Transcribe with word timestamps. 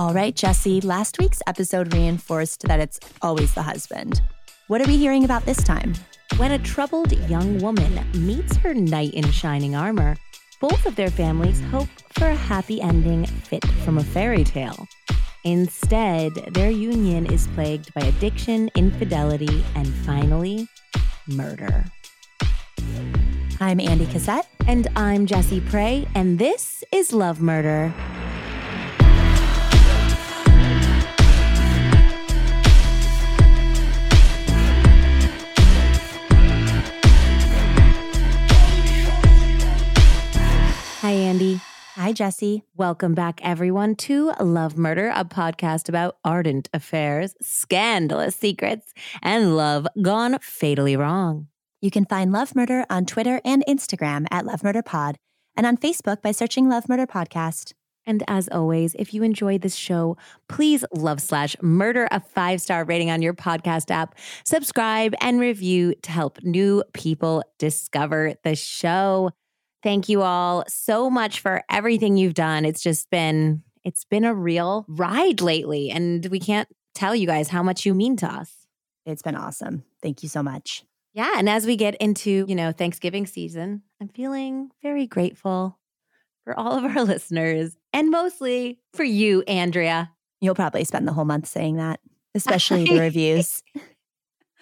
All 0.00 0.14
right, 0.14 0.32
Jesse, 0.32 0.80
last 0.80 1.18
week's 1.18 1.42
episode 1.48 1.92
reinforced 1.92 2.62
that 2.68 2.78
it's 2.78 3.00
always 3.20 3.52
the 3.54 3.62
husband. 3.62 4.20
What 4.68 4.80
are 4.80 4.86
we 4.86 4.96
hearing 4.96 5.24
about 5.24 5.44
this 5.44 5.60
time? 5.60 5.92
When 6.36 6.52
a 6.52 6.58
troubled 6.60 7.10
young 7.28 7.58
woman 7.58 8.06
meets 8.14 8.54
her 8.58 8.74
knight 8.74 9.14
in 9.14 9.28
shining 9.32 9.74
armor, 9.74 10.16
both 10.60 10.86
of 10.86 10.94
their 10.94 11.10
families 11.10 11.60
hope 11.72 11.88
for 12.12 12.26
a 12.26 12.34
happy 12.36 12.80
ending 12.80 13.26
fit 13.26 13.66
from 13.84 13.98
a 13.98 14.04
fairy 14.04 14.44
tale. 14.44 14.86
Instead, 15.42 16.32
their 16.54 16.70
union 16.70 17.26
is 17.26 17.48
plagued 17.48 17.92
by 17.92 18.02
addiction, 18.02 18.70
infidelity, 18.76 19.64
and 19.74 19.88
finally, 19.88 20.68
murder. 21.26 21.84
I'm 23.58 23.80
Andy 23.80 24.06
Cassette. 24.06 24.46
And 24.68 24.86
I'm 24.94 25.26
Jesse 25.26 25.60
Prey, 25.60 26.06
and 26.14 26.38
this 26.38 26.84
is 26.92 27.12
Love 27.12 27.40
Murder. 27.40 27.92
Hi, 41.00 41.12
Andy. 41.12 41.60
Hi, 41.94 42.12
Jesse. 42.12 42.64
Welcome 42.74 43.14
back, 43.14 43.38
everyone, 43.44 43.94
to 43.96 44.32
Love 44.40 44.76
Murder, 44.76 45.12
a 45.14 45.24
podcast 45.24 45.88
about 45.88 46.16
ardent 46.24 46.68
affairs, 46.74 47.36
scandalous 47.40 48.34
secrets, 48.34 48.92
and 49.22 49.56
love 49.56 49.86
gone 50.02 50.40
fatally 50.40 50.96
wrong. 50.96 51.46
You 51.80 51.92
can 51.92 52.04
find 52.04 52.32
Love 52.32 52.56
Murder 52.56 52.84
on 52.90 53.06
Twitter 53.06 53.40
and 53.44 53.62
Instagram 53.68 54.26
at 54.32 54.44
Love 54.44 54.64
Murder 54.64 54.82
Pod 54.82 55.18
and 55.56 55.66
on 55.66 55.76
Facebook 55.76 56.20
by 56.20 56.32
searching 56.32 56.68
Love 56.68 56.88
Murder 56.88 57.06
Podcast. 57.06 57.74
And 58.04 58.24
as 58.26 58.48
always, 58.48 58.96
if 58.98 59.14
you 59.14 59.22
enjoyed 59.22 59.62
this 59.62 59.76
show, 59.76 60.16
please 60.48 60.84
love 60.92 61.20
slash 61.20 61.54
murder 61.62 62.08
a 62.10 62.18
five 62.18 62.60
star 62.60 62.82
rating 62.84 63.08
on 63.08 63.22
your 63.22 63.34
podcast 63.34 63.92
app, 63.92 64.16
subscribe 64.44 65.14
and 65.20 65.38
review 65.38 65.94
to 66.02 66.10
help 66.10 66.42
new 66.42 66.82
people 66.92 67.44
discover 67.56 68.34
the 68.42 68.56
show. 68.56 69.30
Thank 69.82 70.08
you 70.08 70.22
all 70.22 70.64
so 70.68 71.08
much 71.08 71.40
for 71.40 71.62
everything 71.70 72.16
you've 72.16 72.34
done. 72.34 72.64
It's 72.64 72.82
just 72.82 73.10
been 73.10 73.62
it's 73.84 74.04
been 74.04 74.24
a 74.24 74.34
real 74.34 74.84
ride 74.88 75.40
lately 75.40 75.90
and 75.90 76.26
we 76.26 76.40
can't 76.40 76.68
tell 76.94 77.14
you 77.14 77.26
guys 77.26 77.48
how 77.48 77.62
much 77.62 77.86
you 77.86 77.94
mean 77.94 78.16
to 78.16 78.26
us. 78.26 78.66
It's 79.06 79.22
been 79.22 79.36
awesome. 79.36 79.84
Thank 80.02 80.22
you 80.22 80.28
so 80.28 80.42
much. 80.42 80.84
Yeah, 81.14 81.34
and 81.36 81.48
as 81.48 81.66
we 81.66 81.76
get 81.76 81.94
into, 81.96 82.44
you 82.46 82.54
know, 82.54 82.70
Thanksgiving 82.70 83.26
season, 83.26 83.82
I'm 84.00 84.08
feeling 84.08 84.70
very 84.82 85.06
grateful 85.06 85.78
for 86.44 86.58
all 86.58 86.72
of 86.72 86.84
our 86.84 87.02
listeners 87.04 87.76
and 87.92 88.10
mostly 88.10 88.80
for 88.92 89.04
you, 89.04 89.42
Andrea. 89.42 90.10
You'll 90.40 90.54
probably 90.54 90.84
spend 90.84 91.08
the 91.08 91.12
whole 91.12 91.24
month 91.24 91.46
saying 91.46 91.76
that, 91.76 92.00
especially 92.34 92.84
the 92.84 93.00
reviews. 93.00 93.62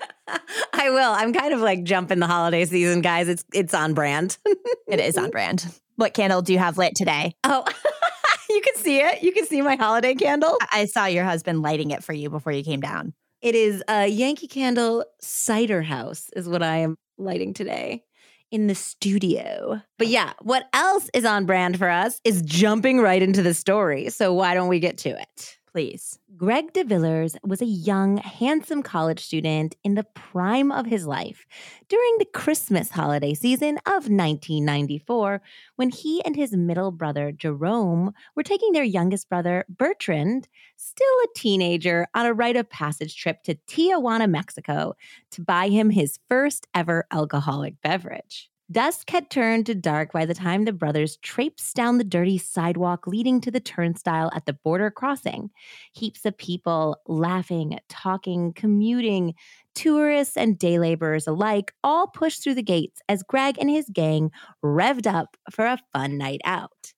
I 0.73 0.91
will. 0.91 1.13
I'm 1.13 1.33
kind 1.33 1.55
of 1.55 1.61
like 1.61 1.85
jumping 1.85 2.19
the 2.19 2.27
holiday 2.27 2.65
season, 2.65 3.01
guys. 3.01 3.29
It's 3.29 3.45
it's 3.53 3.75
on 3.75 3.95
brand. 3.95 4.39
it 4.87 5.01
is 5.01 5.17
on 5.17 5.31
brand. 5.31 5.67
What 5.97 6.15
candle 6.15 6.43
do 6.43 6.53
you 6.53 6.59
have 6.59 6.79
lit 6.79 6.95
today? 6.95 7.35
Oh, 7.45 7.65
you 8.51 8.61
can 8.61 8.77
see 8.77 9.01
it. 9.01 9.23
You 9.23 9.33
can 9.33 9.47
see 9.47 9.63
my 9.63 9.77
holiday 9.77 10.15
candle. 10.15 10.59
I 10.71 10.87
saw 10.87 11.07
your 11.07 11.25
husband 11.25 11.63
lighting 11.63 11.91
it 11.91 12.05
for 12.05 12.13
you 12.13 12.29
before 12.29 12.53
you 12.53 12.63
came 12.63 12.81
down. 12.81 13.15
It 13.41 13.55
is 13.55 13.83
a 13.89 14.07
Yankee 14.07 14.49
Candle 14.49 15.05
Cider 15.21 15.83
House, 15.83 16.31
is 16.35 16.49
what 16.49 16.63
I 16.63 16.79
am 16.79 16.97
lighting 17.19 17.55
today 17.55 18.03
in 18.51 18.67
the 18.67 18.75
studio. 18.75 19.83
But 19.99 20.09
yeah, 20.09 20.33
what 20.41 20.69
else 20.73 21.11
is 21.15 21.25
on 21.25 21.47
brand 21.47 21.79
for 21.79 21.89
us 21.89 22.21
is 22.25 22.43
jumping 22.43 23.01
right 23.01 23.23
into 23.23 23.43
the 23.43 23.55
story. 23.55 24.11
So 24.11 24.33
why 24.33 24.55
don't 24.55 24.69
we 24.69 24.81
get 24.81 24.99
to 24.99 25.11
it? 25.11 25.59
Please. 25.77 26.19
Greg 26.39 26.73
DeVillers 26.73 27.37
was 27.45 27.61
a 27.61 27.67
young, 27.67 28.17
handsome 28.17 28.83
college 28.83 29.21
student 29.21 29.77
in 29.85 29.95
the 29.95 30.05
prime 30.05 30.73
of 30.73 30.87
his 30.87 31.07
life 31.07 31.45
during 31.91 32.17
the 32.17 32.25
Christmas 32.25 32.89
holiday 32.89 33.35
season 33.35 33.77
of 33.85 34.09
1994 34.09 35.43
when 35.75 35.91
he 35.91 36.25
and 36.25 36.35
his 36.35 36.57
middle 36.57 36.93
brother, 36.93 37.31
Jerome, 37.31 38.15
were 38.35 38.43
taking 38.43 38.73
their 38.73 38.85
youngest 38.85 39.29
brother, 39.29 39.67
Bertrand, 39.69 40.49
still 40.79 41.07
a 41.25 41.29
teenager, 41.37 42.07
on 42.15 42.25
a 42.25 42.33
rite 42.33 42.57
of 42.57 42.71
passage 42.71 43.15
trip 43.15 43.43
to 43.43 43.57
Tijuana, 43.69 44.31
Mexico, 44.31 44.95
to 45.33 45.43
buy 45.43 45.69
him 45.69 45.91
his 45.91 46.19
first 46.31 46.67
ever 46.75 47.07
alcoholic 47.11 47.83
beverage. 47.83 48.49
Dusk 48.73 49.11
had 49.11 49.31
turned 49.31 49.67
to 49.67 49.77
dark 49.77 50.11
by 50.11 50.27
the 50.27 50.35
time 50.35 50.65
the 50.65 50.73
brothers 50.73 51.19
traipsed 51.19 51.77
down 51.77 51.99
the 51.99 52.05
dirty 52.05 52.37
sidewalk 52.37 53.07
leading 53.07 53.41
to 53.43 53.51
the 53.53 53.61
turnstile 53.61 54.29
at 54.35 54.45
the 54.45 54.55
border 54.55 54.91
crossing. 54.91 55.51
Heaps 55.93 56.25
of 56.27 56.37
people 56.37 56.97
laughing, 57.07 57.79
talking, 57.89 58.53
commuting, 58.55 59.35
tourists 59.77 60.37
and 60.37 60.59
day 60.59 60.81
laborers 60.81 61.29
alike 61.29 61.73
all 61.85 62.09
pushed 62.09 62.43
through 62.43 62.57
the 62.57 62.63
gates 62.63 63.01
as 63.09 63.23
Greg 63.23 63.57
and 63.61 63.71
his 63.71 63.89
gang 63.93 64.33
revved 64.65 65.07
up 65.07 65.37
for 65.53 65.65
a 65.65 65.79
fun 65.93 66.19
night 66.19 66.41
out. 66.45 66.93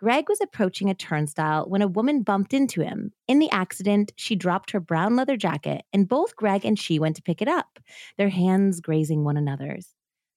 Greg 0.00 0.28
was 0.28 0.40
approaching 0.40 0.90
a 0.90 0.94
turnstile 0.94 1.64
when 1.68 1.80
a 1.80 1.86
woman 1.86 2.22
bumped 2.22 2.52
into 2.52 2.82
him. 2.82 3.12
In 3.28 3.38
the 3.38 3.50
accident, 3.52 4.12
she 4.16 4.34
dropped 4.34 4.72
her 4.72 4.80
brown 4.80 5.14
leather 5.14 5.36
jacket, 5.36 5.84
and 5.92 6.08
both 6.08 6.34
Greg 6.34 6.64
and 6.64 6.76
she 6.76 6.98
went 6.98 7.14
to 7.16 7.22
pick 7.22 7.40
it 7.40 7.48
up, 7.48 7.78
their 8.18 8.30
hands 8.30 8.80
grazing 8.80 9.22
one 9.22 9.36
another's. 9.36 9.93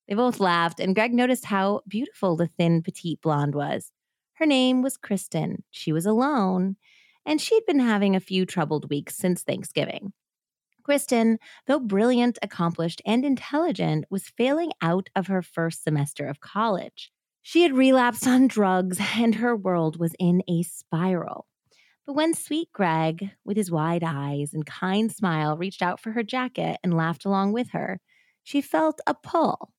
They 0.07 0.15
both 0.15 0.39
laughed, 0.39 0.79
and 0.79 0.95
Greg 0.95 1.13
noticed 1.13 1.45
how 1.45 1.81
beautiful 1.87 2.35
the 2.35 2.47
thin, 2.47 2.81
petite 2.81 3.21
blonde 3.21 3.55
was. 3.55 3.91
Her 4.35 4.45
name 4.45 4.81
was 4.81 4.97
Kristin. 4.97 5.63
She 5.71 5.91
was 5.91 6.05
alone, 6.05 6.77
and 7.25 7.41
she'd 7.41 7.65
been 7.65 7.79
having 7.79 8.15
a 8.15 8.21
few 8.21 8.45
troubled 8.45 8.89
weeks 8.89 9.17
since 9.17 9.43
Thanksgiving. 9.43 10.13
Kristin, 10.87 11.37
though 11.65 11.79
brilliant, 11.79 12.39
accomplished, 12.41 13.01
and 13.05 13.25
intelligent, 13.25 14.05
was 14.09 14.29
failing 14.37 14.71
out 14.81 15.09
of 15.15 15.27
her 15.27 15.41
first 15.41 15.83
semester 15.83 16.27
of 16.27 16.39
college. 16.39 17.11
She 17.41 17.63
had 17.63 17.73
relapsed 17.73 18.25
on 18.27 18.47
drugs, 18.47 18.99
and 19.15 19.35
her 19.35 19.55
world 19.55 19.99
was 19.99 20.15
in 20.19 20.41
a 20.47 20.63
spiral. 20.63 21.47
But 22.05 22.13
when 22.13 22.33
sweet 22.33 22.69
Greg, 22.71 23.31
with 23.43 23.57
his 23.57 23.69
wide 23.69 24.03
eyes 24.05 24.53
and 24.53 24.65
kind 24.65 25.11
smile, 25.11 25.57
reached 25.57 25.81
out 25.81 25.99
for 25.99 26.11
her 26.11 26.23
jacket 26.23 26.77
and 26.81 26.95
laughed 26.95 27.25
along 27.25 27.51
with 27.51 27.71
her, 27.71 27.99
she 28.43 28.61
felt 28.61 29.01
a 29.05 29.13
pull 29.13 29.73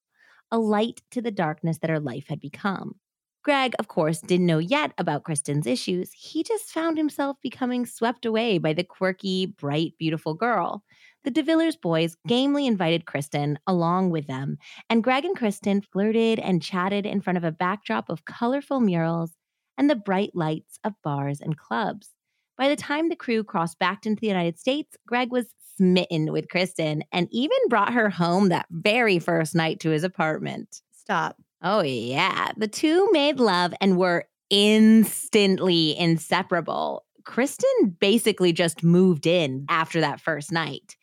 a 0.51 0.59
light 0.59 1.03
to 1.11 1.23
the 1.23 1.31
darkness 1.31 1.79
that 1.79 1.91
her 1.91 2.01
life 2.01 2.27
had 2.29 2.41
become. 2.41 2.97
Greg, 3.45 3.75
of 3.79 3.89
course, 3.89 4.21
didn't 4.21 4.47
know 4.47 4.59
yet 4.59 4.93
about 4.99 5.23
Kristin's 5.23 5.67
issues. 5.67 6.13
He 6.13 6.43
just 6.43 6.71
found 6.71 6.99
himself 6.99 7.37
becoming 7.41 7.87
swept 7.87 8.27
away 8.27 8.59
by 8.59 8.73
the 8.73 8.85
quirky, 8.85 9.47
bright, 9.47 9.95
beautiful 9.99 10.35
girl. 10.35 10.83
The 11.25 11.31
DeVillers 11.31 11.81
boys 11.81 12.17
gamely 12.27 12.67
invited 12.67 13.07
Kristin 13.07 13.57
along 13.67 14.11
with 14.11 14.27
them, 14.27 14.59
and 14.91 15.03
Greg 15.03 15.25
and 15.25 15.37
Kristin 15.37 15.85
flirted 15.85 16.39
and 16.39 16.63
chatted 16.63 17.07
in 17.07 17.21
front 17.21 17.37
of 17.37 17.45
a 17.45 17.53
backdrop 17.53 18.11
of 18.11 18.25
colorful 18.25 18.81
murals 18.81 19.33
and 19.79 19.89
the 19.89 19.97
bright 19.97 20.33
lights 20.35 20.79
of 20.85 20.95
bars 21.03 21.41
and 21.41 21.57
clubs. 21.57 22.11
By 22.59 22.69
the 22.69 22.77
time 22.77 23.09
the 23.09 23.17
crew 23.17 23.45
crossed 23.45 23.79
back 23.79 24.05
into 24.05 24.21
the 24.21 24.27
United 24.27 24.59
States, 24.59 24.97
Greg 25.07 25.31
was 25.31 25.47
smitten 25.77 26.33
with 26.33 26.49
Kristin 26.49 27.03
and 27.13 27.29
even 27.31 27.57
brought 27.69 27.95
her 27.95 28.11
home 28.11 28.49
that 28.49 28.67
very 28.71 29.21
first 29.21 29.55
night 29.55 29.79
to 29.81 29.91
his 29.91 30.03
apartment. 30.03 30.83
Stop. 30.93 31.37
Oh, 31.63 31.83
yeah. 31.83 32.51
The 32.57 32.67
two 32.67 33.09
made 33.13 33.39
love 33.39 33.73
and 33.81 33.97
were 33.97 34.25
instantly 34.51 35.97
inseparable. 35.97 37.05
Kristin 37.23 37.99
basically 38.01 38.53
just 38.53 38.83
moved 38.83 39.27
in 39.27 39.65
after 39.69 40.01
that 40.01 40.21
first 40.21 40.51
night, 40.51 40.97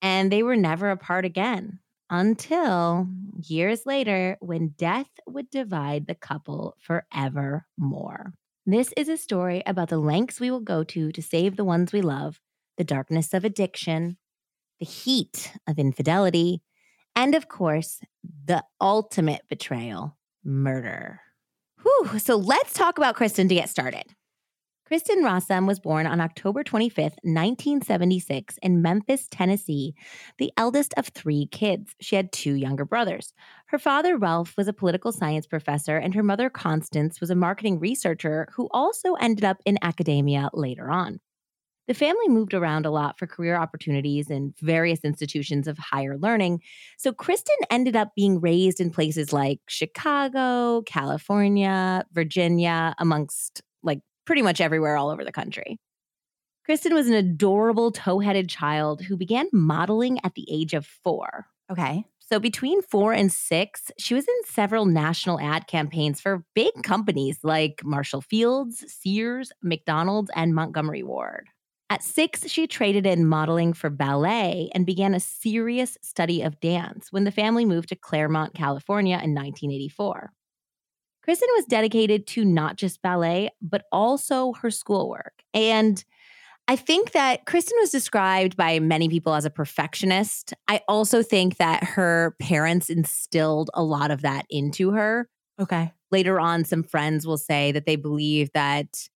and 0.00 0.32
they 0.32 0.42
were 0.42 0.56
never 0.56 0.90
apart 0.90 1.24
again 1.24 1.80
until 2.08 3.08
years 3.42 3.84
later 3.84 4.38
when 4.40 4.68
death 4.78 5.10
would 5.26 5.50
divide 5.50 6.06
the 6.06 6.14
couple 6.14 6.76
forevermore. 6.80 8.32
This 8.70 8.92
is 8.98 9.08
a 9.08 9.16
story 9.16 9.62
about 9.64 9.88
the 9.88 9.96
lengths 9.96 10.40
we 10.40 10.50
will 10.50 10.60
go 10.60 10.84
to 10.84 11.10
to 11.10 11.22
save 11.22 11.56
the 11.56 11.64
ones 11.64 11.90
we 11.90 12.02
love, 12.02 12.38
the 12.76 12.84
darkness 12.84 13.32
of 13.32 13.42
addiction, 13.42 14.18
the 14.78 14.84
heat 14.84 15.54
of 15.66 15.78
infidelity, 15.78 16.60
and 17.16 17.34
of 17.34 17.48
course, 17.48 18.02
the 18.44 18.62
ultimate 18.78 19.40
betrayal 19.48 20.18
murder. 20.44 21.22
Whew. 21.82 22.18
So 22.18 22.36
let's 22.36 22.74
talk 22.74 22.98
about 22.98 23.16
Kristin 23.16 23.48
to 23.48 23.54
get 23.54 23.70
started. 23.70 24.04
Kristin 24.90 25.22
Rossum 25.22 25.66
was 25.66 25.78
born 25.78 26.06
on 26.06 26.18
October 26.18 26.64
25th, 26.64 27.18
1976, 27.22 28.58
in 28.62 28.80
Memphis, 28.80 29.28
Tennessee, 29.30 29.94
the 30.38 30.50
eldest 30.56 30.94
of 30.96 31.08
three 31.08 31.46
kids. 31.52 31.94
She 32.00 32.16
had 32.16 32.32
two 32.32 32.54
younger 32.54 32.86
brothers. 32.86 33.34
Her 33.66 33.78
father, 33.78 34.16
Ralph, 34.16 34.54
was 34.56 34.66
a 34.66 34.72
political 34.72 35.12
science 35.12 35.46
professor, 35.46 35.98
and 35.98 36.14
her 36.14 36.22
mother, 36.22 36.48
Constance, 36.48 37.20
was 37.20 37.28
a 37.28 37.34
marketing 37.34 37.78
researcher 37.78 38.48
who 38.54 38.66
also 38.70 39.12
ended 39.14 39.44
up 39.44 39.58
in 39.66 39.76
academia 39.82 40.48
later 40.54 40.90
on. 40.90 41.20
The 41.86 41.92
family 41.92 42.28
moved 42.28 42.54
around 42.54 42.86
a 42.86 42.90
lot 42.90 43.18
for 43.18 43.26
career 43.26 43.56
opportunities 43.56 44.30
in 44.30 44.54
various 44.62 45.00
institutions 45.04 45.68
of 45.68 45.76
higher 45.76 46.16
learning. 46.16 46.62
So 46.96 47.12
Kristin 47.12 47.60
ended 47.70 47.94
up 47.94 48.14
being 48.16 48.40
raised 48.40 48.80
in 48.80 48.90
places 48.90 49.34
like 49.34 49.60
Chicago, 49.68 50.80
California, 50.86 52.06
Virginia, 52.12 52.94
amongst 52.98 53.62
like 53.82 54.00
pretty 54.28 54.42
much 54.42 54.60
everywhere 54.60 54.94
all 54.94 55.08
over 55.08 55.24
the 55.24 55.32
country. 55.32 55.78
Kristin 56.68 56.92
was 56.92 57.08
an 57.08 57.14
adorable 57.14 57.90
tow 57.90 58.18
headed 58.18 58.46
child 58.46 59.00
who 59.00 59.16
began 59.16 59.48
modeling 59.54 60.18
at 60.22 60.34
the 60.34 60.46
age 60.50 60.74
of 60.74 60.84
four. 60.84 61.46
Okay. 61.72 62.04
So 62.20 62.38
between 62.38 62.82
four 62.82 63.14
and 63.14 63.32
six, 63.32 63.90
she 63.96 64.12
was 64.12 64.28
in 64.28 64.34
several 64.44 64.84
national 64.84 65.40
ad 65.40 65.66
campaigns 65.66 66.20
for 66.20 66.44
big 66.54 66.74
companies 66.82 67.38
like 67.42 67.80
Marshall 67.82 68.20
Fields, 68.20 68.84
Sears, 68.86 69.50
McDonald's, 69.62 70.30
and 70.36 70.54
Montgomery 70.54 71.02
Ward. 71.02 71.46
At 71.88 72.02
six, 72.02 72.46
she 72.50 72.66
traded 72.66 73.06
in 73.06 73.26
modeling 73.26 73.72
for 73.72 73.88
ballet 73.88 74.68
and 74.74 74.84
began 74.84 75.14
a 75.14 75.20
serious 75.20 75.96
study 76.02 76.42
of 76.42 76.60
dance 76.60 77.10
when 77.10 77.24
the 77.24 77.30
family 77.30 77.64
moved 77.64 77.88
to 77.88 77.96
Claremont, 77.96 78.52
California 78.52 79.14
in 79.14 79.34
1984. 79.34 80.34
Kristin 81.28 81.48
was 81.56 81.66
dedicated 81.66 82.26
to 82.28 82.44
not 82.44 82.76
just 82.76 83.02
ballet, 83.02 83.50
but 83.60 83.84
also 83.92 84.54
her 84.54 84.70
schoolwork. 84.70 85.34
And 85.52 86.02
I 86.68 86.76
think 86.76 87.12
that 87.12 87.44
Kristin 87.44 87.78
was 87.80 87.90
described 87.90 88.56
by 88.56 88.78
many 88.78 89.08
people 89.08 89.34
as 89.34 89.44
a 89.44 89.50
perfectionist. 89.50 90.54
I 90.68 90.80
also 90.88 91.22
think 91.22 91.56
that 91.56 91.84
her 91.84 92.34
parents 92.40 92.88
instilled 92.88 93.70
a 93.74 93.82
lot 93.82 94.10
of 94.10 94.22
that 94.22 94.46
into 94.48 94.92
her. 94.92 95.28
Okay. 95.60 95.92
Later 96.10 96.40
on, 96.40 96.64
some 96.64 96.82
friends 96.82 97.26
will 97.26 97.38
say 97.38 97.72
that 97.72 97.84
they 97.84 97.96
believe 97.96 98.50
that 98.54 99.08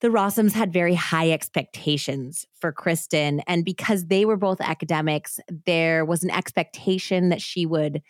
the 0.00 0.08
Rossums 0.08 0.52
had 0.52 0.72
very 0.72 0.94
high 0.94 1.30
expectations 1.30 2.46
for 2.58 2.72
Kristin. 2.72 3.42
And 3.46 3.64
because 3.64 4.06
they 4.06 4.24
were 4.24 4.36
both 4.36 4.60
academics, 4.60 5.38
there 5.66 6.04
was 6.04 6.24
an 6.24 6.30
expectation 6.30 7.28
that 7.28 7.42
she 7.42 7.66
would, 7.66 8.02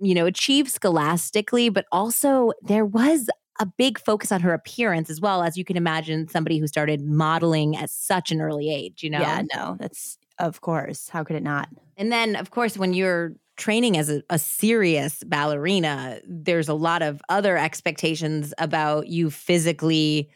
you 0.00 0.14
know, 0.14 0.26
achieve 0.26 0.70
scholastically, 0.70 1.68
but 1.68 1.86
also 1.92 2.52
there 2.62 2.86
was 2.86 3.28
a 3.60 3.66
big 3.66 3.98
focus 3.98 4.30
on 4.30 4.40
her 4.40 4.54
appearance 4.54 5.10
as 5.10 5.20
well 5.20 5.42
as 5.42 5.56
you 5.56 5.64
can 5.64 5.76
imagine 5.76 6.28
somebody 6.28 6.58
who 6.58 6.66
started 6.66 7.04
modeling 7.04 7.76
at 7.76 7.90
such 7.90 8.30
an 8.30 8.40
early 8.40 8.72
age, 8.72 9.02
you 9.02 9.10
know? 9.10 9.20
Yeah, 9.20 9.42
no, 9.54 9.76
that's 9.78 10.18
of 10.38 10.60
course. 10.60 11.08
How 11.08 11.24
could 11.24 11.36
it 11.36 11.42
not? 11.42 11.68
And 11.96 12.12
then, 12.12 12.36
of 12.36 12.50
course, 12.50 12.78
when 12.78 12.94
you're 12.94 13.32
training 13.56 13.96
as 13.96 14.08
a, 14.08 14.22
a, 14.30 14.38
serious 14.38 15.24
ballerina, 15.24 16.20
there's 16.24 16.68
a 16.68 16.74
lot 16.74 17.02
of 17.02 17.20
other 17.28 17.58
expectations 17.58 18.54
about 18.58 19.08
you 19.08 19.30
physically. 19.30 20.30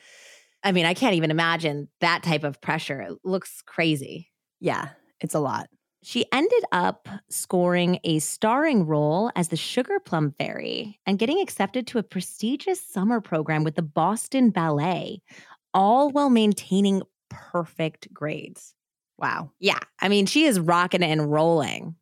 I 0.65 0.73
mean, 0.73 0.87
I 0.87 0.95
can't 0.95 1.15
even 1.15 1.31
imagine 1.31 1.89
that 2.01 2.25
type 2.25 2.43
of 2.43 2.61
pressure. 2.61 3.01
It 3.01 3.19
looks 3.23 3.63
crazy. 3.65 4.29
Yeah, 4.59 4.89
it's 5.21 5.35
a 5.35 5.41
lot. 5.41 5.69
She 6.05 6.27
ended 6.33 6.65
up 6.73 7.09
scoring 7.29 8.01
a 8.03 8.19
starring 8.19 8.87
role 8.87 9.31
as 9.37 9.49
the 9.49 9.57
Sugar 9.57 10.01
Plum 10.01 10.35
Fairy 10.37 10.99
and 11.07 11.19
getting 11.19 11.41
accepted 11.41 11.87
to 11.89 11.99
a 11.99 12.03
prestigious 12.03 12.81
summer 12.81 13.21
program 13.21 13.63
with 13.63 13.77
the 13.77 13.83
Boston 13.83 14.51
Ballet, 14.51 15.23
all 15.73 16.11
while 16.11 16.29
maintaining 16.29 17.03
perfect 17.31 18.13
grades. 18.13 18.75
Wow. 19.17 19.53
Yeah. 19.61 19.79
I 20.01 20.09
mean, 20.09 20.27
she 20.27 20.45
is 20.45 20.59
rocking 20.59 21.05
and 21.05 21.31
rolling. 21.31 21.95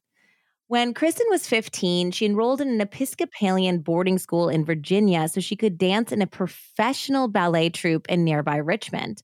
When 0.68 0.94
Kristin 0.94 1.28
was 1.28 1.46
15, 1.46 2.12
she 2.12 2.24
enrolled 2.24 2.60
in 2.60 2.68
an 2.68 2.80
Episcopalian 2.80 3.80
boarding 3.80 4.18
school 4.18 4.48
in 4.48 4.64
Virginia 4.64 5.28
so 5.28 5.40
she 5.40 5.56
could 5.56 5.76
dance 5.76 6.10
in 6.10 6.22
a 6.22 6.26
professional 6.26 7.28
ballet 7.28 7.68
troupe 7.68 8.08
in 8.08 8.24
nearby 8.24 8.56
Richmond. 8.56 9.22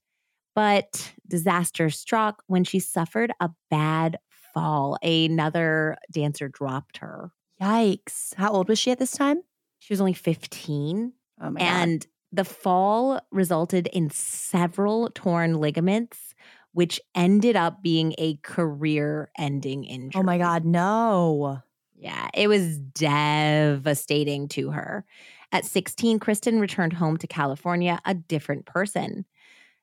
But 0.53 1.13
disaster 1.27 1.89
struck 1.89 2.43
when 2.47 2.63
she 2.63 2.79
suffered 2.79 3.31
a 3.39 3.49
bad 3.71 4.17
fall, 4.57 4.97
another 5.03 5.97
dancer 6.11 6.49
dropped 6.49 6.97
her. 6.97 7.31
Yikes. 7.61 8.33
How 8.35 8.51
old 8.51 8.69
was 8.69 8.79
she 8.79 8.91
at 8.91 8.99
this 8.99 9.11
time? 9.11 9.41
She 9.79 9.93
was 9.93 10.01
only 10.01 10.13
15. 10.13 11.13
Oh 11.39 11.49
my 11.51 11.59
and 11.59 12.01
God. 12.01 12.07
the 12.31 12.45
fall 12.45 13.21
resulted 13.31 13.87
in 13.87 14.09
several 14.09 15.11
torn 15.13 15.55
ligaments, 15.59 16.33
which 16.73 16.99
ended 17.13 17.55
up 17.55 17.83
being 17.83 18.15
a 18.17 18.37
career 18.37 19.29
ending 19.37 19.83
injury. 19.83 20.19
Oh 20.19 20.23
my 20.23 20.39
God, 20.39 20.65
no. 20.65 21.61
Yeah, 21.95 22.29
it 22.33 22.47
was 22.47 22.79
devastating 22.79 24.47
to 24.49 24.71
her. 24.71 25.05
At 25.51 25.65
16, 25.65 26.19
Kristin 26.19 26.59
returned 26.59 26.93
home 26.93 27.17
to 27.17 27.27
California 27.27 27.99
a 28.05 28.13
different 28.15 28.65
person 28.65 29.25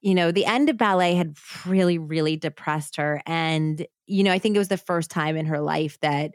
you 0.05 0.15
know, 0.15 0.31
the 0.31 0.45
end 0.45 0.69
of 0.69 0.77
ballet 0.77 1.15
had 1.15 1.35
really, 1.65 1.97
really 1.97 2.37
depressed 2.37 2.97
her. 2.97 3.23
And, 3.25 3.87
you 4.07 4.23
know, 4.25 4.33
I 4.33 4.39
think 4.39 4.57
it 4.57 4.59
was 4.59 4.69
the 4.69 4.77
first 4.77 5.11
time 5.11 5.37
in 5.37 5.47
her 5.47 5.61
life 5.61 5.99
that 6.01 6.35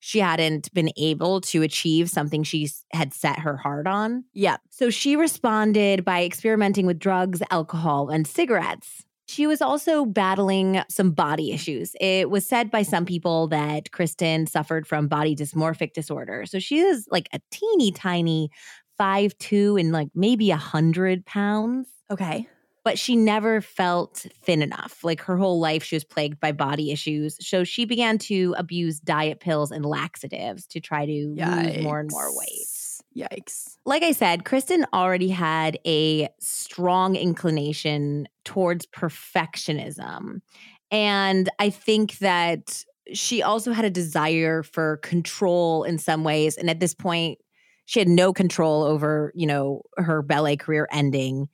she 0.00 0.18
hadn't 0.18 0.72
been 0.74 0.90
able 0.98 1.40
to 1.40 1.62
achieve 1.62 2.10
something 2.10 2.42
she 2.42 2.68
had 2.92 3.14
set 3.14 3.38
her 3.38 3.56
heart 3.56 3.86
on. 3.86 4.24
Yeah. 4.34 4.58
So 4.68 4.90
she 4.90 5.16
responded 5.16 6.04
by 6.04 6.24
experimenting 6.24 6.84
with 6.84 6.98
drugs, 6.98 7.42
alcohol, 7.50 8.10
and 8.10 8.26
cigarettes. 8.26 9.06
She 9.26 9.46
was 9.46 9.62
also 9.62 10.04
battling 10.04 10.82
some 10.90 11.12
body 11.12 11.52
issues. 11.52 11.96
It 12.02 12.28
was 12.28 12.44
said 12.44 12.70
by 12.70 12.82
some 12.82 13.06
people 13.06 13.48
that 13.48 13.92
Kristin 13.92 14.46
suffered 14.46 14.86
from 14.86 15.08
body 15.08 15.34
dysmorphic 15.34 15.94
disorder. 15.94 16.44
So 16.44 16.58
she 16.58 16.80
is 16.80 17.08
like 17.10 17.30
a 17.32 17.40
teeny 17.50 17.90
tiny 17.90 18.50
five 18.98 19.36
two 19.38 19.78
and 19.78 19.90
like 19.90 20.08
maybe 20.14 20.50
a 20.50 20.56
hundred 20.56 21.24
pounds. 21.24 21.88
Okay 22.10 22.46
but 22.84 22.98
she 22.98 23.16
never 23.16 23.60
felt 23.62 24.26
thin 24.42 24.62
enough. 24.62 25.02
Like 25.02 25.22
her 25.22 25.36
whole 25.36 25.58
life, 25.58 25.82
she 25.82 25.96
was 25.96 26.04
plagued 26.04 26.38
by 26.38 26.52
body 26.52 26.92
issues. 26.92 27.36
So 27.40 27.64
she 27.64 27.86
began 27.86 28.18
to 28.18 28.54
abuse 28.58 29.00
diet 29.00 29.40
pills 29.40 29.70
and 29.70 29.84
laxatives 29.86 30.66
to 30.68 30.80
try 30.80 31.06
to 31.06 31.12
Yikes. 31.12 31.74
lose 31.74 31.82
more 31.82 32.00
and 32.00 32.10
more 32.12 32.36
weight. 32.36 32.66
Yikes. 33.16 33.76
Like 33.86 34.02
I 34.02 34.12
said, 34.12 34.44
Kristin 34.44 34.84
already 34.92 35.28
had 35.28 35.78
a 35.86 36.28
strong 36.40 37.16
inclination 37.16 38.28
towards 38.44 38.86
perfectionism. 38.86 40.40
And 40.90 41.48
I 41.58 41.70
think 41.70 42.18
that 42.18 42.84
she 43.12 43.42
also 43.42 43.72
had 43.72 43.84
a 43.84 43.90
desire 43.90 44.62
for 44.62 44.98
control 44.98 45.84
in 45.84 45.98
some 45.98 46.24
ways. 46.24 46.56
And 46.56 46.68
at 46.68 46.80
this 46.80 46.94
point, 46.94 47.38
she 47.86 47.98
had 47.98 48.08
no 48.08 48.32
control 48.32 48.82
over, 48.82 49.30
you 49.34 49.46
know, 49.46 49.82
her 49.96 50.22
ballet 50.22 50.56
career 50.56 50.88
ending 50.90 51.48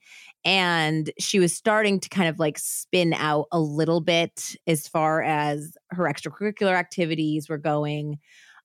and 0.45 1.13
she 1.19 1.39
was 1.39 1.55
starting 1.55 2.01
to 2.01 2.09
kind 2.09 2.29
of 2.29 2.39
like 2.39 2.59
spin 2.59 3.13
out 3.15 3.47
a 3.53 3.61
little 3.61 4.01
bit 4.01 4.57
as 4.67 4.89
far 4.89 5.23
as 5.23 5.77
her 5.91 6.05
extracurricular 6.05 6.75
activities 6.75 7.49
were 7.49 7.59
going. 7.59 8.19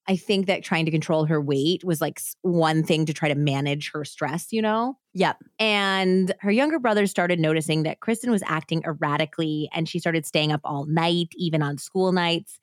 I 0.08 0.16
think 0.16 0.46
that 0.46 0.64
trying 0.64 0.86
to 0.86 0.92
control 0.92 1.26
her 1.26 1.42
weight 1.42 1.84
was 1.84 2.00
like 2.00 2.22
one 2.44 2.84
thing 2.84 3.06
to 3.08 3.14
try 3.14 3.28
to 3.28 3.36
manage 3.36 3.92
her 3.92 4.06
stress, 4.06 4.54
you 4.54 4.62
know? 4.62 4.98
Yep. 5.14 5.44
And 5.58 6.34
her 6.42 6.52
younger 6.52 6.78
brother 6.78 7.08
started 7.08 7.40
noticing 7.40 7.84
that 7.84 8.02
Kristin 8.02 8.30
was 8.30 8.44
acting 8.46 8.84
erratically 8.86 9.68
and 9.74 9.90
she 9.90 10.00
started 10.00 10.26
staying 10.26 10.52
up 10.52 10.62
all 10.64 10.86
night, 10.86 11.30
even 11.36 11.64
on 11.64 11.80
school 11.80 12.12
nights. 12.12 12.60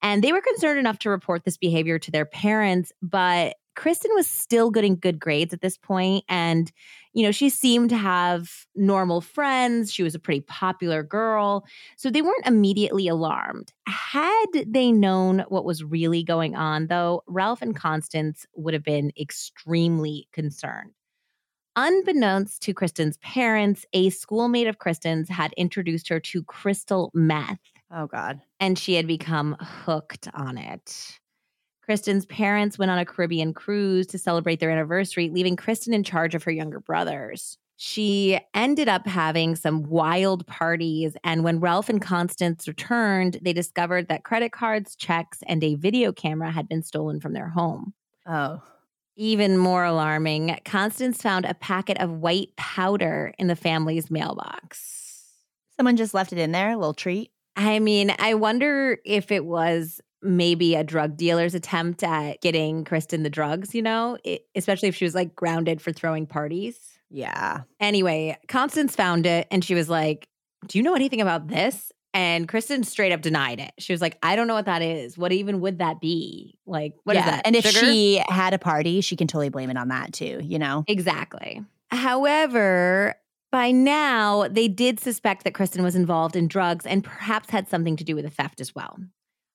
And 0.00 0.22
they 0.22 0.32
were 0.32 0.40
concerned 0.40 0.78
enough 0.78 0.98
to 1.00 1.10
report 1.10 1.44
this 1.44 1.56
behavior 1.56 1.98
to 1.98 2.10
their 2.10 2.26
parents, 2.26 2.92
but 3.02 3.56
Kristin 3.76 4.14
was 4.14 4.26
still 4.26 4.70
getting 4.70 4.96
good 4.96 5.20
grades 5.20 5.52
at 5.52 5.60
this 5.60 5.76
point, 5.76 6.24
and 6.28 6.72
you 7.12 7.22
know 7.22 7.30
she 7.30 7.48
seemed 7.48 7.90
to 7.90 7.96
have 7.96 8.66
normal 8.74 9.20
friends. 9.20 9.92
She 9.92 10.02
was 10.02 10.14
a 10.14 10.18
pretty 10.18 10.40
popular 10.40 11.02
girl, 11.02 11.64
so 11.96 12.10
they 12.10 12.22
weren't 12.22 12.46
immediately 12.46 13.06
alarmed. 13.08 13.72
Had 13.86 14.46
they 14.66 14.90
known 14.90 15.44
what 15.48 15.64
was 15.64 15.84
really 15.84 16.22
going 16.22 16.56
on, 16.56 16.86
though, 16.86 17.22
Ralph 17.26 17.62
and 17.62 17.76
Constance 17.76 18.46
would 18.54 18.74
have 18.74 18.84
been 18.84 19.12
extremely 19.18 20.28
concerned. 20.32 20.92
Unbeknownst 21.76 22.62
to 22.62 22.72
Kristin's 22.72 23.18
parents, 23.18 23.84
a 23.92 24.08
schoolmate 24.08 24.66
of 24.66 24.78
Kristin's 24.78 25.28
had 25.28 25.52
introduced 25.58 26.08
her 26.08 26.18
to 26.20 26.42
crystal 26.44 27.10
meth. 27.12 27.58
Oh, 27.94 28.06
God. 28.06 28.40
And 28.58 28.78
she 28.78 28.94
had 28.94 29.06
become 29.06 29.56
hooked 29.60 30.26
on 30.32 30.56
it. 30.56 31.18
Kristin's 31.88 32.26
parents 32.26 32.78
went 32.78 32.90
on 32.90 32.98
a 32.98 33.04
Caribbean 33.04 33.54
cruise 33.54 34.06
to 34.08 34.18
celebrate 34.18 34.58
their 34.60 34.70
anniversary, 34.70 35.30
leaving 35.30 35.56
Kristin 35.56 35.94
in 35.94 36.02
charge 36.02 36.34
of 36.34 36.42
her 36.44 36.50
younger 36.50 36.80
brothers. 36.80 37.58
She 37.76 38.40
ended 38.54 38.88
up 38.88 39.06
having 39.06 39.54
some 39.54 39.84
wild 39.84 40.46
parties. 40.46 41.16
And 41.22 41.44
when 41.44 41.60
Ralph 41.60 41.88
and 41.88 42.00
Constance 42.00 42.66
returned, 42.66 43.38
they 43.42 43.52
discovered 43.52 44.08
that 44.08 44.24
credit 44.24 44.50
cards, 44.50 44.96
checks, 44.96 45.40
and 45.46 45.62
a 45.62 45.74
video 45.74 46.10
camera 46.10 46.50
had 46.50 46.68
been 46.68 46.82
stolen 46.82 47.20
from 47.20 47.34
their 47.34 47.48
home. 47.48 47.92
Oh. 48.24 48.62
Even 49.14 49.56
more 49.56 49.84
alarming, 49.84 50.58
Constance 50.64 51.22
found 51.22 51.44
a 51.44 51.54
packet 51.54 51.98
of 52.00 52.10
white 52.10 52.56
powder 52.56 53.32
in 53.38 53.46
the 53.46 53.56
family's 53.56 54.10
mailbox. 54.10 55.24
Someone 55.76 55.96
just 55.96 56.14
left 56.14 56.32
it 56.32 56.38
in 56.38 56.52
there, 56.52 56.70
a 56.70 56.76
little 56.76 56.94
treat. 56.94 57.30
I 57.56 57.78
mean, 57.78 58.14
I 58.18 58.34
wonder 58.34 58.98
if 59.04 59.30
it 59.30 59.44
was 59.44 60.00
maybe 60.22 60.74
a 60.74 60.82
drug 60.82 61.16
dealer's 61.16 61.54
attempt 61.54 62.02
at 62.02 62.40
getting 62.40 62.84
Kristin 62.84 63.22
the 63.22 63.30
drugs, 63.30 63.74
you 63.74 63.82
know, 63.82 64.18
it, 64.24 64.46
especially 64.54 64.88
if 64.88 64.96
she 64.96 65.04
was 65.04 65.14
like 65.14 65.34
grounded 65.34 65.80
for 65.80 65.92
throwing 65.92 66.26
parties. 66.26 66.78
Yeah. 67.10 67.62
Anyway, 67.80 68.36
Constance 68.48 68.96
found 68.96 69.26
it 69.26 69.46
and 69.50 69.64
she 69.64 69.74
was 69.74 69.88
like, 69.88 70.28
Do 70.66 70.78
you 70.78 70.82
know 70.82 70.94
anything 70.94 71.20
about 71.20 71.48
this? 71.48 71.92
And 72.14 72.48
Kristin 72.48 72.84
straight 72.84 73.12
up 73.12 73.20
denied 73.20 73.60
it. 73.60 73.72
She 73.78 73.92
was 73.92 74.00
like, 74.00 74.16
I 74.22 74.36
don't 74.36 74.46
know 74.46 74.54
what 74.54 74.64
that 74.64 74.80
is. 74.80 75.18
What 75.18 75.32
even 75.32 75.60
would 75.60 75.80
that 75.80 76.00
be? 76.00 76.58
Like, 76.64 76.94
what 77.04 77.14
yeah. 77.14 77.20
is 77.20 77.26
that? 77.26 77.46
And 77.46 77.54
if 77.54 77.66
Sugar? 77.66 77.78
she 77.78 78.22
had 78.26 78.54
a 78.54 78.58
party, 78.58 79.02
she 79.02 79.16
can 79.16 79.26
totally 79.26 79.50
blame 79.50 79.68
it 79.68 79.76
on 79.76 79.88
that 79.88 80.14
too, 80.14 80.40
you 80.42 80.58
know? 80.58 80.82
Exactly. 80.88 81.62
However, 81.90 83.16
By 83.52 83.70
now, 83.70 84.48
they 84.48 84.68
did 84.68 84.98
suspect 84.98 85.44
that 85.44 85.52
Kristin 85.54 85.82
was 85.82 85.94
involved 85.94 86.36
in 86.36 86.48
drugs 86.48 86.84
and 86.84 87.04
perhaps 87.04 87.50
had 87.50 87.68
something 87.68 87.96
to 87.96 88.04
do 88.04 88.14
with 88.14 88.24
the 88.24 88.30
theft 88.30 88.60
as 88.60 88.74
well. 88.74 88.98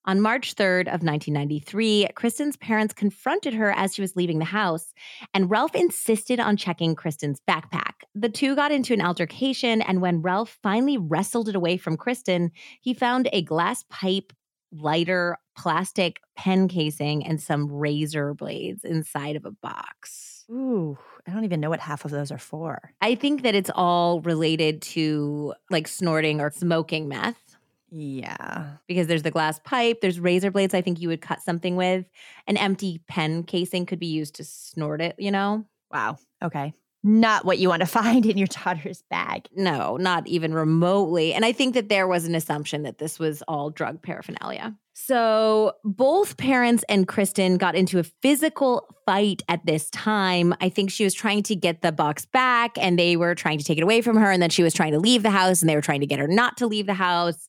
On 0.06 0.20
March 0.20 0.56
3rd 0.56 0.88
of 0.88 1.04
1993, 1.04 2.08
Kristin's 2.16 2.58
parents 2.58 2.92
confronted 2.92 3.54
her 3.54 3.72
as 3.72 3.94
she 3.94 4.02
was 4.02 4.16
leaving 4.16 4.40
the 4.40 4.46
house, 4.46 4.94
and 5.32 5.50
Ralph 5.50 5.76
insisted 5.76 6.40
on 6.40 6.58
checking 6.58 6.96
Kristin's 6.96 7.40
backpack. 7.48 7.94
The 8.16 8.30
two 8.30 8.56
got 8.56 8.72
into 8.72 8.96
an 8.96 9.02
altercation, 9.02 9.80
and 9.84 10.02
when 10.02 10.24
Ralph 10.24 10.58
finally 10.64 10.98
wrestled 10.98 11.50
it 11.50 11.56
away 11.56 11.78
from 11.78 11.98
Kristin, 11.98 12.50
he 12.82 12.96
found 12.96 13.30
a 13.32 13.44
glass 13.44 13.86
pipe, 13.92 14.34
lighter, 14.72 15.38
plastic 15.56 16.20
pen 16.36 16.68
casing, 16.68 17.24
and 17.24 17.40
some 17.40 17.72
razor 17.72 18.34
blades 18.34 18.84
inside 18.84 19.36
of 19.36 19.46
a 19.46 19.52
box. 19.52 20.46
Ooh, 20.50 20.98
I 21.28 21.32
don't 21.32 21.44
even 21.44 21.60
know 21.60 21.70
what 21.70 21.80
half 21.80 22.06
of 22.06 22.12
those 22.12 22.32
are 22.32 22.40
for. 22.40 22.92
I 23.02 23.14
think 23.14 23.44
that 23.44 23.54
it's 23.54 23.72
all 23.76 24.22
related 24.22 24.82
to 24.82 25.54
like 25.70 25.88
snorting 25.88 26.42
or 26.42 26.50
smoking 26.50 27.08
meth 27.08 27.51
Yeah. 27.92 28.78
because 28.88 29.08
there's 29.08 29.24
the 29.24 29.32
glass 29.32 29.60
pipe, 29.60 30.00
there's 30.02 30.20
razor 30.20 30.50
blades 30.52 30.74
I 30.74 30.82
think 30.82 31.02
you 31.02 31.10
would 31.10 31.22
cut 31.22 31.42
something 31.42 31.76
with. 31.76 32.06
An 32.48 32.58
empty 32.58 33.02
pen 33.08 33.44
casing 33.44 33.86
could 33.86 34.00
be 34.00 34.08
used 34.08 34.36
to 34.36 34.44
snort 34.44 35.02
it, 35.02 35.16
you 35.20 35.32
know? 35.32 35.66
Wow. 35.92 36.18
Okay. 36.42 36.74
Not 37.04 37.46
what 37.46 37.58
you 37.58 37.68
want 37.68 37.82
to 37.82 37.86
find 38.02 38.26
in 38.26 38.38
your 38.38 38.48
daughter's 38.48 39.04
bag. 39.10 39.48
No, 39.56 39.98
not 39.98 40.28
even 40.28 40.54
remotely. 40.54 41.34
And 41.34 41.44
I 41.44 41.52
think 41.52 41.74
that 41.74 41.90
there 41.90 42.08
was 42.08 42.26
an 42.26 42.36
assumption 42.36 42.84
that 42.84 42.98
this 42.98 43.20
was 43.20 43.42
all 43.48 43.70
drug 43.70 44.02
paraphernalia. 44.02 44.76
So 44.94 45.74
both 45.84 46.38
parents 46.38 46.84
and 46.88 47.08
Kristin 47.08 47.58
got 47.58 47.76
into 47.76 47.98
a 47.98 48.04
physical 48.04 48.88
fight 49.06 49.42
at 49.50 49.66
this 49.66 49.90
time. 49.90 50.54
I 50.62 50.70
think 50.70 50.92
she 50.92 51.04
was 51.04 51.14
trying 51.14 51.44
to 51.44 51.56
get 51.56 51.82
the 51.82 51.92
box 51.92 52.26
back 52.26 52.78
and 52.78 53.00
they 53.00 53.16
were 53.16 53.34
trying 53.34 53.58
to 53.58 53.64
take 53.64 53.80
it 53.80 53.84
away 53.84 54.02
from 54.02 54.18
her. 54.18 54.30
And 54.30 54.42
then 54.42 54.50
she 54.52 54.64
was 54.64 54.74
trying 54.74 54.92
to 54.92 55.00
leave 55.00 55.24
the 55.24 55.32
house 55.32 55.62
and 55.62 55.70
they 55.70 55.76
were 55.76 55.82
trying 55.82 56.02
to 56.02 56.06
get 56.06 56.20
her 56.20 56.28
not 56.28 56.58
to 56.58 56.68
leave 56.68 56.86
the 56.86 56.94
house. 56.94 57.48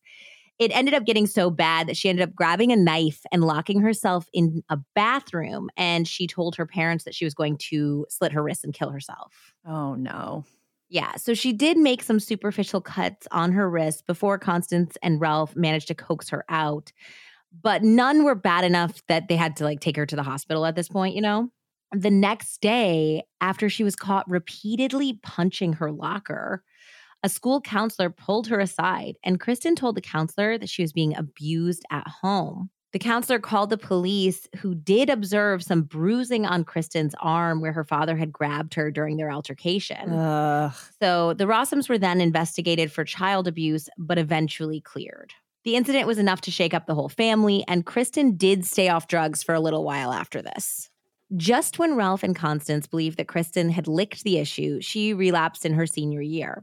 It 0.58 0.70
ended 0.76 0.94
up 0.94 1.04
getting 1.04 1.26
so 1.26 1.50
bad 1.50 1.88
that 1.88 1.96
she 1.96 2.08
ended 2.08 2.28
up 2.28 2.34
grabbing 2.34 2.70
a 2.72 2.76
knife 2.76 3.22
and 3.32 3.42
locking 3.42 3.80
herself 3.80 4.28
in 4.32 4.62
a 4.68 4.78
bathroom. 4.94 5.70
And 5.76 6.06
she 6.06 6.26
told 6.26 6.56
her 6.56 6.66
parents 6.66 7.04
that 7.04 7.14
she 7.14 7.24
was 7.24 7.34
going 7.34 7.58
to 7.70 8.06
slit 8.08 8.32
her 8.32 8.42
wrists 8.42 8.62
and 8.62 8.74
kill 8.74 8.90
herself. 8.90 9.54
Oh, 9.66 9.94
no. 9.94 10.44
Yeah, 10.88 11.16
so 11.16 11.32
she 11.32 11.54
did 11.54 11.78
make 11.78 12.02
some 12.02 12.20
superficial 12.20 12.82
cuts 12.82 13.26
on 13.32 13.52
her 13.52 13.68
wrist 13.68 14.06
before 14.06 14.38
Constance 14.38 14.98
and 15.02 15.20
Ralph 15.20 15.56
managed 15.56 15.88
to 15.88 15.94
coax 15.94 16.28
her 16.28 16.44
out. 16.50 16.92
But 17.62 17.82
none 17.82 18.24
were 18.24 18.34
bad 18.34 18.64
enough 18.64 19.02
that 19.08 19.28
they 19.28 19.36
had 19.36 19.56
to 19.56 19.64
like 19.64 19.80
take 19.80 19.96
her 19.96 20.06
to 20.06 20.16
the 20.16 20.22
hospital 20.22 20.66
at 20.66 20.76
this 20.76 20.88
point, 20.88 21.14
you 21.14 21.22
know? 21.22 21.48
The 21.92 22.10
next 22.10 22.60
day, 22.60 23.22
after 23.40 23.68
she 23.68 23.84
was 23.84 23.96
caught 23.96 24.28
repeatedly 24.28 25.18
punching 25.22 25.74
her 25.74 25.90
locker, 25.90 26.62
a 27.22 27.28
school 27.28 27.60
counselor 27.60 28.10
pulled 28.10 28.48
her 28.48 28.60
aside, 28.60 29.16
and 29.24 29.40
Kristin 29.40 29.76
told 29.76 29.96
the 29.96 30.00
counselor 30.00 30.58
that 30.58 30.68
she 30.68 30.82
was 30.82 30.92
being 30.92 31.16
abused 31.16 31.84
at 31.90 32.06
home. 32.06 32.70
The 32.92 32.98
counselor 32.98 33.38
called 33.38 33.70
the 33.70 33.78
police, 33.78 34.46
who 34.58 34.74
did 34.74 35.08
observe 35.08 35.62
some 35.62 35.82
bruising 35.82 36.44
on 36.44 36.64
Kristin's 36.64 37.14
arm 37.20 37.62
where 37.62 37.72
her 37.72 37.84
father 37.84 38.16
had 38.16 38.32
grabbed 38.32 38.74
her 38.74 38.90
during 38.90 39.16
their 39.16 39.30
altercation. 39.30 40.12
Ugh. 40.12 40.74
So 41.00 41.32
the 41.32 41.46
Rossums 41.46 41.88
were 41.88 41.96
then 41.96 42.20
investigated 42.20 42.92
for 42.92 43.04
child 43.04 43.48
abuse, 43.48 43.88
but 43.96 44.18
eventually 44.18 44.80
cleared. 44.82 45.32
The 45.64 45.76
incident 45.76 46.06
was 46.06 46.18
enough 46.18 46.42
to 46.42 46.50
shake 46.50 46.74
up 46.74 46.86
the 46.86 46.94
whole 46.94 47.08
family, 47.08 47.64
and 47.66 47.86
Kristin 47.86 48.36
did 48.36 48.66
stay 48.66 48.88
off 48.88 49.08
drugs 49.08 49.42
for 49.42 49.54
a 49.54 49.60
little 49.60 49.84
while 49.84 50.12
after 50.12 50.42
this. 50.42 50.90
Just 51.34 51.78
when 51.78 51.94
Ralph 51.94 52.22
and 52.22 52.36
Constance 52.36 52.86
believed 52.86 53.16
that 53.16 53.28
Kristin 53.28 53.70
had 53.70 53.88
licked 53.88 54.22
the 54.22 54.36
issue, 54.36 54.82
she 54.82 55.14
relapsed 55.14 55.64
in 55.64 55.72
her 55.72 55.86
senior 55.86 56.20
year. 56.20 56.62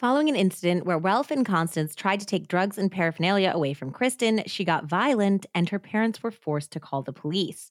Following 0.00 0.28
an 0.28 0.34
incident 0.34 0.84
where 0.84 0.98
Ralph 0.98 1.30
and 1.30 1.46
Constance 1.46 1.94
tried 1.94 2.18
to 2.18 2.26
take 2.26 2.48
drugs 2.48 2.78
and 2.78 2.90
paraphernalia 2.90 3.52
away 3.54 3.74
from 3.74 3.92
Kristin, 3.92 4.42
she 4.44 4.64
got 4.64 4.86
violent 4.86 5.46
and 5.54 5.68
her 5.68 5.78
parents 5.78 6.20
were 6.20 6.32
forced 6.32 6.72
to 6.72 6.80
call 6.80 7.02
the 7.02 7.12
police. 7.12 7.70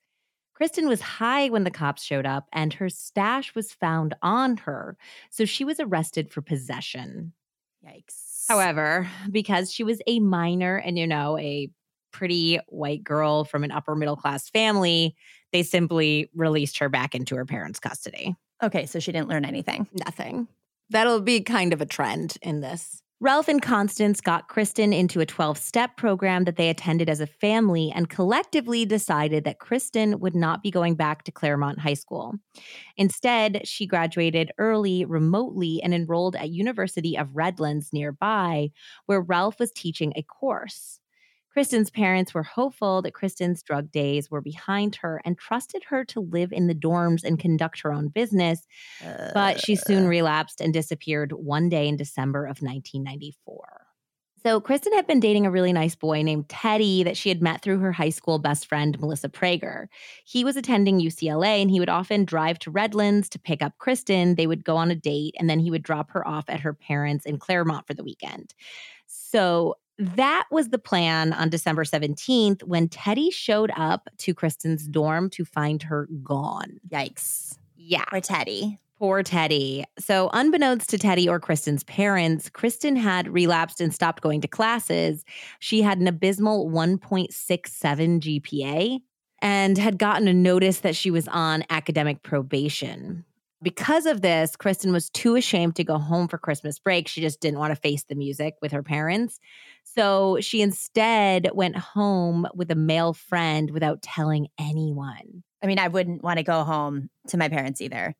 Kristin 0.59 0.87
was 0.87 1.01
high 1.01 1.49
when 1.49 1.65
the 1.65 1.71
cops 1.71 2.01
showed 2.01 2.25
up 2.25 2.47
and 2.53 2.73
her 2.75 2.87
stash 2.87 3.53
was 3.55 3.73
found 3.73 4.13
on 4.21 4.55
her, 4.57 4.95
so 5.31 5.43
she 5.43 5.65
was 5.65 5.81
arrested 5.81 6.31
for 6.31 6.41
possession. 6.41 7.33
Yikes. 7.85 8.45
However, 8.47 9.09
because 9.29 9.73
she 9.73 9.83
was 9.83 10.01
a 10.07 10.21
minor 10.21 10.77
and, 10.77 10.97
you 10.97 11.07
know, 11.07 11.37
a 11.37 11.69
pretty 12.11 12.57
white 12.69 13.03
girl 13.03 13.43
from 13.43 13.65
an 13.65 13.71
upper 13.71 13.95
middle 13.95 14.15
class 14.15 14.49
family, 14.49 15.13
they 15.51 15.63
simply 15.63 16.29
released 16.33 16.77
her 16.77 16.87
back 16.87 17.15
into 17.15 17.35
her 17.35 17.45
parents' 17.45 17.79
custody. 17.79 18.33
okay, 18.63 18.85
so 18.85 18.99
she 18.99 19.11
didn't 19.11 19.27
learn 19.27 19.43
anything. 19.43 19.87
Nothing. 20.05 20.47
That'll 20.93 21.21
be 21.21 21.41
kind 21.41 21.73
of 21.73 21.81
a 21.81 21.87
trend 21.87 22.37
in 22.43 22.61
this. 22.61 23.01
Ralph 23.19 23.47
and 23.47 23.63
Constance 23.63 24.21
got 24.21 24.47
Kristin 24.47 24.95
into 24.95 25.21
a 25.21 25.25
12 25.25 25.57
step 25.57 25.97
program 25.97 26.43
that 26.43 26.55
they 26.55 26.69
attended 26.69 27.09
as 27.09 27.19
a 27.19 27.25
family 27.25 27.91
and 27.95 28.11
collectively 28.11 28.85
decided 28.85 29.43
that 29.43 29.57
Kristin 29.57 30.19
would 30.19 30.35
not 30.35 30.61
be 30.61 30.69
going 30.69 30.93
back 30.93 31.23
to 31.23 31.31
Claremont 31.31 31.79
High 31.79 31.95
School. 31.95 32.35
Instead, 32.95 33.67
she 33.67 33.87
graduated 33.87 34.51
early, 34.59 35.03
remotely, 35.03 35.81
and 35.81 35.95
enrolled 35.95 36.35
at 36.35 36.51
University 36.51 37.17
of 37.17 37.35
Redlands 37.35 37.91
nearby, 37.91 38.69
where 39.07 39.21
Ralph 39.21 39.59
was 39.59 39.71
teaching 39.71 40.13
a 40.15 40.21
course. 40.21 40.99
Kristin's 41.55 41.89
parents 41.89 42.33
were 42.33 42.43
hopeful 42.43 43.01
that 43.03 43.13
Kristin's 43.13 43.61
drug 43.61 43.91
days 43.91 44.31
were 44.31 44.41
behind 44.41 44.95
her 44.97 45.21
and 45.23 45.37
trusted 45.37 45.83
her 45.89 46.03
to 46.05 46.19
live 46.19 46.51
in 46.51 46.67
the 46.67 46.75
dorms 46.75 47.23
and 47.23 47.39
conduct 47.39 47.81
her 47.81 47.93
own 47.93 48.07
business, 48.07 48.65
but 49.33 49.59
she 49.59 49.75
soon 49.75 50.05
uh. 50.05 50.09
relapsed 50.09 50.61
and 50.61 50.73
disappeared 50.73 51.31
one 51.31 51.69
day 51.69 51.87
in 51.87 51.95
December 51.95 52.45
of 52.45 52.61
1994. 52.61 53.83
So, 54.45 54.59
Kristin 54.59 54.93
had 54.93 55.07
been 55.07 55.21
dating 55.21 55.45
a 55.45 55.51
really 55.51 55.71
nice 55.71 55.95
boy 55.95 56.21
named 56.21 56.49
Teddy 56.49 57.03
that 57.03 57.15
she 57.15 57.29
had 57.29 57.41
met 57.41 57.61
through 57.61 57.79
her 57.79 57.93
high 57.93 58.09
school 58.09 58.39
best 58.39 58.67
friend, 58.67 58.99
Melissa 58.99 59.29
Prager. 59.29 59.87
He 60.25 60.43
was 60.43 60.57
attending 60.57 60.99
UCLA 60.99 61.61
and 61.61 61.71
he 61.71 61.79
would 61.79 61.87
often 61.87 62.25
drive 62.25 62.59
to 62.59 62.71
Redlands 62.71 63.29
to 63.29 63.39
pick 63.39 63.61
up 63.61 63.77
Kristin. 63.79 64.35
They 64.35 64.47
would 64.47 64.65
go 64.65 64.75
on 64.75 64.91
a 64.91 64.95
date 64.95 65.35
and 65.39 65.49
then 65.49 65.59
he 65.59 65.71
would 65.71 65.81
drop 65.81 66.11
her 66.11 66.27
off 66.27 66.49
at 66.49 66.59
her 66.59 66.73
parents 66.73 67.25
in 67.25 67.39
Claremont 67.39 67.87
for 67.87 67.93
the 67.93 68.03
weekend. 68.03 68.53
So, 69.07 69.75
that 69.97 70.45
was 70.51 70.69
the 70.69 70.79
plan 70.79 71.33
on 71.33 71.49
December 71.49 71.83
17th 71.83 72.63
when 72.63 72.89
Teddy 72.89 73.29
showed 73.29 73.71
up 73.75 74.09
to 74.19 74.33
Kristin's 74.33 74.87
dorm 74.87 75.29
to 75.31 75.45
find 75.45 75.83
her 75.83 76.07
gone. 76.23 76.79
Yikes. 76.89 77.57
Yeah. 77.75 78.05
Or 78.11 78.19
Teddy. 78.19 78.79
Poor 78.97 79.21
Teddy. 79.21 79.83
So, 79.99 80.29
unbeknownst 80.33 80.89
to 80.91 80.97
Teddy 80.97 81.27
or 81.27 81.39
Kristin's 81.39 81.83
parents, 81.83 82.49
Kristin 82.49 82.95
had 82.95 83.27
relapsed 83.27 83.81
and 83.81 83.93
stopped 83.93 84.23
going 84.23 84.39
to 84.41 84.47
classes. 84.47 85.25
She 85.59 85.81
had 85.81 85.99
an 85.99 86.07
abysmal 86.07 86.69
1.67 86.69 87.29
GPA 88.21 88.99
and 89.41 89.77
had 89.77 89.97
gotten 89.97 90.27
a 90.29 90.33
notice 90.33 90.79
that 90.79 90.95
she 90.95 91.11
was 91.11 91.27
on 91.27 91.65
academic 91.69 92.23
probation. 92.23 93.25
Because 93.61 94.05
of 94.05 94.21
this, 94.21 94.55
Kristin 94.55 94.91
was 94.91 95.09
too 95.09 95.35
ashamed 95.35 95.75
to 95.75 95.83
go 95.83 95.97
home 95.97 96.27
for 96.27 96.37
Christmas 96.37 96.79
break. 96.79 97.07
She 97.07 97.21
just 97.21 97.41
didn't 97.41 97.59
want 97.59 97.71
to 97.71 97.79
face 97.79 98.03
the 98.03 98.15
music 98.15 98.55
with 98.61 98.71
her 98.71 98.83
parents. 98.83 99.39
So 99.83 100.39
she 100.41 100.61
instead 100.61 101.49
went 101.53 101.77
home 101.77 102.47
with 102.55 102.71
a 102.71 102.75
male 102.75 103.13
friend 103.13 103.69
without 103.71 104.01
telling 104.01 104.47
anyone. 104.59 105.43
I 105.61 105.67
mean, 105.67 105.79
I 105.79 105.87
wouldn't 105.87 106.23
want 106.23 106.37
to 106.37 106.43
go 106.43 106.63
home 106.63 107.09
to 107.27 107.37
my 107.37 107.49
parents 107.49 107.81
either. 107.81 108.15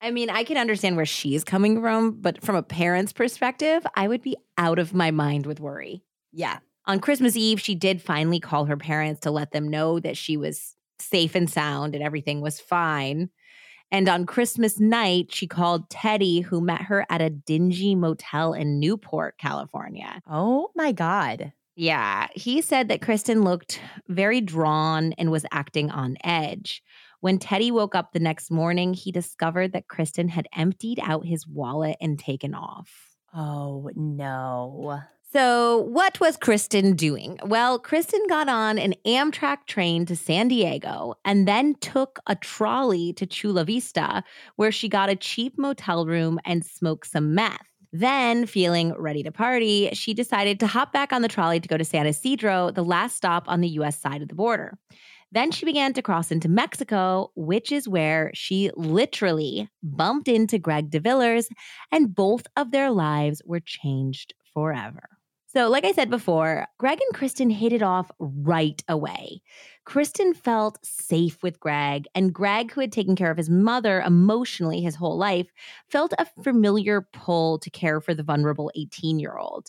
I 0.00 0.10
mean, 0.10 0.30
I 0.30 0.44
can 0.44 0.56
understand 0.56 0.96
where 0.96 1.06
she's 1.06 1.44
coming 1.44 1.80
from, 1.80 2.20
but 2.20 2.42
from 2.42 2.56
a 2.56 2.62
parent's 2.62 3.12
perspective, 3.12 3.84
I 3.94 4.08
would 4.08 4.22
be 4.22 4.36
out 4.56 4.78
of 4.78 4.94
my 4.94 5.10
mind 5.10 5.44
with 5.44 5.60
worry. 5.60 6.02
Yeah. 6.32 6.58
On 6.86 7.00
Christmas 7.00 7.36
Eve, 7.36 7.60
she 7.60 7.74
did 7.74 8.00
finally 8.00 8.40
call 8.40 8.66
her 8.66 8.76
parents 8.76 9.20
to 9.20 9.30
let 9.30 9.50
them 9.50 9.68
know 9.68 10.00
that 10.00 10.16
she 10.16 10.36
was 10.36 10.74
safe 11.00 11.34
and 11.34 11.50
sound 11.50 11.94
and 11.94 12.02
everything 12.02 12.40
was 12.40 12.60
fine. 12.60 13.30
And 13.90 14.08
on 14.08 14.26
Christmas 14.26 14.78
night, 14.78 15.32
she 15.32 15.46
called 15.46 15.88
Teddy, 15.88 16.40
who 16.40 16.60
met 16.60 16.82
her 16.82 17.06
at 17.08 17.22
a 17.22 17.30
dingy 17.30 17.94
motel 17.94 18.52
in 18.52 18.78
Newport, 18.78 19.38
California. 19.38 20.20
Oh 20.28 20.70
my 20.74 20.92
God. 20.92 21.52
Yeah, 21.74 22.26
he 22.34 22.60
said 22.60 22.88
that 22.88 23.00
Kristin 23.00 23.44
looked 23.44 23.80
very 24.08 24.40
drawn 24.40 25.12
and 25.12 25.30
was 25.30 25.46
acting 25.52 25.90
on 25.90 26.16
edge. 26.24 26.82
When 27.20 27.38
Teddy 27.38 27.70
woke 27.70 27.94
up 27.94 28.12
the 28.12 28.20
next 28.20 28.50
morning, 28.50 28.94
he 28.94 29.12
discovered 29.12 29.72
that 29.72 29.88
Kristin 29.88 30.28
had 30.28 30.48
emptied 30.54 31.00
out 31.02 31.24
his 31.24 31.46
wallet 31.46 31.96
and 32.00 32.18
taken 32.18 32.52
off. 32.52 33.16
Oh 33.32 33.90
no. 33.94 35.00
So, 35.30 35.80
what 35.80 36.20
was 36.20 36.38
Kristin 36.38 36.96
doing? 36.96 37.38
Well, 37.44 37.78
Kristin 37.78 38.26
got 38.30 38.48
on 38.48 38.78
an 38.78 38.94
Amtrak 39.04 39.66
train 39.66 40.06
to 40.06 40.16
San 40.16 40.48
Diego 40.48 41.16
and 41.22 41.46
then 41.46 41.74
took 41.82 42.18
a 42.26 42.34
trolley 42.34 43.12
to 43.12 43.26
Chula 43.26 43.66
Vista, 43.66 44.24
where 44.56 44.72
she 44.72 44.88
got 44.88 45.10
a 45.10 45.16
cheap 45.16 45.58
motel 45.58 46.06
room 46.06 46.40
and 46.46 46.64
smoked 46.64 47.08
some 47.08 47.34
meth. 47.34 47.60
Then, 47.92 48.46
feeling 48.46 48.94
ready 48.96 49.22
to 49.22 49.30
party, 49.30 49.90
she 49.92 50.14
decided 50.14 50.58
to 50.60 50.66
hop 50.66 50.94
back 50.94 51.12
on 51.12 51.20
the 51.20 51.28
trolley 51.28 51.60
to 51.60 51.68
go 51.68 51.76
to 51.76 51.84
San 51.84 52.06
Isidro, 52.06 52.70
the 52.70 52.82
last 52.82 53.14
stop 53.14 53.44
on 53.48 53.60
the 53.60 53.68
US 53.80 54.00
side 54.00 54.22
of 54.22 54.28
the 54.28 54.34
border. 54.34 54.78
Then 55.30 55.50
she 55.50 55.66
began 55.66 55.92
to 55.92 56.00
cross 56.00 56.30
into 56.30 56.48
Mexico, 56.48 57.32
which 57.36 57.70
is 57.70 57.86
where 57.86 58.30
she 58.32 58.70
literally 58.76 59.68
bumped 59.82 60.26
into 60.26 60.58
Greg 60.58 60.90
DeVillers, 60.90 61.48
and 61.92 62.14
both 62.14 62.46
of 62.56 62.70
their 62.70 62.90
lives 62.90 63.42
were 63.44 63.60
changed 63.60 64.32
forever. 64.54 65.17
So, 65.50 65.70
like 65.70 65.86
I 65.86 65.92
said 65.92 66.10
before, 66.10 66.66
Greg 66.76 66.98
and 67.00 67.18
Kristin 67.18 67.50
hit 67.50 67.72
it 67.72 67.82
off 67.82 68.10
right 68.18 68.84
away. 68.86 69.40
Kristin 69.86 70.36
felt 70.36 70.78
safe 70.84 71.42
with 71.42 71.58
Greg, 71.58 72.04
and 72.14 72.34
Greg, 72.34 72.70
who 72.70 72.82
had 72.82 72.92
taken 72.92 73.16
care 73.16 73.30
of 73.30 73.38
his 73.38 73.48
mother 73.48 74.02
emotionally 74.02 74.82
his 74.82 74.96
whole 74.96 75.16
life, 75.16 75.50
felt 75.88 76.12
a 76.18 76.26
familiar 76.42 77.08
pull 77.14 77.58
to 77.60 77.70
care 77.70 77.98
for 78.02 78.12
the 78.12 78.22
vulnerable 78.22 78.70
18 78.76 79.18
year 79.18 79.38
old. 79.38 79.68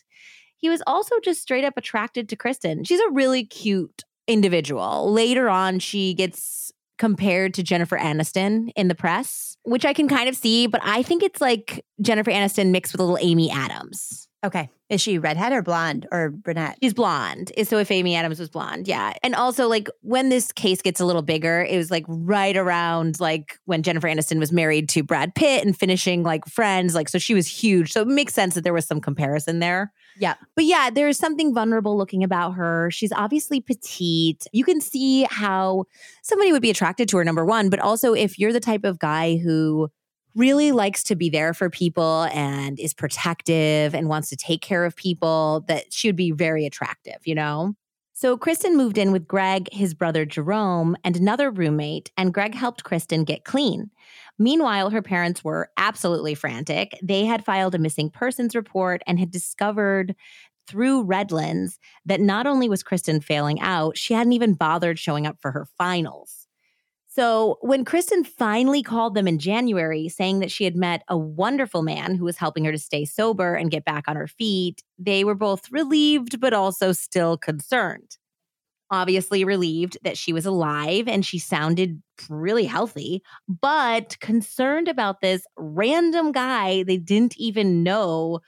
He 0.58 0.68
was 0.68 0.84
also 0.86 1.16
just 1.24 1.42
straight 1.42 1.64
up 1.64 1.78
attracted 1.78 2.28
to 2.28 2.36
Kristin. 2.36 2.86
She's 2.86 3.00
a 3.00 3.12
really 3.12 3.46
cute 3.46 4.04
individual. 4.28 5.10
Later 5.14 5.50
on, 5.50 5.80
she 5.80 6.14
gets 6.14 6.74
compared 6.98 7.54
to 7.54 7.64
Jennifer 7.64 7.98
Aniston 7.98 8.70
in 8.76 8.90
the 8.90 8.96
press, 8.96 9.56
which 9.64 9.86
I 9.86 9.94
can 9.94 10.10
kind 10.10 10.28
of 10.28 10.36
see, 10.36 10.68
but 10.68 10.82
I 10.84 11.04
think 11.04 11.24
it's 11.24 11.40
like 11.40 11.86
Jennifer 12.02 12.32
Aniston 12.32 12.72
mixed 12.72 12.92
with 12.92 13.00
a 13.00 13.04
little 13.06 13.18
Amy 13.22 13.50
Adams. 13.50 14.29
Okay. 14.44 14.70
Is 14.88 15.02
she 15.02 15.20
redhead 15.20 15.52
or 15.52 15.62
blonde 15.62 16.08
or 16.12 16.30
brunette? 16.30 16.78
She's 16.82 16.94
blonde. 16.94 17.52
So 17.64 17.78
if 17.78 17.92
Amy 17.92 18.16
Adams 18.16 18.40
was 18.40 18.50
blonde, 18.50 18.88
yeah. 18.88 19.14
And 19.22 19.36
also 19.36 19.68
like 19.68 19.90
when 20.02 20.30
this 20.30 20.52
case 20.52 20.82
gets 20.82 21.00
a 21.00 21.06
little 21.06 21.22
bigger, 21.22 21.62
it 21.62 21.76
was 21.78 21.92
like 21.92 22.06
right 22.08 22.56
around 22.56 23.20
like 23.20 23.60
when 23.66 23.84
Jennifer 23.84 24.08
Aniston 24.08 24.40
was 24.40 24.52
married 24.52 24.88
to 24.90 25.04
Brad 25.04 25.36
Pitt 25.36 25.66
and 25.66 25.78
finishing 25.78 26.24
like 26.24 26.46
Friends. 26.48 26.96
Like 26.96 27.10
so 27.10 27.20
she 27.20 27.34
was 27.34 27.48
huge. 27.48 27.92
So 27.92 28.02
it 28.02 28.08
makes 28.08 28.34
sense 28.34 28.56
that 28.56 28.64
there 28.64 28.74
was 28.74 28.88
some 28.88 29.02
comparison 29.02 29.60
there. 29.60 29.92
Yeah. 30.18 30.36
But 30.56 30.66
yeah, 30.66 30.90
there's 30.90 31.20
something 31.20 31.54
vulnerable 31.54 31.98
looking 31.98 32.24
about 32.24 32.52
her. 32.52 32.90
She's 32.92 33.12
obviously 33.12 33.62
petite. 33.62 34.48
You 34.54 34.64
can 34.64 34.82
see 34.82 35.28
how 35.30 35.86
somebody 36.24 36.52
would 36.52 36.62
be 36.62 36.70
attracted 36.72 37.10
to 37.10 37.18
her, 37.18 37.24
number 37.24 37.46
one. 37.46 37.70
But 37.70 37.80
also, 37.80 38.14
if 38.14 38.40
you're 38.40 38.54
the 38.54 38.60
type 38.60 38.86
of 38.86 39.00
guy 39.00 39.38
who 39.38 39.90
really 40.36 40.72
likes 40.72 41.04
to 41.04 41.16
be 41.16 41.30
there 41.30 41.54
for 41.54 41.70
people 41.70 42.28
and 42.34 42.80
is 42.80 42.94
protective 42.94 43.94
and 43.94 44.08
wants 44.08 44.30
to 44.30 44.36
take 44.36 44.62
care 44.62 44.86
of 44.86 44.96
people, 44.96 45.66
that 45.68 45.92
she 45.92 46.08
would 46.08 46.16
be 46.16 46.32
very 46.32 46.66
attractive, 46.66 47.18
you 47.26 47.36
know? 47.36 47.74
So 48.14 48.38
Kristin 48.38 48.76
moved 48.76 48.98
in 48.98 49.14
with 49.14 49.28
Greg, 49.28 49.70
his 49.72 49.94
brother 49.94 50.26
Jerome, 50.26 50.98
and 51.06 51.16
another 51.16 51.50
roommate, 51.50 52.12
and 52.18 52.34
Greg 52.34 52.54
helped 52.54 52.84
Kristin 52.84 53.26
get 53.26 53.46
clean. 53.46 53.90
Meanwhile, 54.38 54.90
her 54.90 55.02
parents 55.02 55.44
were 55.44 55.70
absolutely 55.78 56.36
frantic. 56.36 56.98
They 57.02 57.26
had 57.26 57.46
filed 57.46 57.76
a 57.76 57.80
missing 57.80 58.10
persons 58.10 58.56
report 58.56 59.02
and 59.08 59.20
had 59.20 59.32
discovered 59.32 60.16
through 60.68 61.04
Redlands 61.04 61.80
that 62.06 62.22
not 62.22 62.46
only 62.46 62.70
was 62.70 62.84
Kristin 62.84 63.24
failing 63.24 63.60
out, 63.62 63.98
she 63.98 64.14
hadn't 64.14 64.34
even 64.34 64.54
bothered 64.54 65.00
showing 65.00 65.26
up 65.26 65.38
for 65.42 65.52
her 65.52 65.66
finals. 65.78 66.39
So, 67.12 67.58
when 67.62 67.86
Kristin 67.86 68.26
finally 68.26 68.84
called 68.84 69.16
them 69.16 69.28
in 69.28 69.40
January 69.40 70.10
saying 70.10 70.40
that 70.40 70.52
she 70.52 70.64
had 70.64 70.76
met 70.76 71.02
a 71.08 71.18
wonderful 71.18 71.82
man 71.82 72.14
who 72.14 72.24
was 72.24 72.38
helping 72.38 72.66
her 72.66 72.72
to 72.72 72.78
stay 72.78 73.04
sober 73.04 73.56
and 73.56 73.72
get 73.72 73.84
back 73.84 74.04
on 74.08 74.16
her 74.16 74.28
feet, 74.28 74.84
they 75.00 75.24
were 75.24 75.36
both 75.36 75.72
relieved, 75.72 76.40
but 76.40 76.54
also 76.54 76.92
still 76.92 77.36
concerned. 77.36 78.18
Obviously, 78.92 79.44
relieved 79.44 79.98
that 80.04 80.20
she 80.20 80.34
was 80.34 80.46
alive 80.46 81.08
and 81.08 81.26
she 81.26 81.40
sounded 81.40 82.02
really 82.30 82.66
healthy, 82.66 83.24
but 83.48 84.20
concerned 84.20 84.88
about 84.88 85.22
this 85.22 85.46
random 85.58 86.32
guy 86.32 86.84
they 86.84 86.98
didn't 86.98 87.36
even 87.38 87.82
know 87.82 88.40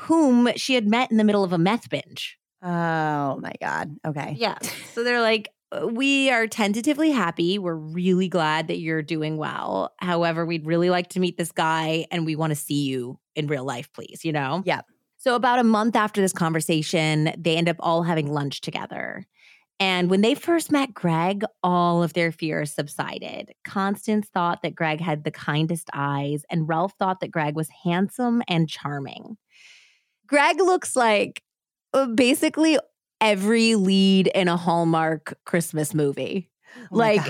whom 0.00 0.50
she 0.56 0.74
had 0.74 0.86
met 0.86 1.10
in 1.10 1.18
the 1.18 1.24
middle 1.24 1.44
of 1.44 1.52
a 1.52 1.58
meth 1.58 1.90
binge. 1.90 2.38
Oh 2.62 3.38
my 3.40 3.52
God. 3.60 3.96
Okay. 4.06 4.34
Yeah. 4.38 4.58
So 4.94 5.04
they're 5.04 5.22
like, 5.22 5.50
we 5.90 6.30
are 6.30 6.46
tentatively 6.46 7.10
happy. 7.10 7.58
We're 7.58 7.74
really 7.74 8.28
glad 8.28 8.68
that 8.68 8.78
you're 8.78 9.02
doing 9.02 9.36
well. 9.36 9.94
However, 9.98 10.46
we'd 10.46 10.66
really 10.66 10.90
like 10.90 11.08
to 11.10 11.20
meet 11.20 11.36
this 11.36 11.52
guy 11.52 12.06
and 12.10 12.24
we 12.24 12.36
want 12.36 12.50
to 12.50 12.56
see 12.56 12.84
you 12.84 13.18
in 13.34 13.46
real 13.46 13.64
life, 13.64 13.92
please, 13.92 14.24
you 14.24 14.32
know? 14.32 14.62
Yeah. 14.64 14.80
So, 15.18 15.34
about 15.34 15.58
a 15.58 15.64
month 15.64 15.96
after 15.96 16.20
this 16.20 16.32
conversation, 16.32 17.32
they 17.36 17.56
end 17.56 17.68
up 17.68 17.76
all 17.80 18.02
having 18.02 18.32
lunch 18.32 18.60
together. 18.60 19.26
And 19.80 20.10
when 20.10 20.22
they 20.22 20.34
first 20.34 20.72
met 20.72 20.92
Greg, 20.94 21.44
all 21.62 22.02
of 22.02 22.12
their 22.12 22.32
fears 22.32 22.72
subsided. 22.72 23.52
Constance 23.64 24.28
thought 24.28 24.62
that 24.62 24.74
Greg 24.74 25.00
had 25.00 25.22
the 25.22 25.30
kindest 25.30 25.88
eyes, 25.92 26.44
and 26.50 26.68
Ralph 26.68 26.94
thought 26.98 27.20
that 27.20 27.30
Greg 27.30 27.54
was 27.54 27.68
handsome 27.84 28.42
and 28.48 28.68
charming. 28.68 29.36
Greg 30.26 30.56
looks 30.58 30.96
like 30.96 31.42
uh, 31.94 32.06
basically 32.06 32.78
every 33.20 33.74
lead 33.74 34.28
in 34.28 34.48
a 34.48 34.56
Hallmark 34.56 35.38
Christmas 35.44 35.94
movie. 35.94 36.50
Oh 36.76 36.86
like 36.90 37.26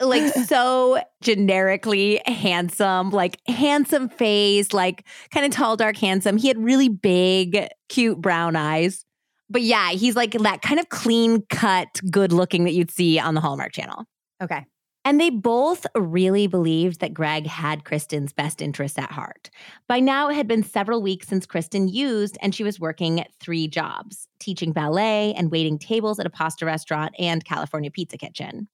like 0.00 0.32
so 0.46 1.00
generically 1.20 2.20
handsome, 2.26 3.10
like 3.10 3.38
handsome 3.48 4.08
face, 4.08 4.72
like 4.72 5.04
kind 5.30 5.46
of 5.46 5.52
tall, 5.52 5.76
dark, 5.76 5.96
handsome. 5.96 6.36
He 6.36 6.48
had 6.48 6.58
really 6.58 6.88
big, 6.88 7.68
cute 7.88 8.20
brown 8.20 8.56
eyes. 8.56 9.04
But 9.50 9.62
yeah, 9.62 9.90
he's 9.90 10.14
like 10.14 10.32
that 10.32 10.60
kind 10.62 10.78
of 10.78 10.88
clean 10.90 11.42
cut, 11.48 11.88
good 12.10 12.32
looking 12.32 12.64
that 12.64 12.74
you'd 12.74 12.90
see 12.90 13.18
on 13.18 13.34
the 13.34 13.40
Hallmark 13.40 13.72
channel. 13.72 14.04
Okay. 14.42 14.64
And 15.08 15.18
they 15.18 15.30
both 15.30 15.86
really 15.94 16.46
believed 16.46 17.00
that 17.00 17.14
Greg 17.14 17.46
had 17.46 17.82
Kristin's 17.82 18.34
best 18.34 18.60
interests 18.60 18.98
at 18.98 19.10
heart. 19.10 19.48
By 19.86 20.00
now, 20.00 20.28
it 20.28 20.34
had 20.34 20.46
been 20.46 20.62
several 20.62 21.00
weeks 21.00 21.26
since 21.26 21.46
Kristin 21.46 21.90
used, 21.90 22.36
and 22.42 22.54
she 22.54 22.62
was 22.62 22.78
working 22.78 23.24
three 23.40 23.68
jobs 23.68 24.28
teaching 24.38 24.70
ballet 24.70 25.32
and 25.32 25.50
waiting 25.50 25.78
tables 25.78 26.20
at 26.20 26.26
a 26.26 26.30
pasta 26.30 26.66
restaurant 26.66 27.14
and 27.18 27.42
California 27.42 27.90
Pizza 27.90 28.18
Kitchen. 28.18 28.68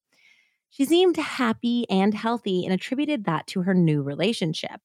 She 0.71 0.85
seemed 0.85 1.17
happy 1.19 1.89
and 1.89 2.13
healthy 2.13 2.65
and 2.65 2.75
attributed 2.75 3.27
that 3.27 3.47
to 3.47 3.63
her 3.63 3.73
new 3.73 4.03
relationship. 4.03 4.81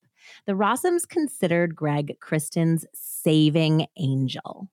The 0.46 0.54
Rossums 0.54 1.10
considered 1.10 1.76
Greg 1.76 2.20
Kristin's 2.20 2.86
saving 2.94 3.88
angel. 3.98 4.70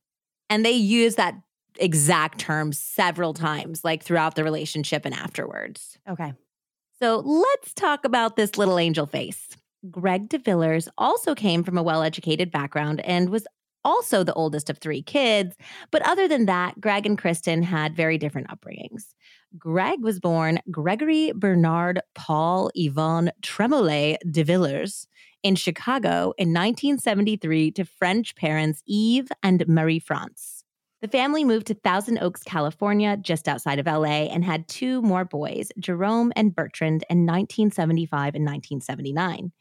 And 0.51 0.63
they 0.63 0.73
used 0.73 1.17
that 1.17 1.37
exact 1.79 2.39
term 2.39 2.75
several 2.75 3.33
times, 3.33 3.83
like 3.83 4.03
throughout 4.03 4.35
the 4.35 4.45
relationship 4.45 5.07
and 5.07 5.15
afterwards. 5.15 5.99
Okay. 6.07 6.35
So 7.01 7.19
let's 7.19 7.75
talk 7.75 8.05
about 8.05 8.37
this 8.37 8.57
little 8.57 8.79
angel 8.79 9.07
face. 9.07 9.49
Greg 9.91 10.29
DeVillers 10.29 10.89
also 10.97 11.35
came 11.35 11.63
from 11.63 11.77
a 11.77 11.83
well 11.83 12.03
educated 12.03 12.51
background 12.51 13.01
and 13.03 13.29
was 13.29 13.47
also 13.85 14.25
the 14.25 14.35
oldest 14.35 14.69
of 14.69 14.79
three 14.79 15.03
kids. 15.03 15.55
But 15.93 16.03
other 16.03 16.27
than 16.27 16.47
that, 16.47 16.81
Greg 16.81 17.07
and 17.07 17.17
Kristin 17.17 17.63
had 17.63 17.95
very 17.95 18.19
different 18.19 18.49
upbringings. 18.49 19.15
Greg 19.57 20.03
was 20.03 20.19
born 20.19 20.59
Gregory 20.71 21.33
Bernard 21.33 22.01
Paul 22.15 22.71
Yvonne 22.75 23.31
Tremolay 23.43 24.17
DeVillers 24.27 25.07
in 25.43 25.55
Chicago 25.55 26.33
in 26.37 26.53
1973 26.53 27.71
to 27.73 27.85
French 27.85 28.35
parents 28.35 28.83
Yves 28.89 29.29
and 29.43 29.69
Marie 29.69 30.01
France. 30.01 30.56
The 31.03 31.09
family 31.09 31.45
moved 31.45 31.67
to 31.67 31.75
Thousand 31.75 32.19
Oaks, 32.19 32.43
California, 32.43 33.19
just 33.19 33.49
outside 33.49 33.79
of 33.79 33.87
LA, 33.87 34.29
and 34.29 34.45
had 34.45 34.67
two 34.67 35.03
more 35.03 35.27
boys, 35.27 35.71
Jerome 35.79 36.33
and 36.35 36.55
Bertrand, 36.55 37.05
in 37.11 37.27
1975 37.27 38.35
and 38.35 38.45
1979. 38.45 39.53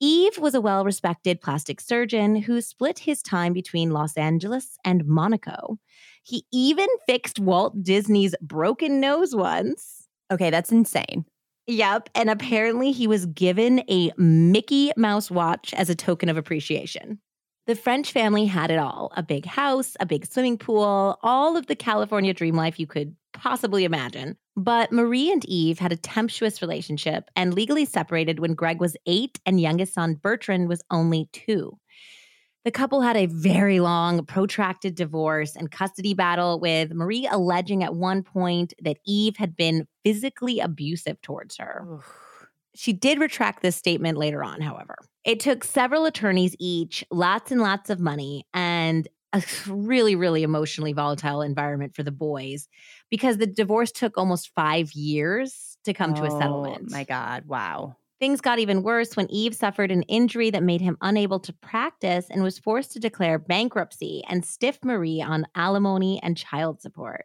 Yves 0.00 0.38
was 0.38 0.54
a 0.54 0.60
well 0.60 0.84
respected 0.84 1.40
plastic 1.40 1.80
surgeon 1.80 2.36
who 2.36 2.60
split 2.60 3.00
his 3.00 3.22
time 3.22 3.52
between 3.52 3.90
Los 3.90 4.16
Angeles 4.16 4.78
and 4.84 5.04
Monaco. 5.04 5.78
He 6.22 6.44
even 6.52 6.86
fixed 7.06 7.40
Walt 7.40 7.82
Disney's 7.82 8.34
broken 8.40 9.00
nose 9.00 9.34
once. 9.34 10.06
Okay. 10.30 10.50
That's 10.50 10.70
insane. 10.70 11.24
Yep. 11.66 12.10
And 12.14 12.30
apparently 12.30 12.92
he 12.92 13.06
was 13.06 13.26
given 13.26 13.80
a 13.90 14.12
Mickey 14.16 14.92
Mouse 14.96 15.30
watch 15.30 15.74
as 15.74 15.90
a 15.90 15.94
token 15.94 16.28
of 16.28 16.36
appreciation. 16.36 17.18
The 17.68 17.76
French 17.76 18.12
family 18.12 18.46
had 18.46 18.70
it 18.70 18.78
all 18.78 19.12
a 19.14 19.22
big 19.22 19.44
house, 19.44 19.94
a 20.00 20.06
big 20.06 20.24
swimming 20.24 20.56
pool, 20.56 21.18
all 21.22 21.54
of 21.54 21.66
the 21.66 21.76
California 21.76 22.32
dream 22.32 22.56
life 22.56 22.80
you 22.80 22.86
could 22.86 23.14
possibly 23.34 23.84
imagine. 23.84 24.38
But 24.56 24.90
Marie 24.90 25.30
and 25.30 25.44
Yves 25.46 25.78
had 25.78 25.92
a 25.92 25.96
tempestuous 25.98 26.62
relationship 26.62 27.28
and 27.36 27.52
legally 27.52 27.84
separated 27.84 28.40
when 28.40 28.54
Greg 28.54 28.80
was 28.80 28.96
eight 29.04 29.38
and 29.44 29.60
youngest 29.60 29.92
son 29.92 30.14
Bertrand 30.14 30.70
was 30.70 30.80
only 30.90 31.28
two. 31.34 31.78
The 32.64 32.70
couple 32.70 33.02
had 33.02 33.18
a 33.18 33.26
very 33.26 33.80
long, 33.80 34.24
protracted 34.24 34.94
divorce 34.94 35.54
and 35.54 35.70
custody 35.70 36.14
battle, 36.14 36.58
with 36.58 36.94
Marie 36.94 37.28
alleging 37.30 37.84
at 37.84 37.94
one 37.94 38.22
point 38.22 38.72
that 38.80 38.96
Yves 39.06 39.36
had 39.36 39.58
been 39.58 39.86
physically 40.06 40.58
abusive 40.58 41.20
towards 41.20 41.58
her. 41.58 42.00
She 42.78 42.92
did 42.92 43.18
retract 43.18 43.60
this 43.60 43.74
statement 43.74 44.18
later 44.18 44.44
on, 44.44 44.60
however. 44.60 44.94
It 45.24 45.40
took 45.40 45.64
several 45.64 46.04
attorneys 46.06 46.54
each, 46.60 47.04
lots 47.10 47.50
and 47.50 47.60
lots 47.60 47.90
of 47.90 47.98
money, 47.98 48.46
and 48.54 49.08
a 49.32 49.42
really, 49.66 50.14
really 50.14 50.44
emotionally 50.44 50.92
volatile 50.92 51.42
environment 51.42 51.96
for 51.96 52.04
the 52.04 52.12
boys 52.12 52.68
because 53.10 53.38
the 53.38 53.48
divorce 53.48 53.90
took 53.90 54.16
almost 54.16 54.52
five 54.54 54.92
years 54.92 55.76
to 55.86 55.92
come 55.92 56.14
to 56.14 56.22
a 56.22 56.32
Oh, 56.32 56.38
settlement. 56.38 56.88
My 56.92 57.02
God. 57.02 57.46
Wow. 57.46 57.96
Things 58.20 58.40
got 58.40 58.60
even 58.60 58.84
worse 58.84 59.16
when 59.16 59.26
Yves 59.28 59.58
suffered 59.58 59.90
an 59.90 60.02
injury 60.04 60.50
that 60.50 60.62
made 60.62 60.80
him 60.80 60.96
unable 61.00 61.40
to 61.40 61.52
practice 61.54 62.26
and 62.30 62.44
was 62.44 62.60
forced 62.60 62.92
to 62.92 63.00
declare 63.00 63.40
bankruptcy 63.40 64.22
and 64.28 64.44
stiff 64.44 64.78
Marie 64.84 65.20
on 65.20 65.46
alimony 65.56 66.20
and 66.22 66.36
child 66.36 66.80
support. 66.80 67.24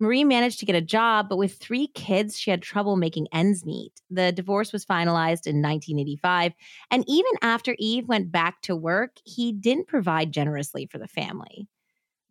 Marie 0.00 0.24
managed 0.24 0.60
to 0.60 0.66
get 0.66 0.76
a 0.76 0.80
job, 0.80 1.28
but 1.28 1.38
with 1.38 1.56
three 1.56 1.88
kids, 1.88 2.38
she 2.38 2.50
had 2.50 2.62
trouble 2.62 2.96
making 2.96 3.26
ends 3.32 3.64
meet. 3.64 3.92
The 4.10 4.30
divorce 4.30 4.72
was 4.72 4.84
finalized 4.84 5.46
in 5.46 5.60
1985. 5.60 6.52
And 6.90 7.04
even 7.08 7.32
after 7.42 7.74
Yves 7.78 8.06
went 8.06 8.30
back 8.30 8.62
to 8.62 8.76
work, 8.76 9.16
he 9.24 9.52
didn't 9.52 9.88
provide 9.88 10.32
generously 10.32 10.86
for 10.86 10.98
the 10.98 11.08
family. 11.08 11.66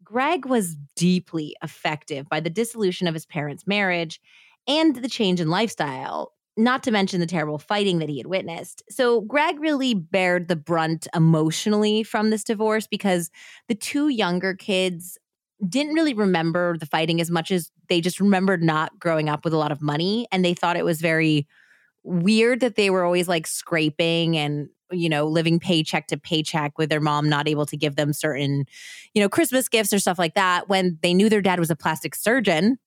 Greg 0.04 0.46
was 0.46 0.78
deeply 0.96 1.56
affected 1.62 2.30
by 2.30 2.40
the 2.40 2.50
dissolution 2.50 3.08
of 3.08 3.14
his 3.14 3.26
parents' 3.26 3.68
marriage 3.68 4.22
and 4.66 4.96
the 4.96 5.10
change 5.10 5.42
in 5.42 5.50
lifestyle, 5.50 6.32
not 6.56 6.84
to 6.84 6.92
mention 6.92 7.20
the 7.20 7.26
terrible 7.26 7.58
fighting 7.58 8.00
that 8.00 8.08
he 8.08 8.18
had 8.18 8.28
witnessed. 8.28 8.82
So, 8.90 9.22
Greg 9.22 9.60
really 9.60 9.94
bared 9.94 10.48
the 10.48 10.56
brunt 10.56 11.08
emotionally 11.14 12.04
from 12.04 12.30
this 12.30 12.46
divorce 12.46 12.88
because 12.88 13.30
the 13.68 13.76
two 13.76 14.08
younger 14.08 14.54
kids 14.54 15.18
didn't 15.68 15.94
really 15.94 16.14
remember 16.14 16.78
the 16.78 16.86
fighting 16.86 17.20
as 17.20 17.32
much 17.32 17.52
as 17.52 17.72
they 17.90 18.02
just 18.02 18.20
remembered 18.20 18.62
not 18.64 19.00
growing 19.00 19.30
up 19.30 19.44
with 19.44 19.54
a 19.54 19.58
lot 19.58 19.72
of 19.72 19.82
money. 19.82 20.28
And 20.32 20.46
they 20.46 20.54
thought 20.54 20.78
it 20.78 20.86
was 20.86 21.02
very 21.02 21.48
weird 22.04 22.60
that 22.62 22.76
they 22.76 22.90
were 22.90 23.04
always 23.04 23.28
like 23.28 23.48
scraping 23.48 24.38
and 24.38 24.70
you 24.92 25.10
know 25.10 25.26
living 25.26 25.60
paycheck 25.60 26.08
to 26.08 26.18
paycheck 26.18 26.78
with 26.78 26.90
their 26.90 27.02
mom 27.02 27.28
not 27.28 27.48
able 27.48 27.66
to 27.66 27.76
give 27.76 27.98
them 27.98 28.14
certain 28.14 28.64
you 29.14 29.22
know 29.22 29.28
christmas 29.28 29.68
gifts 29.68 29.92
or 29.92 30.00
stuff 30.00 30.18
like 30.18 30.34
that 30.34 30.70
when 30.70 30.98
they 31.02 31.14
knew 31.14 31.28
their 31.28 31.42
dad 31.42 31.60
was 31.60 31.70
a 31.70 31.76
plastic 31.76 32.16
surgeon 32.16 32.78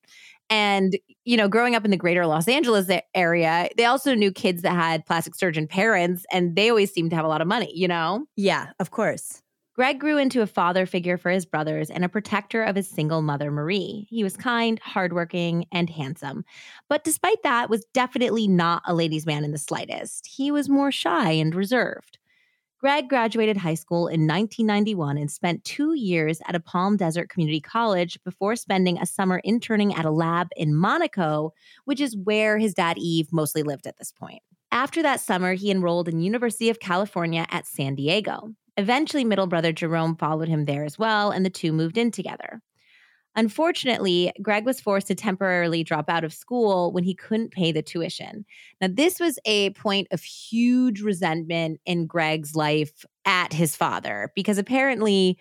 and 0.49 0.99
you 1.27 1.37
know 1.37 1.49
growing 1.49 1.75
up 1.75 1.85
in 1.85 1.91
the 1.91 1.99
greater 1.99 2.27
los 2.27 2.49
angeles 2.49 2.91
area 3.15 3.69
they 3.77 3.85
also 3.85 4.15
knew 4.15 4.33
kids 4.33 4.63
that 4.63 4.73
had 4.73 5.05
plastic 5.05 5.35
surgeon 5.35 5.67
parents 5.67 6.25
and 6.33 6.57
they 6.57 6.71
always 6.71 6.91
seemed 6.91 7.11
to 7.11 7.17
have 7.17 7.25
a 7.25 7.29
lot 7.29 7.43
of 7.43 7.47
money 7.47 7.71
you 7.75 7.87
know 7.87 8.25
yeah 8.37 8.69
of 8.79 8.91
course 8.91 9.43
Greg 9.81 9.99
grew 9.99 10.19
into 10.19 10.43
a 10.43 10.47
father 10.47 10.85
figure 10.85 11.17
for 11.17 11.31
his 11.31 11.47
brothers 11.47 11.89
and 11.89 12.05
a 12.05 12.09
protector 12.11 12.63
of 12.63 12.77
his 12.77 12.87
single 12.87 13.23
mother, 13.23 13.51
Marie. 13.51 14.07
He 14.11 14.23
was 14.23 14.37
kind, 14.37 14.79
hardworking, 14.81 15.65
and 15.73 15.89
handsome. 15.89 16.45
But 16.91 17.03
despite 17.03 17.43
that, 17.45 17.71
was 17.71 17.87
definitely 17.95 18.47
not 18.47 18.83
a 18.87 18.93
ladies' 18.93 19.25
man 19.25 19.43
in 19.43 19.53
the 19.53 19.57
slightest. 19.57 20.27
He 20.27 20.51
was 20.51 20.69
more 20.69 20.93
shy 20.93 21.31
and 21.31 21.55
reserved. 21.55 22.19
Greg 22.79 23.09
graduated 23.09 23.57
high 23.57 23.73
school 23.73 24.07
in 24.07 24.27
1991 24.27 25.17
and 25.17 25.31
spent 25.31 25.65
two 25.65 25.95
years 25.95 26.43
at 26.47 26.55
a 26.55 26.61
Palm 26.61 26.99
Desert 26.99 27.31
Community 27.31 27.63
College 27.63 28.23
before 28.23 28.57
spending 28.57 28.99
a 28.99 29.07
summer 29.07 29.41
interning 29.45 29.95
at 29.95 30.05
a 30.05 30.11
lab 30.11 30.49
in 30.59 30.77
Monaco, 30.77 31.55
which 31.87 32.03
is 32.03 32.15
where 32.15 32.59
his 32.59 32.75
dad 32.75 32.99
Yves 32.99 33.33
mostly 33.33 33.63
lived 33.63 33.87
at 33.87 33.97
this 33.97 34.13
point. 34.13 34.43
After 34.71 35.03
that 35.03 35.21
summer, 35.21 35.55
he 35.55 35.71
enrolled 35.71 36.07
in 36.07 36.21
University 36.21 36.69
of 36.69 36.81
California 36.81 37.47
at 37.51 37.67
San 37.67 37.95
Diego. 37.95 38.51
Eventually, 38.77 39.25
middle 39.25 39.47
brother 39.47 39.73
Jerome 39.73 40.17
followed 40.17 40.49
him 40.49 40.65
there 40.65 40.85
as 40.85 40.99
well, 40.99 41.31
and 41.31 41.45
the 41.45 41.51
two 41.51 41.73
moved 41.73 41.99
in 41.99 42.11
together. 42.11 42.61
Unfortunately, 43.37 44.33
Greg 44.43 44.67
was 44.67 44.81
forced 44.81 45.07
to 45.07 45.15
temporarily 45.15 45.85
drop 45.85 46.11
out 46.11 46.25
of 46.25 46.33
school 46.33 46.93
when 46.93 47.05
he 47.05 47.15
couldn't 47.15 47.53
pay 47.53 47.71
the 47.71 47.83
tuition. 47.83 48.45
Now, 48.81 48.89
this 48.91 49.21
was 49.21 49.39
a 49.45 49.71
point 49.71 50.09
of 50.11 50.23
huge 50.23 51.01
resentment 51.01 51.81
in 51.87 52.07
Greg's 52.07 52.57
life 52.57 53.05
at 53.25 53.53
his 53.53 53.77
father 53.77 54.33
because 54.35 54.59
apparently 54.59 55.39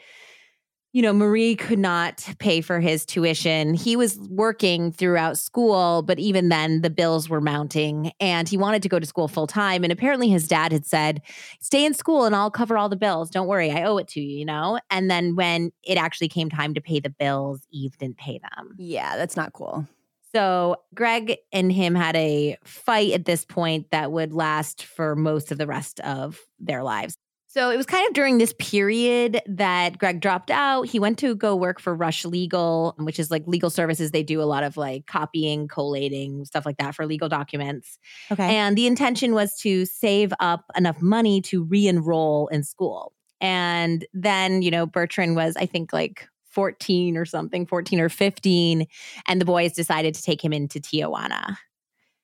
you 0.91 1.03
know, 1.03 1.13
Marie 1.13 1.55
could 1.55 1.77
not 1.77 2.27
pay 2.39 2.61
for 2.61 2.79
his 2.79 3.05
tuition. 3.05 3.75
He 3.75 3.95
was 3.95 4.17
working 4.29 4.91
throughout 4.91 5.37
school, 5.37 6.01
but 6.01 6.17
even 6.17 6.49
then 6.49 6.81
the 6.81 6.89
bills 6.89 7.29
were 7.29 7.41
mounting 7.41 8.11
and 8.19 8.49
he 8.49 8.57
wanted 8.57 8.81
to 8.83 8.89
go 8.89 8.99
to 8.99 9.05
school 9.05 9.27
full 9.27 9.45
time. 9.45 9.83
And 9.83 9.93
apparently 9.93 10.29
his 10.29 10.47
dad 10.47 10.71
had 10.71 10.87
said, 10.87 11.21
Stay 11.59 11.85
in 11.85 11.93
school 11.93 12.25
and 12.25 12.35
I'll 12.35 12.49
cover 12.49 12.77
all 12.77 12.89
the 12.89 12.95
bills. 12.95 13.29
Don't 13.29 13.47
worry, 13.47 13.71
I 13.71 13.83
owe 13.83 13.97
it 13.97 14.07
to 14.09 14.19
you, 14.19 14.39
you 14.39 14.45
know? 14.45 14.79
And 14.89 15.11
then 15.11 15.35
when 15.35 15.71
it 15.83 15.97
actually 15.97 16.29
came 16.29 16.49
time 16.49 16.73
to 16.73 16.81
pay 16.81 16.99
the 16.99 17.11
bills, 17.11 17.61
Yves 17.71 17.95
didn't 17.97 18.17
pay 18.17 18.39
them. 18.39 18.75
Yeah, 18.79 19.15
that's 19.15 19.37
not 19.37 19.53
cool. 19.53 19.87
So 20.31 20.77
Greg 20.93 21.37
and 21.51 21.71
him 21.71 21.95
had 21.95 22.15
a 22.15 22.57
fight 22.63 23.13
at 23.13 23.25
this 23.25 23.45
point 23.45 23.91
that 23.91 24.11
would 24.11 24.33
last 24.33 24.83
for 24.83 25.15
most 25.15 25.51
of 25.51 25.57
the 25.57 25.67
rest 25.67 25.99
of 26.01 26.39
their 26.59 26.83
lives. 26.83 27.17
So 27.51 27.71
it 27.71 27.77
was 27.77 27.87
kind 27.87 28.07
of 28.07 28.13
during 28.13 28.37
this 28.37 28.53
period 28.59 29.41
that 29.47 29.97
Greg 29.97 30.21
dropped 30.21 30.51
out. 30.51 30.83
He 30.83 30.99
went 30.99 31.17
to 31.17 31.33
go 31.33 31.55
work 31.55 31.79
for 31.79 31.95
Rush 31.95 32.23
Legal, 32.23 32.93
which 32.99 33.17
is 33.17 33.31
like 33.31 33.41
legal 33.47 33.71
services. 33.71 34.11
They 34.11 34.21
do 34.21 34.39
a 34.39 34.43
lot 34.43 34.63
of 34.63 34.77
like 34.77 35.07
copying, 35.07 35.67
collating, 35.67 36.45
stuff 36.45 36.63
like 36.63 36.77
that 36.77 36.93
for 36.93 37.07
legal 37.07 37.27
documents. 37.27 37.97
Okay. 38.31 38.55
And 38.55 38.77
the 38.77 38.85
intention 38.85 39.33
was 39.33 39.57
to 39.61 39.85
save 39.85 40.31
up 40.39 40.65
enough 40.77 41.01
money 41.01 41.41
to 41.41 41.63
re 41.63 41.87
enroll 41.87 42.49
in 42.49 42.61
school. 42.61 43.13
And 43.41 44.05
then, 44.13 44.61
you 44.61 44.69
know, 44.69 44.85
Bertrand 44.85 45.35
was, 45.35 45.55
I 45.57 45.65
think, 45.65 45.91
like 45.91 46.27
14 46.51 47.17
or 47.17 47.25
something, 47.25 47.65
14 47.65 47.99
or 47.99 48.09
15. 48.09 48.85
And 49.25 49.41
the 49.41 49.45
boys 49.45 49.73
decided 49.73 50.13
to 50.13 50.21
take 50.21 50.43
him 50.43 50.53
into 50.53 50.79
Tijuana. 50.79 51.57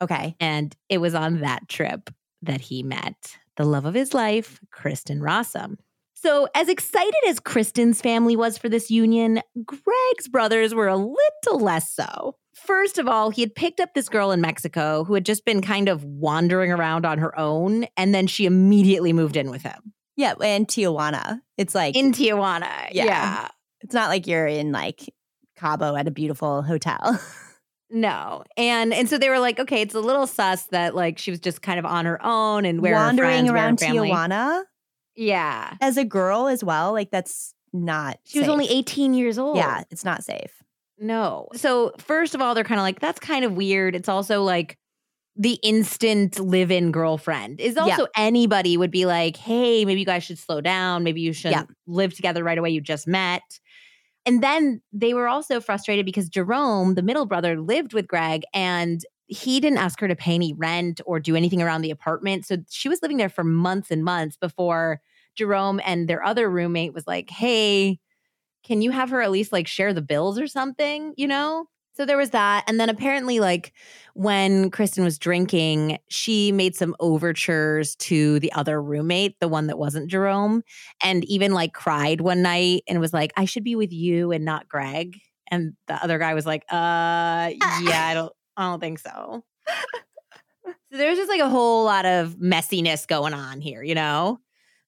Okay. 0.04 0.36
And 0.40 0.76
it 0.88 1.00
was 1.00 1.16
on 1.16 1.40
that 1.40 1.68
trip 1.68 2.12
that 2.44 2.62
he 2.62 2.84
met 2.84 3.38
the 3.58 3.66
love 3.66 3.86
of 3.86 3.94
his 3.94 4.14
life, 4.14 4.60
Kristin 4.74 5.20
Rossum. 5.20 5.78
So, 6.14 6.48
as 6.56 6.70
excited 6.70 7.14
as 7.28 7.40
Kristin's 7.40 8.02
family 8.02 8.36
was 8.36 8.58
for 8.58 8.70
this 8.70 8.90
union, 8.90 9.42
Greg's 9.64 10.28
brothers 10.28 10.74
were 10.74 10.88
a 10.88 10.96
little 10.96 11.60
less 11.60 11.92
so. 11.92 12.36
First 12.56 12.98
of 12.98 13.08
all, 13.08 13.30
he 13.30 13.42
had 13.42 13.54
picked 13.54 13.80
up 13.80 13.94
this 13.94 14.10
girl 14.10 14.32
in 14.32 14.42
Mexico 14.42 15.04
who 15.04 15.14
had 15.14 15.26
just 15.26 15.46
been 15.46 15.62
kind 15.62 15.90
of 15.90 16.04
wandering 16.04 16.72
around 16.72 17.06
on 17.06 17.20
her 17.20 17.38
own, 17.38 17.86
and 17.96 18.16
then 18.16 18.28
she 18.28 18.46
immediately 18.46 19.14
moved 19.14 19.36
in 19.36 19.52
with 19.52 19.62
him. 19.62 19.94
Yeah, 20.16 20.34
in 20.42 20.66
Tijuana. 20.66 21.42
It's 21.58 21.76
like 21.76 21.96
in 21.96 22.12
Tijuana. 22.12 22.90
Yeah. 22.92 23.06
yeah. 23.06 23.48
It's 23.82 23.94
not 23.94 24.10
like 24.10 24.26
you're 24.26 24.48
in 24.48 24.72
like 24.72 25.14
Cabo 25.58 25.96
at 25.96 26.08
a 26.08 26.12
beautiful 26.12 26.62
hotel. 26.62 27.22
No. 27.90 28.44
And 28.58 28.94
and 28.94 29.10
so 29.10 29.18
they 29.18 29.30
were 29.30 29.40
like, 29.40 29.60
okay, 29.60 29.82
it's 29.82 29.96
a 29.96 30.00
little 30.00 30.28
sus 30.28 30.64
that 30.68 30.96
like 30.96 31.18
she 31.18 31.32
was 31.32 31.40
just 31.40 31.62
kind 31.62 31.80
of 31.80 31.86
on 31.86 32.06
her 32.06 32.24
own 32.26 32.66
and 32.66 32.82
where 32.82 32.96
wandering 32.96 33.48
friends, 33.48 33.84
around 33.84 33.96
Tijuana. 33.96 34.64
Yeah. 35.16 35.76
As 35.82 35.98
a 35.98 36.04
girl 36.04 36.48
as 36.48 36.64
well. 36.64 36.92
Like 36.94 37.12
that's 37.12 37.54
not 37.74 38.20
She 38.26 38.40
safe. 38.40 38.48
was 38.48 38.50
only 38.50 38.68
18 38.70 39.14
years 39.14 39.38
old. 39.38 39.58
Yeah, 39.58 39.84
it's 39.92 40.06
not 40.06 40.24
safe. 40.24 40.52
No. 40.98 41.48
So 41.56 41.94
first 42.00 42.36
of 42.36 42.42
all, 42.42 42.56
they're 42.56 42.64
kind 42.64 42.80
of 42.80 42.84
like, 42.84 43.00
that's 43.00 43.20
kind 43.20 43.46
of 43.46 43.54
weird. 43.54 43.96
It's 43.96 44.10
also 44.10 44.44
like 44.44 44.78
the 45.36 45.60
instant 45.64 46.40
live-in 46.40 46.92
girlfriend 46.92 47.60
is 47.60 47.76
also 47.76 48.04
yeah. 48.04 48.08
anybody 48.16 48.78
would 48.78 48.92
be 48.92 49.06
like, 49.06 49.36
hey, 49.36 49.84
maybe 49.84 50.00
you 50.00 50.06
guys 50.06 50.24
should 50.24 50.40
slow 50.40 50.62
down. 50.62 51.04
Maybe 51.04 51.20
you 51.20 51.34
should 51.34 51.52
yeah. 51.52 51.64
live 51.88 52.14
together 52.14 52.44
right 52.44 52.58
away. 52.58 52.70
You 52.70 52.80
just 52.80 53.08
met. 53.08 53.42
And 54.26 54.42
then 54.42 54.82
they 54.92 55.14
were 55.14 55.28
also 55.28 55.60
frustrated 55.60 56.06
because 56.06 56.30
Jerome, 56.30 56.96
the 56.96 57.04
middle 57.04 57.26
brother, 57.26 57.60
lived 57.60 57.94
with 57.94 58.08
Greg 58.08 58.44
and 58.54 59.02
he 59.28 59.60
didn't 59.60 59.78
ask 59.80 60.00
her 60.00 60.08
to 60.08 60.16
pay 60.16 60.34
any 60.36 60.54
rent 60.54 61.02
or 61.06 61.20
do 61.20 61.36
anything 61.36 61.62
around 61.62 61.82
the 61.82 61.92
apartment. 61.92 62.46
So 62.46 62.58
she 62.70 62.90
was 62.90 63.02
living 63.02 63.18
there 63.18 63.30
for 63.30 63.44
months 63.44 63.92
and 63.92 64.04
months 64.04 64.38
before 64.38 65.02
Jerome 65.36 65.82
and 65.86 66.08
their 66.08 66.24
other 66.24 66.50
roommate 66.50 66.94
was 66.94 67.08
like, 67.08 67.30
hey, 67.30 68.00
can 68.64 68.82
you 68.82 68.92
have 68.92 69.10
her 69.12 69.22
at 69.22 69.32
least 69.32 69.52
like 69.54 69.68
share 69.68 69.94
the 69.94 70.02
bills 70.02 70.40
or 70.40 70.48
something, 70.48 71.14
you 71.18 71.28
know? 71.28 71.68
So 71.96 72.06
there 72.06 72.18
was 72.18 72.32
that. 72.32 72.66
And 72.68 72.78
then 72.78 72.90
apparently, 72.90 73.40
like 73.40 73.72
when 74.16 74.70
Kristin 74.70 75.06
was 75.06 75.18
drinking, 75.18 75.98
she 76.10 76.52
made 76.52 76.76
some 76.76 76.94
overtures 77.00 77.96
to 77.98 78.38
the 78.42 78.52
other 78.52 78.82
roommate, 78.82 79.40
the 79.40 79.48
one 79.48 79.68
that 79.68 79.78
wasn't 79.78 80.12
Jerome, 80.12 80.62
and 81.02 81.24
even 81.26 81.54
like 81.54 81.74
cried 81.74 82.20
one 82.20 82.42
night 82.42 82.84
and 82.88 83.00
was 83.00 83.14
like, 83.14 83.32
I 83.38 83.46
should 83.46 83.64
be 83.64 83.78
with 83.78 83.94
you 83.94 84.34
and 84.34 84.44
not 84.44 84.68
Greg. 84.68 85.18
And 85.50 85.74
the 85.88 85.94
other 86.04 86.20
guy 86.20 86.34
was 86.34 86.46
like, 86.46 86.64
uh, 86.70 87.52
yeah, 87.82 88.08
I 88.08 88.14
don't, 88.14 88.34
I 88.58 88.64
don't 88.70 88.80
think 88.82 89.00
so. 89.00 89.46
so 90.66 90.74
there's 90.92 91.18
just 91.18 91.30
like 91.30 91.42
a 91.42 91.50
whole 91.50 91.86
lot 91.86 92.06
of 92.06 92.36
messiness 92.36 93.08
going 93.08 93.34
on 93.34 93.62
here, 93.62 93.82
you 93.82 93.96
know? 93.96 94.40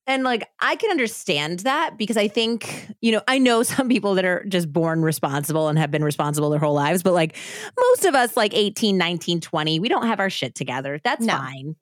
And 0.07 0.23
like, 0.23 0.49
I 0.61 0.77
can 0.77 0.89
understand 0.89 1.59
that 1.59 1.97
because 1.97 2.15
I 2.15 2.29
think, 2.29 2.87
you 3.01 3.11
know, 3.11 3.21
I 3.27 3.37
know 3.37 3.61
some 3.63 3.89
people 3.89 4.15
that 4.15 4.25
are 4.25 4.43
just 4.45 4.71
born 4.71 5.01
responsible 5.03 5.67
and 5.67 5.77
have 5.77 5.91
been 5.91 6.03
responsible 6.03 6.49
their 6.49 6.59
whole 6.59 6.73
lives, 6.73 7.03
but 7.03 7.13
like 7.13 7.35
most 7.77 8.05
of 8.05 8.15
us, 8.15 8.37
like 8.37 8.53
18, 8.55 8.97
19, 8.97 9.41
20, 9.41 9.79
we 9.79 9.89
don't 9.89 10.07
have 10.07 10.19
our 10.19 10.29
shit 10.29 10.55
together. 10.55 10.99
That's 11.03 11.25
no. 11.25 11.33
fine, 11.33 11.75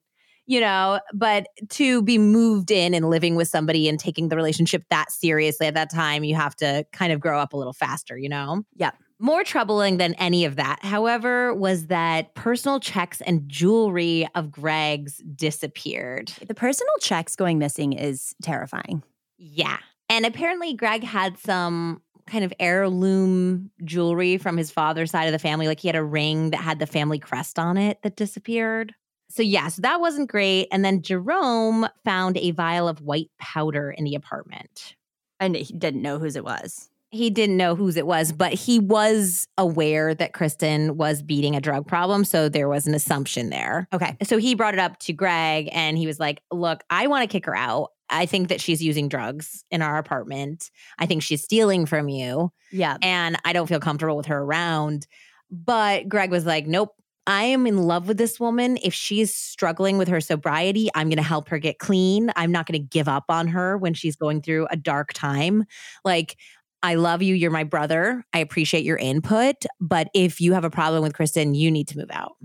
you 0.46 0.60
know, 0.60 1.00
but 1.14 1.46
to 1.70 2.02
be 2.02 2.18
moved 2.18 2.72
in 2.72 2.92
and 2.92 3.08
living 3.08 3.36
with 3.36 3.48
somebody 3.48 3.88
and 3.88 3.98
taking 3.98 4.28
the 4.28 4.36
relationship 4.36 4.82
that 4.90 5.12
seriously 5.12 5.68
at 5.68 5.74
that 5.74 5.90
time, 5.90 6.24
you 6.24 6.34
have 6.34 6.56
to 6.56 6.84
kind 6.92 7.12
of 7.12 7.20
grow 7.20 7.38
up 7.38 7.52
a 7.52 7.56
little 7.56 7.72
faster, 7.72 8.18
you 8.18 8.28
know? 8.28 8.64
Yeah. 8.74 8.90
More 9.18 9.44
troubling 9.44 9.96
than 9.96 10.12
any 10.14 10.44
of 10.44 10.56
that, 10.56 10.84
however, 10.84 11.54
was 11.54 11.86
that 11.86 12.34
personal 12.34 12.80
checks 12.80 13.22
and 13.22 13.48
jewelry 13.48 14.28
of 14.34 14.50
Greg's 14.50 15.22
disappeared. 15.34 16.32
The 16.46 16.54
personal 16.54 16.92
checks 17.00 17.34
going 17.34 17.58
missing 17.58 17.94
is 17.94 18.34
terrifying. 18.42 19.02
Yeah. 19.38 19.78
And 20.10 20.26
apparently, 20.26 20.74
Greg 20.74 21.02
had 21.02 21.38
some 21.38 22.02
kind 22.26 22.44
of 22.44 22.52
heirloom 22.60 23.70
jewelry 23.84 24.36
from 24.36 24.56
his 24.58 24.70
father's 24.70 25.12
side 25.12 25.26
of 25.26 25.32
the 25.32 25.38
family. 25.38 25.66
Like 25.66 25.80
he 25.80 25.88
had 25.88 25.96
a 25.96 26.04
ring 26.04 26.50
that 26.50 26.60
had 26.60 26.78
the 26.78 26.86
family 26.86 27.18
crest 27.18 27.58
on 27.58 27.78
it 27.78 28.02
that 28.02 28.16
disappeared. 28.16 28.94
So, 29.28 29.42
yeah, 29.42 29.68
so 29.68 29.82
that 29.82 30.00
wasn't 30.00 30.30
great. 30.30 30.68
And 30.70 30.84
then 30.84 31.02
Jerome 31.02 31.88
found 32.04 32.36
a 32.36 32.50
vial 32.50 32.86
of 32.86 33.00
white 33.00 33.30
powder 33.38 33.90
in 33.90 34.04
the 34.04 34.14
apartment. 34.14 34.94
And 35.40 35.56
he 35.56 35.72
didn't 35.72 36.02
know 36.02 36.18
whose 36.18 36.36
it 36.36 36.44
was 36.44 36.90
he 37.16 37.30
didn't 37.30 37.56
know 37.56 37.74
whose 37.74 37.96
it 37.96 38.06
was, 38.06 38.32
but 38.32 38.52
he 38.52 38.78
was 38.78 39.48
aware 39.58 40.14
that 40.14 40.32
Kristin 40.32 40.92
was 40.92 41.22
beating 41.22 41.56
a 41.56 41.60
drug 41.60 41.86
problem. 41.86 42.24
So 42.24 42.48
there 42.48 42.68
was 42.68 42.86
an 42.86 42.94
assumption 42.94 43.50
there. 43.50 43.88
Okay. 43.92 44.16
So 44.22 44.38
he 44.38 44.54
brought 44.54 44.74
it 44.74 44.80
up 44.80 44.98
to 45.00 45.12
Greg 45.12 45.68
and 45.72 45.98
he 45.98 46.06
was 46.06 46.20
like, 46.20 46.42
Look, 46.52 46.84
I 46.90 47.06
want 47.06 47.22
to 47.22 47.32
kick 47.32 47.46
her 47.46 47.56
out. 47.56 47.90
I 48.08 48.26
think 48.26 48.48
that 48.48 48.60
she's 48.60 48.82
using 48.82 49.08
drugs 49.08 49.64
in 49.70 49.82
our 49.82 49.98
apartment. 49.98 50.70
I 50.98 51.06
think 51.06 51.22
she's 51.22 51.42
stealing 51.42 51.86
from 51.86 52.08
you. 52.08 52.52
Yeah. 52.70 52.98
And 53.02 53.36
I 53.44 53.52
don't 53.52 53.66
feel 53.66 53.80
comfortable 53.80 54.16
with 54.16 54.26
her 54.26 54.38
around. 54.38 55.06
But 55.50 56.08
Greg 56.08 56.30
was 56.30 56.46
like, 56.46 56.66
Nope. 56.66 56.92
I 57.28 57.42
am 57.44 57.66
in 57.66 57.78
love 57.78 58.06
with 58.06 58.18
this 58.18 58.38
woman. 58.38 58.78
If 58.84 58.94
she's 58.94 59.34
struggling 59.34 59.98
with 59.98 60.06
her 60.06 60.20
sobriety, 60.20 60.88
I'm 60.94 61.08
going 61.08 61.16
to 61.16 61.24
help 61.24 61.48
her 61.48 61.58
get 61.58 61.80
clean. 61.80 62.30
I'm 62.36 62.52
not 62.52 62.66
going 62.66 62.80
to 62.80 62.86
give 62.86 63.08
up 63.08 63.24
on 63.28 63.48
her 63.48 63.76
when 63.76 63.94
she's 63.94 64.14
going 64.14 64.42
through 64.42 64.68
a 64.70 64.76
dark 64.76 65.12
time. 65.12 65.64
Like, 66.04 66.36
I 66.86 66.94
love 66.94 67.20
you. 67.20 67.34
You're 67.34 67.50
my 67.50 67.64
brother. 67.64 68.24
I 68.32 68.38
appreciate 68.38 68.84
your 68.84 68.96
input. 68.96 69.56
But 69.80 70.08
if 70.14 70.40
you 70.40 70.52
have 70.52 70.62
a 70.62 70.70
problem 70.70 71.02
with 71.02 71.14
Kristin, 71.14 71.56
you 71.56 71.68
need 71.68 71.88
to 71.88 71.98
move 71.98 72.12
out. 72.12 72.36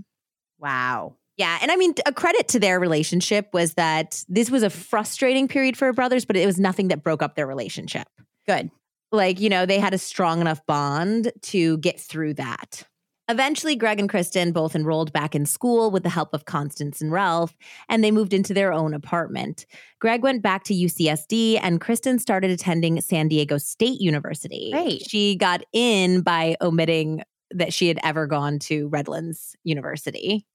Wow. 0.58 1.18
Yeah. 1.38 1.60
And 1.62 1.70
I 1.70 1.76
mean, 1.76 1.94
a 2.08 2.12
credit 2.12 2.48
to 2.50 2.60
their 2.60 2.80
relationship 2.80 3.50
was 3.54 3.76
that 3.76 4.26
this 4.28 4.50
was 4.50 4.64
a 4.64 4.72
frustrating 4.72 5.48
period 5.48 5.78
for 5.78 5.94
brothers, 5.94 6.26
but 6.26 6.36
it 6.36 6.48
was 6.48 6.60
nothing 6.60 6.88
that 6.88 7.04
broke 7.04 7.22
up 7.22 7.36
their 7.36 7.46
relationship. 7.46 8.08
Good. 8.48 8.72
Like, 9.12 9.40
you 9.40 9.50
know, 9.50 9.68
they 9.68 9.78
had 9.78 9.94
a 9.94 10.00
strong 10.00 10.42
enough 10.42 10.66
bond 10.66 11.32
to 11.44 11.78
get 11.78 12.00
through 12.00 12.34
that. 12.36 12.84
Eventually, 13.32 13.78
Greg 13.78 13.98
and 13.98 14.10
Kristin 14.10 14.52
both 14.52 14.76
enrolled 14.76 15.14
back 15.14 15.34
in 15.36 15.46
school 15.46 15.90
with 15.90 16.04
the 16.04 16.10
help 16.10 16.34
of 16.34 16.44
Constance 16.44 17.00
and 17.00 17.14
Ralph, 17.14 17.56
and 17.88 18.04
they 18.04 18.12
moved 18.12 18.34
into 18.34 18.54
their 18.54 18.74
own 18.74 18.94
apartment. 18.94 19.66
Greg 20.00 20.22
went 20.22 20.42
back 20.42 20.66
to 20.66 20.74
UCSD, 20.74 21.58
and 21.64 21.80
Kristin 21.80 22.20
started 22.20 22.52
attending 22.52 23.00
San 23.00 23.30
Diego 23.30 23.58
State 23.58 24.02
University. 24.02 24.72
Great. 24.74 25.10
She 25.10 25.38
got 25.38 25.64
in 25.72 26.24
by 26.24 26.58
omitting 26.60 27.24
that 27.52 27.74
she 27.74 27.88
had 27.88 28.00
ever 28.04 28.28
gone 28.28 28.60
to 28.60 28.90
Redlands 28.90 29.56
University. 29.64 30.46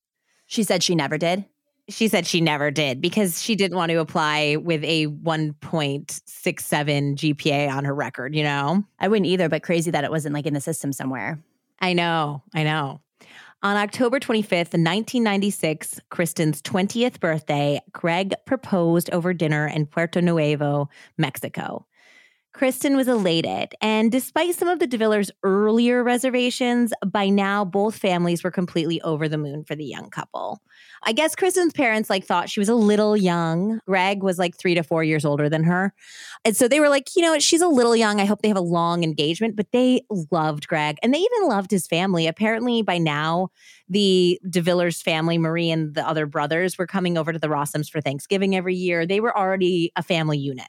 She 0.45 0.63
said 0.63 0.83
she 0.83 0.95
never 0.95 1.17
did. 1.17 1.47
She 1.89 2.09
said 2.09 2.27
she 2.27 2.43
never 2.43 2.71
did 2.71 3.01
because 3.01 3.41
she 3.41 3.57
didn't 3.57 3.79
want 3.79 3.91
to 3.91 4.01
apply 4.01 4.57
with 4.57 4.85
a 4.85 5.07
1.67 5.07 6.11
GPA 7.17 7.71
on 7.71 7.87
her 7.87 7.95
record, 7.95 8.35
you 8.35 8.43
know? 8.43 8.85
I 8.99 9.09
wouldn't 9.09 9.25
either, 9.25 9.49
but 9.49 9.63
crazy 9.63 9.91
that 9.93 10.05
it 10.05 10.11
wasn't 10.11 10.35
like 10.35 10.45
in 10.45 10.53
the 10.53 10.61
system 10.61 10.93
somewhere. 10.93 11.43
I 11.81 11.93
know, 11.93 12.43
I 12.55 12.63
know. 12.65 13.01
On 13.63 13.77
October 13.77 14.21
25th, 14.21 14.75
1996, 14.75 16.01
Kristin's 16.11 16.63
20th 16.63 17.19
birthday, 17.21 17.81
Greg 17.93 18.35
proposed 18.45 19.11
over 19.13 19.35
dinner 19.35 19.67
in 19.67 19.87
Puerto 19.87 20.21
Nuevo, 20.21 20.89
Mexico. 21.19 21.87
Kristin 22.57 22.97
was 22.97 23.07
elated, 23.07 23.75
and 23.83 24.11
despite 24.11 24.55
some 24.55 24.67
of 24.67 24.79
the 24.79 24.89
DeVillers' 24.89 25.31
earlier 25.43 26.03
reservations, 26.03 26.91
by 27.07 27.29
now 27.29 27.67
both 27.67 27.99
families 27.99 28.43
were 28.43 28.51
completely 28.51 28.99
over 29.03 29.29
the 29.29 29.37
moon 29.37 29.63
for 29.63 29.75
the 29.75 29.85
young 29.85 30.09
couple. 30.09 30.63
I 31.03 31.13
guess 31.13 31.35
Kristin's 31.35 31.75
parents 31.75 32.09
like 32.09 32.25
thought 32.25 32.49
she 32.49 32.59
was 32.59 32.71
a 32.71 32.75
little 32.75 33.15
young. 33.15 33.81
Greg 33.87 34.23
was 34.23 34.39
like 34.39 34.57
three 34.57 34.75
to 34.75 34.83
four 34.83 35.05
years 35.05 35.27
older 35.27 35.51
than 35.51 35.65
her. 35.65 35.93
And 36.47 36.57
so 36.57 36.67
they 36.67 36.81
were 36.81 36.89
like, 36.89 37.15
you 37.15 37.21
know 37.21 37.39
she's 37.39 37.61
a 37.61 37.69
little 37.69 37.95
young. 37.95 38.23
I 38.23 38.25
hope 38.25 38.41
they 38.41 38.49
have 38.49 38.57
a 38.57 38.63
long 38.63 39.05
engagement. 39.05 39.55
But 39.55 39.73
they 39.73 40.01
loved 40.31 40.67
Greg 40.67 40.97
and 41.03 41.13
they 41.13 41.19
even 41.19 41.49
loved 41.49 41.71
his 41.71 41.87
family. 41.87 42.27
Apparently, 42.27 42.81
by 42.81 42.97
now, 42.97 43.51
the 43.87 44.41
DeVillers 44.49 45.03
family, 45.03 45.37
Marie 45.37 45.71
and 45.71 45.95
the 45.95 46.09
other 46.09 46.25
brothers, 46.25 46.79
were 46.79 46.87
coming 46.87 47.19
over 47.19 47.35
to 47.35 47.39
the 47.39 47.49
Rossums 47.49 47.91
for 47.91 48.01
Thanksgiving 48.01 48.57
every 48.57 48.75
year. 48.75 49.05
They 49.05 49.21
were 49.21 49.37
already 49.37 49.93
a 49.95 50.03
family 50.03 50.39
unit. 50.39 50.65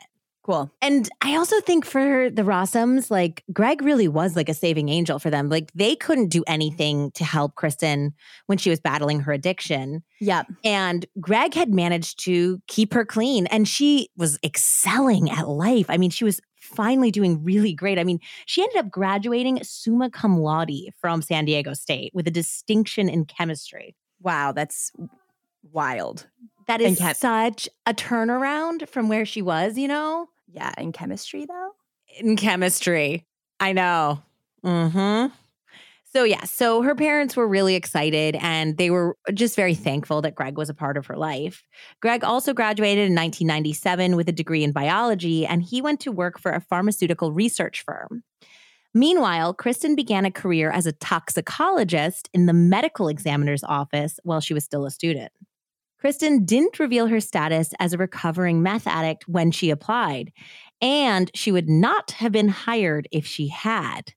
Cool. 0.48 0.72
And 0.82 1.10
I 1.22 1.36
also 1.36 1.60
think 1.60 1.86
for 1.86 2.30
the 2.30 2.44
Rossums, 2.44 3.12
like 3.12 3.44
Greg 3.52 3.82
really 3.82 4.08
was 4.08 4.38
like 4.38 4.48
a 4.48 4.54
saving 4.54 4.88
angel 4.88 5.20
for 5.20 5.30
them. 5.30 5.50
Like 5.50 5.74
they 5.76 5.94
couldn't 5.98 6.30
do 6.30 6.42
anything 6.48 7.12
to 7.16 7.26
help 7.26 7.56
Kristin 7.56 8.14
when 8.46 8.58
she 8.58 8.70
was 8.70 8.80
battling 8.80 9.20
her 9.20 9.34
addiction. 9.34 10.04
Yep. 10.22 10.48
And 10.64 11.06
Greg 11.20 11.54
had 11.54 11.74
managed 11.74 12.24
to 12.24 12.62
keep 12.68 12.94
her 12.94 13.04
clean 13.04 13.46
and 13.48 13.68
she 13.68 14.08
was 14.16 14.40
excelling 14.42 15.30
at 15.30 15.50
life. 15.50 15.88
I 15.90 15.98
mean, 15.98 16.12
she 16.12 16.24
was 16.24 16.40
finally 16.62 17.12
doing 17.12 17.44
really 17.44 17.74
great. 17.74 18.00
I 18.00 18.06
mean, 18.06 18.20
she 18.46 18.64
ended 18.64 18.78
up 18.78 18.90
graduating 18.90 19.62
summa 19.66 20.10
cum 20.10 20.40
laude 20.40 20.94
from 21.02 21.22
San 21.22 21.44
Diego 21.44 21.74
State 21.74 22.14
with 22.14 22.26
a 22.26 22.32
distinction 22.32 23.10
in 23.10 23.26
chemistry. 23.26 23.98
Wow. 24.22 24.54
That's 24.54 24.94
wild. 25.74 26.28
That 26.68 26.80
is 26.80 27.00
chem- 27.00 27.16
such 27.16 27.68
a 27.86 27.94
turnaround 27.94 28.88
from 28.88 29.10
where 29.10 29.26
she 29.26 29.42
was, 29.42 29.78
you 29.78 29.90
know? 29.90 30.30
Yeah. 30.48 30.74
In 30.78 30.92
chemistry, 30.92 31.46
though? 31.46 31.72
in 32.20 32.36
chemistry. 32.36 33.26
I 33.60 33.74
know. 33.74 34.22
Mm-hmm. 34.64 35.34
So 36.14 36.24
yeah, 36.24 36.46
so 36.46 36.82
her 36.82 36.96
parents 36.96 37.36
were 37.36 37.48
really 37.48 37.76
excited 37.76 38.36
and 38.38 38.78
they 38.78 38.90
were 38.90 39.18
just 39.34 39.56
very 39.56 39.76
thankful 39.76 40.22
that 40.22 40.36
Greg 40.36 40.58
was 40.58 40.70
a 40.70 40.74
part 40.74 40.98
of 40.98 41.06
her 41.08 41.18
life. 41.18 41.64
Greg 42.02 42.24
also 42.24 42.54
graduated 42.54 43.10
in 43.10 43.16
1997 43.16 44.16
with 44.16 44.30
a 44.30 44.32
degree 44.32 44.64
in 44.64 44.72
biology 44.72 45.46
and 45.46 45.62
he 45.62 45.82
went 45.82 46.00
to 46.02 46.12
work 46.12 46.40
for 46.40 46.52
a 46.52 46.62
pharmaceutical 46.62 47.34
research 47.34 47.84
firm. 47.84 48.24
Meanwhile, 48.94 49.54
Kristin 49.54 49.96
began 49.96 50.26
a 50.26 50.32
career 50.32 50.72
as 50.72 50.88
a 50.88 50.94
toxicologist 50.94 52.30
in 52.34 52.46
the 52.46 52.54
medical 52.54 53.10
examiner's 53.10 53.64
office 53.64 54.20
while 54.24 54.40
she 54.40 54.54
was 54.54 54.64
still 54.64 54.86
a 54.86 54.92
student. 54.92 55.32
Kristin 56.04 56.46
didn't 56.46 56.80
reveal 56.80 57.08
her 57.08 57.20
status 57.20 57.74
as 57.80 57.94
a 57.94 57.98
recovering 57.98 58.62
meth 58.62 58.86
addict 58.86 59.28
when 59.28 59.52
she 59.52 59.70
applied, 59.70 60.32
and 60.82 61.32
she 61.34 61.52
would 61.52 61.70
not 61.70 62.12
have 62.12 62.32
been 62.32 62.50
hired 62.50 63.08
if 63.12 63.26
she 63.26 63.48
had. 63.48 64.14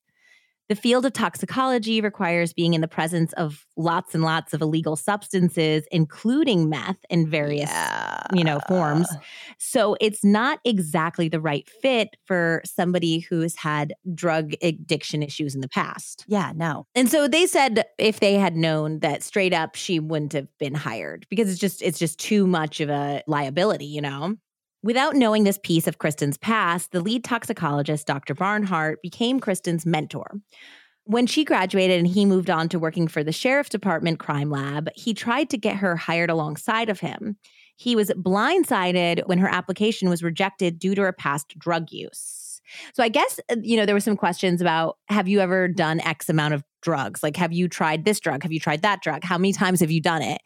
The 0.70 0.76
field 0.76 1.04
of 1.04 1.12
toxicology 1.12 2.00
requires 2.00 2.52
being 2.52 2.74
in 2.74 2.80
the 2.80 2.86
presence 2.86 3.32
of 3.32 3.66
lots 3.76 4.14
and 4.14 4.22
lots 4.22 4.54
of 4.54 4.62
illegal 4.62 4.94
substances, 4.94 5.82
including 5.90 6.68
meth 6.68 7.04
in 7.10 7.28
various 7.28 7.68
yeah. 7.68 8.22
you 8.32 8.44
know, 8.44 8.60
forms. 8.68 9.08
So 9.58 9.96
it's 10.00 10.22
not 10.22 10.60
exactly 10.64 11.28
the 11.28 11.40
right 11.40 11.68
fit 11.82 12.10
for 12.24 12.62
somebody 12.64 13.18
who 13.18 13.40
has 13.40 13.56
had 13.56 13.94
drug 14.14 14.52
addiction 14.62 15.24
issues 15.24 15.56
in 15.56 15.60
the 15.60 15.68
past. 15.68 16.24
Yeah. 16.28 16.52
No. 16.54 16.86
And 16.94 17.10
so 17.10 17.26
they 17.26 17.48
said 17.48 17.84
if 17.98 18.20
they 18.20 18.34
had 18.34 18.54
known 18.54 19.00
that 19.00 19.24
straight 19.24 19.52
up 19.52 19.74
she 19.74 19.98
wouldn't 19.98 20.34
have 20.34 20.46
been 20.58 20.74
hired 20.76 21.26
because 21.28 21.50
it's 21.50 21.58
just 21.58 21.82
it's 21.82 21.98
just 21.98 22.20
too 22.20 22.46
much 22.46 22.80
of 22.80 22.90
a 22.90 23.24
liability, 23.26 23.86
you 23.86 24.02
know. 24.02 24.36
Without 24.82 25.14
knowing 25.14 25.44
this 25.44 25.58
piece 25.62 25.86
of 25.86 25.98
Kristin's 25.98 26.38
past, 26.38 26.92
the 26.92 27.02
lead 27.02 27.22
toxicologist, 27.22 28.06
Dr. 28.06 28.34
Barnhart, 28.34 29.02
became 29.02 29.38
Kristin's 29.38 29.84
mentor. 29.84 30.40
When 31.04 31.26
she 31.26 31.44
graduated 31.44 31.98
and 31.98 32.06
he 32.06 32.24
moved 32.24 32.48
on 32.48 32.68
to 32.70 32.78
working 32.78 33.06
for 33.06 33.22
the 33.22 33.32
sheriff's 33.32 33.68
department 33.68 34.18
crime 34.18 34.48
lab, 34.48 34.88
he 34.94 35.12
tried 35.12 35.50
to 35.50 35.58
get 35.58 35.76
her 35.76 35.96
hired 35.96 36.30
alongside 36.30 36.88
of 36.88 37.00
him. 37.00 37.36
He 37.76 37.94
was 37.94 38.10
blindsided 38.10 39.26
when 39.26 39.38
her 39.38 39.48
application 39.48 40.08
was 40.08 40.22
rejected 40.22 40.78
due 40.78 40.94
to 40.94 41.02
her 41.02 41.12
past 41.12 41.58
drug 41.58 41.90
use. 41.90 42.49
So 42.94 43.02
I 43.02 43.08
guess 43.08 43.40
uh, 43.50 43.56
you 43.62 43.76
know 43.76 43.86
there 43.86 43.94
were 43.94 44.00
some 44.00 44.16
questions 44.16 44.60
about 44.60 44.98
have 45.08 45.28
you 45.28 45.40
ever 45.40 45.68
done 45.68 46.00
x 46.00 46.28
amount 46.28 46.54
of 46.54 46.62
drugs? 46.82 47.22
Like 47.22 47.36
have 47.36 47.52
you 47.52 47.68
tried 47.68 48.04
this 48.04 48.20
drug? 48.20 48.42
Have 48.42 48.52
you 48.52 48.60
tried 48.60 48.82
that 48.82 49.02
drug? 49.02 49.24
How 49.24 49.38
many 49.38 49.52
times 49.52 49.80
have 49.80 49.90
you 49.90 50.00
done 50.00 50.22
it? 50.22 50.40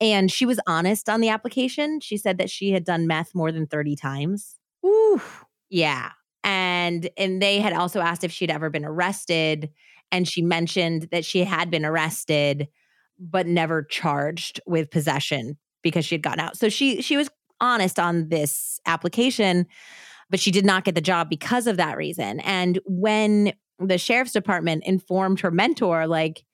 And 0.00 0.30
she 0.30 0.46
was 0.46 0.60
honest 0.66 1.08
on 1.08 1.20
the 1.20 1.28
application. 1.28 2.00
She 2.00 2.16
said 2.16 2.38
that 2.38 2.50
she 2.50 2.70
had 2.70 2.84
done 2.84 3.06
meth 3.06 3.34
more 3.34 3.52
than 3.52 3.66
30 3.66 3.96
times. 3.96 4.56
Ooh. 4.84 5.20
Yeah. 5.68 6.10
And 6.42 7.08
and 7.16 7.40
they 7.40 7.60
had 7.60 7.72
also 7.72 8.00
asked 8.00 8.24
if 8.24 8.32
she'd 8.32 8.50
ever 8.50 8.70
been 8.70 8.84
arrested 8.84 9.70
and 10.12 10.26
she 10.26 10.42
mentioned 10.42 11.08
that 11.12 11.24
she 11.24 11.44
had 11.44 11.70
been 11.70 11.84
arrested 11.84 12.68
but 13.18 13.46
never 13.46 13.82
charged 13.82 14.60
with 14.66 14.90
possession 14.90 15.58
because 15.82 16.04
she 16.04 16.14
had 16.14 16.22
gotten 16.22 16.40
out. 16.40 16.56
So 16.56 16.68
she 16.68 17.02
she 17.02 17.16
was 17.16 17.28
honest 17.60 17.98
on 17.98 18.28
this 18.28 18.80
application 18.86 19.66
but 20.30 20.40
she 20.40 20.50
did 20.50 20.64
not 20.64 20.84
get 20.84 20.94
the 20.94 21.00
job 21.00 21.28
because 21.28 21.66
of 21.66 21.76
that 21.76 21.96
reason. 21.96 22.40
And 22.40 22.78
when 22.86 23.52
the 23.78 23.98
sheriff's 23.98 24.32
department 24.32 24.84
informed 24.84 25.40
her 25.40 25.50
mentor 25.50 26.06
like, 26.06 26.44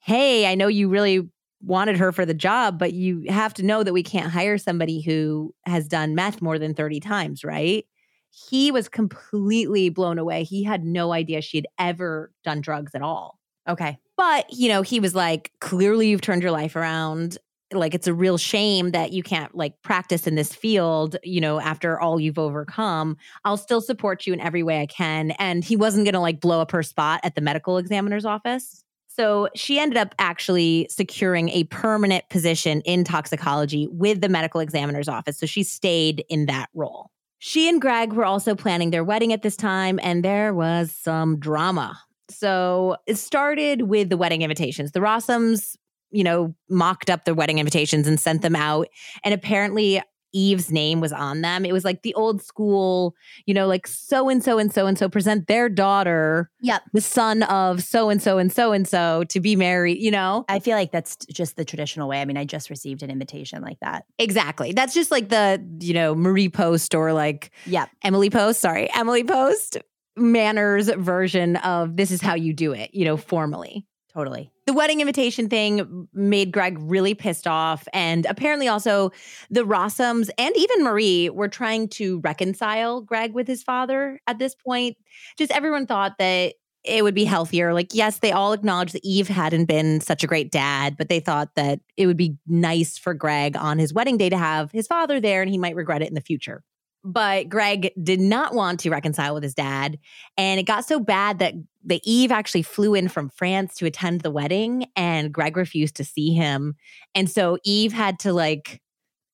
"Hey, 0.00 0.46
I 0.50 0.54
know 0.54 0.68
you 0.68 0.88
really 0.88 1.28
wanted 1.62 1.96
her 1.98 2.10
for 2.12 2.26
the 2.26 2.34
job, 2.34 2.78
but 2.78 2.92
you 2.92 3.24
have 3.28 3.54
to 3.54 3.62
know 3.62 3.82
that 3.82 3.92
we 3.92 4.02
can't 4.02 4.32
hire 4.32 4.58
somebody 4.58 5.00
who 5.00 5.54
has 5.66 5.86
done 5.88 6.14
meth 6.14 6.42
more 6.42 6.58
than 6.58 6.74
30 6.74 7.00
times, 7.00 7.44
right?" 7.44 7.86
he 8.30 8.70
was 8.70 8.88
completely 8.88 9.88
blown 9.88 10.18
away. 10.18 10.44
He 10.44 10.62
had 10.62 10.84
no 10.84 11.12
idea 11.12 11.42
she 11.42 11.58
had 11.58 11.66
ever 11.78 12.32
done 12.44 12.60
drugs 12.60 12.94
at 12.94 13.02
all. 13.02 13.38
Okay. 13.68 13.98
But, 14.16 14.46
you 14.52 14.68
know, 14.68 14.82
he 14.82 15.00
was 15.00 15.14
like, 15.14 15.52
clearly 15.60 16.08
you've 16.08 16.20
turned 16.20 16.42
your 16.42 16.52
life 16.52 16.76
around. 16.76 17.38
Like, 17.72 17.94
it's 17.94 18.06
a 18.06 18.14
real 18.14 18.38
shame 18.38 18.90
that 18.90 19.12
you 19.12 19.22
can't 19.22 19.54
like 19.54 19.80
practice 19.82 20.26
in 20.26 20.34
this 20.34 20.54
field, 20.54 21.16
you 21.22 21.40
know, 21.40 21.60
after 21.60 22.00
all 22.00 22.18
you've 22.18 22.38
overcome. 22.38 23.16
I'll 23.44 23.56
still 23.56 23.80
support 23.80 24.26
you 24.26 24.32
in 24.32 24.40
every 24.40 24.62
way 24.62 24.80
I 24.80 24.86
can. 24.86 25.32
And 25.32 25.64
he 25.64 25.76
wasn't 25.76 26.04
going 26.04 26.14
to 26.14 26.20
like 26.20 26.40
blow 26.40 26.60
up 26.60 26.70
her 26.72 26.82
spot 26.82 27.20
at 27.22 27.34
the 27.34 27.40
medical 27.40 27.78
examiner's 27.78 28.24
office. 28.24 28.82
So 29.08 29.48
she 29.54 29.78
ended 29.78 29.98
up 29.98 30.14
actually 30.18 30.86
securing 30.88 31.48
a 31.50 31.64
permanent 31.64 32.28
position 32.30 32.80
in 32.82 33.04
toxicology 33.04 33.88
with 33.90 34.20
the 34.20 34.28
medical 34.28 34.60
examiner's 34.60 35.08
office. 35.08 35.38
So 35.38 35.46
she 35.46 35.62
stayed 35.62 36.24
in 36.28 36.46
that 36.46 36.70
role. 36.74 37.10
She 37.38 37.68
and 37.68 37.80
Greg 37.80 38.12
were 38.12 38.24
also 38.24 38.54
planning 38.54 38.90
their 38.90 39.02
wedding 39.02 39.32
at 39.32 39.42
this 39.42 39.56
time, 39.56 39.98
and 40.02 40.24
there 40.24 40.54
was 40.54 40.92
some 40.92 41.38
drama. 41.38 41.98
So 42.28 42.96
it 43.06 43.16
started 43.16 43.82
with 43.82 44.10
the 44.10 44.16
wedding 44.16 44.42
invitations. 44.42 44.92
The 44.92 45.00
Rossums, 45.00 45.76
you 46.10 46.24
know, 46.24 46.54
mocked 46.68 47.10
up 47.10 47.24
their 47.24 47.34
wedding 47.34 47.58
invitations 47.58 48.06
and 48.06 48.18
sent 48.20 48.42
them 48.42 48.56
out. 48.56 48.88
And 49.24 49.32
apparently, 49.34 50.02
Yves's 50.32 50.70
name 50.70 51.00
was 51.00 51.12
on 51.12 51.40
them. 51.40 51.64
It 51.64 51.72
was 51.72 51.84
like 51.84 52.02
the 52.02 52.14
old 52.14 52.40
school, 52.40 53.16
you 53.46 53.54
know, 53.54 53.66
like 53.66 53.88
so 53.88 54.28
and 54.28 54.44
so 54.44 54.58
and 54.58 54.72
so 54.72 54.86
and 54.86 54.96
so 54.96 55.08
present 55.08 55.48
their 55.48 55.68
daughter, 55.68 56.48
Yep. 56.60 56.82
the 56.92 57.00
son 57.00 57.42
of 57.42 57.82
so 57.82 58.10
and 58.10 58.22
so 58.22 58.38
and 58.38 58.52
so 58.52 58.70
and 58.70 58.86
so 58.86 59.24
to 59.24 59.40
be 59.40 59.56
married, 59.56 59.98
you 59.98 60.12
know? 60.12 60.44
I 60.48 60.60
feel 60.60 60.76
like 60.76 60.92
that's 60.92 61.16
just 61.32 61.56
the 61.56 61.64
traditional 61.64 62.08
way. 62.08 62.20
I 62.20 62.24
mean, 62.26 62.36
I 62.36 62.44
just 62.44 62.70
received 62.70 63.02
an 63.02 63.10
invitation 63.10 63.60
like 63.60 63.80
that. 63.80 64.04
Exactly. 64.20 64.70
That's 64.72 64.94
just 64.94 65.10
like 65.10 65.30
the, 65.30 65.60
you 65.80 65.94
know, 65.94 66.14
Marie 66.14 66.48
Post 66.48 66.94
or 66.94 67.12
like 67.12 67.50
Yep. 67.66 67.90
Emily 68.04 68.30
Post, 68.30 68.60
sorry, 68.60 68.88
Emily 68.94 69.24
Post 69.24 69.78
manners 70.16 70.88
version 70.96 71.56
of 71.56 71.96
this 71.96 72.12
is 72.12 72.20
how 72.20 72.34
you 72.34 72.52
do 72.52 72.72
it, 72.72 72.94
you 72.94 73.04
know, 73.04 73.16
formally. 73.16 73.84
Totally. 74.12 74.52
The 74.70 74.74
wedding 74.74 75.00
invitation 75.00 75.48
thing 75.48 76.06
made 76.14 76.52
Greg 76.52 76.76
really 76.78 77.12
pissed 77.12 77.48
off. 77.48 77.88
And 77.92 78.24
apparently, 78.26 78.68
also, 78.68 79.10
the 79.50 79.66
Rossums 79.66 80.30
and 80.38 80.56
even 80.56 80.84
Marie 80.84 81.28
were 81.28 81.48
trying 81.48 81.88
to 81.88 82.20
reconcile 82.20 83.00
Greg 83.00 83.34
with 83.34 83.48
his 83.48 83.64
father 83.64 84.20
at 84.28 84.38
this 84.38 84.54
point. 84.54 84.96
Just 85.36 85.50
everyone 85.50 85.86
thought 85.86 86.18
that 86.20 86.54
it 86.84 87.02
would 87.02 87.16
be 87.16 87.24
healthier. 87.24 87.74
Like, 87.74 87.92
yes, 87.94 88.20
they 88.20 88.30
all 88.30 88.52
acknowledged 88.52 88.94
that 88.94 89.04
Yves 89.04 89.26
hadn't 89.26 89.64
been 89.64 90.00
such 90.00 90.22
a 90.22 90.28
great 90.28 90.52
dad, 90.52 90.94
but 90.96 91.08
they 91.08 91.18
thought 91.18 91.56
that 91.56 91.80
it 91.96 92.06
would 92.06 92.16
be 92.16 92.36
nice 92.46 92.96
for 92.96 93.12
Greg 93.12 93.56
on 93.56 93.76
his 93.80 93.92
wedding 93.92 94.18
day 94.18 94.28
to 94.28 94.38
have 94.38 94.70
his 94.70 94.86
father 94.86 95.18
there 95.18 95.42
and 95.42 95.50
he 95.50 95.58
might 95.58 95.74
regret 95.74 96.00
it 96.00 96.08
in 96.08 96.14
the 96.14 96.20
future. 96.20 96.62
But 97.02 97.48
Greg 97.48 97.90
did 98.00 98.20
not 98.20 98.54
want 98.54 98.78
to 98.80 98.90
reconcile 98.90 99.34
with 99.34 99.42
his 99.42 99.54
dad. 99.54 99.98
And 100.36 100.60
it 100.60 100.64
got 100.64 100.84
so 100.84 101.00
bad 101.00 101.40
that 101.40 101.54
the 101.84 102.00
Yves 102.06 102.32
actually 102.32 102.62
flew 102.62 102.94
in 102.94 103.08
from 103.08 103.30
France 103.30 103.74
to 103.76 103.86
attend 103.86 104.20
the 104.20 104.30
wedding 104.30 104.86
and 104.96 105.32
Greg 105.32 105.56
refused 105.56 105.96
to 105.96 106.04
see 106.04 106.32
him. 106.32 106.74
And 107.14 107.30
so 107.30 107.58
Yves 107.64 107.94
had 107.94 108.18
to 108.20 108.32
like 108.32 108.80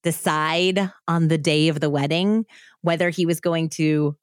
decide 0.03 0.91
on 1.09 1.29
the 1.29 1.39
day 1.39 1.69
of 1.69 1.81
the 1.81 1.91
wedding 1.91 2.47
whether 2.83 3.11
he 3.11 3.27
was 3.27 3.41
going 3.41 3.69
to 3.71 4.17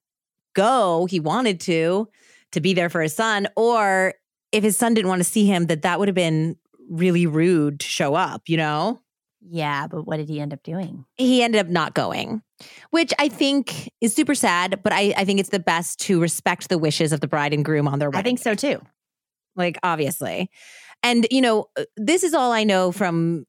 go, 0.56 1.06
he 1.06 1.20
wanted 1.20 1.60
to, 1.62 2.08
to 2.54 2.62
be 2.62 2.74
there 2.74 2.90
for 2.90 3.02
his 3.02 3.14
son, 3.14 3.48
or 3.58 4.14
if 4.52 4.64
his 4.64 4.78
son 4.78 4.94
didn't 4.94 5.10
want 5.10 5.20
to 5.20 5.30
see 5.30 5.46
him, 5.46 5.66
that 5.66 5.82
that 5.82 6.00
would 6.00 6.08
have 6.08 6.16
been 6.16 6.56
really 6.90 7.26
rude 7.26 7.80
to 7.80 7.88
show 7.88 8.16
up, 8.16 8.44
you 8.48 8.56
know? 8.56 9.02
Yeah, 9.42 9.88
but 9.88 10.06
what 10.06 10.18
did 10.18 10.30
he 10.30 10.40
end 10.40 10.54
up 10.54 10.64
doing? 10.64 11.06
he 11.16 11.44
ended 11.44 11.60
up 11.60 11.68
not 11.68 11.94
going, 11.94 12.42
which 12.92 13.14
I 13.20 13.28
think 13.28 13.92
is 14.02 14.14
super 14.14 14.36
sad, 14.36 14.82
but 14.84 14.94
I, 14.94 15.14
I 15.18 15.26
think 15.26 15.40
it's 15.40 15.50
the 15.50 15.60
best 15.60 16.00
to 16.02 16.22
respect 16.22 16.70
the 16.70 16.78
wishes 16.78 17.12
of 17.12 17.22
the 17.22 17.28
bride 17.28 17.54
and 17.54 17.64
groom 17.64 17.88
on 17.88 18.00
their 18.00 18.10
wedding. 18.10 18.20
I 18.20 18.24
think 18.24 18.40
so 18.40 18.56
too. 18.56 18.82
Like, 19.56 19.78
obviously. 19.84 20.50
And, 21.04 21.28
you 21.30 21.42
know, 21.42 21.66
uh, 21.78 21.84
this 21.98 22.24
is 22.24 22.34
all 22.34 22.52
I 22.52 22.64
know 22.64 22.92
from 22.92 23.46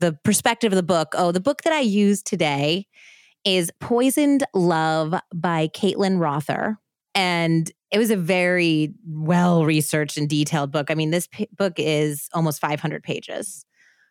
the 0.00 0.18
perspective 0.24 0.72
of 0.72 0.76
the 0.76 0.82
book. 0.82 1.14
Oh, 1.14 1.32
the 1.32 1.40
book 1.40 1.62
that 1.62 1.72
I 1.72 1.80
used 1.80 2.26
today 2.26 2.86
is 3.44 3.70
Poisoned 3.80 4.44
Love 4.54 5.14
by 5.34 5.68
Caitlin 5.68 6.20
Rother. 6.20 6.78
And 7.14 7.70
it 7.90 7.98
was 7.98 8.10
a 8.10 8.16
very 8.16 8.94
well 9.06 9.64
researched 9.64 10.18
and 10.18 10.28
detailed 10.28 10.70
book. 10.70 10.90
I 10.90 10.94
mean, 10.94 11.10
this 11.10 11.26
p- 11.26 11.48
book 11.56 11.74
is 11.78 12.28
almost 12.34 12.60
500 12.60 13.02
pages. 13.02 13.64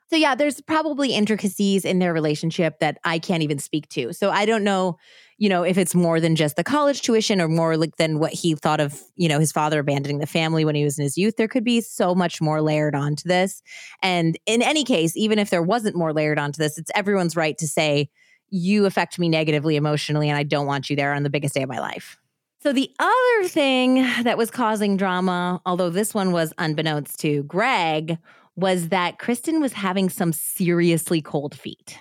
So, 0.10 0.16
yeah, 0.16 0.36
there's 0.36 0.62
probably 0.62 1.14
intricacies 1.14 1.84
in 1.84 2.00
their 2.00 2.14
relationship 2.14 2.80
that 2.80 2.98
I 3.04 3.20
can't 3.20 3.44
even 3.44 3.60
speak 3.60 3.90
to. 3.90 4.14
So, 4.14 4.30
I 4.30 4.46
don't 4.46 4.64
know, 4.64 4.98
you 5.38 5.50
know, 5.50 5.64
if 5.64 5.78
it's 5.78 5.94
more 5.94 6.22
than 6.22 6.36
just 6.36 6.56
the 6.56 6.64
college 6.64 7.02
tuition 7.02 7.42
or 7.42 7.50
more 7.50 7.76
like 7.76 7.98
than 7.98 8.18
what 8.18 8.32
he 8.32 8.56
thought 8.56 8.80
of, 8.80 9.02
you 9.16 9.28
know, 9.28 9.40
his 9.40 9.52
father 9.52 9.80
abandoning 9.80 10.20
the 10.20 10.26
family 10.26 10.64
when 10.64 10.76
he 10.76 10.86
was 10.86 10.98
in 10.98 11.04
his 11.04 11.18
youth. 11.18 11.36
There 11.36 11.50
could 11.50 11.66
be 11.66 11.82
so 11.82 12.16
much 12.16 12.40
more 12.42 12.62
layered 12.62 12.96
onto 12.96 13.28
this. 13.28 13.62
And 14.02 14.38
in 14.46 14.62
any 14.62 14.86
case, 14.86 15.16
even 15.18 15.40
if 15.40 15.50
there 15.50 15.62
wasn't 15.62 15.96
more 15.96 16.14
layered 16.14 16.40
onto 16.40 16.58
this, 16.58 16.78
it's 16.78 16.92
everyone's 16.96 17.36
right 17.36 17.58
to 17.58 17.68
say, 17.68 18.10
you 18.50 18.86
affect 18.86 19.20
me 19.20 19.28
negatively 19.28 19.76
emotionally, 19.76 20.30
and 20.30 20.38
I 20.38 20.44
don't 20.44 20.68
want 20.68 20.90
you 20.90 20.96
there 20.96 21.14
on 21.14 21.24
the 21.24 21.30
biggest 21.30 21.54
day 21.54 21.64
of 21.64 21.70
my 21.70 21.80
life. 21.80 22.18
So, 22.64 22.74
the 22.74 22.90
other 22.98 23.48
thing 23.48 23.96
that 24.24 24.38
was 24.38 24.50
causing 24.50 24.98
drama, 24.98 25.62
although 25.66 25.90
this 25.90 26.14
one 26.14 26.32
was 26.32 26.54
unbeknownst 26.58 27.20
to 27.20 27.44
Greg, 27.44 28.18
was 28.58 28.90
that 28.90 29.20
Kristin 29.20 29.62
was 29.62 29.72
having 29.72 30.10
some 30.10 30.34
seriously 30.34 31.22
cold 31.22 31.56
feet. 31.56 32.00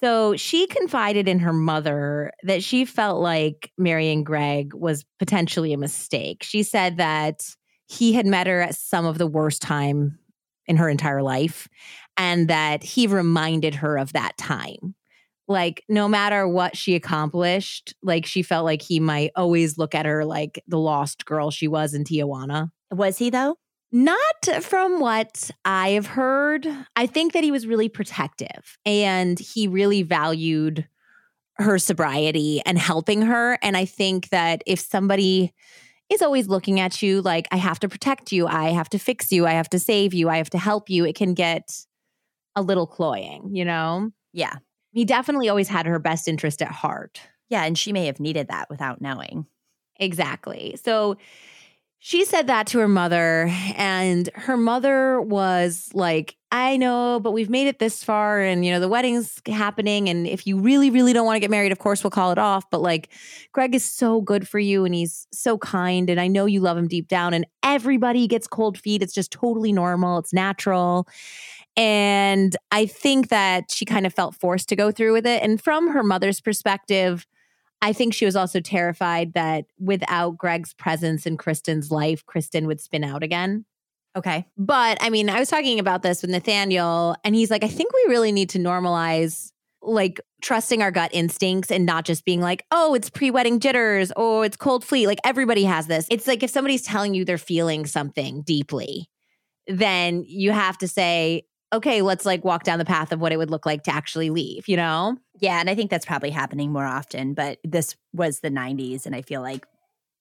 So 0.00 0.36
she 0.36 0.66
confided 0.66 1.26
in 1.26 1.38
her 1.38 1.54
mother 1.54 2.32
that 2.42 2.62
she 2.62 2.84
felt 2.84 3.20
like 3.20 3.72
marrying 3.78 4.22
Greg 4.22 4.74
was 4.74 5.06
potentially 5.18 5.72
a 5.72 5.78
mistake. 5.78 6.42
She 6.42 6.62
said 6.62 6.98
that 6.98 7.42
he 7.86 8.12
had 8.12 8.26
met 8.26 8.46
her 8.46 8.60
at 8.60 8.74
some 8.74 9.06
of 9.06 9.16
the 9.16 9.26
worst 9.26 9.62
time 9.62 10.18
in 10.66 10.76
her 10.76 10.90
entire 10.90 11.22
life 11.22 11.66
and 12.18 12.48
that 12.48 12.82
he 12.82 13.06
reminded 13.06 13.76
her 13.76 13.96
of 13.96 14.12
that 14.12 14.36
time. 14.36 14.94
Like 15.48 15.82
no 15.88 16.08
matter 16.08 16.46
what 16.46 16.76
she 16.76 16.94
accomplished, 16.94 17.94
like 18.02 18.26
she 18.26 18.42
felt 18.42 18.64
like 18.66 18.82
he 18.82 19.00
might 19.00 19.30
always 19.34 19.78
look 19.78 19.94
at 19.94 20.04
her 20.04 20.26
like 20.26 20.62
the 20.66 20.78
lost 20.78 21.24
girl 21.24 21.50
she 21.50 21.68
was 21.68 21.94
in 21.94 22.04
Tijuana. 22.04 22.70
Was 22.90 23.16
he 23.16 23.30
though? 23.30 23.56
Not 23.92 24.62
from 24.62 25.00
what 25.00 25.50
I've 25.64 26.06
heard. 26.06 26.66
I 26.96 27.06
think 27.06 27.32
that 27.32 27.44
he 27.44 27.52
was 27.52 27.66
really 27.66 27.88
protective 27.88 28.78
and 28.84 29.38
he 29.38 29.68
really 29.68 30.02
valued 30.02 30.88
her 31.58 31.78
sobriety 31.78 32.60
and 32.66 32.78
helping 32.78 33.22
her. 33.22 33.58
And 33.62 33.76
I 33.76 33.84
think 33.84 34.28
that 34.30 34.62
if 34.66 34.80
somebody 34.80 35.54
is 36.10 36.22
always 36.22 36.48
looking 36.48 36.78
at 36.80 37.02
you 37.02 37.22
like, 37.22 37.48
I 37.50 37.56
have 37.56 37.80
to 37.80 37.88
protect 37.88 38.32
you, 38.32 38.46
I 38.46 38.70
have 38.70 38.88
to 38.90 38.98
fix 38.98 39.32
you, 39.32 39.46
I 39.46 39.52
have 39.52 39.70
to 39.70 39.78
save 39.78 40.14
you, 40.14 40.28
I 40.28 40.36
have 40.36 40.50
to 40.50 40.58
help 40.58 40.90
you, 40.90 41.04
it 41.04 41.16
can 41.16 41.34
get 41.34 41.84
a 42.54 42.62
little 42.62 42.86
cloying, 42.86 43.50
you 43.52 43.64
know? 43.64 44.10
Yeah. 44.32 44.56
He 44.92 45.04
definitely 45.04 45.48
always 45.48 45.68
had 45.68 45.86
her 45.86 45.98
best 45.98 46.28
interest 46.28 46.62
at 46.62 46.70
heart. 46.70 47.20
Yeah. 47.48 47.64
And 47.64 47.76
she 47.76 47.92
may 47.92 48.06
have 48.06 48.20
needed 48.20 48.48
that 48.48 48.68
without 48.70 49.00
knowing. 49.00 49.46
Exactly. 49.98 50.76
So 50.82 51.16
she 51.98 52.24
said 52.24 52.46
that 52.46 52.66
to 52.68 52.78
her 52.78 52.88
mother, 52.88 53.50
and 53.76 54.28
her 54.34 54.56
mother 54.56 55.20
was 55.20 55.90
like, 55.92 56.36
I 56.52 56.76
know, 56.76 57.18
but 57.20 57.32
we've 57.32 57.50
made 57.50 57.66
it 57.66 57.78
this 57.78 58.04
far, 58.04 58.40
and 58.40 58.64
you 58.64 58.70
know, 58.70 58.80
the 58.80 58.88
wedding's 58.88 59.40
happening. 59.46 60.08
And 60.08 60.26
if 60.26 60.46
you 60.46 60.58
really, 60.58 60.90
really 60.90 61.12
don't 61.12 61.26
want 61.26 61.36
to 61.36 61.40
get 61.40 61.50
married, 61.50 61.72
of 61.72 61.78
course, 61.78 62.04
we'll 62.04 62.10
call 62.10 62.30
it 62.32 62.38
off. 62.38 62.64
But 62.70 62.80
like, 62.82 63.08
Greg 63.52 63.74
is 63.74 63.84
so 63.84 64.20
good 64.20 64.46
for 64.46 64.58
you, 64.58 64.84
and 64.84 64.94
he's 64.94 65.26
so 65.32 65.58
kind, 65.58 66.08
and 66.08 66.20
I 66.20 66.28
know 66.28 66.46
you 66.46 66.60
love 66.60 66.78
him 66.78 66.86
deep 66.86 67.08
down, 67.08 67.34
and 67.34 67.46
everybody 67.62 68.26
gets 68.26 68.46
cold 68.46 68.78
feet. 68.78 69.02
It's 69.02 69.14
just 69.14 69.32
totally 69.32 69.72
normal, 69.72 70.18
it's 70.18 70.32
natural. 70.32 71.08
And 71.76 72.56
I 72.70 72.86
think 72.86 73.28
that 73.28 73.70
she 73.70 73.84
kind 73.84 74.06
of 74.06 74.14
felt 74.14 74.34
forced 74.34 74.68
to 74.70 74.76
go 74.76 74.90
through 74.90 75.12
with 75.12 75.26
it. 75.26 75.42
And 75.42 75.60
from 75.60 75.90
her 75.90 76.02
mother's 76.02 76.40
perspective, 76.40 77.26
I 77.82 77.92
think 77.92 78.14
she 78.14 78.24
was 78.24 78.36
also 78.36 78.60
terrified 78.60 79.34
that 79.34 79.66
without 79.78 80.38
Greg's 80.38 80.74
presence 80.74 81.26
in 81.26 81.36
Kristin's 81.36 81.90
life, 81.90 82.24
Kristin 82.26 82.66
would 82.66 82.80
spin 82.80 83.04
out 83.04 83.22
again. 83.22 83.64
Okay. 84.16 84.46
But 84.56 84.98
I 85.00 85.10
mean, 85.10 85.28
I 85.28 85.38
was 85.38 85.50
talking 85.50 85.78
about 85.78 86.02
this 86.02 86.22
with 86.22 86.30
Nathaniel, 86.30 87.16
and 87.22 87.34
he's 87.34 87.50
like, 87.50 87.62
I 87.62 87.68
think 87.68 87.92
we 87.92 88.06
really 88.08 88.32
need 88.32 88.48
to 88.50 88.58
normalize 88.58 89.52
like 89.82 90.20
trusting 90.42 90.82
our 90.82 90.90
gut 90.90 91.10
instincts 91.12 91.70
and 91.70 91.86
not 91.86 92.04
just 92.04 92.24
being 92.24 92.40
like, 92.40 92.64
oh, 92.70 92.94
it's 92.94 93.10
pre 93.10 93.30
wedding 93.30 93.60
jitters, 93.60 94.10
oh, 94.16 94.42
it's 94.42 94.56
cold 94.56 94.84
feet. 94.84 95.06
Like 95.06 95.20
everybody 95.24 95.64
has 95.64 95.86
this. 95.86 96.06
It's 96.10 96.26
like 96.26 96.42
if 96.42 96.50
somebody's 96.50 96.82
telling 96.82 97.14
you 97.14 97.24
they're 97.24 97.38
feeling 97.38 97.86
something 97.86 98.42
deeply, 98.42 99.08
then 99.66 100.24
you 100.26 100.50
have 100.50 100.78
to 100.78 100.88
say, 100.88 101.44
okay, 101.72 102.00
let's 102.02 102.24
like 102.24 102.44
walk 102.44 102.62
down 102.64 102.78
the 102.78 102.84
path 102.84 103.12
of 103.12 103.20
what 103.20 103.32
it 103.32 103.36
would 103.36 103.50
look 103.50 103.66
like 103.66 103.82
to 103.84 103.90
actually 103.90 104.30
leave, 104.30 104.68
you 104.68 104.76
know? 104.76 105.16
Yeah. 105.40 105.60
And 105.60 105.68
I 105.68 105.74
think 105.74 105.90
that's 105.90 106.06
probably 106.06 106.30
happening 106.30 106.72
more 106.72 106.84
often, 106.86 107.34
but 107.34 107.58
this 107.64 107.96
was 108.12 108.40
the 108.40 108.50
90s. 108.50 109.04
And 109.06 109.14
I 109.14 109.22
feel 109.22 109.42
like 109.42 109.66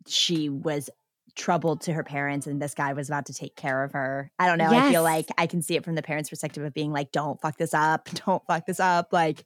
she 0.08 0.49
was 0.49 0.89
troubled 1.36 1.81
to 1.81 1.93
her 1.93 2.03
parents 2.03 2.47
and 2.47 2.62
this 2.62 2.73
guy 2.73 2.93
was 2.93 3.10
about 3.10 3.25
to 3.27 3.34
take 3.34 3.55
care 3.55 3.84
of 3.84 3.91
her. 3.91 4.31
I 4.39 4.47
don't 4.47 4.58
know. 4.58 4.69
I 4.69 4.89
feel 4.89 5.03
like 5.03 5.27
I 5.38 5.47
can 5.47 5.62
see 5.62 5.75
it 5.75 5.84
from 5.84 5.95
the 5.95 6.01
parents' 6.01 6.29
perspective 6.29 6.63
of 6.63 6.73
being 6.73 6.91
like, 6.91 7.12
don't 7.12 7.39
fuck 7.41 7.58
this 7.58 7.73
up. 7.73 8.10
Don't 8.25 8.41
fuck 8.47 8.65
this 8.65 8.79
up. 8.79 9.10
Like, 9.12 9.43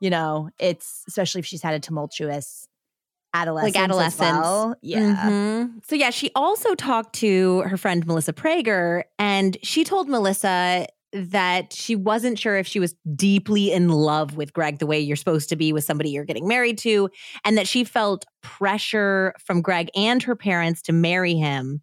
you 0.00 0.08
know, 0.10 0.50
it's 0.58 1.02
especially 1.08 1.40
if 1.40 1.46
she's 1.46 1.62
had 1.62 1.74
a 1.74 1.80
tumultuous 1.80 2.66
adolescence. 3.34 3.76
as 3.76 3.82
adolescence. 3.82 4.38
well. 4.40 4.76
Yeah. 4.82 5.28
Mhm. 5.28 5.84
So, 5.86 5.96
yeah, 5.96 6.10
she 6.10 6.30
also 6.34 6.74
talked 6.74 7.14
to 7.16 7.62
her 7.62 7.76
friend 7.76 8.06
Melissa 8.06 8.32
Prager, 8.32 9.02
and 9.18 9.56
she 9.62 9.82
told 9.84 10.08
Melissa 10.08 10.86
that 11.12 11.72
she 11.72 11.94
wasn't 11.94 12.38
sure 12.38 12.56
if 12.56 12.66
she 12.66 12.80
was 12.80 12.94
deeply 13.14 13.72
in 13.72 13.88
love 13.88 14.36
with 14.36 14.52
Greg 14.52 14.78
the 14.78 14.86
way 14.86 14.98
you're 14.98 15.16
supposed 15.16 15.48
to 15.50 15.56
be 15.56 15.72
with 15.72 15.84
somebody 15.84 16.10
you're 16.10 16.24
getting 16.24 16.48
married 16.48 16.78
to, 16.78 17.10
and 17.44 17.58
that 17.58 17.68
she 17.68 17.84
felt 17.84 18.24
pressure 18.42 19.34
from 19.38 19.62
Greg 19.62 19.90
and 19.94 20.22
her 20.22 20.36
parents 20.36 20.82
to 20.82 20.92
marry 20.92 21.34
him 21.34 21.80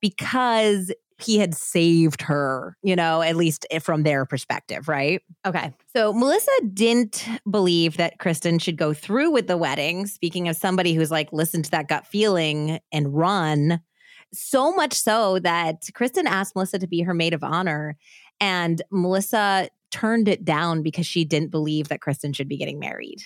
because 0.00 0.92
he 1.18 1.38
had 1.38 1.54
saved 1.54 2.22
her, 2.22 2.76
you 2.82 2.96
know, 2.96 3.22
at 3.22 3.36
least 3.36 3.66
eh, 3.70 3.78
from 3.78 4.02
their 4.02 4.24
perspective, 4.26 4.88
right? 4.88 5.22
Okay. 5.46 5.72
So 5.94 6.12
Melissa 6.12 6.50
didn't 6.72 7.26
believe 7.48 7.96
that 7.96 8.18
Kristin 8.18 8.60
should 8.60 8.76
go 8.76 8.92
through 8.92 9.30
with 9.30 9.46
the 9.46 9.56
wedding. 9.56 10.06
Speaking 10.06 10.48
of 10.48 10.56
somebody 10.56 10.94
who's 10.94 11.10
like, 11.10 11.32
listen 11.32 11.62
to 11.62 11.70
that 11.70 11.88
gut 11.88 12.06
feeling 12.06 12.80
and 12.92 13.14
run. 13.14 13.80
So 14.32 14.74
much 14.74 14.94
so 14.94 15.38
that 15.40 15.82
Kristin 15.92 16.24
asked 16.24 16.56
Melissa 16.56 16.80
to 16.80 16.88
be 16.88 17.02
her 17.02 17.14
maid 17.14 17.34
of 17.34 17.44
honor. 17.44 17.96
And 18.40 18.82
Melissa 18.90 19.68
turned 19.90 20.28
it 20.28 20.44
down 20.44 20.82
because 20.82 21.06
she 21.06 21.24
didn't 21.24 21.50
believe 21.50 21.88
that 21.88 22.00
Kristin 22.00 22.34
should 22.34 22.48
be 22.48 22.56
getting 22.56 22.78
married. 22.78 23.22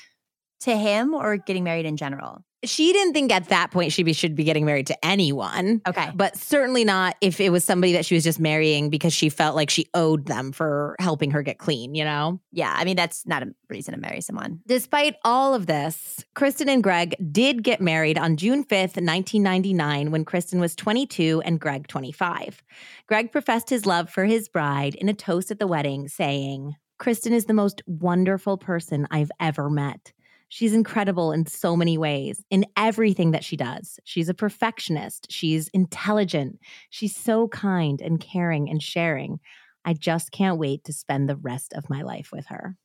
To 0.63 0.77
him 0.77 1.15
or 1.15 1.37
getting 1.37 1.65
married 1.65 1.87
in 1.87 1.97
general? 1.97 2.45
She 2.65 2.93
didn't 2.93 3.13
think 3.13 3.31
at 3.31 3.51
that 3.51 3.71
point 3.71 3.93
she 3.93 4.03
be, 4.03 4.13
should 4.13 4.35
be 4.35 4.43
getting 4.43 4.65
married 4.65 4.89
to 4.89 5.05
anyone. 5.07 5.81
Okay. 5.87 6.11
But 6.13 6.37
certainly 6.37 6.83
not 6.83 7.15
if 7.21 7.41
it 7.41 7.51
was 7.51 7.65
somebody 7.65 7.93
that 7.93 8.05
she 8.05 8.17
was 8.17 8.25
just 8.25 8.41
marrying 8.41 8.91
because 8.91 9.13
she 9.13 9.29
felt 9.29 9.55
like 9.55 9.71
she 9.71 9.87
owed 9.95 10.27
them 10.27 10.51
for 10.51 10.97
helping 10.99 11.31
her 11.31 11.43
get 11.43 11.59
clean, 11.59 11.95
you 11.95 12.05
know? 12.05 12.41
Yeah. 12.51 12.75
I 12.77 12.85
mean, 12.85 12.97
that's 12.97 13.25
not 13.27 13.45
a 13.45 13.55
reason 13.71 13.95
to 13.95 14.01
marry 14.01 14.21
someone. 14.21 14.61
Despite 14.67 15.15
all 15.25 15.55
of 15.55 15.67
this, 15.67 16.25
Kristin 16.35 16.67
and 16.67 16.83
Greg 16.83 17.15
did 17.31 17.63
get 17.63 17.81
married 17.81 18.19
on 18.19 18.37
June 18.37 18.65
5th, 18.65 18.97
1999, 18.97 20.11
when 20.11 20.25
Kristin 20.25 20.59
was 20.59 20.75
22 20.75 21.41
and 21.45 21.61
Greg 21.61 21.87
25. 21.87 22.65
Greg 23.07 23.31
professed 23.31 23.71
his 23.71 23.87
love 23.87 24.11
for 24.11 24.25
his 24.25 24.49
bride 24.49 24.97
in 24.97 25.09
a 25.09 25.15
toast 25.15 25.53
at 25.53 25.61
the 25.61 25.69
wedding, 25.69 26.09
saying, 26.09 26.75
Kristin 27.01 27.31
is 27.31 27.45
the 27.45 27.55
most 27.55 27.83
wonderful 27.87 28.59
person 28.59 29.07
I've 29.13 29.31
ever 29.39 29.71
met. 29.71 30.13
She's 30.49 30.73
incredible 30.73 31.33
in 31.33 31.47
so 31.47 31.77
many 31.77 31.99
ways, 31.99 32.45
in 32.51 32.65
everything 32.77 33.33
that 33.33 33.45
she 33.45 33.57
does. 33.57 34.01
She's 34.05 34.29
a 34.29 34.35
perfectionist. 34.35 35.31
She's 35.31 35.69
intelligent. 35.69 36.59
She's 36.91 37.15
so 37.15 37.49
kind 37.49 38.01
and 38.01 38.19
caring 38.19 38.71
and 38.71 38.83
sharing. 38.83 39.41
I 39.85 39.93
just 39.93 40.33
can't 40.33 40.59
wait 40.59 40.85
to 40.85 40.93
spend 40.93 41.29
the 41.29 41.37
rest 41.37 41.73
of 41.75 41.91
my 41.91 42.03
life 42.03 42.31
with 42.33 42.47
her. 42.47 42.77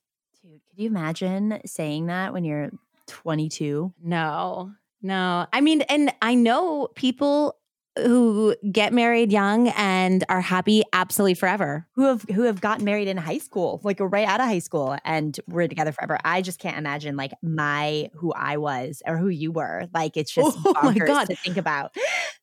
Dude, 0.42 0.62
could 0.70 0.80
you 0.80 0.88
imagine 0.88 1.60
saying 1.66 2.08
that 2.08 2.34
when 2.34 2.44
you're 2.44 2.72
22? 3.08 3.94
No, 4.02 4.72
no. 5.02 5.48
I 5.52 5.62
mean, 5.62 5.82
and 5.84 6.14
I 6.22 6.36
know 6.36 6.90
people 6.96 7.58
who 7.98 8.56
get 8.72 8.92
married 8.92 9.32
young 9.32 9.68
and 9.70 10.24
are 10.30 10.42
happy 10.42 10.84
absolutely 10.94 11.36
forever. 11.36 11.88
Who 11.94 12.06
have 12.06 12.24
who 12.24 12.44
have 12.44 12.60
gotten 12.60 12.86
married 12.86 13.08
in 13.08 13.18
high 13.18 13.38
school, 13.38 13.80
like 13.84 14.00
right 14.00 14.28
out 14.28 14.40
of 14.40 14.48
high 14.48 14.60
school, 14.60 14.98
and 15.06 15.40
we're 15.48 15.68
together 15.68 15.92
forever. 15.92 16.18
I 16.24 16.42
just 16.42 16.60
can't 16.60 16.78
imagine 16.78 17.16
like 17.16 17.34
my 17.42 18.10
who 18.16 18.34
I 18.34 18.58
was 18.58 19.02
or 19.06 19.18
who 19.18 19.30
you 19.30 19.52
were. 19.52 19.88
Like 19.94 20.18
it's 20.18 20.32
just 20.32 20.58
Oh 20.66 20.74
my 20.84 20.94
God. 20.98 21.26
to 21.26 21.36
think 21.36 21.58
about. 21.58 21.96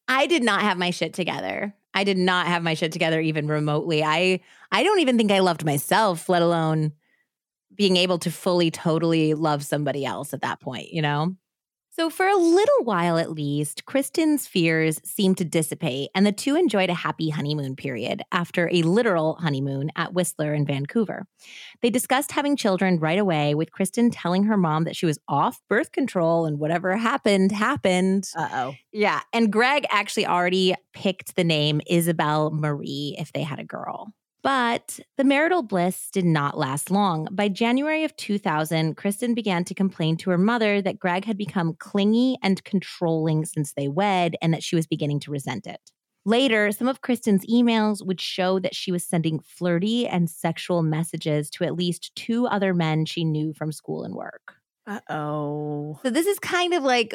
I 0.06 0.26
did 0.26 0.42
not 0.42 0.62
have 0.62 0.78
my 0.78 0.90
shit 0.90 1.14
together. 1.14 1.74
I 1.94 2.04
did 2.04 2.18
not 2.18 2.46
have 2.46 2.62
my 2.62 2.74
shit 2.74 2.92
together 2.92 3.20
even 3.20 3.48
remotely. 3.48 4.04
I 4.04 4.40
I 4.70 4.82
don't 4.82 5.00
even 5.00 5.18
think 5.18 5.32
I 5.32 5.40
loved 5.40 5.64
myself, 5.64 6.28
let 6.28 6.42
alone 6.42 6.92
being 7.74 7.96
able 7.96 8.18
to 8.18 8.30
fully 8.30 8.70
totally 8.70 9.34
love 9.34 9.64
somebody 9.64 10.04
else 10.04 10.34
at 10.34 10.42
that 10.42 10.60
point, 10.60 10.92
you 10.92 11.02
know? 11.02 11.34
So 11.92 12.08
for 12.08 12.28
a 12.28 12.36
little 12.36 12.84
while 12.84 13.18
at 13.18 13.32
least, 13.32 13.84
Kristin's 13.84 14.46
fears 14.46 15.00
seemed 15.04 15.38
to 15.38 15.44
dissipate 15.44 16.10
and 16.14 16.24
the 16.24 16.30
two 16.30 16.54
enjoyed 16.54 16.88
a 16.88 16.94
happy 16.94 17.30
honeymoon 17.30 17.74
period 17.74 18.22
after 18.30 18.70
a 18.72 18.82
literal 18.82 19.34
honeymoon 19.40 19.90
at 19.96 20.14
Whistler 20.14 20.54
in 20.54 20.64
Vancouver. 20.64 21.26
They 21.82 21.90
discussed 21.90 22.30
having 22.30 22.56
children 22.56 23.00
right 23.00 23.18
away 23.18 23.56
with 23.56 23.72
Kristin 23.72 24.10
telling 24.12 24.44
her 24.44 24.56
mom 24.56 24.84
that 24.84 24.94
she 24.94 25.06
was 25.06 25.18
off 25.26 25.60
birth 25.68 25.90
control 25.90 26.46
and 26.46 26.60
whatever 26.60 26.96
happened 26.96 27.50
happened. 27.50 28.24
Uh 28.36 28.48
oh. 28.52 28.74
Yeah. 28.92 29.20
And 29.32 29.52
Greg 29.52 29.84
actually 29.90 30.26
already 30.26 30.76
picked 30.92 31.34
the 31.34 31.44
name 31.44 31.80
Isabel 31.88 32.52
Marie 32.52 33.16
if 33.18 33.32
they 33.32 33.42
had 33.42 33.58
a 33.58 33.64
girl. 33.64 34.14
But 34.42 35.00
the 35.16 35.24
marital 35.24 35.62
bliss 35.62 36.08
did 36.10 36.24
not 36.24 36.56
last 36.56 36.90
long. 36.90 37.28
By 37.30 37.48
January 37.48 38.04
of 38.04 38.16
2000, 38.16 38.96
Kristin 38.96 39.34
began 39.34 39.64
to 39.64 39.74
complain 39.74 40.16
to 40.18 40.30
her 40.30 40.38
mother 40.38 40.80
that 40.80 40.98
Greg 40.98 41.26
had 41.26 41.36
become 41.36 41.74
clingy 41.78 42.36
and 42.42 42.62
controlling 42.64 43.44
since 43.44 43.74
they 43.74 43.88
wed 43.88 44.36
and 44.40 44.54
that 44.54 44.62
she 44.62 44.76
was 44.76 44.86
beginning 44.86 45.20
to 45.20 45.30
resent 45.30 45.66
it. 45.66 45.80
Later, 46.24 46.70
some 46.70 46.88
of 46.88 47.00
Kristin's 47.00 47.46
emails 47.46 48.04
would 48.04 48.20
show 48.20 48.58
that 48.60 48.74
she 48.74 48.92
was 48.92 49.06
sending 49.06 49.40
flirty 49.40 50.06
and 50.06 50.28
sexual 50.28 50.82
messages 50.82 51.50
to 51.50 51.64
at 51.64 51.74
least 51.74 52.14
two 52.14 52.46
other 52.46 52.74
men 52.74 53.06
she 53.06 53.24
knew 53.24 53.54
from 53.54 53.72
school 53.72 54.04
and 54.04 54.14
work. 54.14 54.54
Uh 54.86 55.00
oh. 55.08 55.98
So 56.02 56.10
this 56.10 56.26
is 56.26 56.38
kind 56.38 56.74
of 56.74 56.82
like 56.82 57.14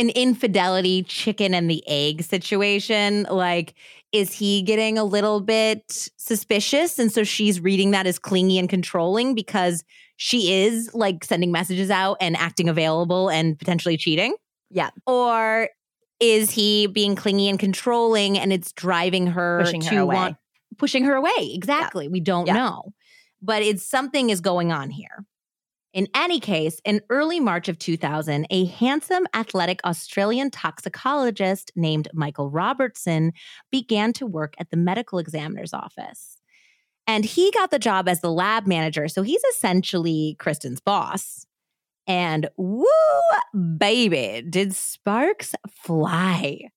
an 0.00 0.08
infidelity 0.10 1.02
chicken 1.04 1.54
and 1.54 1.70
the 1.70 1.84
egg 1.86 2.22
situation. 2.22 3.24
Like, 3.30 3.74
is 4.12 4.32
he 4.32 4.62
getting 4.62 4.98
a 4.98 5.04
little 5.04 5.40
bit 5.40 6.08
suspicious? 6.16 6.98
And 6.98 7.12
so 7.12 7.22
she's 7.22 7.60
reading 7.60 7.92
that 7.92 8.06
as 8.06 8.18
clingy 8.18 8.58
and 8.58 8.68
controlling 8.68 9.34
because 9.34 9.84
she 10.16 10.52
is 10.64 10.90
like 10.94 11.22
sending 11.24 11.52
messages 11.52 11.90
out 11.90 12.16
and 12.20 12.36
acting 12.36 12.68
available 12.68 13.28
and 13.28 13.58
potentially 13.58 13.96
cheating? 13.96 14.34
Yeah. 14.70 14.90
Or 15.06 15.68
is 16.18 16.50
he 16.50 16.86
being 16.86 17.14
clingy 17.14 17.48
and 17.48 17.58
controlling 17.58 18.38
and 18.38 18.52
it's 18.52 18.72
driving 18.72 19.28
her 19.28 19.60
Pushing 19.64 19.82
her 19.82 19.90
to 19.90 19.96
away. 19.98 20.14
want 20.14 20.36
pushing 20.78 21.04
her 21.04 21.14
away? 21.14 21.50
Exactly. 21.54 22.08
We 22.08 22.20
don't 22.20 22.46
Yeah. 22.46 22.54
know. 22.54 22.92
But 23.42 23.62
it's 23.62 23.84
something 23.84 24.28
is 24.30 24.40
going 24.40 24.70
on 24.72 24.90
here. 24.90 25.24
In 25.92 26.06
any 26.14 26.38
case, 26.38 26.80
in 26.84 27.00
early 27.10 27.40
March 27.40 27.68
of 27.68 27.78
2000, 27.78 28.46
a 28.50 28.66
handsome, 28.66 29.26
athletic 29.34 29.80
Australian 29.84 30.50
toxicologist 30.50 31.72
named 31.74 32.06
Michael 32.14 32.48
Robertson 32.48 33.32
began 33.72 34.12
to 34.12 34.26
work 34.26 34.54
at 34.58 34.70
the 34.70 34.76
medical 34.76 35.18
examiner's 35.18 35.74
office. 35.74 36.36
And 37.08 37.24
he 37.24 37.50
got 37.50 37.72
the 37.72 37.80
job 37.80 38.08
as 38.08 38.20
the 38.20 38.30
lab 38.30 38.68
manager. 38.68 39.08
So 39.08 39.22
he's 39.22 39.42
essentially 39.42 40.36
Kristin's 40.38 40.80
boss. 40.80 41.44
And 42.06 42.48
woo, 42.56 42.86
baby, 43.76 44.44
did 44.48 44.76
sparks 44.76 45.54
fly. 45.68 46.68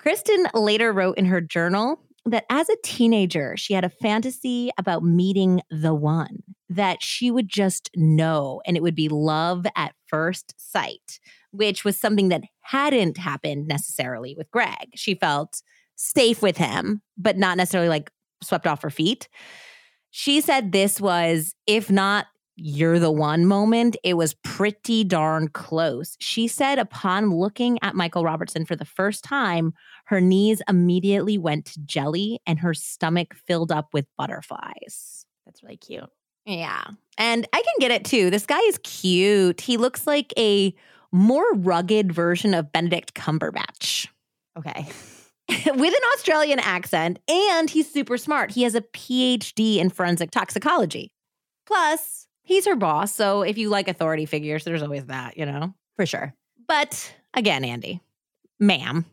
Kristin 0.00 0.46
later 0.54 0.92
wrote 0.92 1.18
in 1.18 1.26
her 1.26 1.42
journal 1.42 2.00
that 2.26 2.44
as 2.48 2.68
a 2.68 2.76
teenager, 2.82 3.56
she 3.56 3.74
had 3.74 3.84
a 3.84 3.90
fantasy 3.90 4.70
about 4.78 5.02
meeting 5.02 5.60
the 5.70 5.94
one, 5.94 6.42
that 6.68 7.02
she 7.02 7.30
would 7.30 7.48
just 7.48 7.90
know 7.94 8.62
and 8.66 8.76
it 8.76 8.82
would 8.82 8.94
be 8.94 9.08
love 9.08 9.66
at 9.76 9.94
first 10.06 10.54
sight, 10.56 11.20
which 11.50 11.84
was 11.84 11.98
something 11.98 12.30
that 12.30 12.42
hadn't 12.62 13.18
happened 13.18 13.68
necessarily 13.68 14.34
with 14.36 14.50
Greg. 14.50 14.90
She 14.94 15.14
felt 15.14 15.62
safe 15.96 16.42
with 16.42 16.56
him, 16.56 17.02
but 17.16 17.36
not 17.36 17.56
necessarily 17.56 17.88
like 17.88 18.10
swept 18.42 18.66
off 18.66 18.82
her 18.82 18.90
feet. 18.90 19.28
She 20.10 20.40
said 20.40 20.72
this 20.72 21.00
was, 21.00 21.54
if 21.66 21.90
not 21.90 22.26
you're 22.56 22.98
the 22.98 23.10
one 23.10 23.46
moment, 23.46 23.96
it 24.04 24.14
was 24.14 24.34
pretty 24.44 25.04
darn 25.04 25.48
close. 25.48 26.16
She 26.20 26.46
said 26.48 26.78
upon 26.78 27.30
looking 27.30 27.78
at 27.82 27.94
Michael 27.94 28.24
Robertson 28.24 28.64
for 28.64 28.76
the 28.76 28.84
first 28.84 29.24
time, 29.24 29.72
her 30.06 30.20
knees 30.20 30.62
immediately 30.68 31.38
went 31.38 31.66
to 31.66 31.80
jelly 31.80 32.40
and 32.46 32.58
her 32.60 32.74
stomach 32.74 33.34
filled 33.34 33.72
up 33.72 33.88
with 33.92 34.06
butterflies. 34.16 35.26
That's 35.46 35.62
really 35.62 35.76
cute. 35.76 36.08
Yeah. 36.46 36.84
And 37.18 37.46
I 37.52 37.62
can 37.62 37.74
get 37.80 37.90
it 37.90 38.04
too. 38.04 38.30
This 38.30 38.46
guy 38.46 38.60
is 38.60 38.78
cute. 38.84 39.60
He 39.60 39.76
looks 39.76 40.06
like 40.06 40.32
a 40.38 40.74
more 41.12 41.52
rugged 41.54 42.12
version 42.12 42.54
of 42.54 42.72
Benedict 42.72 43.14
Cumberbatch 43.14 44.08
Okay. 44.56 44.86
with 45.48 45.94
an 45.94 46.00
Australian 46.14 46.58
accent, 46.58 47.18
and 47.28 47.68
he's 47.68 47.90
super 47.90 48.16
smart. 48.16 48.52
He 48.52 48.62
has 48.62 48.74
a 48.74 48.80
PhD 48.80 49.76
in 49.76 49.90
forensic 49.90 50.30
toxicology. 50.30 51.12
Plus, 51.66 52.23
he's 52.44 52.66
her 52.66 52.76
boss. 52.76 53.12
So 53.14 53.42
if 53.42 53.58
you 53.58 53.68
like 53.68 53.88
authority 53.88 54.26
figures, 54.26 54.64
there's 54.64 54.82
always 54.82 55.06
that, 55.06 55.36
you 55.36 55.46
know? 55.46 55.74
For 55.96 56.06
sure. 56.06 56.32
But 56.68 57.14
again, 57.34 57.64
Andy, 57.64 58.00
ma'am, 58.60 59.04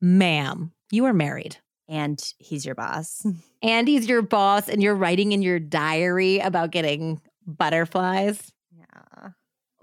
ma'am, 0.00 0.72
you 0.90 1.06
are 1.06 1.14
married. 1.14 1.56
And 1.88 2.22
he's 2.38 2.66
your 2.66 2.74
boss. 2.74 3.26
And 3.62 3.86
he's 3.86 4.08
your 4.08 4.22
boss, 4.22 4.70
and 4.70 4.82
you're 4.82 4.94
writing 4.94 5.32
in 5.32 5.42
your 5.42 5.58
diary 5.58 6.38
about 6.38 6.70
getting 6.70 7.20
butterflies. 7.46 8.50
Yeah. 8.74 9.32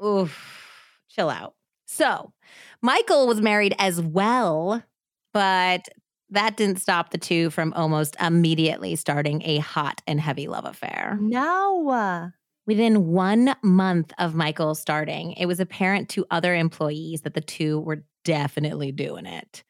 Oof, 0.03 0.99
chill 1.09 1.29
out. 1.29 1.53
So, 1.85 2.33
Michael 2.81 3.27
was 3.27 3.39
married 3.39 3.75
as 3.77 4.01
well, 4.01 4.83
but 5.31 5.87
that 6.31 6.57
didn't 6.57 6.81
stop 6.81 7.11
the 7.11 7.19
two 7.19 7.51
from 7.51 7.71
almost 7.73 8.15
immediately 8.19 8.95
starting 8.95 9.43
a 9.45 9.59
hot 9.59 10.01
and 10.07 10.19
heavy 10.19 10.47
love 10.47 10.65
affair. 10.65 11.19
No. 11.21 12.31
Within 12.67 13.07
one 13.07 13.55
month 13.63 14.11
of 14.19 14.35
Michael 14.35 14.75
starting, 14.75 15.31
it 15.33 15.45
was 15.45 15.61
apparent 15.61 16.09
to 16.09 16.25
other 16.29 16.53
employees 16.53 17.21
that 17.21 17.33
the 17.33 17.41
two 17.41 17.79
were 17.79 18.03
definitely 18.25 18.91
doing 18.91 19.25
it. 19.25 19.63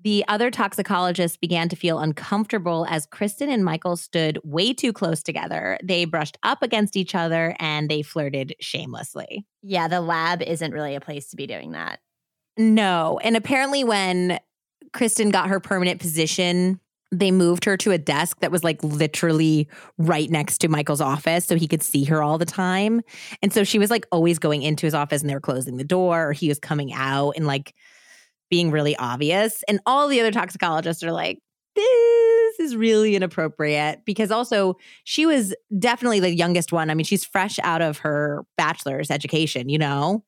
The 0.00 0.24
other 0.28 0.48
toxicologists 0.48 1.36
began 1.36 1.68
to 1.70 1.76
feel 1.76 1.98
uncomfortable 1.98 2.86
as 2.88 3.08
Kristin 3.08 3.48
and 3.48 3.64
Michael 3.64 3.96
stood 3.96 4.38
way 4.44 4.72
too 4.72 4.92
close 4.92 5.24
together. 5.24 5.76
They 5.82 6.04
brushed 6.04 6.38
up 6.44 6.62
against 6.62 6.96
each 6.96 7.16
other 7.16 7.56
and 7.58 7.88
they 7.88 8.02
flirted 8.02 8.54
shamelessly. 8.60 9.44
Yeah, 9.64 9.88
the 9.88 10.00
lab 10.00 10.40
isn't 10.40 10.72
really 10.72 10.94
a 10.94 11.00
place 11.00 11.30
to 11.30 11.36
be 11.36 11.48
doing 11.48 11.72
that. 11.72 11.98
No. 12.56 13.18
And 13.24 13.36
apparently, 13.36 13.82
when 13.82 14.38
Kristin 14.92 15.32
got 15.32 15.48
her 15.48 15.58
permanent 15.58 16.00
position 16.00 16.78
they 17.10 17.30
moved 17.30 17.64
her 17.64 17.76
to 17.78 17.90
a 17.90 17.98
desk 17.98 18.40
that 18.40 18.50
was 18.50 18.62
like 18.62 18.82
literally 18.82 19.68
right 19.96 20.30
next 20.30 20.58
to 20.58 20.68
Michael's 20.68 21.00
office 21.00 21.46
so 21.46 21.56
he 21.56 21.66
could 21.66 21.82
see 21.82 22.04
her 22.04 22.22
all 22.22 22.36
the 22.38 22.44
time. 22.44 23.00
And 23.42 23.52
so 23.52 23.64
she 23.64 23.78
was 23.78 23.90
like 23.90 24.06
always 24.12 24.38
going 24.38 24.62
into 24.62 24.86
his 24.86 24.94
office 24.94 25.22
and 25.22 25.30
they 25.30 25.34
were 25.34 25.40
closing 25.40 25.78
the 25.78 25.84
door 25.84 26.28
or 26.28 26.32
he 26.32 26.48
was 26.48 26.58
coming 26.58 26.92
out 26.92 27.32
and 27.36 27.46
like 27.46 27.74
being 28.50 28.70
really 28.70 28.96
obvious. 28.96 29.62
And 29.68 29.80
all 29.86 30.08
the 30.08 30.20
other 30.20 30.32
toxicologists 30.32 31.02
are 31.02 31.12
like, 31.12 31.38
this 31.74 32.60
is 32.60 32.76
really 32.76 33.14
inappropriate 33.14 34.00
because 34.04 34.30
also 34.30 34.76
she 35.04 35.26
was 35.26 35.54
definitely 35.78 36.20
the 36.20 36.34
youngest 36.34 36.72
one. 36.72 36.90
I 36.90 36.94
mean, 36.94 37.04
she's 37.04 37.24
fresh 37.24 37.58
out 37.62 37.82
of 37.82 37.98
her 37.98 38.44
bachelor's 38.56 39.10
education, 39.10 39.68
you 39.68 39.78
know? 39.78 40.24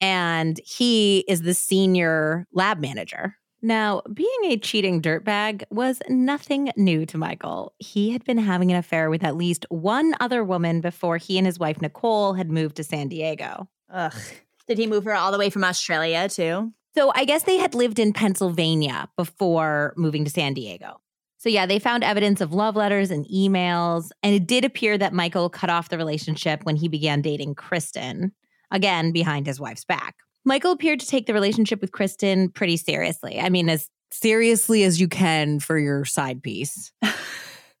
And 0.00 0.60
he 0.64 1.24
is 1.28 1.42
the 1.42 1.54
senior 1.54 2.46
lab 2.52 2.80
manager. 2.80 3.36
Now, 3.64 4.02
being 4.12 4.28
a 4.46 4.56
cheating 4.56 5.00
dirtbag 5.00 5.62
was 5.70 6.02
nothing 6.08 6.72
new 6.76 7.06
to 7.06 7.16
Michael. 7.16 7.72
He 7.78 8.10
had 8.10 8.24
been 8.24 8.38
having 8.38 8.72
an 8.72 8.76
affair 8.76 9.08
with 9.08 9.22
at 9.22 9.36
least 9.36 9.66
one 9.68 10.14
other 10.18 10.42
woman 10.42 10.80
before 10.80 11.16
he 11.16 11.38
and 11.38 11.46
his 11.46 11.60
wife, 11.60 11.80
Nicole, 11.80 12.34
had 12.34 12.50
moved 12.50 12.76
to 12.76 12.84
San 12.84 13.06
Diego. 13.06 13.68
Ugh. 13.88 14.14
Did 14.66 14.78
he 14.78 14.88
move 14.88 15.04
her 15.04 15.14
all 15.14 15.30
the 15.30 15.38
way 15.38 15.48
from 15.48 15.62
Australia 15.62 16.28
too? 16.28 16.72
So 16.94 17.12
I 17.14 17.24
guess 17.24 17.44
they 17.44 17.56
had 17.56 17.74
lived 17.74 18.00
in 18.00 18.12
Pennsylvania 18.12 19.08
before 19.16 19.94
moving 19.96 20.24
to 20.24 20.30
San 20.30 20.54
Diego. 20.54 21.00
So 21.38 21.48
yeah, 21.48 21.66
they 21.66 21.78
found 21.78 22.04
evidence 22.04 22.40
of 22.40 22.52
love 22.52 22.76
letters 22.76 23.10
and 23.10 23.26
emails. 23.26 24.10
And 24.22 24.34
it 24.34 24.46
did 24.46 24.64
appear 24.64 24.98
that 24.98 25.12
Michael 25.12 25.48
cut 25.48 25.70
off 25.70 25.88
the 25.88 25.98
relationship 25.98 26.64
when 26.64 26.76
he 26.76 26.88
began 26.88 27.22
dating 27.22 27.54
Kristin, 27.54 28.32
again, 28.70 29.12
behind 29.12 29.46
his 29.46 29.60
wife's 29.60 29.84
back. 29.84 30.16
Michael 30.44 30.72
appeared 30.72 31.00
to 31.00 31.06
take 31.06 31.26
the 31.26 31.34
relationship 31.34 31.80
with 31.80 31.92
Kristin 31.92 32.52
pretty 32.52 32.76
seriously. 32.76 33.40
I 33.40 33.48
mean, 33.48 33.68
as 33.68 33.88
seriously 34.10 34.84
as 34.84 35.00
you 35.00 35.08
can 35.08 35.60
for 35.60 35.78
your 35.78 36.04
side 36.04 36.42
piece. 36.42 36.92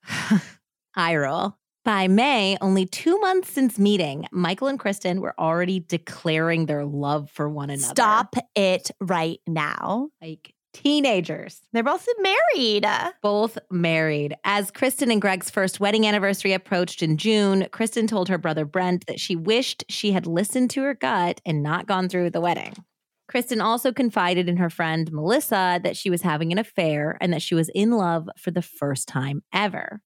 Eye 0.94 1.16
roll. 1.16 1.56
By 1.84 2.06
May, 2.06 2.56
only 2.60 2.86
two 2.86 3.18
months 3.18 3.50
since 3.50 3.76
meeting, 3.76 4.26
Michael 4.30 4.68
and 4.68 4.78
Kristin 4.78 5.18
were 5.18 5.34
already 5.38 5.80
declaring 5.80 6.66
their 6.66 6.84
love 6.84 7.28
for 7.30 7.48
one 7.48 7.70
another. 7.70 7.94
Stop 7.94 8.36
it 8.54 8.92
right 9.00 9.40
now. 9.48 10.10
Like 10.20 10.54
teenagers. 10.72 11.62
They're 11.72 11.82
both 11.82 12.06
married. 12.20 12.86
Both 13.22 13.58
married. 13.70 14.34
As 14.44 14.70
Kristin 14.70 15.12
and 15.12 15.20
Greg's 15.20 15.50
first 15.50 15.80
wedding 15.80 16.06
anniversary 16.06 16.52
approached 16.52 17.02
in 17.02 17.16
June, 17.16 17.66
Kristin 17.72 18.08
told 18.08 18.28
her 18.28 18.38
brother 18.38 18.64
Brent 18.64 19.06
that 19.06 19.20
she 19.20 19.36
wished 19.36 19.84
she 19.88 20.12
had 20.12 20.26
listened 20.26 20.70
to 20.70 20.82
her 20.82 20.94
gut 20.94 21.40
and 21.44 21.62
not 21.62 21.86
gone 21.86 22.08
through 22.08 22.30
the 22.30 22.40
wedding. 22.40 22.74
Kristin 23.30 23.62
also 23.62 23.92
confided 23.92 24.48
in 24.48 24.58
her 24.58 24.70
friend 24.70 25.10
Melissa 25.12 25.80
that 25.82 25.96
she 25.96 26.10
was 26.10 26.22
having 26.22 26.52
an 26.52 26.58
affair 26.58 27.16
and 27.20 27.32
that 27.32 27.42
she 27.42 27.54
was 27.54 27.70
in 27.74 27.92
love 27.92 28.28
for 28.36 28.50
the 28.50 28.62
first 28.62 29.08
time 29.08 29.42
ever. 29.52 30.02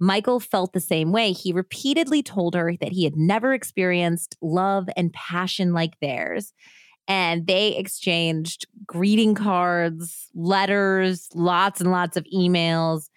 Michael 0.00 0.38
felt 0.38 0.72
the 0.72 0.80
same 0.80 1.10
way. 1.10 1.32
He 1.32 1.52
repeatedly 1.52 2.22
told 2.22 2.54
her 2.54 2.74
that 2.80 2.92
he 2.92 3.04
had 3.04 3.16
never 3.16 3.52
experienced 3.52 4.36
love 4.40 4.88
and 4.96 5.12
passion 5.12 5.72
like 5.72 5.98
theirs 6.00 6.52
and 7.08 7.46
they 7.46 7.74
exchanged 7.74 8.66
greeting 8.86 9.34
cards, 9.34 10.28
letters, 10.34 11.28
lots 11.34 11.80
and 11.80 11.90
lots 11.90 12.16
of 12.16 12.24
emails. 12.24 13.08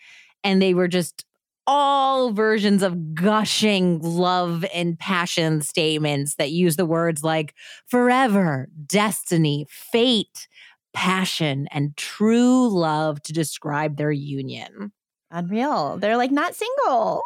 And 0.44 0.62
they 0.62 0.74
were 0.74 0.88
just 0.88 1.26
all 1.68 2.32
versions 2.32 2.82
of 2.82 3.14
gushing 3.14 4.00
love 4.02 4.66
and 4.74 4.98
passion 4.98 5.62
statements 5.62 6.36
that 6.36 6.52
use 6.52 6.78
the 6.78 6.86
words 6.86 7.24
like 7.24 7.54
forever, 7.88 8.70
destiny, 8.88 9.68
fate, 9.70 10.48
passion, 10.94 11.68
and 11.72 11.96
true 11.96 12.68
love 12.70 13.22
to 13.24 13.34
describe 13.34 13.98
their 13.98 14.12
union. 14.12 14.92
Unreal. 15.30 15.98
They're 15.98 16.18
like 16.18 16.32
not 16.32 16.56
single. 16.56 17.22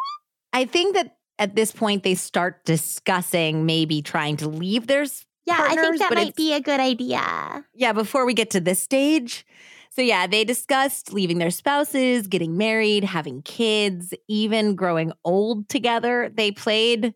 I 0.52 0.66
think 0.66 0.96
that 0.96 1.18
at 1.40 1.56
this 1.56 1.72
point 1.72 2.04
they 2.04 2.16
start 2.16 2.64
discussing 2.66 3.66
maybe 3.66 4.02
trying 4.02 4.38
to 4.38 4.50
leave 4.50 4.88
their 4.88 5.06
yeah, 5.46 5.58
partners, 5.58 5.78
I 5.78 5.82
think 5.82 6.00
that 6.00 6.14
might 6.14 6.36
be 6.36 6.54
a 6.54 6.62
good 6.62 6.80
idea. 6.80 7.66
Yeah, 7.74 7.94
before 7.94 8.26
we 8.26 8.34
get 8.34 8.50
to 8.52 8.60
this 8.60 8.82
stage. 8.82 9.46
So, 9.92 10.02
yeah, 10.02 10.28
they 10.28 10.44
discussed 10.44 11.14
leaving 11.14 11.38
their 11.38 11.52
spouses, 11.52 12.28
getting 12.28 12.58
married, 12.58 13.06
having 13.06 13.42
kids, 13.44 14.14
even 14.28 14.76
growing 14.76 15.14
old 15.24 15.70
together. 15.70 16.30
They 16.34 16.52
played 16.52 17.14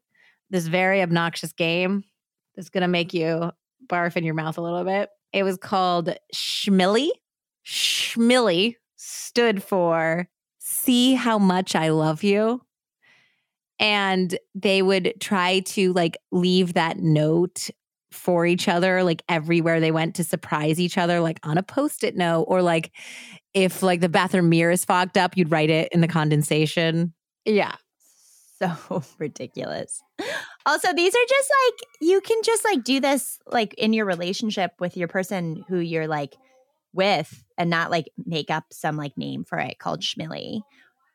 this 0.50 0.68
very 0.68 1.02
obnoxious 1.02 1.52
game 1.52 2.06
that's 2.56 2.70
going 2.70 2.82
to 2.82 2.88
make 2.88 3.14
you 3.14 3.52
barf 3.88 4.16
in 4.16 4.24
your 4.24 4.34
mouth 4.34 4.58
a 4.58 4.62
little 4.62 4.84
bit. 4.84 5.10
It 5.34 5.44
was 5.44 5.58
called 5.58 6.16
Schmilly. 6.34 7.10
Schmilly 7.66 8.76
stood 8.96 9.62
for 9.62 10.30
See 10.60 11.16
How 11.16 11.38
Much 11.38 11.76
I 11.76 11.90
Love 11.90 12.24
You. 12.24 12.62
And 13.80 14.38
they 14.56 14.82
would 14.82 15.14
try 15.20 15.62
to 15.62 15.94
like 15.94 16.18
leave 16.32 16.74
that 16.74 16.98
note 16.98 17.70
for 18.12 18.46
each 18.46 18.68
other 18.68 19.04
like 19.04 19.24
everywhere 19.30 19.80
they 19.80 19.92
went 19.92 20.16
to 20.16 20.24
surprise 20.24 20.80
each 20.80 20.98
other 20.98 21.20
like 21.20 21.40
on 21.44 21.58
a 21.58 21.64
post-it 21.64 22.16
note 22.16 22.44
or 22.44 22.62
like 22.62 22.92
if 23.54 23.84
like 23.84 24.02
the 24.02 24.10
bathroom 24.10 24.50
mirror 24.50 24.72
is 24.72 24.86
fogged 24.86 25.18
up 25.18 25.38
you'd 25.38 25.52
write 25.52 25.70
it 25.70 25.90
in 25.92 26.02
the 26.02 26.08
condensation. 26.08 27.14
Yeah. 27.46 27.76
So 28.62 29.04
ridiculous. 29.20 30.02
Also 30.66 30.92
these 30.94 31.14
are 31.14 31.28
just 31.28 31.52
like 31.68 31.90
you 32.02 32.22
can 32.22 32.38
just 32.44 32.66
like 32.66 32.84
do 32.84 33.00
this 33.00 33.40
like 33.46 33.74
in 33.76 33.94
your 33.94 34.06
relationship 34.06 34.72
with 34.80 34.98
your 34.98 35.08
person 35.08 35.64
who 35.68 35.78
you're 35.78 36.08
like 36.08 36.36
with 36.94 37.44
and 37.58 37.70
not 37.70 37.92
like 37.92 38.10
make 38.26 38.50
up 38.50 38.66
some 38.72 38.98
like 38.98 39.16
name 39.18 39.44
for 39.44 39.60
it 39.60 39.78
called 39.78 40.02
schmilly 40.02 40.62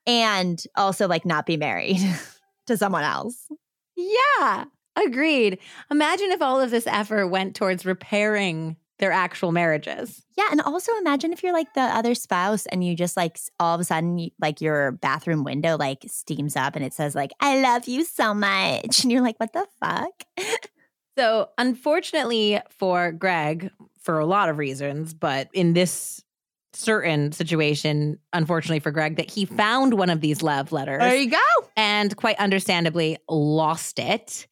and 0.06 0.62
also 0.76 1.08
like 1.08 1.24
not 1.24 1.46
be 1.46 1.56
married 1.56 1.98
to 2.66 2.76
someone 2.76 3.04
else. 3.04 3.48
Yeah 3.96 4.64
Agreed. 4.96 5.58
Imagine 5.90 6.30
if 6.30 6.42
all 6.42 6.60
of 6.60 6.70
this 6.70 6.86
effort 6.86 7.28
went 7.28 7.56
towards 7.56 7.84
repairing 7.84 8.76
their 8.98 9.12
actual 9.12 9.50
marriages. 9.50 10.22
Yeah, 10.36 10.48
and 10.50 10.60
also 10.60 10.92
imagine 10.98 11.32
if 11.32 11.42
you're 11.42 11.52
like 11.52 11.74
the 11.74 11.80
other 11.80 12.14
spouse 12.14 12.66
and 12.66 12.84
you 12.84 12.94
just 12.94 13.16
like 13.16 13.38
all 13.58 13.74
of 13.74 13.80
a 13.80 13.84
sudden 13.84 14.18
you, 14.18 14.30
like 14.40 14.60
your 14.60 14.92
bathroom 14.92 15.42
window 15.42 15.76
like 15.76 16.04
steams 16.06 16.54
up 16.54 16.76
and 16.76 16.84
it 16.84 16.92
says 16.92 17.14
like 17.14 17.32
I 17.40 17.60
love 17.60 17.88
you 17.88 18.04
so 18.04 18.34
much 18.34 19.02
and 19.02 19.10
you're 19.10 19.22
like 19.22 19.38
what 19.38 19.52
the 19.52 19.66
fuck? 19.80 20.24
so, 21.18 21.48
unfortunately 21.58 22.60
for 22.70 23.10
Greg 23.12 23.70
for 24.00 24.18
a 24.18 24.26
lot 24.26 24.48
of 24.48 24.58
reasons, 24.58 25.12
but 25.12 25.48
in 25.52 25.72
this 25.72 26.22
certain 26.72 27.32
situation, 27.32 28.18
unfortunately 28.32 28.80
for 28.80 28.90
Greg, 28.90 29.16
that 29.16 29.30
he 29.30 29.44
found 29.44 29.94
one 29.94 30.10
of 30.10 30.20
these 30.20 30.42
love 30.42 30.72
letters. 30.72 31.00
There 31.00 31.16
you 31.16 31.30
go. 31.30 31.38
And 31.76 32.14
quite 32.16 32.38
understandably 32.38 33.18
lost 33.28 33.98
it. 33.98 34.46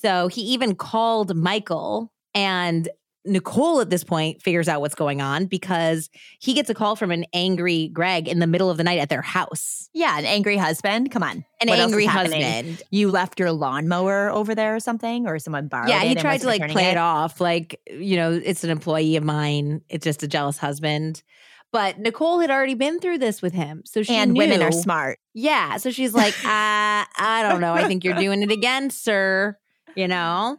So 0.00 0.28
he 0.28 0.42
even 0.42 0.74
called 0.74 1.34
Michael 1.34 2.12
and 2.34 2.88
Nicole 3.24 3.80
at 3.80 3.90
this 3.90 4.04
point 4.04 4.40
figures 4.40 4.68
out 4.68 4.80
what's 4.80 4.94
going 4.94 5.20
on 5.20 5.46
because 5.46 6.10
he 6.38 6.54
gets 6.54 6.70
a 6.70 6.74
call 6.74 6.96
from 6.96 7.10
an 7.10 7.24
angry 7.32 7.88
Greg 7.88 8.28
in 8.28 8.38
the 8.38 8.46
middle 8.46 8.70
of 8.70 8.76
the 8.76 8.84
night 8.84 8.98
at 8.98 9.08
their 9.08 9.22
house. 9.22 9.88
Yeah, 9.92 10.16
an 10.18 10.24
angry 10.24 10.56
husband. 10.56 11.10
Come 11.10 11.22
on. 11.22 11.44
An 11.60 11.68
what 11.68 11.78
angry 11.78 12.06
husband. 12.06 12.82
You 12.90 13.10
left 13.10 13.40
your 13.40 13.52
lawnmower 13.52 14.30
over 14.30 14.54
there 14.54 14.76
or 14.76 14.80
something, 14.80 15.26
or 15.26 15.38
someone 15.38 15.68
borrowed 15.68 15.88
yeah, 15.88 16.02
it. 16.02 16.04
Yeah, 16.04 16.08
he 16.10 16.14
tried 16.16 16.40
to 16.42 16.46
like 16.46 16.70
play 16.70 16.88
it. 16.88 16.92
it 16.92 16.98
off 16.98 17.40
like, 17.40 17.80
you 17.90 18.16
know, 18.16 18.32
it's 18.32 18.64
an 18.64 18.70
employee 18.70 19.16
of 19.16 19.24
mine. 19.24 19.80
It's 19.88 20.04
just 20.04 20.22
a 20.22 20.28
jealous 20.28 20.58
husband. 20.58 21.22
But 21.72 21.98
Nicole 21.98 22.38
had 22.38 22.50
already 22.50 22.74
been 22.74 23.00
through 23.00 23.18
this 23.18 23.42
with 23.42 23.52
him. 23.52 23.82
So 23.84 24.02
she 24.02 24.14
And 24.14 24.32
knew, 24.32 24.38
women 24.38 24.62
are 24.62 24.72
smart. 24.72 25.18
Yeah. 25.34 25.78
So 25.78 25.90
she's 25.90 26.14
like, 26.14 26.32
uh, 26.44 27.04
I 27.18 27.44
don't 27.48 27.60
know. 27.60 27.74
I 27.74 27.88
think 27.88 28.04
you're 28.04 28.14
doing 28.14 28.42
it 28.42 28.52
again, 28.52 28.90
sir 28.90 29.58
you 29.96 30.08
know? 30.08 30.58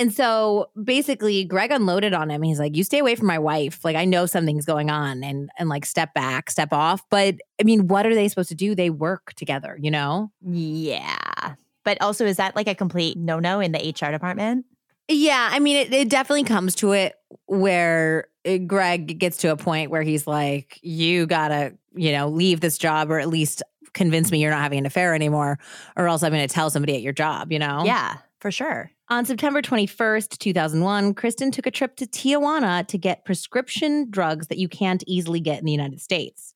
And 0.00 0.14
so 0.14 0.70
basically 0.82 1.44
Greg 1.44 1.70
unloaded 1.70 2.14
on 2.14 2.30
him. 2.30 2.40
He's 2.40 2.58
like, 2.58 2.74
You 2.74 2.84
stay 2.84 3.00
away 3.00 3.16
from 3.16 3.26
my 3.26 3.38
wife. 3.38 3.84
Like, 3.84 3.96
I 3.96 4.06
know 4.06 4.24
something's 4.24 4.64
going 4.64 4.88
on 4.88 5.22
and 5.22 5.50
and 5.58 5.68
like 5.68 5.84
step 5.84 6.14
back, 6.14 6.50
step 6.50 6.72
off. 6.72 7.02
But 7.10 7.36
I 7.60 7.64
mean, 7.64 7.86
what 7.86 8.06
are 8.06 8.14
they 8.14 8.26
supposed 8.28 8.48
to 8.48 8.54
do? 8.54 8.74
They 8.74 8.88
work 8.88 9.34
together, 9.34 9.78
you 9.78 9.90
know? 9.90 10.32
Yeah. 10.40 11.54
But 11.84 12.00
also, 12.00 12.24
is 12.24 12.38
that 12.38 12.56
like 12.56 12.66
a 12.66 12.74
complete 12.74 13.18
no 13.18 13.40
no 13.40 13.60
in 13.60 13.72
the 13.72 13.78
HR 13.78 14.10
department? 14.10 14.64
Yeah. 15.06 15.50
I 15.52 15.58
mean, 15.58 15.76
it, 15.76 15.92
it 15.92 16.08
definitely 16.08 16.44
comes 16.44 16.74
to 16.76 16.92
it 16.92 17.16
where 17.44 18.28
uh, 18.46 18.56
Greg 18.56 19.18
gets 19.18 19.36
to 19.38 19.48
a 19.48 19.56
point 19.56 19.90
where 19.90 20.02
he's 20.02 20.26
like, 20.26 20.78
You 20.82 21.26
gotta, 21.26 21.74
you 21.94 22.12
know, 22.12 22.28
leave 22.28 22.60
this 22.60 22.78
job 22.78 23.10
or 23.10 23.18
at 23.18 23.28
least 23.28 23.62
convince 23.92 24.32
me 24.32 24.40
you're 24.40 24.50
not 24.50 24.62
having 24.62 24.78
an 24.78 24.86
affair 24.86 25.14
anymore, 25.14 25.58
or 25.94 26.08
else 26.08 26.22
I'm 26.22 26.32
gonna 26.32 26.48
tell 26.48 26.70
somebody 26.70 26.94
at 26.94 27.02
your 27.02 27.12
job, 27.12 27.52
you 27.52 27.58
know? 27.58 27.82
Yeah 27.84 28.16
for 28.40 28.50
sure. 28.50 28.90
On 29.08 29.24
September 29.24 29.60
21st, 29.60 30.38
2001, 30.38 31.14
Kristin 31.14 31.52
took 31.52 31.66
a 31.66 31.70
trip 31.70 31.96
to 31.96 32.06
Tijuana 32.06 32.86
to 32.86 32.98
get 32.98 33.24
prescription 33.24 34.08
drugs 34.10 34.46
that 34.48 34.58
you 34.58 34.68
can't 34.68 35.04
easily 35.06 35.40
get 35.40 35.58
in 35.58 35.64
the 35.64 35.72
United 35.72 36.00
States. 36.00 36.54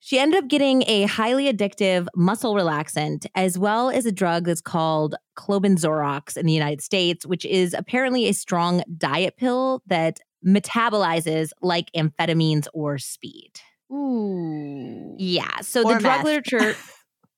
She 0.00 0.18
ended 0.18 0.44
up 0.44 0.50
getting 0.50 0.84
a 0.86 1.04
highly 1.04 1.50
addictive 1.50 2.08
muscle 2.14 2.54
relaxant, 2.54 3.24
as 3.34 3.58
well 3.58 3.88
as 3.88 4.04
a 4.04 4.12
drug 4.12 4.44
that's 4.44 4.60
called 4.60 5.14
Clobenzorex 5.38 6.36
in 6.36 6.44
the 6.44 6.52
United 6.52 6.82
States, 6.82 7.24
which 7.24 7.46
is 7.46 7.72
apparently 7.72 8.28
a 8.28 8.34
strong 8.34 8.82
diet 8.98 9.38
pill 9.38 9.82
that 9.86 10.20
metabolizes 10.46 11.52
like 11.62 11.90
amphetamines 11.96 12.66
or 12.74 12.98
speed. 12.98 13.52
Ooh. 13.90 15.14
Yeah. 15.18 15.60
So 15.62 15.82
Or 15.84 15.94
the 15.94 16.00
drug 16.00 16.24
literature. 16.24 16.74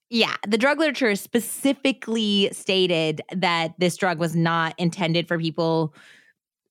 Yeah, 0.09 0.37
the 0.47 0.59
drug 0.59 0.79
literature 0.79 1.17
specifically 1.17 2.49
stated 2.53 3.23
that 3.35 3.75
this 3.79 3.97
drug 3.97 4.19
was 4.19 4.37
not 4.37 4.75
intended 4.79 5.27
for 5.27 5.39
people 5.39 5.95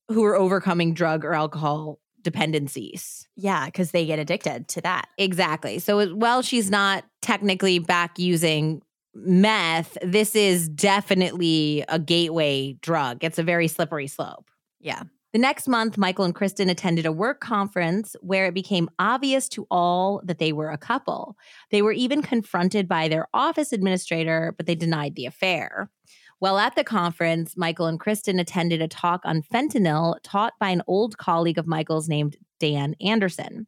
who 0.08 0.24
are 0.24 0.36
overcoming 0.36 0.94
drug 0.94 1.24
or 1.24 1.34
alcohol 1.34 1.98
dependencies. 2.22 3.28
Yeah, 3.36 3.66
because 3.66 3.90
they 3.90 4.06
get 4.06 4.18
addicted 4.18 4.68
to 4.68 4.80
that. 4.80 5.08
Exactly. 5.18 5.78
So 5.78 6.14
while 6.14 6.42
she's 6.42 6.70
not 6.70 7.04
technically 7.20 7.78
back 7.78 8.18
using 8.18 8.82
meth, 9.14 9.96
this 10.02 10.34
is 10.34 10.68
definitely 10.68 11.84
a 11.88 11.98
gateway 11.98 12.72
drug. 12.80 13.22
It's 13.22 13.38
a 13.38 13.42
very 13.42 13.68
slippery 13.68 14.06
slope. 14.06 14.50
Yeah. 14.80 15.02
The 15.36 15.42
next 15.42 15.68
month, 15.68 15.98
Michael 15.98 16.24
and 16.24 16.34
Kristin 16.34 16.70
attended 16.70 17.04
a 17.04 17.12
work 17.12 17.40
conference 17.40 18.16
where 18.22 18.46
it 18.46 18.54
became 18.54 18.88
obvious 18.98 19.50
to 19.50 19.66
all 19.70 20.22
that 20.24 20.38
they 20.38 20.50
were 20.50 20.70
a 20.70 20.78
couple. 20.78 21.36
They 21.70 21.82
were 21.82 21.92
even 21.92 22.22
confronted 22.22 22.88
by 22.88 23.08
their 23.08 23.28
office 23.34 23.70
administrator, 23.70 24.54
but 24.56 24.64
they 24.64 24.74
denied 24.74 25.14
the 25.14 25.26
affair. 25.26 25.90
While 26.38 26.56
at 26.58 26.74
the 26.74 26.84
conference, 26.84 27.54
Michael 27.54 27.84
and 27.84 28.00
Kristin 28.00 28.40
attended 28.40 28.80
a 28.80 28.88
talk 28.88 29.20
on 29.26 29.42
fentanyl 29.42 30.16
taught 30.22 30.54
by 30.58 30.70
an 30.70 30.80
old 30.86 31.18
colleague 31.18 31.58
of 31.58 31.66
Michael's 31.66 32.08
named 32.08 32.38
Dan 32.58 32.94
Anderson. 33.02 33.66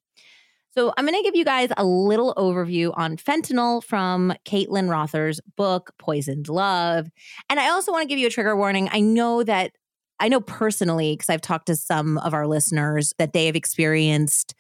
So, 0.71 0.95
I'm 0.97 1.05
going 1.05 1.19
to 1.19 1.23
give 1.23 1.37
you 1.37 1.45
guys 1.45 1.69
a 1.77 1.85
little 1.85 2.35
overview 2.37 2.97
on 2.97 3.19
fentanyl 3.19 3.85
from 3.85 4.33
Caitlin 4.47 4.89
Rother's 4.89 5.39
book, 5.55 5.93
Poisoned 5.99 6.49
Love. 6.49 7.11
And 7.51 7.61
I 7.61 7.69
also 7.69 7.93
want 7.93 8.05
to 8.05 8.09
give 8.09 8.19
you 8.19 8.29
a 8.29 8.31
trigger 8.31 8.57
warning. 8.57 8.89
I 8.91 9.01
know 9.01 9.43
that 9.43 9.73
I 10.21 10.29
know 10.29 10.41
personally, 10.41 11.15
because 11.15 11.29
I've 11.29 11.41
talked 11.41 11.67
to 11.67 11.77
some 11.77 12.19
of 12.19 12.35
our 12.35 12.47
listeners, 12.47 13.13
that 13.19 13.33
they 13.33 13.47
have 13.47 13.57
experienced 13.57 14.55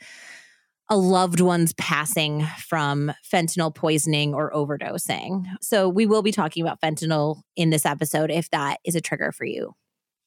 a 0.90 0.96
loved 0.96 1.40
one's 1.40 1.74
passing 1.74 2.46
from 2.66 3.12
fentanyl 3.30 3.74
poisoning 3.74 4.34
or 4.34 4.50
overdosing. 4.52 5.44
So 5.60 5.88
we 5.88 6.06
will 6.06 6.22
be 6.22 6.32
talking 6.32 6.62
about 6.64 6.80
fentanyl 6.80 7.42
in 7.56 7.70
this 7.70 7.84
episode 7.84 8.30
if 8.30 8.48
that 8.50 8.78
is 8.84 8.94
a 8.94 9.00
trigger 9.00 9.32
for 9.32 9.44
you. 9.44 9.74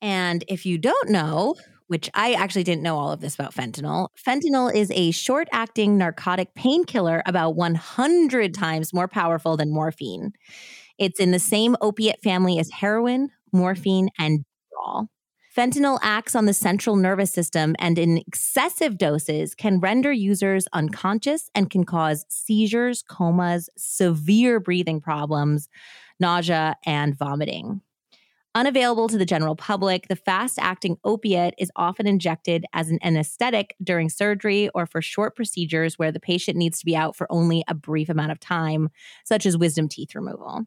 And 0.02 0.44
if 0.48 0.66
you 0.66 0.78
don't 0.78 1.10
know, 1.10 1.56
which 1.88 2.10
I 2.14 2.34
actually 2.34 2.64
didn't 2.64 2.84
know 2.84 2.98
all 2.98 3.12
of 3.12 3.22
this 3.22 3.36
about 3.36 3.56
fentanyl, 3.56 4.10
fentanyl 4.18 4.74
is 4.74 4.92
a 4.92 5.12
short 5.12 5.48
acting 5.52 5.98
narcotic 5.98 6.54
painkiller 6.54 7.24
about 7.26 7.56
100 7.56 8.54
times 8.54 8.94
more 8.94 9.08
powerful 9.08 9.58
than 9.58 9.74
morphine. 9.74 10.32
It's 11.00 11.20
in 11.20 11.32
the 11.32 11.40
same 11.40 11.76
opiate 11.82 12.22
family 12.22 12.60
as 12.60 12.70
heroin, 12.70 13.30
morphine, 13.52 14.10
and 14.20 14.46
Demerol. 14.82 15.08
Fentanyl 15.56 16.00
acts 16.02 16.34
on 16.34 16.46
the 16.46 16.54
central 16.54 16.96
nervous 16.96 17.34
system 17.34 17.76
and 17.78 18.00
in 18.00 18.18
excessive 18.20 18.98
doses 18.98 19.54
can 19.54 19.82
render 19.82 20.10
users 20.10 20.66
unconscious 20.72 21.50
and 21.54 21.70
can 21.70 21.84
cause 21.84 22.26
seizures, 22.30 23.04
comas, 23.04 23.70
severe 23.76 24.62
breathing 24.62 25.02
problems, 25.02 25.68
nausea, 26.22 26.78
and 26.86 27.18
vomiting. 27.18 27.82
Unavailable 28.56 29.10
to 29.10 29.18
the 29.18 29.26
general 29.26 29.58
public, 29.58 30.08
the 30.08 30.16
fast 30.16 30.58
acting 30.58 30.98
opiate 31.04 31.54
is 31.58 31.72
often 31.76 32.08
injected 32.08 32.66
as 32.72 32.90
an 32.90 33.00
anesthetic 33.04 33.76
during 33.84 34.10
surgery 34.10 34.70
or 34.74 34.86
for 34.86 35.02
short 35.02 35.36
procedures 35.36 36.00
where 36.00 36.14
the 36.14 36.20
patient 36.20 36.58
needs 36.58 36.80
to 36.80 36.86
be 36.86 36.96
out 36.96 37.16
for 37.16 37.30
only 37.30 37.64
a 37.68 37.74
brief 37.74 38.08
amount 38.08 38.32
of 38.32 38.40
time, 38.40 38.90
such 39.26 39.46
as 39.46 39.58
wisdom 39.58 39.90
teeth 39.90 40.16
removal. 40.16 40.66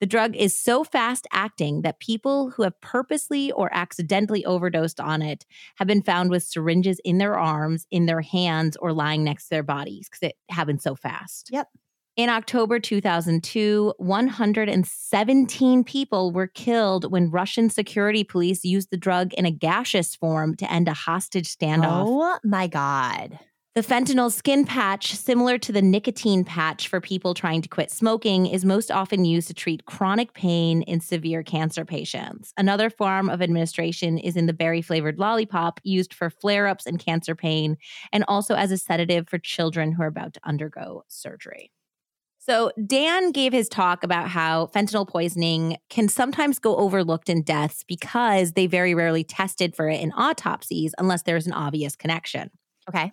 The 0.00 0.06
drug 0.06 0.34
is 0.34 0.58
so 0.58 0.82
fast 0.82 1.26
acting 1.30 1.82
that 1.82 2.00
people 2.00 2.50
who 2.50 2.62
have 2.62 2.80
purposely 2.80 3.52
or 3.52 3.68
accidentally 3.72 4.44
overdosed 4.46 4.98
on 4.98 5.20
it 5.20 5.44
have 5.76 5.86
been 5.86 6.02
found 6.02 6.30
with 6.30 6.42
syringes 6.42 7.00
in 7.04 7.18
their 7.18 7.38
arms, 7.38 7.86
in 7.90 8.06
their 8.06 8.22
hands, 8.22 8.76
or 8.78 8.94
lying 8.94 9.24
next 9.24 9.44
to 9.44 9.50
their 9.50 9.62
bodies 9.62 10.08
because 10.08 10.30
it 10.30 10.36
happens 10.48 10.82
so 10.82 10.94
fast. 10.94 11.50
Yep. 11.52 11.68
In 12.16 12.28
October 12.28 12.80
2002, 12.80 13.94
117 13.98 15.84
people 15.84 16.32
were 16.32 16.46
killed 16.48 17.10
when 17.10 17.30
Russian 17.30 17.70
security 17.70 18.24
police 18.24 18.64
used 18.64 18.90
the 18.90 18.96
drug 18.96 19.32
in 19.34 19.46
a 19.46 19.50
gaseous 19.50 20.16
form 20.16 20.56
to 20.56 20.70
end 20.70 20.88
a 20.88 20.92
hostage 20.92 21.56
standoff. 21.56 22.04
Oh 22.06 22.38
my 22.42 22.66
God. 22.66 23.38
The 23.76 23.82
fentanyl 23.82 24.32
skin 24.32 24.64
patch, 24.64 25.14
similar 25.14 25.56
to 25.58 25.70
the 25.70 25.80
nicotine 25.80 26.42
patch 26.42 26.88
for 26.88 27.00
people 27.00 27.34
trying 27.34 27.62
to 27.62 27.68
quit 27.68 27.92
smoking, 27.92 28.46
is 28.46 28.64
most 28.64 28.90
often 28.90 29.24
used 29.24 29.46
to 29.46 29.54
treat 29.54 29.86
chronic 29.86 30.34
pain 30.34 30.82
in 30.82 30.98
severe 31.00 31.44
cancer 31.44 31.84
patients. 31.84 32.52
Another 32.56 32.90
form 32.90 33.30
of 33.30 33.40
administration 33.40 34.18
is 34.18 34.36
in 34.36 34.46
the 34.46 34.52
berry 34.52 34.82
flavored 34.82 35.20
lollipop, 35.20 35.78
used 35.84 36.12
for 36.12 36.30
flare 36.30 36.66
ups 36.66 36.84
and 36.84 36.98
cancer 36.98 37.36
pain, 37.36 37.76
and 38.12 38.24
also 38.26 38.56
as 38.56 38.72
a 38.72 38.76
sedative 38.76 39.28
for 39.28 39.38
children 39.38 39.92
who 39.92 40.02
are 40.02 40.08
about 40.08 40.34
to 40.34 40.40
undergo 40.42 41.04
surgery. 41.06 41.70
So, 42.40 42.72
Dan 42.84 43.30
gave 43.30 43.52
his 43.52 43.68
talk 43.68 44.02
about 44.02 44.28
how 44.28 44.66
fentanyl 44.74 45.06
poisoning 45.06 45.76
can 45.90 46.08
sometimes 46.08 46.58
go 46.58 46.74
overlooked 46.74 47.28
in 47.28 47.42
deaths 47.42 47.84
because 47.86 48.52
they 48.52 48.66
very 48.66 48.96
rarely 48.96 49.22
tested 49.22 49.76
for 49.76 49.88
it 49.88 50.00
in 50.00 50.10
autopsies 50.12 50.92
unless 50.98 51.22
there's 51.22 51.46
an 51.46 51.52
obvious 51.52 51.94
connection. 51.94 52.50
Okay. 52.88 53.12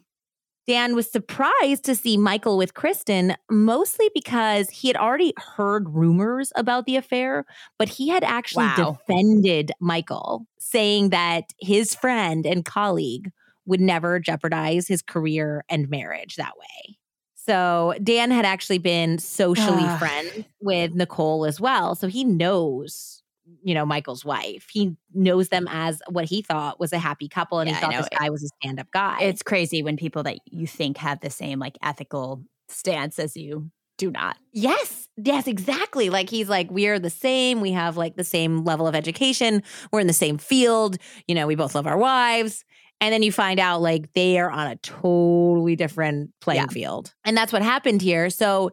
Dan 0.68 0.95
was 0.95 1.09
surprised 1.09 1.86
to 1.86 1.95
see 1.95 2.18
Michael 2.18 2.57
with 2.57 2.74
Kristin, 2.74 3.36
mostly 3.49 4.09
because 4.13 4.70
he 4.70 4.89
had 4.89 4.97
already 4.97 5.34
heard 5.38 5.88
rumors 5.89 6.51
about 6.57 6.86
the 6.86 6.97
affair, 6.97 7.45
but 7.80 7.88
he 7.88 8.09
had 8.09 8.24
actually 8.24 8.65
Wow. 8.65 8.97
defended 9.07 9.72
Michael, 9.80 10.45
saying 10.59 11.09
that 11.09 11.45
his 11.59 11.95
friend 11.95 12.45
and 12.45 12.65
colleague 12.65 13.32
would 13.65 13.80
never 13.80 14.20
jeopardize 14.20 14.88
his 14.88 15.01
career 15.01 15.63
and 15.70 15.89
marriage 15.89 16.36
that 16.36 16.57
way. 16.57 16.97
So 17.36 17.93
Dan 18.03 18.30
had 18.32 18.43
actually 18.43 18.80
been 18.80 19.20
socially 19.20 19.84
ah. 19.86 19.97
friends 19.97 20.45
with 20.59 20.93
Nicole 20.95 21.45
as 21.45 21.61
well. 21.61 21.95
So 21.95 22.07
he 22.07 22.26
knows, 22.26 23.16
you 23.64 23.74
know, 23.74 23.86
Michael's 23.86 24.26
wife. 24.26 24.68
He 24.72 24.95
knows 25.14 25.50
them 25.50 25.68
as 25.70 26.02
what 26.10 26.26
he 26.26 26.41
thought 26.41 26.80
was 26.80 26.93
a 26.93 27.00
happy 27.00 27.28
couple, 27.28 27.60
and 27.60 27.70
Yeah, 27.70 27.76
he 27.76 27.82
thought 27.82 27.98
this 27.98 28.20
guy 28.20 28.30
was 28.30 28.43
a 28.43 28.48
stand-up 28.62 28.91
guy. 28.91 29.20
It's 29.22 29.43
crazy 29.43 29.84
when 29.84 29.98
people 29.98 30.24
that 30.24 30.38
you 30.45 30.68
think 30.68 30.98
have 30.98 31.20
the 31.20 31.30
same 31.30 31.60
like 31.60 31.78
ethical 31.82 32.43
stance 32.68 33.20
as 33.20 33.36
you 33.38 33.72
do 33.98 34.12
not. 34.12 34.38
Yes, 34.54 35.10
yes, 35.18 35.48
exactly. 35.48 36.10
Like 36.10 36.30
he's 36.30 36.50
like, 36.50 36.70
we 36.70 36.88
are 36.88 37.00
the 37.00 37.10
same. 37.10 37.62
We 37.62 37.72
have 37.72 37.98
like 37.98 38.16
the 38.16 38.24
same 38.24 38.64
level 38.64 38.88
of 38.88 38.95
education. 38.95 39.64
We're 39.91 40.02
in 40.02 40.08
the 40.08 40.14
same 40.14 40.38
field. 40.38 40.98
You 41.28 41.36
know, 41.36 41.48
we 41.48 41.56
both 41.56 41.74
love 41.74 41.88
our 41.88 41.98
wives. 41.98 42.64
And 43.00 43.14
then 43.14 43.22
you 43.22 43.32
find 43.32 43.60
out 43.60 43.82
like 43.82 44.12
they 44.14 44.39
are 44.39 44.50
on 44.50 44.68
a 44.68 44.76
totally 44.78 45.76
different 45.76 46.32
playing 46.41 46.62
Yeah. 46.62 46.68
field. 46.68 47.14
And 47.26 47.38
that's 47.38 47.54
what 47.54 47.62
happened 47.62 48.02
here. 48.02 48.30
So, 48.32 48.72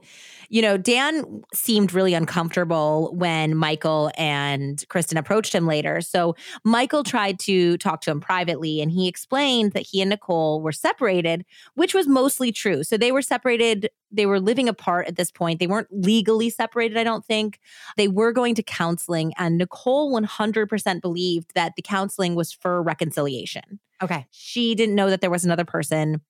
you 0.48 0.62
know, 0.62 0.78
Dan 0.78 1.42
seemed 1.52 1.92
really 1.92 2.14
uncomfortable 2.14 3.12
when 3.14 3.54
Michael 3.54 4.10
and 4.16 4.82
Kristin 4.88 5.18
approached 5.18 5.54
him 5.54 5.66
later. 5.66 6.00
So 6.00 6.36
Michael 6.64 7.02
tried 7.04 7.38
to 7.40 7.76
talk 7.78 8.00
to 8.02 8.10
him 8.10 8.20
privately 8.20 8.80
and 8.80 8.90
he 8.90 9.08
explained 9.08 9.72
that 9.72 9.86
he 9.90 10.00
and 10.00 10.08
Nicole 10.08 10.62
were 10.62 10.72
separated, 10.72 11.44
which 11.74 11.92
was 11.92 12.06
mostly 12.06 12.50
true. 12.50 12.82
So 12.82 12.96
they 12.96 13.12
were 13.12 13.22
separated, 13.22 13.90
they 14.10 14.26
were 14.26 14.40
living 14.40 14.68
apart 14.68 15.06
at 15.06 15.16
this 15.16 15.30
point. 15.30 15.58
They 15.60 15.66
weren't 15.66 15.88
legally 15.90 16.48
separated, 16.48 16.96
I 16.96 17.04
don't 17.04 17.24
think. 17.24 17.58
They 17.96 18.08
were 18.08 18.32
going 18.32 18.54
to 18.54 18.62
counseling, 18.62 19.32
and 19.36 19.58
Nicole 19.58 20.12
100% 20.12 21.00
believed 21.02 21.50
that 21.54 21.72
the 21.76 21.82
counseling 21.82 22.34
was 22.34 22.52
for 22.52 22.82
reconciliation. 22.82 23.80
Okay. 24.02 24.26
She 24.30 24.74
didn't 24.74 24.94
know 24.94 25.10
that 25.10 25.20
there 25.20 25.30
was 25.30 25.44
another 25.44 25.64
person. 25.64 26.20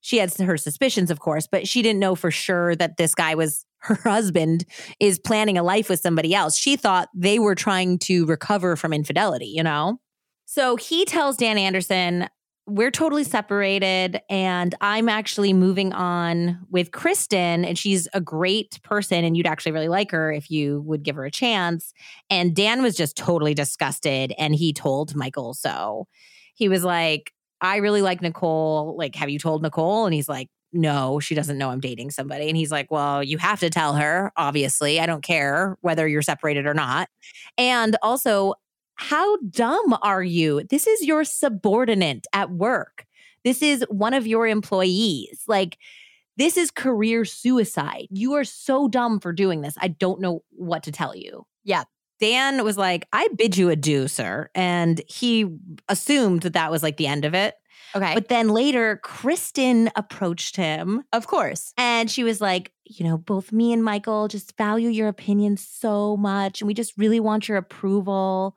She 0.00 0.18
had 0.18 0.34
her 0.34 0.56
suspicions, 0.56 1.10
of 1.10 1.20
course, 1.20 1.46
but 1.46 1.68
she 1.68 1.80
didn't 1.80 2.00
know 2.00 2.14
for 2.14 2.30
sure 2.30 2.74
that 2.76 2.96
this 2.96 3.14
guy 3.14 3.34
was 3.34 3.64
her 3.82 3.98
husband 4.04 4.64
is 5.00 5.18
planning 5.18 5.58
a 5.58 5.62
life 5.62 5.88
with 5.88 6.00
somebody 6.00 6.34
else. 6.34 6.56
She 6.56 6.76
thought 6.76 7.08
they 7.14 7.38
were 7.38 7.54
trying 7.54 7.98
to 8.00 8.24
recover 8.26 8.76
from 8.76 8.92
infidelity, 8.92 9.46
you 9.46 9.62
know? 9.62 9.98
So 10.44 10.76
he 10.76 11.04
tells 11.04 11.36
Dan 11.36 11.58
Anderson, 11.58 12.28
We're 12.66 12.92
totally 12.92 13.24
separated, 13.24 14.20
and 14.28 14.74
I'm 14.80 15.08
actually 15.08 15.52
moving 15.52 15.92
on 15.92 16.60
with 16.70 16.92
Kristin, 16.92 17.66
and 17.66 17.76
she's 17.76 18.06
a 18.12 18.20
great 18.20 18.80
person, 18.84 19.24
and 19.24 19.36
you'd 19.36 19.46
actually 19.46 19.72
really 19.72 19.88
like 19.88 20.12
her 20.12 20.32
if 20.32 20.48
you 20.48 20.80
would 20.82 21.02
give 21.02 21.16
her 21.16 21.24
a 21.24 21.30
chance. 21.30 21.92
And 22.30 22.54
Dan 22.54 22.82
was 22.82 22.96
just 22.96 23.16
totally 23.16 23.54
disgusted, 23.54 24.32
and 24.38 24.54
he 24.54 24.72
told 24.72 25.16
Michael 25.16 25.54
so. 25.54 26.06
He 26.54 26.68
was 26.68 26.84
like, 26.84 27.32
I 27.60 27.76
really 27.76 28.02
like 28.02 28.22
Nicole. 28.22 28.96
Like, 28.96 29.14
have 29.16 29.30
you 29.30 29.38
told 29.38 29.62
Nicole? 29.62 30.04
And 30.04 30.14
he's 30.14 30.28
like, 30.28 30.48
no, 30.72 31.20
she 31.20 31.34
doesn't 31.34 31.58
know 31.58 31.70
I'm 31.70 31.80
dating 31.80 32.10
somebody. 32.10 32.48
And 32.48 32.56
he's 32.56 32.72
like, 32.72 32.90
well, 32.90 33.22
you 33.22 33.38
have 33.38 33.60
to 33.60 33.70
tell 33.70 33.94
her, 33.94 34.32
obviously. 34.36 35.00
I 35.00 35.06
don't 35.06 35.22
care 35.22 35.76
whether 35.82 36.08
you're 36.08 36.22
separated 36.22 36.66
or 36.66 36.74
not. 36.74 37.08
And 37.58 37.96
also, 38.02 38.54
how 38.94 39.36
dumb 39.50 39.96
are 40.02 40.22
you? 40.22 40.62
This 40.70 40.86
is 40.86 41.02
your 41.02 41.24
subordinate 41.24 42.26
at 42.32 42.50
work. 42.50 43.04
This 43.44 43.62
is 43.62 43.84
one 43.88 44.14
of 44.14 44.26
your 44.26 44.46
employees. 44.46 45.42
Like, 45.46 45.78
this 46.36 46.56
is 46.56 46.70
career 46.70 47.24
suicide. 47.24 48.06
You 48.10 48.32
are 48.34 48.44
so 48.44 48.88
dumb 48.88 49.20
for 49.20 49.32
doing 49.32 49.60
this. 49.60 49.74
I 49.80 49.88
don't 49.88 50.20
know 50.20 50.42
what 50.50 50.82
to 50.84 50.92
tell 50.92 51.14
you. 51.14 51.44
Yeah. 51.64 51.84
Dan 52.22 52.62
was 52.62 52.78
like, 52.78 53.08
I 53.12 53.26
bid 53.36 53.56
you 53.56 53.68
adieu, 53.68 54.06
sir. 54.06 54.48
And 54.54 55.02
he 55.08 55.58
assumed 55.88 56.42
that 56.42 56.52
that 56.52 56.70
was 56.70 56.80
like 56.80 56.96
the 56.96 57.08
end 57.08 57.24
of 57.24 57.34
it. 57.34 57.56
Okay. 57.96 58.14
But 58.14 58.28
then 58.28 58.50
later, 58.50 59.00
Kristin 59.04 59.90
approached 59.96 60.54
him 60.54 61.02
of 61.12 61.26
course. 61.26 61.74
and 61.76 62.08
she 62.08 62.22
was 62.22 62.40
like, 62.40 62.70
you 62.84 63.04
know, 63.04 63.18
both 63.18 63.50
me 63.50 63.72
and 63.72 63.82
Michael 63.82 64.28
just 64.28 64.56
value 64.56 64.88
your 64.88 65.08
opinion 65.08 65.56
so 65.56 66.16
much. 66.16 66.60
And 66.60 66.68
we 66.68 66.74
just 66.74 66.96
really 66.96 67.18
want 67.18 67.48
your 67.48 67.58
approval. 67.58 68.54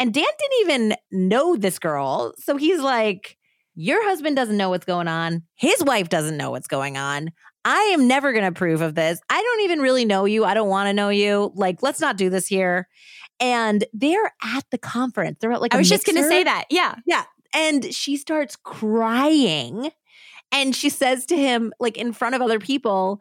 And 0.00 0.12
Dan 0.12 0.24
didn't 0.24 0.60
even 0.60 0.96
know 1.12 1.54
this 1.54 1.78
girl. 1.78 2.34
So 2.38 2.56
he's 2.56 2.80
like, 2.80 3.38
your 3.76 4.04
husband 4.08 4.34
doesn't 4.34 4.56
know 4.56 4.70
what's 4.70 4.86
going 4.86 5.06
on. 5.06 5.44
His 5.54 5.84
wife 5.84 6.08
doesn't 6.08 6.36
know 6.36 6.50
what's 6.50 6.66
going 6.66 6.96
on. 6.96 7.30
I 7.64 7.80
am 7.94 8.06
never 8.06 8.32
going 8.32 8.42
to 8.42 8.48
approve 8.48 8.80
of 8.80 8.94
this. 8.94 9.20
I 9.30 9.40
don't 9.40 9.60
even 9.62 9.80
really 9.80 10.04
know 10.04 10.24
you. 10.26 10.44
I 10.44 10.54
don't 10.54 10.68
want 10.68 10.88
to 10.88 10.92
know 10.92 11.08
you. 11.08 11.52
Like, 11.54 11.82
let's 11.82 12.00
not 12.00 12.16
do 12.16 12.28
this 12.30 12.46
here. 12.46 12.88
And 13.40 13.84
they're 13.92 14.32
at 14.42 14.64
the 14.70 14.78
conference. 14.78 15.38
They're 15.40 15.52
at 15.52 15.60
like 15.60 15.74
I 15.74 15.78
was 15.78 15.88
just 15.88 16.06
going 16.06 16.16
to 16.16 16.28
say 16.28 16.44
that. 16.44 16.64
Yeah. 16.70 16.96
Yeah. 17.06 17.24
and 17.54 17.92
she 17.94 18.16
starts 18.16 18.56
crying 18.56 19.90
and 20.52 20.74
she 20.74 20.88
says 20.90 21.26
to 21.26 21.36
him 21.36 21.72
like 21.80 21.96
in 21.96 22.12
front 22.12 22.34
of 22.34 22.42
other 22.42 22.58
people 22.58 23.20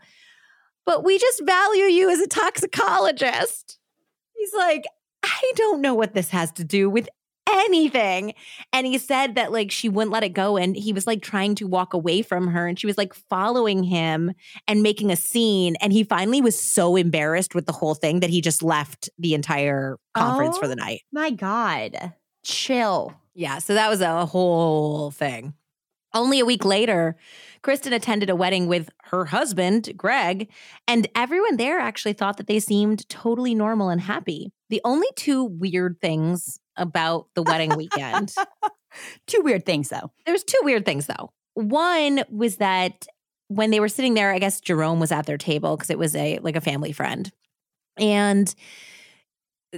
but 0.86 1.04
we 1.06 1.18
just 1.18 1.42
value 1.46 1.86
you 1.86 2.10
as 2.10 2.20
a 2.20 2.28
toxicologist 2.28 3.80
he's 4.36 4.54
like 4.54 4.84
i 5.24 5.52
don't 5.56 5.82
know 5.82 5.94
what 5.94 6.14
this 6.14 6.30
has 6.30 6.52
to 6.52 6.64
do 6.64 6.90
with 6.90 7.08
anything 7.54 8.34
and 8.74 8.88
he 8.88 8.98
said 8.98 9.36
that 9.36 9.52
like 9.52 9.72
she 9.72 9.88
wouldn't 9.88 10.12
let 10.12 10.24
it 10.24 10.30
go 10.34 10.58
and 10.58 10.76
he 10.76 10.92
was 10.92 11.06
like 11.08 11.22
trying 11.22 11.54
to 11.56 11.68
walk 11.68 11.94
away 11.94 12.22
from 12.22 12.48
her 12.48 12.68
and 12.68 12.80
she 12.80 12.88
was 12.88 12.98
like 12.98 13.14
following 13.14 13.84
him 13.84 14.32
and 14.68 14.82
making 14.84 15.12
a 15.12 15.16
scene 15.16 15.76
and 15.82 15.94
he 15.94 16.04
finally 16.04 16.42
was 16.42 16.60
so 16.60 16.96
embarrassed 16.96 17.54
with 17.56 17.66
the 17.66 17.72
whole 17.72 17.94
thing 17.96 18.20
that 18.22 18.30
he 18.30 18.42
just 18.42 18.64
left 18.64 19.10
the 19.20 19.34
entire 19.34 19.98
conference 20.16 20.58
for 20.58 20.66
Oh. 20.66 20.70
the 20.70 20.76
night 20.76 21.02
My 21.12 21.30
God. 21.30 22.14
Chill. 22.44 23.14
yeah, 23.36 23.60
so 23.60 23.74
that 23.74 23.90
was 23.90 24.02
a 24.02 24.26
whole 24.26 25.12
thing. 25.12 25.54
Only 26.16 26.40
a 26.40 26.46
week 26.46 26.64
later, 26.66 27.16
Kristin 27.64 27.92
attended 27.94 28.30
a 28.30 28.36
wedding 28.36 28.68
with 28.68 28.90
her 29.06 29.26
husband, 29.26 29.94
Greg, 29.98 30.48
and 30.88 31.08
everyone 31.16 31.58
there 31.58 31.80
actually 31.80 32.14
thought 32.14 32.38
that 32.38 32.46
they 32.48 32.60
seemed 32.60 33.08
totally 33.10 33.56
normal 33.56 33.90
and 33.90 34.00
happy. 34.02 34.52
The 34.70 34.82
only 34.84 35.08
two 35.16 35.44
weird 35.46 35.98
things 36.02 36.60
about 36.78 37.28
the 37.36 37.44
wedding 37.44 37.76
weekend, 37.76 38.34
Two 39.28 39.42
weird 39.42 39.66
things 39.66 39.90
though. 39.90 40.12
there's 40.26 40.44
two 40.44 40.60
weird 40.64 40.86
things 40.86 41.08
though. 41.08 41.32
One 41.56 42.24
was 42.30 42.58
that 42.58 43.08
when 43.48 43.72
they 43.72 43.80
were 43.80 43.90
sitting 43.90 44.14
there, 44.14 44.32
I 44.32 44.40
guess 44.40 44.62
Jerome 44.62 45.00
was 45.00 45.12
at 45.12 45.26
their 45.26 45.38
table 45.38 45.76
because 45.76 45.90
it 45.90 45.98
was 45.98 46.16
a 46.16 46.40
like 46.40 46.56
a 46.56 46.62
family 46.62 46.92
friend. 46.92 47.32
And 47.98 48.54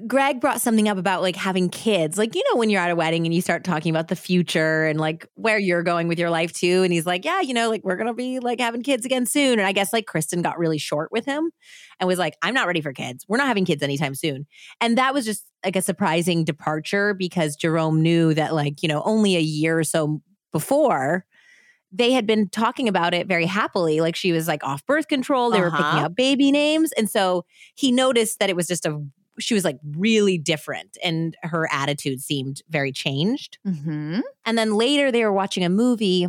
Greg 0.08 0.42
brought 0.42 0.60
something 0.60 0.90
up 0.90 0.98
about 0.98 1.22
like 1.22 1.38
having 1.38 1.70
kids. 1.70 2.18
Like, 2.18 2.36
you 2.36 2.44
know, 2.52 2.58
when 2.60 2.70
you're 2.70 2.82
at 2.82 2.92
a 2.92 2.96
wedding 2.96 3.26
and 3.26 3.34
you 3.34 3.42
start 3.42 3.64
talking 3.64 3.90
about 3.90 4.10
the 4.10 4.16
future 4.16 4.86
and 4.86 5.00
like 5.00 5.26
where 5.36 5.58
you're 5.58 5.84
going 5.84 6.10
with 6.10 6.20
your 6.20 6.30
life 6.30 6.52
too. 6.52 6.84
And 6.84 6.92
he's 6.92 7.06
like, 7.06 7.24
Yeah, 7.24 7.40
you 7.40 7.54
know, 7.54 7.70
like 7.70 7.82
we're 7.84 7.96
going 7.96 8.08
to 8.08 8.14
be 8.14 8.40
like 8.40 8.60
having 8.60 8.84
kids 8.84 9.06
again 9.06 9.26
soon. 9.26 9.58
And 9.58 9.68
I 9.68 9.72
guess 9.72 9.94
like 9.94 10.06
Kristin 10.06 10.44
got 10.44 10.60
really 10.60 10.78
short 10.78 11.12
with 11.14 11.26
him 11.26 11.52
and 12.00 12.08
was 12.08 12.20
like, 12.20 12.36
I'm 12.42 12.54
not 12.54 12.68
ready 12.68 12.82
for 12.82 12.92
kids. 12.92 13.26
We're 13.30 13.38
not 13.38 13.48
having 13.48 13.64
kids 13.64 13.82
anytime 13.82 14.16
soon. 14.16 14.46
And 14.82 14.98
that 14.98 15.14
was 15.14 15.24
just 15.24 15.46
like 15.64 15.78
a 15.78 15.82
surprising 15.82 16.44
departure 16.44 17.14
because 17.14 17.56
Jerome 17.56 18.02
knew 18.02 18.34
that 18.34 18.54
like, 18.54 18.84
you 18.84 18.90
know, 18.90 19.02
only 19.04 19.38
a 19.38 19.42
year 19.42 19.80
or 19.80 19.84
so 19.86 20.22
before 20.52 21.26
they 21.92 22.12
had 22.12 22.28
been 22.28 22.50
talking 22.50 22.90
about 22.90 23.14
it 23.14 23.28
very 23.28 23.46
happily. 23.46 24.02
Like 24.02 24.18
she 24.18 24.34
was 24.34 24.48
like 24.48 24.62
off 24.66 24.86
birth 24.86 25.08
control. 25.08 25.50
They 25.52 25.62
were 25.62 25.72
picking 25.72 25.86
Uh-huh. 25.86 26.00
out 26.06 26.16
baby 26.16 26.52
names. 26.52 26.92
And 26.94 27.10
so 27.10 27.46
he 27.76 27.92
noticed 27.94 28.40
that 28.40 28.50
it 28.50 28.56
was 28.58 28.68
just 28.68 28.86
a, 28.86 29.02
she 29.40 29.54
was 29.54 29.64
like 29.64 29.80
really 29.96 30.38
different 30.38 30.98
and 31.04 31.36
her 31.44 31.68
attitude 31.72 32.22
seemed 32.22 32.62
very 32.70 32.92
changed. 32.92 33.58
Mm-hmm. 33.68 34.22
And 34.46 34.58
then 34.58 34.76
later 34.76 35.12
they 35.12 35.24
were 35.24 35.34
watching 35.34 35.64
a 35.64 35.70
movie. 35.70 36.28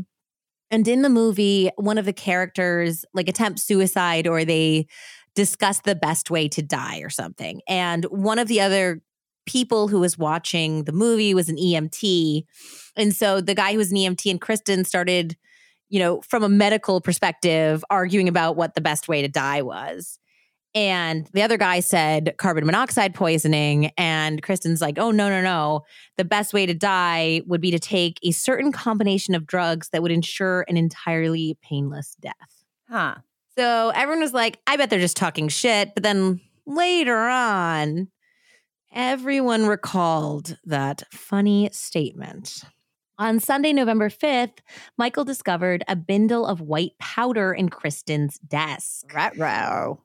And 0.70 0.86
in 0.88 1.02
the 1.02 1.08
movie, 1.08 1.70
one 1.76 1.98
of 1.98 2.04
the 2.04 2.12
characters 2.12 3.04
like 3.14 3.28
attempts 3.28 3.62
suicide 3.62 4.26
or 4.26 4.44
they 4.44 4.86
discuss 5.34 5.80
the 5.80 5.94
best 5.94 6.30
way 6.30 6.48
to 6.48 6.62
die 6.62 6.98
or 7.00 7.10
something. 7.10 7.60
And 7.68 8.04
one 8.06 8.38
of 8.38 8.48
the 8.48 8.60
other 8.60 9.02
people 9.46 9.86
who 9.86 10.00
was 10.00 10.18
watching 10.18 10.84
the 10.84 10.92
movie 10.92 11.34
was 11.34 11.48
an 11.48 11.56
EMT. 11.56 12.44
And 12.96 13.14
so 13.14 13.40
the 13.40 13.54
guy 13.54 13.72
who 13.72 13.78
was 13.78 13.92
an 13.92 13.98
EMT 13.98 14.28
and 14.30 14.40
Kristin 14.40 14.84
started, 14.84 15.36
you 15.88 16.00
know, 16.00 16.20
from 16.22 16.42
a 16.42 16.48
medical 16.48 17.00
perspective, 17.00 17.84
arguing 17.88 18.28
about 18.28 18.56
what 18.56 18.74
the 18.74 18.80
best 18.80 19.06
way 19.06 19.22
to 19.22 19.28
die 19.28 19.62
was. 19.62 20.18
And 20.76 21.26
the 21.32 21.40
other 21.40 21.56
guy 21.56 21.80
said 21.80 22.34
carbon 22.36 22.66
monoxide 22.66 23.14
poisoning. 23.14 23.92
And 23.96 24.42
Kristin's 24.42 24.82
like, 24.82 24.98
oh, 24.98 25.10
no, 25.10 25.30
no, 25.30 25.40
no. 25.40 25.86
The 26.18 26.24
best 26.24 26.52
way 26.52 26.66
to 26.66 26.74
die 26.74 27.40
would 27.46 27.62
be 27.62 27.70
to 27.70 27.78
take 27.78 28.20
a 28.22 28.30
certain 28.30 28.72
combination 28.72 29.34
of 29.34 29.46
drugs 29.46 29.88
that 29.88 30.02
would 30.02 30.12
ensure 30.12 30.66
an 30.68 30.76
entirely 30.76 31.56
painless 31.62 32.14
death. 32.20 32.34
Huh. 32.90 33.14
So 33.56 33.90
everyone 33.94 34.20
was 34.20 34.34
like, 34.34 34.58
I 34.66 34.76
bet 34.76 34.90
they're 34.90 35.00
just 35.00 35.16
talking 35.16 35.48
shit. 35.48 35.94
But 35.94 36.02
then 36.02 36.42
later 36.66 37.16
on, 37.16 38.08
everyone 38.92 39.64
recalled 39.64 40.58
that 40.66 41.04
funny 41.10 41.70
statement. 41.72 42.64
On 43.18 43.40
Sunday, 43.40 43.72
November 43.72 44.10
5th, 44.10 44.58
Michael 44.98 45.24
discovered 45.24 45.84
a 45.88 45.96
bindle 45.96 46.44
of 46.44 46.60
white 46.60 46.98
powder 46.98 47.54
in 47.54 47.70
Kristin's 47.70 48.38
desk. 48.40 49.10
Retro. 49.14 50.02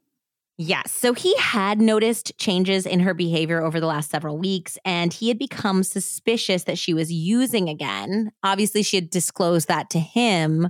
Yes. 0.57 0.91
So 0.91 1.13
he 1.13 1.35
had 1.37 1.81
noticed 1.81 2.37
changes 2.37 2.85
in 2.85 2.99
her 2.99 3.13
behavior 3.13 3.61
over 3.61 3.79
the 3.79 3.87
last 3.87 4.11
several 4.11 4.37
weeks, 4.37 4.77
and 4.85 5.11
he 5.11 5.27
had 5.27 5.39
become 5.39 5.83
suspicious 5.83 6.63
that 6.65 6.77
she 6.77 6.93
was 6.93 7.11
using 7.11 7.67
again. 7.69 8.31
Obviously, 8.43 8.83
she 8.83 8.97
had 8.97 9.09
disclosed 9.09 9.67
that 9.69 9.89
to 9.91 9.99
him 9.99 10.69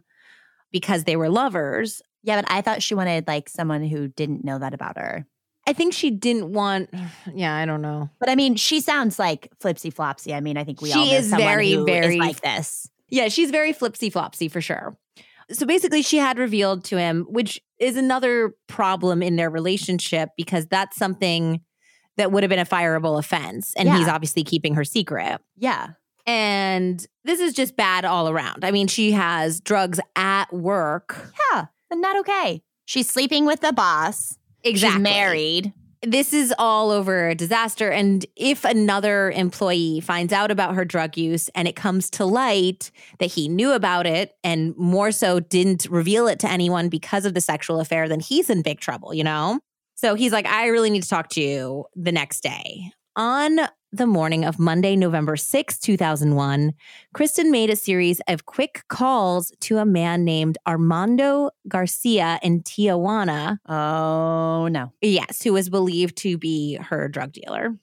because 0.72 1.04
they 1.04 1.16
were 1.18 1.30
lovers. 1.30 2.02
Yeah, 2.24 2.42
but 2.42 2.50
I 2.52 2.62
thought 2.62 2.84
she 2.84 2.96
wanted 2.96 3.28
like 3.28 3.50
someone 3.50 3.84
who 3.84 4.08
didn't 4.08 4.46
know 4.46 4.60
that 4.60 4.74
about 4.74 4.98
her. 4.98 5.26
I 5.68 5.74
think 5.74 5.94
she 5.94 6.10
didn't 6.10 6.54
want, 6.54 6.90
yeah, 7.34 7.56
I 7.56 7.66
don't 7.66 7.82
know. 7.82 8.10
But 8.20 8.30
I 8.30 8.36
mean, 8.36 8.56
she 8.56 8.80
sounds 8.80 9.20
like 9.20 9.50
flipsy 9.60 9.94
flopsy. 9.94 10.34
I 10.34 10.40
mean, 10.40 10.58
I 10.58 10.64
think 10.64 10.82
we 10.82 10.92
She 10.92 11.00
all 11.00 11.06
know 11.06 11.14
is 11.14 11.30
someone 11.30 11.48
very, 11.48 11.72
who 11.72 11.82
is 11.82 11.86
very- 11.86 12.18
like 12.20 12.42
this. 12.42 12.88
Yeah, 13.10 13.28
she's 13.28 13.52
very 13.52 13.74
flipsy 13.74 14.10
flopsy 14.12 14.48
for 14.48 14.62
sure. 14.62 14.96
So 15.52 15.66
basically, 15.66 16.02
she 16.02 16.16
had 16.18 16.38
revealed 16.40 16.86
to 16.86 16.98
him, 16.98 17.26
which 17.30 17.60
is 17.82 17.98
another 17.98 18.54
problem 18.68 19.24
in 19.24 19.36
their 19.36 19.50
relationship 19.50 20.30
because 20.38 20.68
that's 20.68 20.96
something 20.96 21.62
that 22.18 22.32
would 22.32 22.44
have 22.44 22.50
been 22.50 22.60
a 22.60 22.66
fireable 22.66 23.18
offense. 23.18 23.74
And 23.76 23.90
he's 23.90 24.08
obviously 24.08 24.44
keeping 24.44 24.76
her 24.76 24.86
secret. 24.86 25.42
Yeah. 25.58 25.88
And 26.28 27.06
this 27.24 27.40
is 27.40 27.54
just 27.54 27.76
bad 27.76 28.06
all 28.06 28.30
around. 28.30 28.64
I 28.64 28.72
mean, 28.72 28.88
she 28.88 29.14
has 29.14 29.60
drugs 29.60 30.00
at 30.16 30.54
work. 30.54 31.34
Yeah. 31.52 31.66
But 31.90 31.98
not 31.98 32.20
okay. 32.20 32.62
She's 32.86 33.10
sleeping 33.10 33.46
with 33.46 33.62
the 33.62 33.74
boss. 33.74 34.38
She's 34.64 34.84
married. 34.98 35.74
This 36.04 36.34
is 36.34 36.52
all 36.58 36.90
over 36.90 37.30
a 37.30 37.36
disaster. 37.36 37.92
And 37.92 38.26
if 38.36 38.66
another 38.66 39.30
employee 39.30 40.00
finds 40.00 40.34
out 40.34 40.50
about 40.50 40.74
her 40.74 40.84
drug 40.84 41.16
use 41.16 41.48
and 41.50 41.68
it 41.68 41.76
comes 41.76 42.10
to 42.12 42.26
light 42.26 42.90
that 43.20 43.28
he 43.28 43.48
knew 43.48 43.72
about 43.72 44.08
it 44.08 44.34
and 44.44 44.76
more 44.78 45.12
so 45.12 45.40
didn't 45.40 45.86
reveal 45.92 46.26
it 46.28 46.40
to 46.40 46.50
anyone 46.50 46.90
because 46.90 47.26
of 47.26 47.36
the 47.36 47.42
sexual 47.42 47.80
affair, 47.80 48.10
then 48.10 48.20
he's 48.20 48.50
in 48.50 48.64
big 48.64 48.80
trouble, 48.80 49.14
you 49.14 49.24
know? 49.24 49.60
So 49.94 50.16
he's 50.16 50.32
like, 50.32 50.48
I 50.48 50.68
really 50.68 50.90
need 50.90 51.04
to 51.04 51.10
talk 51.10 51.30
to 51.30 51.42
you 51.42 51.86
the 51.96 52.12
next 52.12 52.42
day. 52.42 52.92
On 53.16 53.60
the 53.92 54.08
morning 54.08 54.46
of 54.46 54.58
Monday, 54.60 54.96
November 54.96 55.36
sixth, 55.36 55.82
two 55.82 55.92
2001, 55.92 56.74
Kristin 57.16 57.52
made 57.52 57.70
a 57.70 57.76
series 57.76 58.22
of 58.28 58.46
quick 58.46 58.84
calls 58.88 59.52
to 59.60 59.78
a 59.78 59.86
man 59.86 60.24
named 60.24 60.58
Armando 60.66 61.52
Garcia 61.68 62.40
in 62.42 62.64
Tijuana. 62.64 63.58
Oh 63.68 64.68
no. 64.70 64.94
Yes, 65.02 65.44
who 65.44 65.54
was 65.54 65.70
believed 65.70 66.16
to 66.18 66.38
be 66.38 66.76
her 66.76 67.10
drug 67.10 67.34
dealer. 67.34 67.76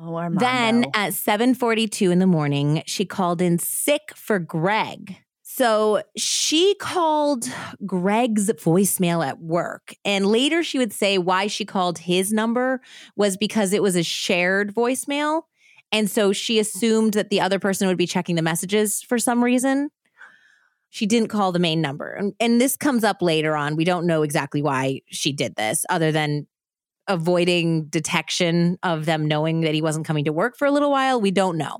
Oh, 0.00 0.16
Armando. 0.16 0.44
Then 0.44 0.84
at 0.94 1.12
7:42 1.12 2.10
in 2.10 2.20
the 2.20 2.26
morning, 2.26 2.82
she 2.86 3.04
called 3.04 3.42
in 3.42 3.58
sick 3.58 4.12
for 4.14 4.38
Greg. 4.38 5.18
So 5.52 6.00
she 6.16 6.76
called 6.76 7.44
Greg's 7.84 8.46
voicemail 8.50 9.26
at 9.26 9.40
work. 9.40 9.96
And 10.04 10.26
later 10.26 10.62
she 10.62 10.78
would 10.78 10.92
say 10.92 11.18
why 11.18 11.48
she 11.48 11.64
called 11.64 11.98
his 11.98 12.32
number 12.32 12.80
was 13.16 13.36
because 13.36 13.72
it 13.72 13.82
was 13.82 13.96
a 13.96 14.04
shared 14.04 14.72
voicemail. 14.72 15.42
And 15.90 16.08
so 16.08 16.32
she 16.32 16.60
assumed 16.60 17.14
that 17.14 17.30
the 17.30 17.40
other 17.40 17.58
person 17.58 17.88
would 17.88 17.98
be 17.98 18.06
checking 18.06 18.36
the 18.36 18.42
messages 18.42 19.02
for 19.02 19.18
some 19.18 19.42
reason. 19.42 19.90
She 20.88 21.04
didn't 21.04 21.30
call 21.30 21.50
the 21.50 21.58
main 21.58 21.80
number. 21.80 22.12
And, 22.12 22.32
and 22.38 22.60
this 22.60 22.76
comes 22.76 23.02
up 23.02 23.20
later 23.20 23.56
on. 23.56 23.74
We 23.74 23.84
don't 23.84 24.06
know 24.06 24.22
exactly 24.22 24.62
why 24.62 25.00
she 25.08 25.32
did 25.32 25.56
this, 25.56 25.84
other 25.90 26.12
than 26.12 26.46
avoiding 27.08 27.86
detection 27.86 28.78
of 28.84 29.04
them 29.04 29.26
knowing 29.26 29.62
that 29.62 29.74
he 29.74 29.82
wasn't 29.82 30.06
coming 30.06 30.26
to 30.26 30.32
work 30.32 30.56
for 30.56 30.66
a 30.66 30.70
little 30.70 30.92
while. 30.92 31.20
We 31.20 31.32
don't 31.32 31.58
know. 31.58 31.78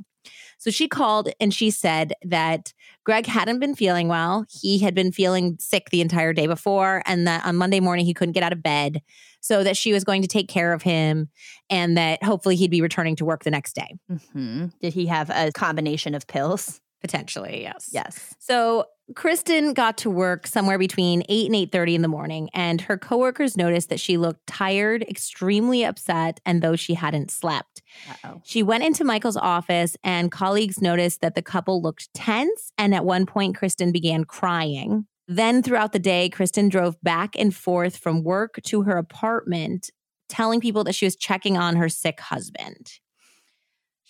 So 0.59 0.71
she 0.71 0.89
called 0.89 1.31
and 1.41 1.55
she 1.55 1.71
said 1.71 2.13
that 2.23 2.75
Greg 3.11 3.27
hadn't 3.27 3.59
been 3.59 3.75
feeling 3.75 4.07
well. 4.07 4.47
He 4.49 4.79
had 4.79 4.95
been 4.95 5.11
feeling 5.11 5.57
sick 5.59 5.91
the 5.91 6.01
entire 6.01 6.33
day 6.33 6.47
before, 6.47 7.03
and 7.07 7.27
that 7.27 7.45
on 7.45 7.57
Monday 7.57 7.81
morning 7.81 8.07
he 8.07 8.15
couldn't 8.15 8.35
get 8.35 8.45
out 8.45 8.53
of 8.53 8.63
bed. 8.63 9.03
So 9.41 9.65
that 9.65 9.77
she 9.77 9.93
was 9.93 10.05
going 10.05 10.23
to 10.23 10.29
take 10.29 10.49
care 10.49 10.73
of 10.73 10.83
him 10.83 11.29
and 11.69 11.97
that 11.97 12.23
hopefully 12.23 12.55
he'd 12.55 12.71
be 12.71 12.83
returning 12.83 13.17
to 13.17 13.25
work 13.25 13.43
the 13.43 13.51
next 13.51 13.75
day. 13.75 13.97
Mhm. 14.09 14.71
Did 14.81 14.93
he 14.93 15.07
have 15.07 15.29
a 15.29 15.51
combination 15.51 16.15
of 16.15 16.29
pills? 16.29 16.81
Potentially, 17.01 17.63
yes. 17.63 17.91
Yes. 17.93 18.35
So 18.39 18.87
Kristin 19.15 19.75
got 19.75 19.99
to 19.99 20.11
work 20.11 20.47
somewhere 20.47 20.79
between 20.79 21.23
8 21.29 21.47
and 21.47 21.55
8:30 21.57 21.95
in 21.95 22.03
the 22.03 22.09
morning 22.09 22.49
and 22.53 22.81
her 22.83 22.97
coworkers 22.97 23.57
noticed 23.57 23.89
that 23.89 23.99
she 23.99 24.17
looked 24.17 24.47
tired, 24.47 25.03
extremely 25.03 25.85
upset 25.85 26.41
and 26.45 26.63
though 26.63 26.77
she 26.77 26.95
hadn't 26.95 27.31
slept. 27.31 27.83
Uh-oh. 28.09 28.43
She 28.45 28.63
went 28.63 28.85
into 28.85 29.03
Michael's 29.03 29.37
office 29.37 29.97
and 30.05 30.31
colleagues 30.31 30.81
noticed 30.81 31.23
that 31.23 31.35
the 31.35 31.43
couple 31.43 31.83
looked 31.83 32.13
tense 32.15 32.73
and 32.79 32.95
at 32.95 33.05
one 33.05 33.27
point 33.27 33.57
Kristin 33.57 33.93
began 33.93 34.25
crying. 34.25 35.07
Then 35.27 35.63
throughout 35.63 35.93
the 35.93 35.99
day 35.99 36.31
Kristin 36.31 36.71
drove 36.71 37.01
back 37.03 37.35
and 37.37 37.55
forth 37.55 37.97
from 37.97 38.23
work 38.23 38.61
to 38.67 38.83
her 38.83 38.97
apartment 38.97 39.91
telling 40.29 40.61
people 40.61 40.85
that 40.85 40.95
she 40.95 41.07
was 41.07 41.17
checking 41.17 41.57
on 41.57 41.77
her 41.77 41.89
sick 41.89 42.21
husband. 42.21 43.01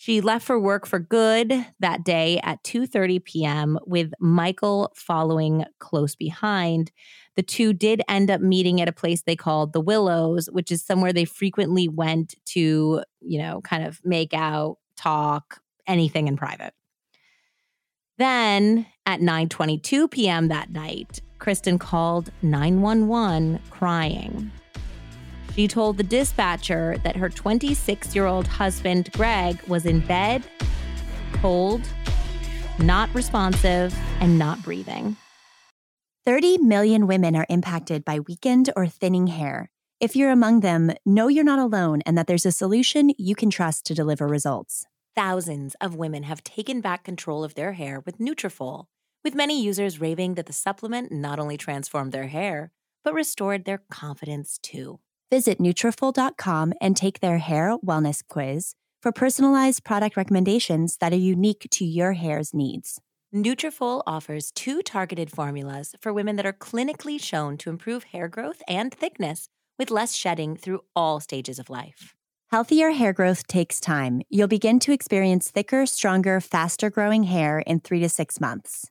She 0.01 0.23
left 0.23 0.47
for 0.47 0.59
work 0.59 0.87
for 0.87 0.99
good 0.99 1.53
that 1.79 2.05
day 2.05 2.41
at 2.43 2.65
2:30 2.65 3.23
p.m. 3.23 3.79
with 3.85 4.15
Michael 4.19 4.91
following 4.97 5.67
close 5.79 6.15
behind. 6.15 6.91
The 7.37 7.43
two 7.43 7.75
did 7.75 8.01
end 8.09 8.31
up 8.31 8.41
meeting 8.41 8.81
at 8.81 8.89
a 8.89 8.93
place 8.93 9.21
they 9.21 9.37
called 9.37 9.75
the 9.75 9.81
Willows, 9.83 10.49
which 10.53 10.73
is 10.73 10.83
somewhere 10.83 11.13
they 11.13 11.27
frequently 11.27 11.87
went 11.87 12.35
to, 12.47 13.05
you 13.21 13.39
know, 13.39 13.61
kind 13.61 13.85
of 13.85 14.01
make 14.03 14.33
out, 14.33 14.79
talk, 14.97 15.61
anything 15.87 16.29
in 16.29 16.37
private. 16.39 16.73
Then 18.17 18.87
at 19.05 19.21
9:22 19.21 20.11
p.m. 20.11 20.49
that 20.49 20.71
night, 20.71 21.21
Kristin 21.39 21.79
called 21.79 22.33
911 22.41 23.61
crying. 23.69 24.51
She 25.55 25.67
told 25.69 25.97
the 25.97 26.03
dispatcher 26.03 26.97
that 27.03 27.17
her 27.17 27.29
26 27.29 28.15
year 28.15 28.27
old 28.27 28.47
husband, 28.47 29.11
Greg, 29.13 29.61
was 29.67 29.85
in 29.85 30.01
bed, 30.01 30.45
cold, 31.35 31.83
not 32.79 33.13
responsive, 33.15 33.95
and 34.21 34.39
not 34.39 34.63
breathing. 34.63 35.17
30 36.25 36.59
million 36.59 37.07
women 37.07 37.35
are 37.35 37.47
impacted 37.49 38.05
by 38.05 38.21
weakened 38.21 38.71
or 38.77 38.87
thinning 38.87 39.27
hair. 39.27 39.71
If 40.01 40.15
you're 40.15 40.31
among 40.31 40.61
them, 40.61 40.93
know 41.05 41.29
you're 41.29 41.45
not 41.45 41.59
alone 41.59 42.01
and 42.07 42.17
that 42.17 42.27
there's 42.27 42.47
a 42.47 42.53
solution 42.53 43.13
you 43.19 43.35
can 43.35 43.51
trust 43.51 43.85
to 43.87 43.95
deliver 43.95 44.27
results. 44.27 44.87
Thousands 45.17 45.75
of 45.81 45.97
women 45.97 46.23
have 46.23 46.45
taken 46.45 46.81
back 46.81 47.05
control 47.05 47.43
of 47.43 47.55
their 47.55 47.73
hair 47.73 48.01
with 48.01 48.19
Nutrafol, 48.19 48.87
with 49.25 49.35
many 49.35 49.61
users 49.63 50.01
raving 50.01 50.35
that 50.35 50.47
the 50.47 50.53
supplement 50.53 51.11
not 51.11 51.39
only 51.39 51.57
transformed 51.57 52.13
their 52.13 52.29
hair, 52.29 52.71
but 53.03 53.13
restored 53.13 53.65
their 53.65 53.83
confidence 53.91 54.59
too. 54.63 55.01
Visit 55.31 55.59
Nutrafol.com 55.61 56.73
and 56.81 56.97
take 56.97 57.21
their 57.21 57.39
hair 57.39 57.77
wellness 57.87 58.21
quiz 58.29 58.75
for 59.01 59.13
personalized 59.13 59.85
product 59.85 60.17
recommendations 60.17 60.97
that 60.97 61.13
are 61.13 61.17
unique 61.17 61.69
to 61.71 61.85
your 61.85 62.15
hair's 62.15 62.53
needs. 62.53 63.01
Nutrafol 63.33 64.03
offers 64.09 64.51
two 64.51 64.83
targeted 64.83 65.31
formulas 65.31 65.95
for 66.01 66.13
women 66.13 66.35
that 66.35 66.47
are 66.47 66.53
clinically 66.53 67.23
shown 67.23 67.57
to 67.59 67.71
improve 67.71 68.03
hair 68.03 68.27
growth 68.27 68.61
and 68.67 68.93
thickness 68.93 69.49
with 69.79 69.93
less 69.93 70.17
shedding 70.17 70.57
through 70.57 70.81
all 70.97 71.21
stages 71.21 71.61
of 71.61 71.71
life. 71.71 72.13
Healthier 72.51 72.91
hair 72.91 73.13
growth 73.13 73.47
takes 73.47 73.79
time. 73.79 74.23
You'll 74.29 74.49
begin 74.49 74.81
to 74.81 74.93
experience 74.93 75.49
thicker, 75.49 75.87
stronger, 75.87 76.41
faster 76.41 76.91
growing 76.91 77.23
hair 77.23 77.61
in 77.61 77.79
three 77.79 78.01
to 78.01 78.09
six 78.09 78.41
months. 78.41 78.91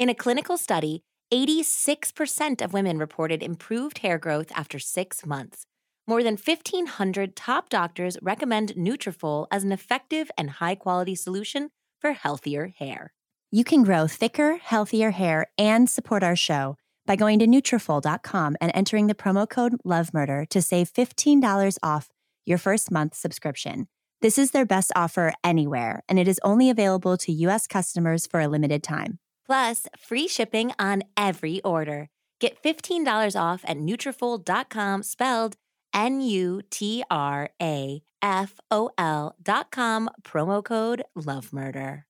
In 0.00 0.08
a 0.08 0.14
clinical 0.16 0.58
study, 0.58 1.04
86% 1.32 2.60
of 2.60 2.72
women 2.72 2.98
reported 2.98 3.40
improved 3.40 3.98
hair 3.98 4.18
growth 4.18 4.50
after 4.56 4.80
six 4.80 5.24
months. 5.24 5.64
More 6.08 6.22
than 6.22 6.36
1,500 6.36 7.34
top 7.34 7.68
doctors 7.68 8.16
recommend 8.22 8.74
Nutrafol 8.74 9.48
as 9.50 9.64
an 9.64 9.72
effective 9.72 10.30
and 10.38 10.50
high-quality 10.50 11.16
solution 11.16 11.70
for 12.00 12.12
healthier 12.12 12.72
hair. 12.78 13.12
You 13.50 13.64
can 13.64 13.82
grow 13.82 14.06
thicker, 14.06 14.58
healthier 14.62 15.10
hair 15.10 15.46
and 15.58 15.90
support 15.90 16.22
our 16.22 16.36
show 16.36 16.76
by 17.06 17.16
going 17.16 17.40
to 17.40 17.46
Nutrafol.com 17.46 18.56
and 18.60 18.70
entering 18.74 19.08
the 19.08 19.14
promo 19.14 19.48
code 19.48 19.74
LOVEMURDER 19.84 20.46
to 20.50 20.62
save 20.62 20.92
$15 20.92 21.78
off 21.82 22.08
your 22.44 22.58
first 22.58 22.92
month 22.92 23.16
subscription. 23.16 23.88
This 24.22 24.38
is 24.38 24.52
their 24.52 24.64
best 24.64 24.92
offer 24.94 25.32
anywhere, 25.42 26.02
and 26.08 26.18
it 26.18 26.28
is 26.28 26.40
only 26.44 26.70
available 26.70 27.16
to 27.18 27.32
U.S. 27.32 27.66
customers 27.66 28.26
for 28.26 28.40
a 28.40 28.48
limited 28.48 28.82
time. 28.82 29.18
Plus, 29.44 29.86
free 29.98 30.28
shipping 30.28 30.72
on 30.78 31.02
every 31.16 31.60
order. 31.62 32.10
Get 32.40 32.62
$15 32.62 33.40
off 33.40 33.64
at 33.66 33.76
Nutrafol.com 33.76 35.02
spelled 35.02 35.56
N-U-T-R-A-F-O-L 35.96 37.02
dot 39.42 39.70
com, 39.72 40.10
promo 40.22 40.62
code 40.62 41.02
Love 41.14 41.52
Murder. 41.52 42.04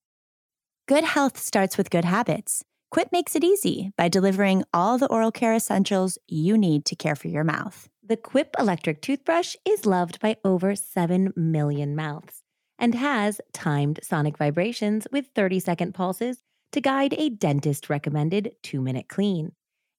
Good 0.88 1.04
health 1.04 1.38
starts 1.38 1.78
with 1.78 1.88
good 1.90 2.04
habits. 2.04 2.64
Quip 2.90 3.08
makes 3.12 3.36
it 3.36 3.44
easy 3.44 3.92
by 3.96 4.08
delivering 4.08 4.64
all 4.72 4.98
the 4.98 5.06
oral 5.06 5.32
care 5.32 5.54
essentials 5.54 6.18
you 6.26 6.58
need 6.58 6.84
to 6.84 6.96
care 6.96 7.16
for 7.16 7.28
your 7.28 7.44
mouth. 7.44 7.88
The 8.04 8.16
Quip 8.16 8.54
electric 8.58 9.02
toothbrush 9.02 9.56
is 9.64 9.86
loved 9.86 10.20
by 10.20 10.36
over 10.44 10.76
7 10.76 11.32
million 11.36 11.96
mouths 11.96 12.42
and 12.78 12.94
has 12.94 13.40
timed 13.52 14.00
sonic 14.02 14.38
vibrations 14.38 15.06
with 15.10 15.26
30 15.34 15.60
second 15.60 15.94
pulses 15.94 16.42
to 16.72 16.80
guide 16.80 17.14
a 17.18 17.30
dentist 17.30 17.88
recommended 17.88 18.52
two 18.62 18.80
minute 18.80 19.08
clean. 19.08 19.52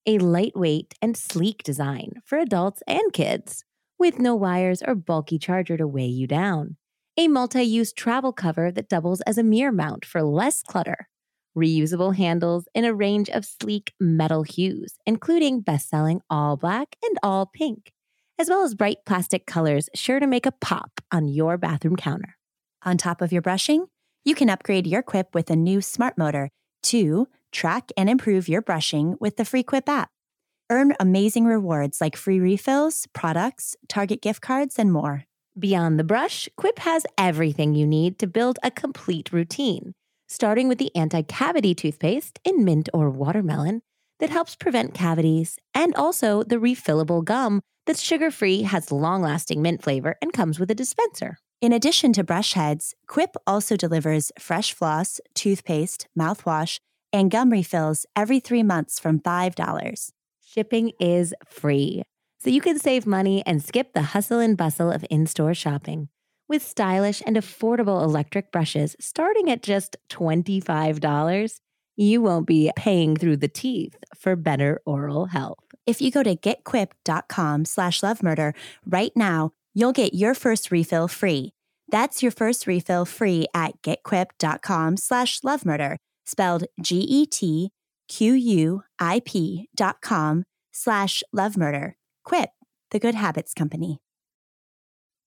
A 0.06 0.20
lightweight 0.20 0.94
and 1.02 1.18
sleek 1.18 1.64
design 1.64 2.22
for 2.24 2.38
adults 2.38 2.82
and 2.88 3.12
kids, 3.12 3.66
with 4.00 4.20
no 4.20 4.36
wires 4.36 4.82
or 4.82 4.96
bulky 4.96 5.40
charger 5.40 5.78
to 5.78 5.88
weigh 5.88 6.08
you 6.08 6.28
down. 6.28 6.78
A 7.18 7.28
multi 7.28 7.64
use 7.64 7.92
travel 7.92 8.32
cover 8.32 8.72
that 8.72 8.90
doubles 8.90 9.22
as 9.22 9.38
a 9.38 9.44
mirror 9.44 9.72
mount 9.72 10.06
for 10.06 10.22
less 10.22 10.62
clutter. 10.62 11.08
Reusable 11.58 12.16
handles 12.16 12.68
in 12.76 12.86
a 12.86 12.94
range 12.94 13.30
of 13.30 13.44
sleek 13.44 13.94
metal 14.00 14.44
hues, 14.44 14.96
including 15.08 15.62
best 15.62 15.90
selling 15.90 16.22
all 16.30 16.56
black 16.58 16.96
and 17.04 17.18
all 17.24 17.48
pink, 17.48 17.92
as 18.38 18.50
well 18.50 18.64
as 18.64 18.76
bright 18.76 18.98
plastic 19.06 19.48
colors 19.48 19.90
sure 19.96 20.20
to 20.20 20.28
make 20.28 20.46
a 20.46 20.52
pop 20.52 21.02
on 21.12 21.28
your 21.28 21.58
bathroom 21.58 21.96
counter. 21.96 22.36
On 22.86 22.98
top 22.98 23.22
of 23.22 23.32
your 23.32 23.42
brushing, 23.42 23.88
you 24.24 24.36
can 24.36 24.50
upgrade 24.50 24.86
your 24.86 25.02
Quip 25.02 25.34
with 25.34 25.50
a 25.50 25.56
new 25.56 25.82
smart 25.82 26.18
motor 26.18 26.50
to 26.84 27.28
track 27.52 27.92
and 27.98 28.10
improve 28.10 28.48
your 28.48 28.62
brushing 28.62 29.16
with 29.20 29.38
the 29.38 29.46
free 29.46 29.64
Quip 29.64 29.90
app. 29.90 30.12
Earn 30.70 30.94
amazing 31.00 31.46
rewards 31.46 32.02
like 32.02 32.18
free 32.18 32.40
refills, 32.40 33.08
products, 33.14 33.78
Target 33.88 34.22
gift 34.22 34.42
cards, 34.42 34.78
and 34.78 34.92
more. 34.92 35.24
Beyond 35.58 35.98
the 35.98 36.04
brush, 36.04 36.50
Quip 36.58 36.80
has 36.80 37.06
everything 37.18 37.74
you 37.74 37.88
need 37.88 38.20
to 38.20 38.28
build 38.28 38.60
a 38.62 38.70
complete 38.70 39.32
routine, 39.32 39.94
starting 40.28 40.68
with 40.68 40.78
the 40.78 40.94
anti 40.94 41.22
cavity 41.22 41.74
toothpaste 41.74 42.40
in 42.44 42.66
mint 42.66 42.90
or 42.94 43.10
watermelon 43.10 43.82
that 44.20 44.30
helps 44.30 44.56
prevent 44.56 44.94
cavities, 44.94 45.58
and 45.74 45.96
also 45.96 46.44
the 46.44 46.58
refillable 46.58 47.24
gum 47.24 47.62
that's 47.86 48.02
sugar 48.02 48.30
free, 48.30 48.64
has 48.64 48.92
long 48.92 49.22
lasting 49.22 49.62
mint 49.62 49.82
flavor, 49.82 50.18
and 50.22 50.34
comes 50.34 50.60
with 50.60 50.70
a 50.70 50.76
dispenser. 50.76 51.38
In 51.62 51.72
addition 51.72 52.12
to 52.14 52.26
brush 52.26 52.54
heads, 52.54 52.94
Quip 53.08 53.38
also 53.48 53.78
delivers 53.78 54.34
fresh 54.38 54.74
floss, 54.74 55.22
toothpaste, 55.34 56.08
mouthwash, 56.20 56.80
and 57.14 57.32
gum 57.32 57.52
refills 57.52 58.06
every 58.18 58.42
three 58.42 58.64
months 58.64 59.00
from 59.00 59.20
$5. 59.20 60.12
Shipping 60.58 60.94
is 61.00 61.36
free, 61.46 62.02
so 62.40 62.50
you 62.50 62.62
can 62.62 62.80
save 62.80 63.06
money 63.06 63.44
and 63.46 63.64
skip 63.64 63.94
the 63.94 64.02
hustle 64.02 64.40
and 64.40 64.58
bustle 64.58 64.92
of 64.92 65.06
in 65.08 65.28
store 65.28 65.54
shopping. 65.54 66.10
With 66.50 66.64
stylish 66.64 67.22
and 67.28 67.36
affordable 67.36 68.02
electric 68.02 68.52
brushes 68.52 68.96
starting 69.00 69.52
at 69.52 69.62
just 69.62 69.98
$25, 70.10 71.60
you 71.96 72.22
won't 72.24 72.48
be 72.48 72.72
paying 72.76 73.16
through 73.16 73.38
the 73.38 73.48
teeth 73.48 73.98
for 74.16 74.36
better 74.36 74.82
oral 74.84 75.28
health. 75.28 75.64
If 75.86 76.02
you 76.02 76.10
go 76.10 76.24
to 76.24 76.36
getquip.com 76.36 77.66
slash 77.66 78.02
lovemurder 78.02 78.56
right 78.84 79.16
now, 79.16 79.52
you'll 79.76 79.92
get 79.92 80.16
your 80.16 80.34
first 80.34 80.72
refill 80.72 81.08
free. 81.08 81.52
That's 81.88 82.24
your 82.24 82.32
first 82.32 82.66
refill 82.66 83.06
free 83.06 83.46
at 83.54 83.80
getquip.com 83.84 84.98
slash 84.98 85.42
lovemurder, 85.42 85.98
spelled 86.26 86.64
G-E-T-Q-U-I-P 88.08 89.70
dot 89.76 90.02
com 90.02 90.44
slash 90.72 91.24
love 91.34 91.58
murder. 91.58 91.98
Quip, 92.24 92.50
the 92.92 93.00
good 93.00 93.16
habits 93.16 93.54
company. 93.54 94.00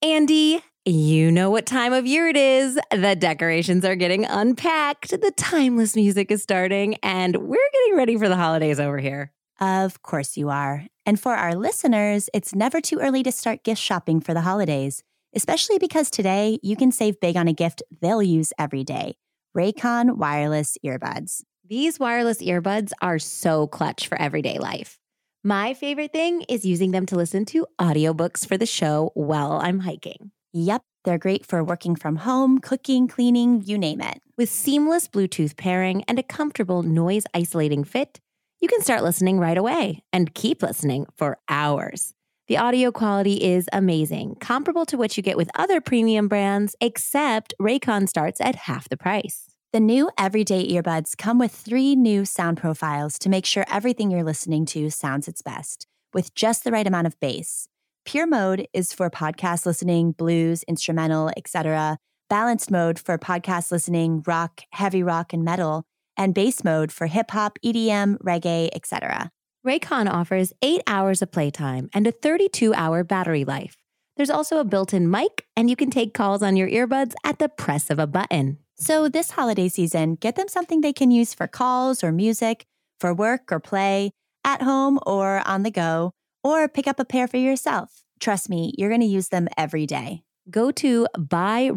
Andy, 0.02 0.60
you 0.86 1.30
know 1.30 1.50
what 1.50 1.66
time 1.66 1.92
of 1.92 2.06
year 2.06 2.28
it 2.28 2.36
is. 2.36 2.78
The 2.90 3.14
decorations 3.14 3.84
are 3.84 3.96
getting 3.96 4.24
unpacked, 4.24 5.10
the 5.10 5.32
timeless 5.36 5.94
music 5.94 6.30
is 6.30 6.42
starting, 6.42 6.96
and 7.02 7.36
we're 7.36 7.70
getting 7.72 7.96
ready 7.96 8.16
for 8.16 8.28
the 8.28 8.36
holidays 8.36 8.80
over 8.80 8.98
here. 8.98 9.32
Of 9.60 10.02
course 10.02 10.38
you 10.38 10.48
are. 10.48 10.86
And 11.04 11.20
for 11.20 11.34
our 11.34 11.54
listeners, 11.54 12.30
it's 12.32 12.54
never 12.54 12.80
too 12.80 12.98
early 12.98 13.22
to 13.24 13.32
start 13.32 13.62
gift 13.62 13.82
shopping 13.82 14.20
for 14.20 14.32
the 14.32 14.40
holidays, 14.40 15.02
especially 15.36 15.78
because 15.78 16.08
today 16.10 16.58
you 16.62 16.76
can 16.76 16.92
save 16.92 17.20
big 17.20 17.36
on 17.36 17.46
a 17.46 17.52
gift 17.52 17.82
they'll 18.00 18.22
use 18.22 18.52
every 18.58 18.84
day 18.84 19.16
Raycon 19.56 20.16
wireless 20.16 20.78
earbuds. 20.84 21.42
These 21.70 22.00
wireless 22.00 22.42
earbuds 22.42 22.90
are 23.00 23.20
so 23.20 23.68
clutch 23.68 24.08
for 24.08 24.20
everyday 24.20 24.58
life. 24.58 24.98
My 25.44 25.72
favorite 25.72 26.12
thing 26.12 26.42
is 26.48 26.64
using 26.64 26.90
them 26.90 27.06
to 27.06 27.14
listen 27.14 27.44
to 27.44 27.64
audiobooks 27.80 28.44
for 28.44 28.58
the 28.58 28.66
show 28.66 29.12
while 29.14 29.52
I'm 29.52 29.78
hiking. 29.78 30.32
Yep. 30.52 30.82
They're 31.04 31.16
great 31.16 31.46
for 31.46 31.62
working 31.62 31.94
from 31.94 32.16
home, 32.16 32.58
cooking, 32.58 33.06
cleaning, 33.06 33.62
you 33.64 33.78
name 33.78 34.00
it. 34.00 34.20
With 34.36 34.48
seamless 34.48 35.06
Bluetooth 35.06 35.56
pairing 35.56 36.02
and 36.08 36.18
a 36.18 36.24
comfortable 36.24 36.82
noise 36.82 37.22
isolating 37.34 37.84
fit, 37.84 38.18
you 38.60 38.66
can 38.66 38.82
start 38.82 39.04
listening 39.04 39.38
right 39.38 39.56
away 39.56 40.02
and 40.12 40.34
keep 40.34 40.64
listening 40.64 41.06
for 41.16 41.38
hours. 41.48 42.14
The 42.48 42.58
audio 42.58 42.90
quality 42.90 43.44
is 43.44 43.68
amazing, 43.72 44.38
comparable 44.40 44.86
to 44.86 44.98
what 44.98 45.16
you 45.16 45.22
get 45.22 45.36
with 45.36 45.52
other 45.54 45.80
premium 45.80 46.26
brands, 46.26 46.74
except 46.80 47.54
Raycon 47.62 48.08
starts 48.08 48.40
at 48.40 48.56
half 48.56 48.88
the 48.88 48.96
price. 48.96 49.49
The 49.72 49.78
new 49.78 50.10
everyday 50.18 50.66
earbuds 50.66 51.16
come 51.16 51.38
with 51.38 51.52
three 51.52 51.94
new 51.94 52.24
sound 52.24 52.58
profiles 52.58 53.20
to 53.20 53.28
make 53.28 53.46
sure 53.46 53.64
everything 53.70 54.10
you're 54.10 54.24
listening 54.24 54.66
to 54.66 54.90
sounds 54.90 55.28
its 55.28 55.42
best, 55.42 55.86
with 56.12 56.34
just 56.34 56.64
the 56.64 56.72
right 56.72 56.88
amount 56.88 57.06
of 57.06 57.20
bass. 57.20 57.68
Pure 58.04 58.26
mode 58.26 58.66
is 58.72 58.92
for 58.92 59.08
podcast 59.08 59.66
listening, 59.66 60.10
blues, 60.10 60.64
instrumental, 60.64 61.30
etc. 61.36 61.98
Balanced 62.28 62.72
mode 62.72 62.98
for 62.98 63.16
podcast 63.16 63.70
listening, 63.70 64.24
rock, 64.26 64.62
heavy 64.72 65.04
rock, 65.04 65.32
and 65.32 65.44
metal, 65.44 65.84
and 66.16 66.34
bass 66.34 66.64
mode 66.64 66.90
for 66.90 67.06
hip 67.06 67.30
hop, 67.30 67.56
EDM, 67.64 68.18
reggae, 68.24 68.70
etc. 68.74 69.30
Raycon 69.64 70.10
offers 70.10 70.52
8 70.62 70.82
hours 70.88 71.22
of 71.22 71.30
playtime 71.30 71.88
and 71.94 72.08
a 72.08 72.12
32-hour 72.12 73.04
battery 73.04 73.44
life. 73.44 73.76
There's 74.16 74.30
also 74.30 74.58
a 74.58 74.64
built-in 74.64 75.08
mic 75.08 75.46
and 75.56 75.70
you 75.70 75.76
can 75.76 75.90
take 75.90 76.12
calls 76.12 76.42
on 76.42 76.56
your 76.56 76.68
earbuds 76.68 77.14
at 77.22 77.38
the 77.38 77.48
press 77.48 77.88
of 77.88 78.00
a 78.00 78.08
button. 78.08 78.58
So, 78.82 79.10
this 79.10 79.32
holiday 79.32 79.68
season, 79.68 80.14
get 80.14 80.36
them 80.36 80.48
something 80.48 80.80
they 80.80 80.94
can 80.94 81.10
use 81.10 81.34
for 81.34 81.46
calls 81.46 82.02
or 82.02 82.12
music, 82.12 82.64
for 82.98 83.12
work 83.12 83.52
or 83.52 83.60
play, 83.60 84.12
at 84.42 84.62
home 84.62 84.98
or 85.06 85.46
on 85.46 85.64
the 85.64 85.70
go, 85.70 86.12
or 86.42 86.66
pick 86.66 86.88
up 86.88 86.98
a 86.98 87.04
pair 87.04 87.28
for 87.28 87.36
yourself. 87.36 88.04
Trust 88.20 88.48
me, 88.48 88.72
you're 88.78 88.88
going 88.88 89.02
to 89.02 89.06
use 89.06 89.28
them 89.28 89.48
every 89.58 89.86
day. 89.86 90.22
Go 90.50 90.70
to 90.70 91.06
buyraycon.com 91.14 91.74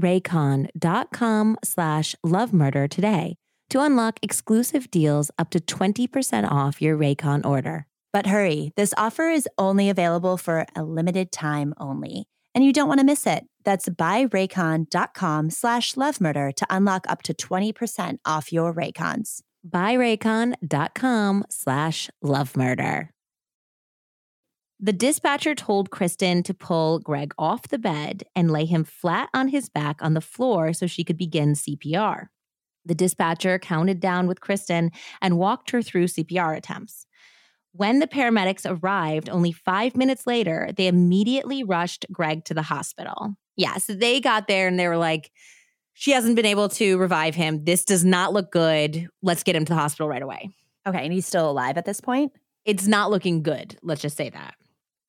slash 1.62 2.16
lovemurder 2.26 2.90
today 2.90 3.36
to 3.70 3.82
unlock 3.82 4.20
exclusive 4.22 4.90
deals 4.90 5.30
up 5.38 5.50
to 5.50 5.60
20% 5.60 6.50
off 6.50 6.82
your 6.82 6.98
Raycon 6.98 7.46
order. 7.46 7.86
But 8.14 8.28
hurry, 8.28 8.72
this 8.78 8.94
offer 8.96 9.30
is 9.30 9.46
only 9.58 9.90
available 9.90 10.38
for 10.38 10.66
a 10.74 10.84
limited 10.84 11.34
time 11.34 11.74
only, 11.78 12.28
and 12.54 12.64
you 12.64 12.74
don't 12.74 12.88
want 12.88 13.00
to 13.00 13.06
miss 13.06 13.26
it. 13.26 13.46
That's 13.64 13.90
buyraycon.com 13.90 15.50
slash 15.50 15.94
lovemurder 15.94 16.54
to 16.56 16.68
unlock 16.70 17.06
up 17.10 17.22
to 17.24 17.34
20% 17.34 18.18
off 18.26 18.52
your 18.52 18.74
Raycons. 18.74 19.42
buyraycon.com 19.68 21.46
slash 21.50 22.10
lovemurder. 22.24 23.10
The 24.80 24.92
dispatcher 24.92 25.56
told 25.56 25.92
Kristin 25.92 26.44
to 26.44 26.54
pull 26.54 27.00
Greg 27.00 27.34
off 27.38 27.70
the 27.70 27.80
bed 27.80 28.24
and 28.36 28.52
lay 28.52 28.66
him 28.66 28.84
flat 28.84 29.30
on 29.34 29.48
his 29.48 29.70
back 29.70 30.02
on 30.02 30.14
the 30.14 30.20
floor 30.20 30.74
so 30.74 30.88
she 30.88 31.06
could 31.06 31.18
begin 31.18 31.54
CPR. 31.54 32.28
The 32.86 32.96
dispatcher 32.96 33.58
counted 33.60 34.02
down 34.02 34.28
with 34.28 34.42
Kristin 34.42 34.90
and 35.22 35.38
walked 35.38 35.72
her 35.72 35.82
through 35.82 36.08
CPR 36.08 36.58
attempts. 36.58 37.06
When 37.76 38.00
the 38.00 38.08
paramedics 38.08 38.66
arrived 38.68 39.30
only 39.30 39.52
five 39.52 39.98
minutes 39.98 40.28
later, 40.28 40.70
they 40.76 40.88
immediately 40.88 41.64
rushed 41.64 42.06
Greg 42.12 42.46
to 42.46 42.54
the 42.54 42.62
hospital. 42.62 43.36
Yeah, 43.56 43.78
so 43.78 43.94
they 43.94 44.20
got 44.20 44.48
there 44.48 44.68
and 44.68 44.80
they 44.80 44.88
were 44.88 44.98
like, 44.98 45.32
she 45.94 46.12
hasn't 46.12 46.36
been 46.36 46.46
able 46.46 46.70
to 46.70 46.98
revive 46.98 47.34
him. 47.34 47.66
This 47.66 47.84
does 47.84 48.06
not 48.06 48.32
look 48.32 48.52
good. 48.52 49.08
Let's 49.24 49.44
get 49.44 49.56
him 49.56 49.66
to 49.66 49.74
the 49.74 49.80
hospital 49.80 50.08
right 50.08 50.22
away. 50.22 50.52
Okay, 50.88 51.04
and 51.04 51.12
he's 51.14 51.26
still 51.26 51.50
alive 51.50 51.78
at 51.78 51.86
this 51.86 52.00
point? 52.00 52.32
It's 52.66 52.88
not 52.88 53.10
looking 53.10 53.42
good. 53.42 53.78
Let's 53.82 54.02
just 54.02 54.18
say 54.18 54.30
that. 54.30 54.56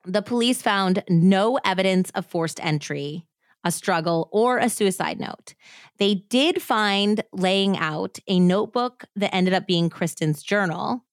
The 0.07 0.23
police 0.23 0.63
found 0.63 1.03
no 1.09 1.59
evidence 1.65 2.11
of 2.11 2.27
forced 2.27 2.65
entry, 2.65 3.27
a 3.63 3.71
struggle, 3.71 4.29
or 4.33 4.59
a 4.59 4.69
suicide 4.69 5.21
note. 5.21 5.55
They 5.99 6.15
did 6.15 6.63
find 6.63 7.23
laying 7.33 7.77
out 7.77 8.19
a 8.27 8.41
notebook 8.41 9.05
that 9.17 9.35
ended 9.35 9.55
up 9.55 9.67
being 9.67 9.91
Kristin's 9.91 10.43
journal. 10.43 11.05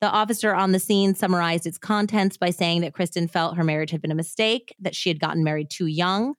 The 0.00 0.10
officer 0.10 0.54
on 0.54 0.72
the 0.72 0.78
scene 0.78 1.14
summarized 1.14 1.66
its 1.66 1.78
contents 1.78 2.36
by 2.36 2.50
saying 2.50 2.82
that 2.82 2.92
Kristin 2.92 3.30
felt 3.30 3.56
her 3.56 3.64
marriage 3.64 3.90
had 3.90 4.02
been 4.02 4.10
a 4.10 4.16
mistake, 4.16 4.74
that 4.78 4.94
she 4.94 5.08
had 5.08 5.20
gotten 5.20 5.42
married 5.42 5.70
too 5.70 5.86
young, 5.86 6.34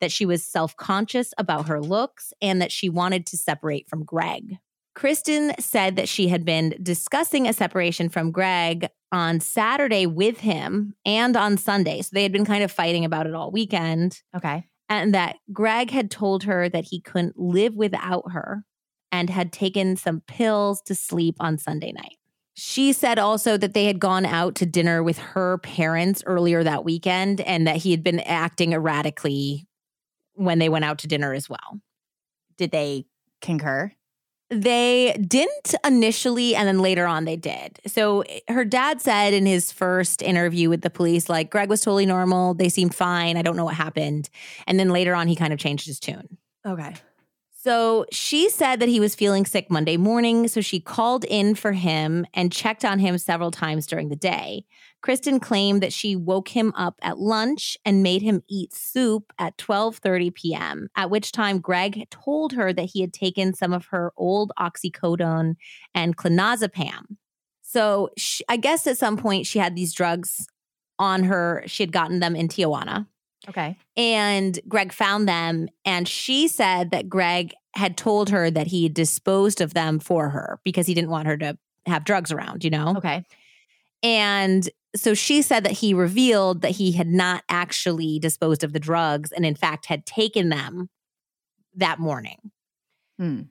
that 0.00 0.12
she 0.12 0.24
was 0.24 0.44
self 0.44 0.76
conscious 0.76 1.34
about 1.36 1.66
her 1.68 1.80
looks, 1.80 2.32
and 2.40 2.62
that 2.62 2.70
she 2.72 2.88
wanted 2.88 3.26
to 3.26 3.36
separate 3.36 3.88
from 3.88 4.04
Greg. 4.04 4.58
Kristin 4.96 5.58
said 5.60 5.96
that 5.96 6.08
she 6.08 6.28
had 6.28 6.44
been 6.44 6.74
discussing 6.82 7.48
a 7.48 7.52
separation 7.52 8.08
from 8.08 8.32
Greg 8.32 8.86
on 9.12 9.40
Saturday 9.40 10.06
with 10.06 10.40
him 10.40 10.94
and 11.04 11.36
on 11.36 11.56
Sunday. 11.56 12.02
So 12.02 12.10
they 12.12 12.22
had 12.22 12.32
been 12.32 12.44
kind 12.44 12.62
of 12.62 12.72
fighting 12.72 13.04
about 13.04 13.26
it 13.26 13.34
all 13.34 13.50
weekend. 13.50 14.20
Okay. 14.36 14.66
And 14.88 15.14
that 15.14 15.36
Greg 15.52 15.90
had 15.90 16.10
told 16.10 16.44
her 16.44 16.68
that 16.68 16.86
he 16.90 17.00
couldn't 17.00 17.38
live 17.38 17.74
without 17.74 18.32
her 18.32 18.64
and 19.12 19.30
had 19.30 19.52
taken 19.52 19.96
some 19.96 20.22
pills 20.26 20.82
to 20.82 20.94
sleep 20.94 21.36
on 21.40 21.58
Sunday 21.58 21.92
night. 21.92 22.16
She 22.54 22.92
said 22.92 23.18
also 23.18 23.56
that 23.56 23.74
they 23.74 23.86
had 23.86 24.00
gone 24.00 24.26
out 24.26 24.54
to 24.56 24.66
dinner 24.66 25.02
with 25.02 25.18
her 25.18 25.58
parents 25.58 26.22
earlier 26.26 26.62
that 26.62 26.84
weekend 26.84 27.40
and 27.40 27.66
that 27.66 27.76
he 27.76 27.90
had 27.90 28.02
been 28.02 28.20
acting 28.20 28.72
erratically 28.72 29.66
when 30.34 30.58
they 30.58 30.68
went 30.68 30.84
out 30.84 30.98
to 30.98 31.08
dinner 31.08 31.32
as 31.32 31.48
well. 31.48 31.80
Did 32.56 32.70
they 32.70 33.06
concur? 33.40 33.92
They 34.50 35.12
didn't 35.12 35.76
initially, 35.86 36.56
and 36.56 36.66
then 36.66 36.80
later 36.80 37.06
on 37.06 37.24
they 37.24 37.36
did. 37.36 37.78
So 37.86 38.22
eh, 38.22 38.40
her 38.48 38.64
dad 38.64 39.00
said 39.00 39.32
in 39.32 39.46
his 39.46 39.70
first 39.70 40.22
interview 40.22 40.68
with 40.68 40.82
the 40.82 40.90
police, 40.90 41.28
like, 41.28 41.50
Greg 41.50 41.68
was 41.68 41.82
totally 41.82 42.04
normal. 42.04 42.54
They 42.54 42.68
seemed 42.68 42.94
fine. 42.94 43.36
I 43.36 43.42
don't 43.42 43.56
know 43.56 43.64
what 43.64 43.76
happened. 43.76 44.28
And 44.66 44.78
then 44.78 44.88
later 44.88 45.14
on, 45.14 45.28
he 45.28 45.36
kind 45.36 45.52
of 45.52 45.60
changed 45.60 45.86
his 45.86 46.00
tune. 46.00 46.36
Okay. 46.66 46.96
So 47.62 48.06
she 48.10 48.48
said 48.48 48.80
that 48.80 48.88
he 48.88 49.00
was 49.00 49.14
feeling 49.14 49.44
sick 49.44 49.70
Monday 49.70 49.98
morning. 49.98 50.48
So 50.48 50.62
she 50.62 50.80
called 50.80 51.26
in 51.26 51.54
for 51.54 51.72
him 51.72 52.24
and 52.32 52.50
checked 52.50 52.86
on 52.86 52.98
him 52.98 53.18
several 53.18 53.50
times 53.50 53.86
during 53.86 54.08
the 54.08 54.16
day. 54.16 54.64
Kristin 55.04 55.42
claimed 55.42 55.82
that 55.82 55.92
she 55.92 56.16
woke 56.16 56.48
him 56.48 56.72
up 56.74 56.94
at 57.02 57.18
lunch 57.18 57.76
and 57.84 58.02
made 58.02 58.22
him 58.22 58.42
eat 58.48 58.72
soup 58.72 59.30
at 59.38 59.58
12:30 59.58 60.34
p.m. 60.34 60.88
At 60.96 61.10
which 61.10 61.32
time 61.32 61.58
Greg 61.60 62.08
told 62.08 62.54
her 62.54 62.72
that 62.72 62.90
he 62.94 63.02
had 63.02 63.12
taken 63.12 63.52
some 63.52 63.74
of 63.74 63.86
her 63.86 64.12
old 64.16 64.52
oxycodone 64.58 65.56
and 65.94 66.16
clonazepam. 66.16 67.16
So 67.60 68.08
she, 68.16 68.42
I 68.48 68.56
guess 68.56 68.86
at 68.86 68.96
some 68.96 69.18
point 69.18 69.46
she 69.46 69.58
had 69.58 69.76
these 69.76 69.92
drugs 69.92 70.46
on 70.98 71.24
her. 71.24 71.62
She 71.66 71.82
had 71.82 71.92
gotten 71.92 72.20
them 72.20 72.34
in 72.34 72.48
Tijuana. 72.48 73.06
Okay. 73.48 73.78
And 73.96 74.58
Greg 74.68 74.92
found 74.92 75.28
them, 75.28 75.68
and 75.84 76.06
she 76.06 76.46
said 76.48 76.90
that 76.90 77.08
Greg 77.08 77.54
had 77.74 77.96
told 77.96 78.30
her 78.30 78.50
that 78.50 78.66
he 78.66 78.88
disposed 78.88 79.60
of 79.60 79.74
them 79.74 79.98
for 79.98 80.30
her 80.30 80.60
because 80.64 80.86
he 80.86 80.94
didn't 80.94 81.10
want 81.10 81.26
her 81.26 81.36
to 81.38 81.56
have 81.86 82.04
drugs 82.04 82.32
around, 82.32 82.64
you 82.64 82.70
know? 82.70 82.94
Okay. 82.96 83.24
And 84.02 84.68
so 84.96 85.14
she 85.14 85.40
said 85.40 85.64
that 85.64 85.72
he 85.72 85.94
revealed 85.94 86.62
that 86.62 86.72
he 86.72 86.92
had 86.92 87.06
not 87.06 87.44
actually 87.48 88.18
disposed 88.18 88.64
of 88.64 88.72
the 88.72 88.80
drugs 88.80 89.30
and, 89.32 89.46
in 89.46 89.54
fact, 89.54 89.86
had 89.86 90.04
taken 90.04 90.48
them 90.48 90.90
that 91.76 91.98
morning. 91.98 92.50
Hmm. 93.18 93.42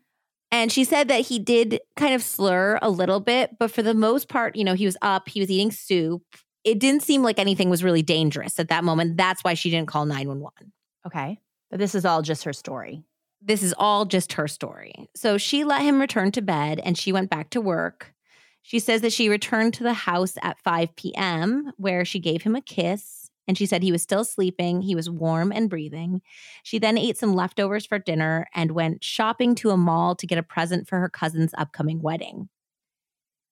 And 0.52 0.72
she 0.72 0.84
said 0.84 1.08
that 1.10 1.22
he 1.22 1.40
did 1.40 1.80
kind 1.96 2.14
of 2.14 2.24
slur 2.24 2.80
a 2.82 2.90
little 2.90 3.20
bit, 3.20 3.58
but 3.60 3.72
for 3.72 3.84
the 3.84 3.94
most 3.94 4.28
part, 4.28 4.56
you 4.56 4.64
know, 4.64 4.74
he 4.74 4.86
was 4.86 4.98
up, 5.02 5.30
he 5.30 5.40
was 5.40 5.50
eating 5.50 5.72
soup. 5.72 6.24
It 6.64 6.80
didn't 6.80 7.04
seem 7.04 7.24
like 7.24 7.40
anything 7.40 7.70
was 7.70 7.84
really 7.84 8.02
dangerous 8.02 8.60
at 8.60 8.70
that 8.70 8.84
moment. 8.84 9.18
That's 9.18 9.44
why 9.44 9.54
she 9.54 9.70
didn't 9.70 9.88
call 9.88 10.06
911. 10.06 10.72
Okay. 11.06 11.40
But 11.70 11.80
this 11.80 11.96
is 11.96 12.06
all 12.06 12.22
just 12.22 12.44
her 12.44 12.54
story. 12.54 13.04
This 13.42 13.64
is 13.64 13.74
all 13.78 14.06
just 14.06 14.34
her 14.34 14.48
story. 14.48 15.10
So 15.16 15.38
she 15.38 15.64
let 15.64 15.82
him 15.82 16.02
return 16.02 16.32
to 16.34 16.42
bed 16.42 16.82
and 16.84 16.98
she 16.98 17.14
went 17.14 17.30
back 17.30 17.52
to 17.52 17.62
work. 17.62 18.14
She 18.62 18.80
says 18.80 19.02
that 19.02 19.14
she 19.14 19.30
returned 19.30 19.74
to 19.76 19.84
the 19.84 19.94
house 19.94 20.34
at 20.42 20.60
5 20.60 20.96
p.m., 20.96 21.72
where 21.78 22.04
she 22.04 22.20
gave 22.20 22.44
him 22.44 22.56
a 22.56 22.62
kiss. 22.62 23.32
And 23.48 23.58
she 23.58 23.66
said 23.66 23.82
he 23.82 23.92
was 23.92 24.04
still 24.04 24.26
sleeping. 24.26 24.82
He 24.82 24.94
was 24.94 25.10
warm 25.10 25.52
and 25.52 25.70
breathing. 25.70 26.22
She 26.62 26.78
then 26.78 26.98
ate 26.98 27.18
some 27.18 27.34
leftovers 27.34 27.86
for 27.86 27.98
dinner 27.98 28.48
and 28.54 28.72
went 28.72 29.04
shopping 29.04 29.56
to 29.56 29.72
a 29.72 29.78
mall 29.78 30.16
to 30.18 30.28
get 30.28 30.38
a 30.38 30.44
present 30.44 30.88
for 30.88 31.00
her 31.00 31.10
cousin's 31.10 31.54
upcoming 31.58 32.02
wedding. 32.02 32.50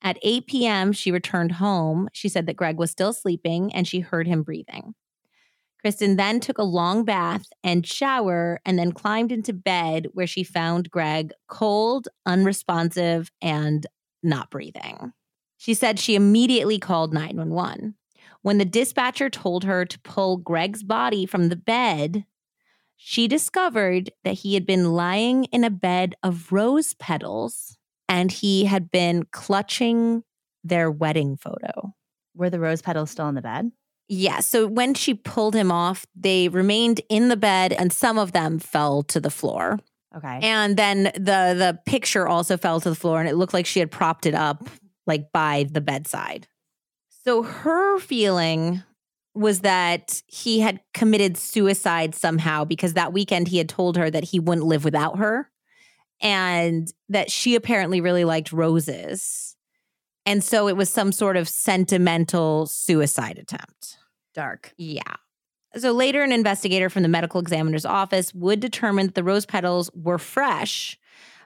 At 0.02 0.20
8 0.22 0.48
p.m., 0.48 0.92
she 0.92 1.12
returned 1.12 1.54
home. 1.54 2.10
She 2.14 2.30
said 2.30 2.46
that 2.46 2.56
Greg 2.56 2.78
was 2.78 2.92
still 2.92 3.14
sleeping 3.14 3.74
and 3.74 3.88
she 3.88 4.00
heard 4.00 4.28
him 4.28 4.44
breathing. 4.44 4.94
Kristin 5.84 6.18
then 6.18 6.40
took 6.40 6.58
a 6.58 6.64
long 6.64 7.06
bath 7.06 7.48
and 7.64 7.86
shower 7.86 8.60
and 8.66 8.78
then 8.78 8.92
climbed 8.92 9.32
into 9.32 9.54
bed 9.54 10.08
where 10.14 10.28
she 10.28 10.44
found 10.44 10.92
Greg 10.92 11.32
cold, 11.48 12.08
unresponsive, 12.26 13.32
and 13.42 13.86
not 14.24 14.50
breathing. 14.50 15.14
She 15.58 15.74
said 15.74 16.00
she 16.00 16.16
immediately 16.16 16.80
called 16.80 17.14
911. 17.14 17.96
When 18.42 18.58
the 18.58 18.66
dispatcher 18.66 19.30
told 19.30 19.64
her 19.64 19.86
to 19.86 20.00
pull 20.02 20.38
Greg's 20.38 20.84
body 20.84 21.26
from 21.26 21.50
the 21.50 21.56
bed, 21.56 22.26
she 22.96 23.28
discovered 23.28 24.12
that 24.24 24.40
he 24.40 24.56
had 24.56 24.66
been 24.66 24.94
lying 24.94 25.46
in 25.46 25.64
a 25.64 25.70
bed 25.70 26.16
of 26.24 26.52
rose 26.52 26.94
petals 26.96 27.78
and 28.10 28.32
he 28.32 28.66
had 28.66 28.92
been 28.92 29.26
clutching 29.32 30.24
their 30.64 30.92
wedding 30.92 31.38
photo. 31.38 31.94
Were 32.36 32.50
the 32.50 32.60
rose 32.60 32.82
petals 32.82 33.12
still 33.12 33.28
in 33.30 33.36
the 33.36 33.42
bed? 33.42 33.72
Yeah. 34.10 34.40
So 34.40 34.68
when 34.68 34.94
she 34.94 35.14
pulled 35.14 35.56
him 35.56 35.72
off, 35.72 36.06
they 36.16 36.48
remained 36.48 37.02
in 37.10 37.28
the 37.28 37.36
bed 37.36 37.74
and 37.74 37.92
some 37.92 38.18
of 38.18 38.32
them 38.32 38.60
fell 38.60 39.04
to 39.04 39.20
the 39.20 39.30
floor. 39.30 39.80
Okay. 40.16 40.40
And 40.42 40.78
then 40.78 41.04
the 41.16 41.54
the 41.54 41.80
picture 41.86 42.28
also 42.28 42.58
fell 42.58 42.80
to 42.80 42.90
the 42.90 42.96
floor 42.96 43.20
and 43.20 43.28
it 43.28 43.36
looked 43.36 43.54
like 43.54 43.66
she 43.66 43.80
had 43.80 43.92
propped 43.92 44.26
it 44.26 44.34
up 44.34 44.70
like 45.06 45.32
by 45.32 45.66
the 45.70 45.82
bedside. 45.82 46.48
So 47.26 47.44
her 47.44 48.00
feeling 48.00 48.84
was 49.36 49.60
that 49.60 50.24
he 50.28 50.62
had 50.62 50.80
committed 50.94 51.38
suicide 51.38 52.16
somehow 52.16 52.64
because 52.64 52.94
that 52.94 53.14
weekend 53.14 53.50
he 53.50 53.58
had 53.58 53.70
told 53.70 53.98
her 53.98 54.10
that 54.10 54.24
he 54.24 54.40
wouldn't 54.40 54.66
live 54.66 54.86
without 54.86 55.20
her 55.20 55.52
and 56.22 56.92
that 57.10 57.32
she 57.32 57.56
apparently 57.56 58.02
really 58.02 58.26
liked 58.26 58.52
roses. 58.52 59.56
And 60.26 60.44
so 60.44 60.68
it 60.68 60.76
was 60.76 60.90
some 60.90 61.12
sort 61.12 61.38
of 61.38 61.48
sentimental 61.48 62.66
suicide 62.66 63.38
attempt. 63.38 63.98
Dark. 64.34 64.74
Yeah. 64.78 65.02
So 65.76 65.92
later, 65.92 66.22
an 66.24 66.32
investigator 66.32 66.90
from 66.90 67.04
the 67.04 67.10
medical 67.10 67.40
examiner's 67.40 67.86
office 67.86 68.34
would 68.34 68.60
determine 68.60 69.08
that 69.08 69.16
the 69.16 69.24
rose 69.24 69.46
petals 69.46 69.90
were 69.94 70.18
fresh, 70.18 70.98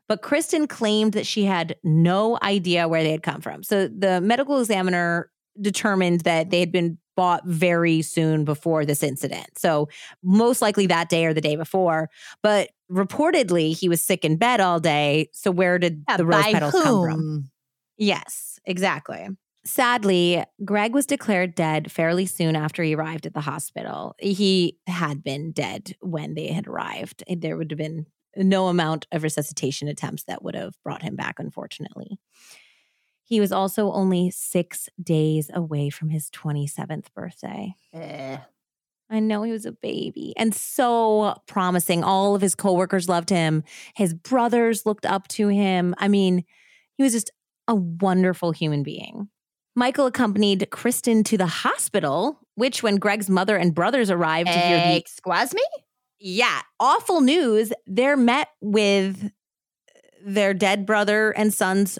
but 0.07 0.21
Kristin 0.21 0.67
claimed 0.67 1.13
that 1.13 1.25
she 1.25 1.45
had 1.45 1.75
no 1.83 2.37
idea 2.41 2.87
where 2.87 3.03
they 3.03 3.11
had 3.11 3.23
come 3.23 3.41
from. 3.41 3.63
So 3.63 3.87
the 3.87 4.21
medical 4.21 4.59
examiner 4.59 5.31
determined 5.59 6.21
that 6.21 6.49
they 6.49 6.59
had 6.59 6.71
been 6.71 6.97
bought 7.15 7.45
very 7.45 8.01
soon 8.01 8.45
before 8.45 8.85
this 8.85 9.03
incident. 9.03 9.57
So 9.57 9.89
most 10.23 10.61
likely 10.61 10.87
that 10.87 11.09
day 11.09 11.25
or 11.25 11.33
the 11.33 11.41
day 11.41 11.55
before. 11.55 12.09
But 12.41 12.69
reportedly, 12.91 13.77
he 13.77 13.89
was 13.89 14.01
sick 14.01 14.25
in 14.25 14.37
bed 14.37 14.59
all 14.59 14.79
day. 14.79 15.29
So 15.31 15.51
where 15.51 15.79
did 15.79 16.03
Yeah, 16.09 16.17
the 16.17 16.25
rose 16.25 16.43
petals 16.45 16.73
come 16.73 17.03
from? 17.03 17.51
Yes, 17.97 18.59
exactly. 18.65 19.29
Sadly, 19.63 20.43
Greg 20.65 20.93
was 20.93 21.05
declared 21.05 21.53
dead 21.53 21.91
fairly 21.91 22.25
soon 22.25 22.55
after 22.55 22.81
he 22.81 22.95
arrived 22.95 23.27
at 23.27 23.33
the 23.33 23.41
hospital. 23.41 24.15
He 24.19 24.79
had 24.87 25.23
been 25.23 25.51
dead 25.51 25.95
when 26.01 26.33
they 26.33 26.47
had 26.47 26.67
arrived. 26.67 27.23
There 27.29 27.57
would 27.57 27.69
have 27.69 27.77
been 27.77 28.07
no 28.35 28.67
amount 28.67 29.05
of 29.11 29.23
resuscitation 29.23 29.87
attempts 29.87 30.23
that 30.23 30.43
would 30.43 30.55
have 30.55 30.73
brought 30.83 31.03
him 31.03 31.15
back, 31.15 31.35
unfortunately. 31.37 32.17
He 33.23 33.39
was 33.39 33.51
also 33.51 33.91
only 33.91 34.31
six 34.31 34.89
days 35.01 35.51
away 35.53 35.89
from 35.89 36.09
his 36.09 36.29
27th 36.31 37.13
birthday. 37.13 37.75
Eh. 37.93 38.37
I 39.11 39.19
know 39.19 39.43
he 39.43 39.51
was 39.51 39.65
a 39.65 39.73
baby 39.73 40.33
and 40.37 40.55
so 40.55 41.35
promising. 41.45 42.03
All 42.03 42.33
of 42.33 42.41
his 42.41 42.55
coworkers 42.55 43.09
loved 43.09 43.29
him. 43.29 43.63
His 43.93 44.13
brothers 44.13 44.85
looked 44.85 45.05
up 45.05 45.27
to 45.29 45.49
him. 45.49 45.93
I 45.97 46.07
mean, 46.07 46.45
he 46.97 47.03
was 47.03 47.11
just 47.11 47.29
a 47.67 47.75
wonderful 47.75 48.51
human 48.51 48.83
being. 48.83 49.27
Michael 49.75 50.05
accompanied 50.05 50.67
Kristin 50.71 51.23
to 51.25 51.37
the 51.37 51.45
hospital, 51.45 52.39
which, 52.55 52.83
when 52.83 52.95
Greg's 52.95 53.29
mother 53.29 53.57
and 53.57 53.75
brothers 53.75 54.09
arrived 54.09 54.47
to 54.49 54.57
hear 54.59 54.77
the 54.77 54.95
Excuse 54.97 55.53
me? 55.53 55.63
yeah 56.19 56.61
awful 56.79 57.19
news, 57.21 57.73
they're 57.87 58.17
met 58.17 58.47
with 58.61 59.31
their 60.25 60.53
dead 60.53 60.85
brother 60.85 61.31
and 61.31 61.53
son's 61.53 61.97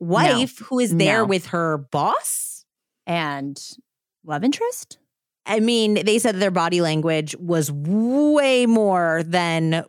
wife, 0.00 0.58
who 0.60 0.78
is 0.78 0.94
there 0.96 1.20
No. 1.20 1.24
with 1.26 1.46
her 1.46 1.78
boss. 1.78 2.64
And 3.06 3.60
love 4.24 4.44
interest? 4.44 4.98
I 5.46 5.60
mean, 5.60 6.04
they 6.04 6.18
said 6.18 6.36
their 6.36 6.50
body 6.50 6.80
language 6.80 7.36
was 7.38 7.70
way 7.70 8.66
more 8.66 9.22
than 9.24 9.84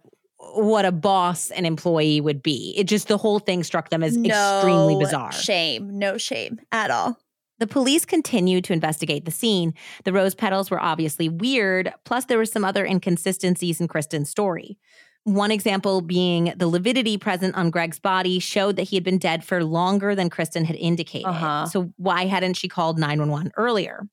what 0.54 0.86
a 0.86 0.92
boss 0.92 1.50
and 1.52 1.66
employee 1.66 2.22
would 2.22 2.44
be. 2.44 2.74
It 2.78 2.86
just 2.86 3.08
the 3.08 3.18
whole 3.18 3.40
thing 3.40 3.64
struck 3.64 3.90
them 3.90 4.04
as 4.04 4.18
extremely 4.18 4.96
bizarre. 4.96 5.32
Shame. 5.32 5.98
No 5.98 6.18
shame 6.18 6.60
at 6.72 6.92
all. 6.92 7.18
The 7.58 7.68
police 7.68 8.06
continued 8.06 8.66
to 8.66 8.74
investigate 8.74 9.24
the 9.24 9.32
scene. 9.32 9.74
The 10.04 10.12
rose 10.12 10.36
petals 10.36 10.70
were 10.70 10.82
obviously 10.82 11.30
weird, 11.30 11.94
plus, 12.04 12.26
there 12.26 12.38
were 12.38 12.46
some 12.46 12.66
other 12.66 12.86
inconsistencies 12.86 13.80
in 13.80 13.88
Kristin's 13.88 14.30
story. 14.30 14.78
One 15.24 15.52
example 15.52 16.02
being 16.02 16.54
the 16.56 16.68
lividity 16.68 17.18
present 17.18 17.56
on 17.56 17.72
Greg's 17.72 17.98
body 17.98 18.40
showed 18.40 18.76
that 18.76 18.84
he 18.84 18.96
had 18.96 19.04
been 19.04 19.18
dead 19.18 19.44
for 19.44 19.64
longer 19.64 20.16
than 20.16 20.30
Kristin 20.30 20.66
had 20.66 20.76
indicated. 20.76 21.28
Uh-huh. 21.28 21.66
So, 21.66 21.94
why 21.96 22.26
hadn't 22.26 22.56
she 22.56 22.68
called 22.68 23.00
911 23.00 23.54
earlier? 23.56 24.06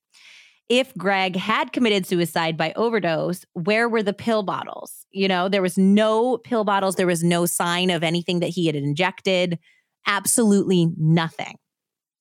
If 0.73 0.95
Greg 0.95 1.37
had 1.37 1.75
committed 1.75 2.07
suicide 2.07 2.57
by 2.57 2.73
overdose, 2.77 3.45
where 3.53 3.91
were 3.91 4.03
the 4.03 4.15
pill 4.15 4.43
bottles? 4.43 5.05
You 5.11 5.29
know, 5.29 5.47
there 5.51 5.61
was 5.61 5.77
no 5.77 6.39
pill 6.39 6.65
bottles, 6.65 6.97
there 6.97 7.07
was 7.07 7.23
no 7.23 7.45
sign 7.45 7.91
of 7.91 8.03
anything 8.03 8.41
that 8.41 8.47
he 8.47 8.65
had 8.65 8.75
injected, 8.75 9.59
absolutely 10.07 10.89
nothing. 10.97 11.59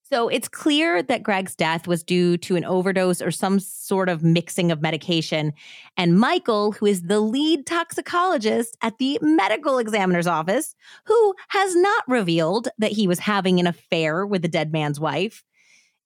So 0.03 0.27
it's 0.27 0.49
clear 0.49 1.01
that 1.01 1.23
Greg's 1.23 1.55
death 1.55 1.87
was 1.87 2.03
due 2.03 2.35
to 2.39 2.57
an 2.57 2.65
overdose 2.65 3.21
or 3.21 3.31
some 3.31 3.57
sort 3.57 4.09
of 4.09 4.21
mixing 4.21 4.69
of 4.69 4.81
medication. 4.81 5.53
And 5.95 6.19
Michael, 6.19 6.73
who 6.73 6.87
is 6.87 7.03
the 7.03 7.21
lead 7.21 7.65
toxicologist 7.65 8.75
at 8.81 8.97
the 8.97 9.17
medical 9.21 9.77
examiner's 9.77 10.27
office, 10.27 10.75
who 11.05 11.33
has 11.47 11.73
not 11.77 12.03
revealed 12.05 12.67
that 12.79 12.91
he 12.91 13.07
was 13.07 13.19
having 13.19 13.61
an 13.61 13.67
affair 13.67 14.25
with 14.25 14.41
the 14.41 14.49
dead 14.49 14.73
man's 14.73 14.99
wife, 14.99 15.45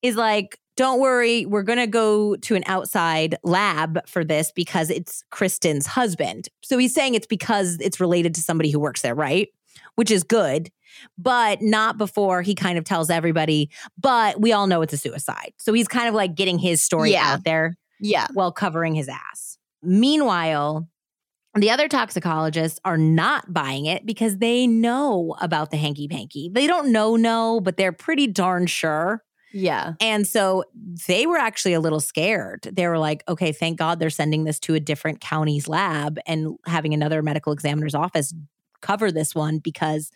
is 0.04 0.16
like, 0.16 0.60
don't 0.78 1.00
worry, 1.00 1.46
we're 1.46 1.64
going 1.64 1.80
to 1.80 1.88
go 1.88 2.36
to 2.36 2.56
an 2.56 2.64
outside 2.66 3.38
lab 3.44 4.08
for 4.08 4.24
this 4.24 4.52
because 4.52 4.90
it's 4.90 5.24
Kristin's 5.32 5.86
husband. 5.88 6.50
So 6.64 6.78
he's 6.78 6.94
saying 6.94 7.16
it's 7.16 7.28
because 7.28 7.78
it's 7.80 8.00
related 8.00 8.36
to 8.36 8.42
somebody 8.42 8.72
who 8.72 8.80
works 8.80 9.02
there, 9.02 9.16
right? 9.16 9.48
Which 9.96 10.12
is 10.12 10.24
good, 10.24 10.70
but 11.18 11.62
not 11.62 11.98
before 11.98 12.42
he 12.42 12.56
kind 12.56 12.78
of 12.78 12.84
tells 12.84 13.10
everybody, 13.10 13.70
but 13.98 14.40
we 14.42 14.52
all 14.52 14.68
know 14.68 14.82
it's 14.82 14.94
a 14.94 14.98
suicide. 14.98 15.54
So 15.58 15.72
he's 15.74 15.88
kind 15.88 16.08
of 16.10 16.14
like 16.14 16.36
getting 16.36 16.60
his 16.60 16.82
story 16.84 17.12
Yeah. 17.12 17.34
out 17.34 17.44
there 17.46 17.78
Yeah. 18.02 18.28
while 18.34 18.52
covering 18.52 18.96
his 18.96 19.08
ass. 19.08 19.58
Meanwhile, 19.82 20.88
the 21.56 21.70
other 21.72 21.88
toxicologists 21.88 22.80
are 22.84 22.98
not 22.98 23.54
buying 23.54 23.86
it 23.86 24.06
because 24.06 24.40
they 24.40 24.68
know 24.68 25.36
about 25.40 25.72
the 25.72 25.78
hanky 25.78 26.08
panky. 26.10 26.50
They 26.52 26.68
don't 26.68 26.92
know, 26.92 27.16
no, 27.16 27.62
but 27.62 27.78
they're 27.78 27.94
pretty 27.94 28.28
darn 28.28 28.68
sure. 28.68 29.24
Yeah. 29.58 29.94
And 30.02 30.28
so 30.28 30.66
they 31.08 31.26
were 31.26 31.38
actually 31.38 31.74
a 31.74 31.80
little 31.80 32.02
scared. 32.02 32.70
They 32.74 32.88
were 32.88 32.98
like, 32.98 33.24
okay, 33.30 33.54
thank 33.54 33.80
God 33.80 34.00
they're 34.00 34.10
sending 34.10 34.44
this 34.44 34.60
to 34.62 34.74
a 34.74 34.82
different 34.82 35.22
county's 35.22 35.70
lab 35.70 36.20
and 36.28 36.58
having 36.66 36.94
another 36.94 37.22
medical 37.22 37.54
examiner's 37.54 37.96
office 37.96 38.34
cover 38.82 39.14
this 39.14 39.34
one 39.34 39.60
because 39.60 40.12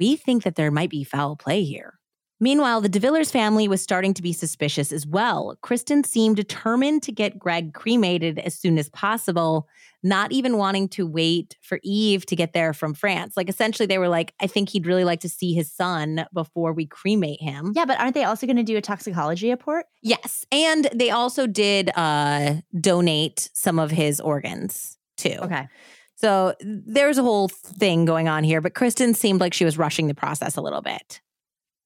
we 0.00 0.16
think 0.16 0.44
that 0.44 0.54
there 0.54 0.70
might 0.70 0.88
be 0.88 1.04
foul 1.04 1.36
play 1.36 1.62
here. 1.62 1.98
Meanwhile, 2.40 2.80
the 2.80 2.88
de 2.88 2.98
Villers 2.98 3.30
family 3.30 3.68
was 3.68 3.80
starting 3.80 4.12
to 4.14 4.22
be 4.22 4.32
suspicious 4.32 4.92
as 4.92 5.06
well. 5.06 5.56
Kristin 5.62 6.04
seemed 6.04 6.36
determined 6.36 7.02
to 7.04 7.12
get 7.12 7.38
Greg 7.38 7.74
cremated 7.74 8.38
as 8.40 8.58
soon 8.58 8.76
as 8.76 8.88
possible, 8.90 9.68
not 10.02 10.32
even 10.32 10.58
wanting 10.58 10.88
to 10.90 11.06
wait 11.06 11.56
for 11.62 11.78
Yves 11.84 12.24
to 12.26 12.36
get 12.36 12.52
there 12.52 12.72
from 12.72 12.92
France. 12.92 13.36
Like, 13.36 13.48
essentially, 13.48 13.86
they 13.86 13.98
were 13.98 14.08
like, 14.08 14.34
I 14.40 14.46
think 14.48 14.68
he'd 14.68 14.86
really 14.86 15.04
like 15.04 15.20
to 15.20 15.28
see 15.28 15.54
his 15.54 15.72
son 15.72 16.26
before 16.34 16.72
we 16.72 16.86
cremate 16.86 17.40
him. 17.40 17.72
Yeah, 17.74 17.84
but 17.84 18.00
aren't 18.00 18.14
they 18.14 18.24
also 18.24 18.46
going 18.46 18.56
to 18.56 18.62
do 18.64 18.76
a 18.76 18.82
toxicology 18.82 19.50
report? 19.50 19.86
Yes. 20.02 20.44
And 20.50 20.88
they 20.92 21.10
also 21.10 21.46
did 21.46 21.90
uh, 21.96 22.56
donate 22.78 23.48
some 23.54 23.78
of 23.78 23.90
his 23.90 24.20
organs 24.20 24.98
too. 25.16 25.38
Okay. 25.40 25.68
So 26.16 26.54
there's 26.60 27.18
a 27.18 27.22
whole 27.22 27.48
thing 27.48 28.04
going 28.04 28.28
on 28.28 28.44
here, 28.44 28.60
but 28.60 28.74
Kristin 28.74 29.14
seemed 29.14 29.40
like 29.40 29.52
she 29.52 29.64
was 29.64 29.78
rushing 29.78 30.06
the 30.06 30.14
process 30.14 30.56
a 30.56 30.60
little 30.60 30.82
bit. 30.82 31.20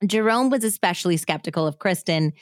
Jerome 0.06 0.50
was 0.50 0.62
especially 0.64 1.16
skeptical 1.16 1.66
of 1.66 1.78
Kristin. 1.78 2.32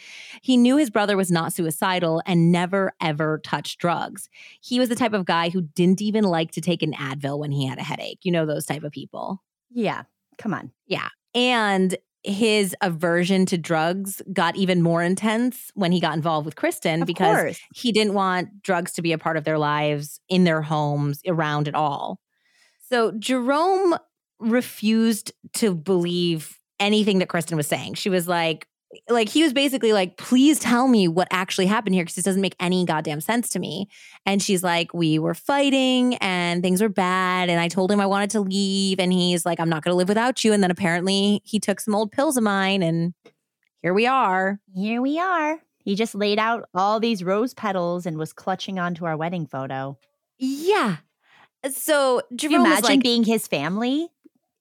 He 0.42 0.56
knew 0.56 0.76
his 0.76 0.90
brother 0.90 1.16
was 1.16 1.30
not 1.30 1.52
suicidal 1.52 2.22
and 2.26 2.52
never, 2.52 2.92
ever 3.00 3.40
touched 3.42 3.78
drugs. 3.78 4.28
He 4.60 4.78
was 4.78 4.88
the 4.88 4.94
type 4.94 5.14
of 5.14 5.24
guy 5.24 5.48
who 5.48 5.62
didn't 5.62 6.02
even 6.02 6.24
like 6.24 6.50
to 6.52 6.60
take 6.60 6.82
an 6.82 6.92
Advil 6.92 7.38
when 7.38 7.52
he 7.52 7.66
had 7.66 7.78
a 7.78 7.82
headache. 7.82 8.20
You 8.22 8.32
know, 8.32 8.44
those 8.46 8.66
type 8.66 8.82
of 8.82 8.92
people. 8.92 9.42
Yeah. 9.70 10.02
Come 10.38 10.52
on. 10.52 10.70
Yeah. 10.86 11.08
And 11.34 11.96
his 12.22 12.74
aversion 12.82 13.46
to 13.46 13.56
drugs 13.56 14.20
got 14.32 14.56
even 14.56 14.82
more 14.82 15.02
intense 15.02 15.70
when 15.74 15.92
he 15.92 16.00
got 16.00 16.14
involved 16.14 16.44
with 16.44 16.56
Kristin 16.56 17.02
Of 17.02 17.06
because 17.06 17.36
course. 17.36 17.60
he 17.74 17.92
didn't 17.92 18.14
want 18.14 18.62
drugs 18.62 18.92
to 18.94 19.02
be 19.02 19.12
a 19.12 19.18
part 19.18 19.36
of 19.36 19.44
their 19.44 19.58
lives, 19.58 20.20
in 20.28 20.44
their 20.44 20.60
homes, 20.60 21.20
around 21.26 21.68
at 21.68 21.74
all. 21.74 22.18
So 22.88 23.12
Jerome 23.12 23.96
refused 24.40 25.32
to 25.54 25.74
believe 25.74 26.58
anything 26.80 27.18
that 27.18 27.28
Kristin 27.28 27.56
was 27.56 27.66
saying. 27.66 27.94
She 27.94 28.08
was 28.08 28.28
like, 28.28 28.68
like 29.08 29.28
he 29.28 29.42
was 29.42 29.52
basically 29.52 29.92
like, 29.92 30.16
please 30.16 30.58
tell 30.58 30.88
me 30.88 31.08
what 31.08 31.28
actually 31.30 31.66
happened 31.66 31.94
here 31.94 32.04
because 32.04 32.14
this 32.14 32.24
doesn't 32.24 32.40
make 32.40 32.56
any 32.60 32.84
goddamn 32.84 33.20
sense 33.20 33.48
to 33.50 33.58
me. 33.58 33.88
And 34.24 34.42
she's 34.42 34.62
like, 34.62 34.94
we 34.94 35.18
were 35.18 35.34
fighting 35.34 36.14
and 36.16 36.62
things 36.62 36.80
were 36.80 36.88
bad. 36.88 37.50
And 37.50 37.60
I 37.60 37.68
told 37.68 37.90
him 37.90 38.00
I 38.00 38.06
wanted 38.06 38.30
to 38.30 38.40
leave. 38.40 38.98
And 39.00 39.12
he's 39.12 39.44
like, 39.44 39.60
I'm 39.60 39.68
not 39.68 39.82
going 39.82 39.92
to 39.92 39.96
live 39.96 40.08
without 40.08 40.44
you. 40.44 40.52
And 40.52 40.62
then 40.62 40.70
apparently 40.70 41.42
he 41.44 41.58
took 41.58 41.80
some 41.80 41.94
old 41.94 42.12
pills 42.12 42.36
of 42.36 42.42
mine 42.42 42.82
and 42.82 43.12
here 43.82 43.94
we 43.94 44.06
are. 44.06 44.58
Here 44.74 45.02
we 45.02 45.18
are. 45.18 45.60
He 45.78 45.94
just 45.94 46.14
laid 46.14 46.38
out 46.38 46.68
all 46.74 46.98
these 46.98 47.22
rose 47.22 47.54
petals 47.54 48.06
and 48.06 48.18
was 48.18 48.32
clutching 48.32 48.78
onto 48.78 49.04
our 49.04 49.16
wedding 49.16 49.46
photo. 49.46 49.98
Yeah. 50.38 50.96
So 51.70 52.22
Can 52.38 52.50
you 52.50 52.60
imagine 52.60 52.84
like, 52.84 53.02
being 53.02 53.24
his 53.24 53.46
family? 53.46 54.08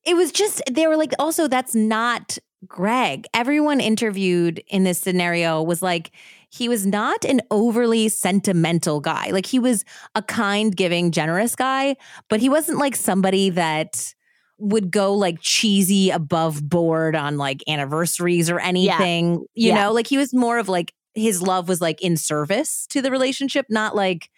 It 0.05 0.15
was 0.15 0.31
just 0.31 0.61
they 0.71 0.87
were 0.87 0.97
like 0.97 1.13
also 1.19 1.47
that's 1.47 1.75
not 1.75 2.37
Greg. 2.67 3.25
Everyone 3.33 3.79
interviewed 3.79 4.63
in 4.67 4.83
this 4.83 4.99
scenario 4.99 5.61
was 5.61 5.81
like, 5.81 6.11
he 6.49 6.67
was 6.69 6.85
not 6.85 7.23
an 7.25 7.41
overly 7.51 8.09
sentimental 8.09 8.99
guy. 9.01 9.29
Like 9.31 9.45
he 9.45 9.59
was 9.59 9.83
a 10.15 10.21
kind, 10.21 10.75
giving, 10.75 11.11
generous 11.11 11.55
guy, 11.55 11.95
but 12.29 12.39
he 12.39 12.49
wasn't 12.49 12.79
like 12.79 12.95
somebody 12.95 13.49
that 13.51 14.13
would 14.57 14.89
go 14.89 15.13
like 15.13 15.37
cheesy 15.41 16.09
above 16.09 16.67
board 16.67 17.15
on 17.15 17.37
like 17.37 17.61
anniversaries 17.67 18.49
or 18.49 18.59
anything. 18.59 19.45
You 19.53 19.69
Yeah. 19.69 19.83
know, 19.83 19.91
like 19.91 20.07
he 20.07 20.17
was 20.17 20.33
more 20.33 20.57
of 20.57 20.69
like 20.69 20.93
his 21.13 21.41
love 21.41 21.67
was 21.67 21.81
like 21.81 22.01
in 22.01 22.15
service 22.17 22.87
to 22.87 23.01
the 23.01 23.11
relationship, 23.11 23.65
not 23.69 23.95
like 23.95 24.29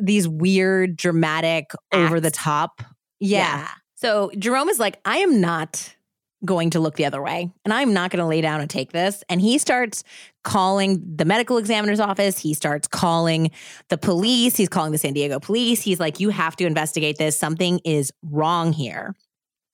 these 0.00 0.28
weird, 0.28 0.96
dramatic, 0.96 1.66
over 1.92 2.20
the 2.20 2.30
top. 2.30 2.82
Yeah. 3.18 3.58
Yeah. 3.58 3.68
So 4.06 4.30
Jerome 4.38 4.68
is 4.68 4.78
like, 4.78 5.00
I 5.04 5.16
am 5.16 5.40
not 5.40 5.96
going 6.44 6.70
to 6.70 6.78
look 6.78 6.94
the 6.94 7.06
other 7.06 7.20
way 7.20 7.50
and 7.64 7.74
I'm 7.74 7.92
not 7.92 8.12
going 8.12 8.20
to 8.20 8.26
lay 8.26 8.40
down 8.40 8.60
and 8.60 8.70
take 8.70 8.92
this. 8.92 9.24
And 9.28 9.40
he 9.40 9.58
starts 9.58 10.04
calling 10.44 11.16
the 11.16 11.24
medical 11.24 11.58
examiner's 11.58 11.98
office. 11.98 12.38
He 12.38 12.54
starts 12.54 12.86
calling 12.86 13.50
the 13.88 13.98
police. 13.98 14.56
He's 14.56 14.68
calling 14.68 14.92
the 14.92 14.98
San 14.98 15.12
Diego 15.12 15.40
police. 15.40 15.82
He's 15.82 15.98
like, 15.98 16.20
you 16.20 16.28
have 16.28 16.54
to 16.54 16.66
investigate 16.66 17.18
this. 17.18 17.36
Something 17.36 17.80
is 17.84 18.12
wrong 18.22 18.72
here. 18.72 19.16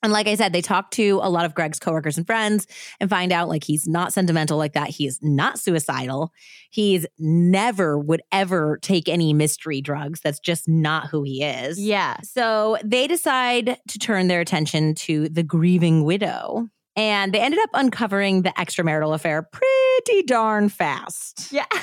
And 0.02 0.12
like 0.12 0.26
I 0.26 0.34
said, 0.34 0.52
they 0.52 0.62
talk 0.62 0.90
to 0.92 1.20
a 1.22 1.30
lot 1.30 1.44
of 1.44 1.54
Greg's 1.54 1.78
coworkers 1.78 2.18
and 2.18 2.26
friends 2.26 2.66
and 3.00 3.08
find 3.08 3.32
out 3.32 3.48
like 3.48 3.62
he's 3.62 3.86
not 3.86 4.12
sentimental 4.12 4.58
like 4.58 4.72
that. 4.72 4.88
He 4.88 5.06
is 5.06 5.20
not 5.22 5.60
suicidal. 5.60 6.32
He's 6.70 7.06
never 7.18 7.98
would 7.98 8.22
ever 8.32 8.78
take 8.82 9.08
any 9.08 9.32
mystery 9.32 9.80
drugs. 9.80 10.20
That's 10.20 10.40
just 10.40 10.68
not 10.68 11.08
who 11.08 11.22
he 11.22 11.44
is. 11.44 11.78
Yeah. 11.80 12.16
So 12.22 12.78
they 12.84 13.06
decide 13.06 13.78
to 13.88 13.98
turn 13.98 14.26
their 14.26 14.40
attention 14.40 14.94
to 14.96 15.28
the 15.28 15.44
grieving 15.44 16.04
widow. 16.04 16.68
And 16.94 17.32
they 17.32 17.40
ended 17.40 17.60
up 17.62 17.70
uncovering 17.72 18.42
the 18.42 18.50
extramarital 18.50 19.14
affair 19.14 19.48
pretty 19.50 20.22
darn 20.24 20.68
fast. 20.68 21.52
Yeah. 21.52 21.66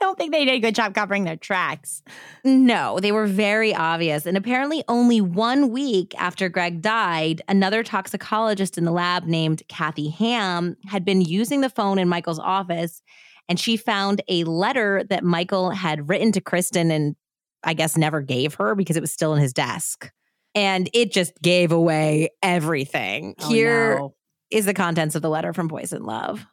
I 0.00 0.04
don't 0.04 0.16
think 0.16 0.32
they 0.32 0.44
did 0.44 0.54
a 0.54 0.60
good 0.60 0.74
job 0.74 0.94
covering 0.94 1.24
their 1.24 1.36
tracks. 1.36 2.02
No, 2.44 3.00
they 3.00 3.10
were 3.10 3.26
very 3.26 3.74
obvious. 3.74 4.26
And 4.26 4.36
apparently, 4.36 4.84
only 4.86 5.20
one 5.20 5.70
week 5.70 6.14
after 6.16 6.48
Greg 6.48 6.80
died, 6.82 7.42
another 7.48 7.82
toxicologist 7.82 8.78
in 8.78 8.84
the 8.84 8.92
lab 8.92 9.24
named 9.24 9.62
Kathy 9.68 10.08
Ham 10.10 10.76
had 10.86 11.04
been 11.04 11.20
using 11.20 11.62
the 11.62 11.70
phone 11.70 11.98
in 11.98 12.08
Michael's 12.08 12.38
office. 12.38 13.02
And 13.48 13.58
she 13.58 13.76
found 13.76 14.22
a 14.28 14.44
letter 14.44 15.02
that 15.08 15.24
Michael 15.24 15.70
had 15.70 16.08
written 16.08 16.30
to 16.32 16.40
Kristin 16.40 16.92
and 16.92 17.16
I 17.64 17.74
guess 17.74 17.96
never 17.96 18.20
gave 18.20 18.54
her 18.54 18.74
because 18.74 18.96
it 18.96 19.00
was 19.00 19.10
still 19.10 19.34
in 19.34 19.40
his 19.40 19.52
desk. 19.52 20.12
And 20.54 20.88
it 20.92 21.12
just 21.12 21.40
gave 21.42 21.72
away 21.72 22.30
everything. 22.42 23.34
Oh, 23.40 23.48
Here 23.48 23.98
no. 23.98 24.14
is 24.50 24.64
the 24.64 24.74
contents 24.74 25.14
of 25.14 25.22
the 25.22 25.30
letter 25.30 25.52
from 25.52 25.68
Poison 25.68 26.04
Love. 26.04 26.46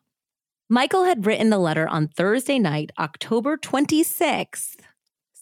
Michael 0.70 1.04
had 1.04 1.26
written 1.26 1.52
the 1.52 1.60
letter 1.60 1.88
on 1.88 2.08
Thursday 2.08 2.58
night, 2.58 2.92
October 2.98 3.56
26th. 3.56 4.78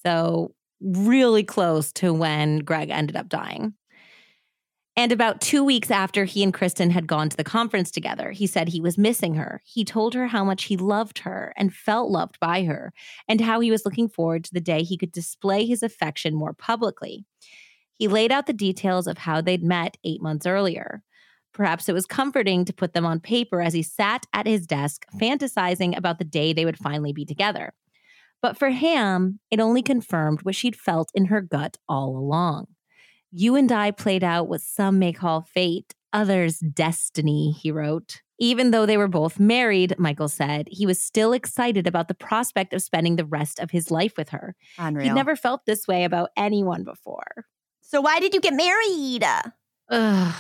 So, 0.04 0.54
really 0.82 1.44
close 1.44 1.94
to 1.94 2.14
when 2.14 2.60
Greg 2.60 2.90
ended 2.90 3.16
up 3.16 3.30
dying. 3.30 3.74
And 4.96 5.12
about 5.12 5.42
two 5.42 5.64
weeks 5.64 5.90
after 5.90 6.26
he 6.26 6.44
and 6.44 6.54
Kristin 6.54 6.92
had 6.92 7.08
gone 7.08 7.30
to 7.30 7.38
the 7.38 7.44
conference 7.44 7.90
together, 7.90 8.32
he 8.32 8.46
said 8.46 8.68
he 8.68 8.82
was 8.82 8.98
missing 8.98 9.36
her. 9.36 9.62
He 9.66 9.86
told 9.86 10.14
her 10.14 10.28
how 10.28 10.44
much 10.44 10.66
he 10.66 10.78
loved 10.78 11.20
her 11.20 11.54
and 11.56 11.74
felt 11.74 12.12
loved 12.12 12.40
by 12.40 12.64
her, 12.66 12.94
and 13.28 13.42
how 13.42 13.60
he 13.62 13.72
was 13.72 13.86
looking 13.86 14.10
forward 14.10 14.44
to 14.44 14.54
the 14.54 14.62
day 14.62 14.84
he 14.84 14.98
could 14.98 15.12
display 15.12 15.66
his 15.66 15.82
affection 15.82 16.36
more 16.36 16.54
publicly. 16.54 17.26
He 17.98 18.08
laid 18.08 18.32
out 18.32 18.46
the 18.46 18.54
details 18.54 19.08
of 19.08 19.20
how 19.20 19.42
they'd 19.42 19.64
met 19.64 19.98
eight 20.04 20.22
months 20.22 20.46
earlier. 20.46 21.02
Perhaps 21.54 21.88
it 21.88 21.94
was 21.94 22.06
comforting 22.06 22.66
to 22.66 22.74
put 22.74 22.94
them 22.94 23.06
on 23.06 23.20
paper 23.20 23.62
as 23.62 23.74
he 23.74 23.84
sat 23.84 24.26
at 24.34 24.48
his 24.48 24.66
desk, 24.66 25.06
fantasizing 25.20 25.96
about 25.96 26.18
the 26.18 26.26
day 26.26 26.52
they 26.52 26.66
would 26.66 26.78
finally 26.80 27.14
be 27.14 27.26
together. 27.26 27.74
But 28.42 28.58
for 28.58 28.72
Ham, 28.72 29.40
it 29.52 29.60
only 29.60 29.82
confirmed 29.82 30.42
what 30.42 30.56
she'd 30.56 30.76
felt 30.76 31.12
in 31.14 31.26
her 31.26 31.42
gut 31.42 31.78
all 31.88 32.18
along. 32.18 32.68
You 33.32 33.56
and 33.56 33.72
I 33.72 33.92
played 33.92 34.24
out 34.24 34.48
what 34.50 34.62
some 34.62 35.00
may 35.00 35.14
call 35.14 35.42
fate, 35.42 35.94
others 36.12 36.60
destiny, 36.60 37.52
he 37.52 37.72
wrote. 37.72 38.22
Even 38.40 38.72
though 38.72 38.86
they 38.86 38.98
were 38.98 39.08
both 39.08 39.40
married, 39.40 39.98
Michael 39.98 40.28
said, 40.28 40.68
he 40.70 40.86
was 40.86 41.00
still 41.00 41.34
excited 41.34 41.88
about 41.88 42.08
the 42.10 42.14
prospect 42.16 42.74
of 42.74 42.82
spending 42.82 43.16
the 43.16 43.26
rest 43.26 43.60
of 43.60 43.72
his 43.72 43.90
life 43.90 44.14
with 44.18 44.30
her. 44.30 44.56
Unreal. 44.78 45.06
He'd 45.06 45.14
never 45.14 45.36
felt 45.36 45.66
this 45.66 45.88
way 45.88 46.04
about 46.04 46.30
anyone 46.36 46.84
before. 46.84 47.46
so 47.82 48.02
why 48.02 48.20
did 48.20 48.34
you 48.34 48.42
get 48.42 48.54
married? 48.54 49.24
Ugh. 49.94 50.34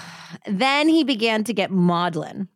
Then 0.47 0.89
he 0.89 1.03
began 1.03 1.43
to 1.43 1.53
get 1.53 1.69
maudlin. 1.69 2.47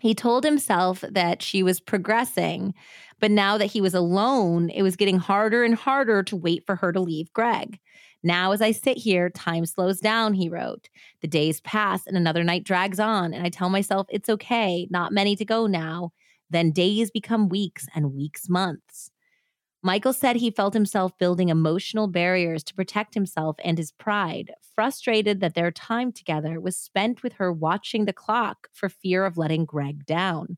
He 0.00 0.14
told 0.14 0.44
himself 0.44 1.00
that 1.00 1.40
she 1.40 1.62
was 1.62 1.80
progressing, 1.80 2.74
but 3.20 3.30
now 3.30 3.56
that 3.56 3.72
he 3.72 3.80
was 3.80 3.94
alone, 3.94 4.68
it 4.68 4.82
was 4.82 4.96
getting 4.96 5.18
harder 5.18 5.64
and 5.64 5.74
harder 5.74 6.22
to 6.24 6.36
wait 6.36 6.66
for 6.66 6.76
her 6.76 6.92
to 6.92 7.00
leave 7.00 7.32
Greg. 7.32 7.78
Now, 8.22 8.52
as 8.52 8.60
I 8.60 8.72
sit 8.72 8.98
here, 8.98 9.30
time 9.30 9.64
slows 9.64 9.98
down, 9.98 10.34
he 10.34 10.50
wrote. 10.50 10.90
The 11.22 11.28
days 11.28 11.62
pass 11.62 12.06
and 12.06 12.18
another 12.18 12.44
night 12.44 12.64
drags 12.64 13.00
on, 13.00 13.32
and 13.32 13.46
I 13.46 13.48
tell 13.48 13.70
myself 13.70 14.06
it's 14.10 14.28
okay, 14.28 14.86
not 14.90 15.10
many 15.10 15.34
to 15.36 15.46
go 15.46 15.66
now. 15.66 16.12
Then 16.50 16.70
days 16.70 17.10
become 17.10 17.48
weeks 17.48 17.86
and 17.94 18.12
weeks 18.12 18.50
months. 18.50 19.10
Michael 19.84 20.12
said 20.12 20.36
he 20.36 20.50
felt 20.50 20.74
himself 20.74 21.16
building 21.18 21.48
emotional 21.48 22.06
barriers 22.06 22.62
to 22.64 22.74
protect 22.74 23.14
himself 23.14 23.56
and 23.64 23.76
his 23.78 23.90
pride, 23.90 24.52
frustrated 24.76 25.40
that 25.40 25.54
their 25.54 25.72
time 25.72 26.12
together 26.12 26.60
was 26.60 26.76
spent 26.76 27.22
with 27.22 27.32
her 27.34 27.52
watching 27.52 28.04
the 28.04 28.12
clock 28.12 28.68
for 28.72 28.88
fear 28.88 29.24
of 29.24 29.36
letting 29.36 29.64
Greg 29.64 30.06
down. 30.06 30.56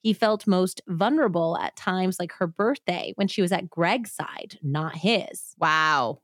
He 0.00 0.14
felt 0.14 0.46
most 0.46 0.80
vulnerable 0.88 1.58
at 1.58 1.76
times 1.76 2.16
like 2.18 2.32
her 2.32 2.46
birthday 2.46 3.12
when 3.16 3.28
she 3.28 3.42
was 3.42 3.52
at 3.52 3.68
Greg's 3.68 4.12
side, 4.12 4.58
not 4.62 4.96
his. 4.96 5.54
Wow. 5.58 6.20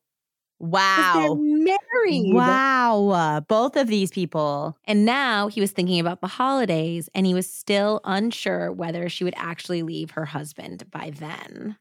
Wow. 0.58 1.36
Married. 1.38 2.34
Wow. 2.34 3.40
Both 3.46 3.76
of 3.76 3.86
these 3.88 4.10
people. 4.10 4.76
And 4.86 5.04
now 5.04 5.48
he 5.48 5.60
was 5.60 5.70
thinking 5.70 6.00
about 6.00 6.20
the 6.20 6.26
holidays 6.26 7.08
and 7.14 7.26
he 7.26 7.34
was 7.34 7.48
still 7.52 8.00
unsure 8.04 8.72
whether 8.72 9.08
she 9.08 9.22
would 9.22 9.34
actually 9.36 9.82
leave 9.82 10.10
her 10.12 10.24
husband 10.24 10.90
by 10.90 11.10
then. 11.10 11.76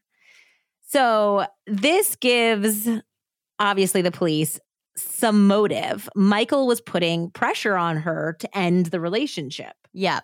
So 0.88 1.46
this 1.66 2.16
gives 2.16 2.88
obviously 3.58 4.02
the 4.02 4.10
police 4.10 4.58
some 4.96 5.46
motive. 5.46 6.08
Michael 6.16 6.66
was 6.66 6.80
putting 6.80 7.30
pressure 7.30 7.76
on 7.76 7.98
her 7.98 8.36
to 8.40 8.58
end 8.58 8.86
the 8.86 9.00
relationship. 9.00 9.74
Yeah. 9.92 10.20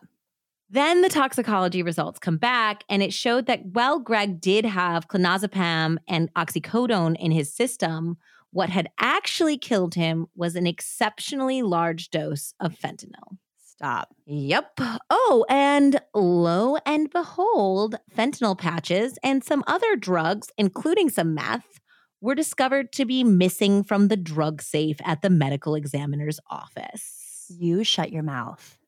Then 0.71 1.03
the 1.03 1.09
toxicology 1.09 1.83
results 1.83 2.19
come 2.19 2.39
back, 2.39 2.83
and 2.89 3.03
it 3.03 3.13
showed 3.13 3.47
that 3.47 3.65
while 3.65 4.01
Greg 4.01 4.41
did 4.41 4.65
have 4.65 5.07
clonazepam 5.07 5.99
and 6.09 6.33
oxycodone 6.35 7.15
in 7.21 7.31
his 7.31 7.53
system, 7.53 8.17
what 8.51 8.71
had 8.71 8.89
actually 8.99 9.59
killed 9.59 9.95
him 9.95 10.27
was 10.35 10.57
an 10.57 10.67
exceptionally 10.67 11.63
large 11.63 12.11
dose 12.11 12.55
of 12.59 12.75
fentanyl. 12.75 13.37
Stop. 13.77 14.15
Yep. 14.27 14.81
Oh, 15.11 15.45
and 15.49 16.01
lo 16.15 16.77
and 16.87 17.11
behold, 17.11 17.97
fentanyl 18.17 18.57
patches 18.57 19.19
and 19.23 19.43
some 19.43 19.65
other 19.67 19.97
drugs, 19.97 20.49
including 20.57 21.11
some 21.11 21.35
meth, 21.35 21.81
were 22.21 22.35
discovered 22.35 22.93
to 22.93 23.05
be 23.05 23.25
missing 23.25 23.83
from 23.83 24.09
the 24.09 24.17
drug 24.17 24.63
safe 24.63 24.97
at 25.05 25.23
the 25.23 25.31
medical 25.31 25.75
examiner's 25.75 26.39
office. 26.49 27.47
You 27.51 27.85
shut 27.85 28.13
your 28.13 28.23
mouth. 28.23 28.79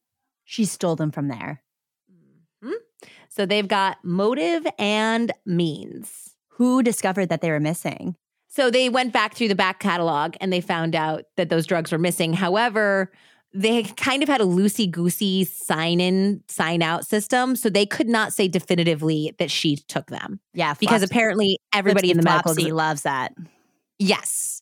She 0.44 0.64
stole 0.64 0.96
them 0.96 1.10
from 1.10 1.28
there. 1.28 1.62
Mhm. 2.62 2.74
So 3.28 3.44
they've 3.44 3.68
got 3.68 3.98
motive 4.04 4.66
and 4.78 5.32
means. 5.44 6.34
Who 6.52 6.82
discovered 6.82 7.26
that 7.26 7.42
they 7.42 7.50
were 7.50 7.60
missing? 7.60 8.16
So 8.48 8.70
they 8.70 8.88
went 8.88 9.12
back 9.12 9.34
through 9.34 9.48
the 9.48 9.54
back 9.54 9.80
catalog 9.80 10.36
and 10.40 10.50
they 10.50 10.62
found 10.62 10.94
out 10.94 11.24
that 11.36 11.50
those 11.50 11.66
drugs 11.66 11.92
were 11.92 11.98
missing. 11.98 12.32
However, 12.32 13.12
they 13.56 13.84
kind 13.84 14.22
of 14.22 14.28
had 14.28 14.40
a 14.40 14.44
loosey 14.44 14.90
goosey 14.90 15.44
sign 15.44 16.00
in, 16.00 16.42
sign 16.48 16.82
out 16.82 17.06
system. 17.06 17.56
So 17.56 17.68
they 17.70 17.86
could 17.86 18.08
not 18.08 18.32
say 18.32 18.48
definitively 18.48 19.34
that 19.38 19.50
she 19.50 19.76
took 19.76 20.08
them 20.08 20.40
Yeah. 20.54 20.74
because 20.78 21.02
apparently 21.02 21.58
everybody 21.72 22.10
in 22.10 22.16
the 22.16 22.22
medical. 22.22 22.54
Flopsy 22.54 22.72
loves 22.72 23.02
that. 23.02 23.32
Yes. 23.98 24.60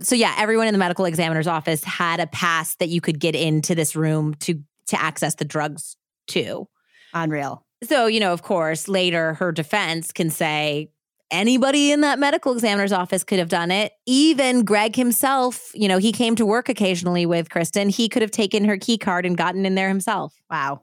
So 0.00 0.14
yeah, 0.14 0.34
everyone 0.38 0.66
in 0.66 0.74
the 0.74 0.78
medical 0.78 1.06
examiner's 1.06 1.46
office 1.46 1.82
had 1.84 2.20
a 2.20 2.26
pass 2.26 2.76
that 2.76 2.88
you 2.90 3.00
could 3.00 3.18
get 3.18 3.34
into 3.34 3.74
this 3.74 3.96
room 3.96 4.34
to 4.40 4.62
to 4.88 5.00
access 5.00 5.36
the 5.36 5.46
drugs 5.46 5.96
too. 6.26 6.68
Unreal. 7.14 7.64
So, 7.82 8.06
you 8.06 8.20
know, 8.20 8.32
of 8.32 8.42
course, 8.42 8.88
later 8.88 9.34
her 9.34 9.52
defense 9.52 10.12
can 10.12 10.28
say 10.30 10.90
anybody 11.34 11.90
in 11.90 12.00
that 12.02 12.18
medical 12.18 12.52
examiner's 12.52 12.92
office 12.92 13.24
could 13.24 13.38
have 13.38 13.48
done 13.48 13.70
it. 13.70 13.92
Even 14.06 14.64
Greg 14.64 14.94
himself, 14.94 15.72
you 15.74 15.88
know, 15.88 15.98
he 15.98 16.12
came 16.12 16.36
to 16.36 16.46
work 16.46 16.68
occasionally 16.68 17.26
with 17.26 17.48
Kristin. 17.48 17.90
He 17.90 18.08
could 18.08 18.22
have 18.22 18.30
taken 18.30 18.64
her 18.64 18.78
key 18.78 18.96
card 18.96 19.26
and 19.26 19.36
gotten 19.36 19.66
in 19.66 19.74
there 19.74 19.88
himself. 19.88 20.34
Wow. 20.48 20.82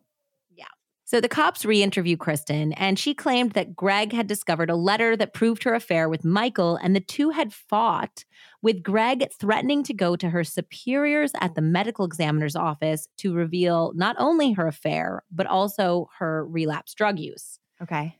Yeah. 0.49 0.65
So 1.05 1.21
the 1.21 1.29
cops 1.29 1.63
re 1.65 1.81
interview 1.81 2.17
Kristin, 2.17 2.73
and 2.75 2.99
she 2.99 3.13
claimed 3.13 3.53
that 3.53 3.75
Greg 3.75 4.11
had 4.11 4.27
discovered 4.27 4.69
a 4.69 4.75
letter 4.75 5.15
that 5.15 5.33
proved 5.33 5.63
her 5.63 5.73
affair 5.73 6.09
with 6.09 6.25
Michael, 6.25 6.75
and 6.75 6.95
the 6.95 6.99
two 6.99 7.29
had 7.29 7.53
fought, 7.53 8.25
with 8.61 8.83
Greg 8.83 9.27
threatening 9.39 9.83
to 9.83 9.93
go 9.93 10.15
to 10.15 10.29
her 10.29 10.43
superiors 10.43 11.31
at 11.39 11.55
the 11.55 11.61
medical 11.61 12.05
examiner's 12.05 12.55
office 12.55 13.07
to 13.17 13.33
reveal 13.33 13.93
not 13.95 14.15
only 14.19 14.51
her 14.51 14.67
affair, 14.67 15.23
but 15.31 15.47
also 15.47 16.09
her 16.19 16.45
relapse 16.45 16.93
drug 16.93 17.17
use. 17.19 17.57
Okay. 17.81 18.17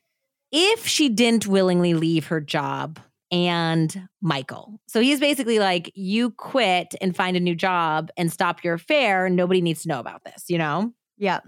If 0.51 0.85
she 0.85 1.09
didn't 1.09 1.47
willingly 1.47 1.93
leave 1.93 2.27
her 2.27 2.41
job, 2.41 2.99
and 3.31 4.09
Michael. 4.21 4.79
So 4.87 4.99
he's 4.99 5.19
basically 5.19 5.59
like, 5.59 5.91
you 5.95 6.31
quit 6.31 6.93
and 6.99 7.15
find 7.15 7.37
a 7.37 7.39
new 7.39 7.55
job 7.55 8.11
and 8.17 8.31
stop 8.31 8.63
your 8.63 8.73
affair. 8.73 9.29
Nobody 9.29 9.61
needs 9.61 9.83
to 9.83 9.87
know 9.87 9.99
about 9.99 10.23
this, 10.25 10.45
you 10.49 10.57
know? 10.57 10.93
Yeah. 11.17 11.39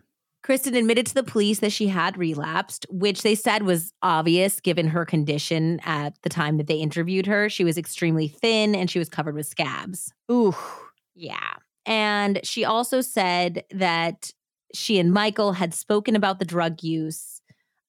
Kristin 0.46 0.78
admitted 0.78 1.06
to 1.08 1.14
the 1.14 1.24
police 1.24 1.60
that 1.60 1.72
she 1.72 1.88
had 1.88 2.18
relapsed, 2.18 2.86
which 2.90 3.22
they 3.22 3.36
said 3.36 3.64
was 3.64 3.94
obvious 4.02 4.60
given 4.60 4.88
her 4.88 5.06
condition 5.06 5.80
at 5.86 6.14
the 6.22 6.30
time 6.30 6.58
that 6.58 6.68
they 6.68 6.76
interviewed 6.76 7.26
her. 7.26 7.50
She 7.50 7.64
was 7.64 7.78
extremely 7.78 8.28
thin 8.28 8.76
and 8.76 8.90
she 8.90 9.00
was 9.00 9.10
covered 9.10 9.36
with 9.36 9.48
scabs. 9.48 10.14
Ooh. 10.32 10.56
Yeah. 11.16 11.54
And 11.86 12.40
she 12.44 12.66
also 12.66 13.02
said 13.02 13.64
that 13.72 14.32
she 14.74 15.00
and 15.00 15.14
Michael 15.14 15.54
had 15.54 15.74
spoken 15.74 16.16
about 16.16 16.40
the 16.40 16.46
drug 16.46 16.82
use, 16.82 17.42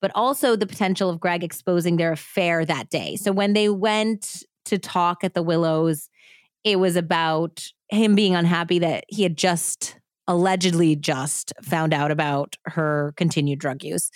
but 0.05 0.13
also 0.15 0.55
the 0.55 0.67
potential 0.67 1.09
of 1.09 1.19
Greg 1.19 1.43
exposing 1.43 1.97
their 1.97 2.13
affair 2.13 2.67
that 2.67 2.91
day. 2.91 3.17
So 3.17 3.33
when 3.33 3.55
they 3.55 3.71
went 3.71 4.43
to 4.67 4.77
talk 4.77 5.25
at 5.25 5.33
the 5.33 5.43
Willows, 5.43 6.11
it 6.63 6.79
was 6.79 6.95
about 6.95 7.67
him 7.89 8.15
being 8.15 8.35
unhappy 8.37 8.79
that 8.81 9.05
he 9.09 9.23
had 9.23 9.39
just 9.39 9.99
allegedly 10.29 10.95
just 10.95 11.55
found 11.63 11.95
out 11.95 12.11
about 12.11 12.57
her 12.67 13.15
continued 13.17 13.61
drug 13.61 13.83
use 13.83 14.11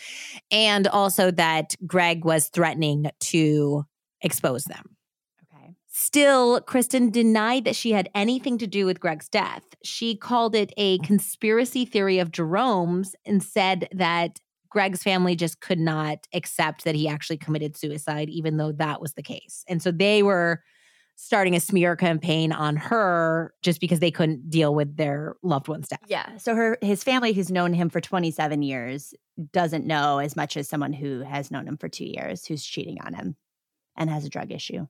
and 0.51 0.87
also 0.89 1.31
that 1.31 1.75
Greg 1.87 2.23
was 2.23 2.51
threatening 2.51 3.11
to 3.21 3.87
expose 4.21 4.65
them. 4.65 4.95
Okay. 5.55 5.75
Still, 5.87 6.61
Kristin 6.61 7.11
denied 7.11 7.65
that 7.65 7.77
she 7.77 7.93
had 7.93 8.11
anything 8.15 8.59
to 8.59 8.67
do 8.67 8.85
with 8.85 9.01
Greg's 9.01 9.31
death. 9.31 9.65
She 9.83 10.15
called 10.15 10.55
it 10.55 10.71
a 10.77 10.99
conspiracy 10.99 11.87
theory 11.87 12.19
of 12.19 12.31
Jerome's 12.31 13.17
and 13.25 13.43
said 13.43 13.89
that 13.93 14.39
Greg's 14.71 15.03
family 15.03 15.35
just 15.35 15.61
could 15.61 15.79
not 15.79 16.27
accept 16.35 16.85
that 16.85 16.95
he 16.95 17.09
actually 17.09 17.39
committed 17.39 17.77
suicide, 17.77 18.29
even 18.29 18.57
though 18.57 18.73
that 18.73 19.01
was 19.01 19.15
the 19.15 19.23
case. 19.23 19.65
And 19.69 19.83
so 19.83 19.91
they 19.91 20.23
were 20.23 20.63
starting 21.21 21.57
a 21.57 21.61
smear 21.61 21.97
campaign 21.97 22.53
on 22.53 22.77
her 22.77 23.53
just 23.61 23.81
because 23.81 23.99
they 23.99 24.11
couldn't 24.11 24.49
deal 24.51 24.73
with 24.73 24.97
their 24.97 25.35
loved 25.43 25.67
one's 25.67 25.89
death. 25.89 25.99
Yeah. 26.07 26.37
So 26.37 26.55
her 26.55 26.79
his 26.81 27.03
family 27.03 27.33
who's 27.33 27.51
known 27.51 27.75
him 27.75 27.89
for 27.91 28.01
27 28.01 28.63
years 28.63 29.15
doesn't 29.53 29.85
know 29.85 30.19
as 30.19 30.37
much 30.37 30.57
as 30.57 30.69
someone 30.69 30.93
who 30.93 31.21
has 31.23 31.51
known 31.51 31.67
him 31.67 31.77
for 31.77 31.89
2 31.89 32.05
years 32.05 32.47
who's 32.47 32.65
cheating 32.65 32.99
on 33.05 33.15
him 33.15 33.37
and 33.97 34.09
has 34.11 34.25
a 34.25 34.29
drug 34.29 34.53
issue. 34.53 34.87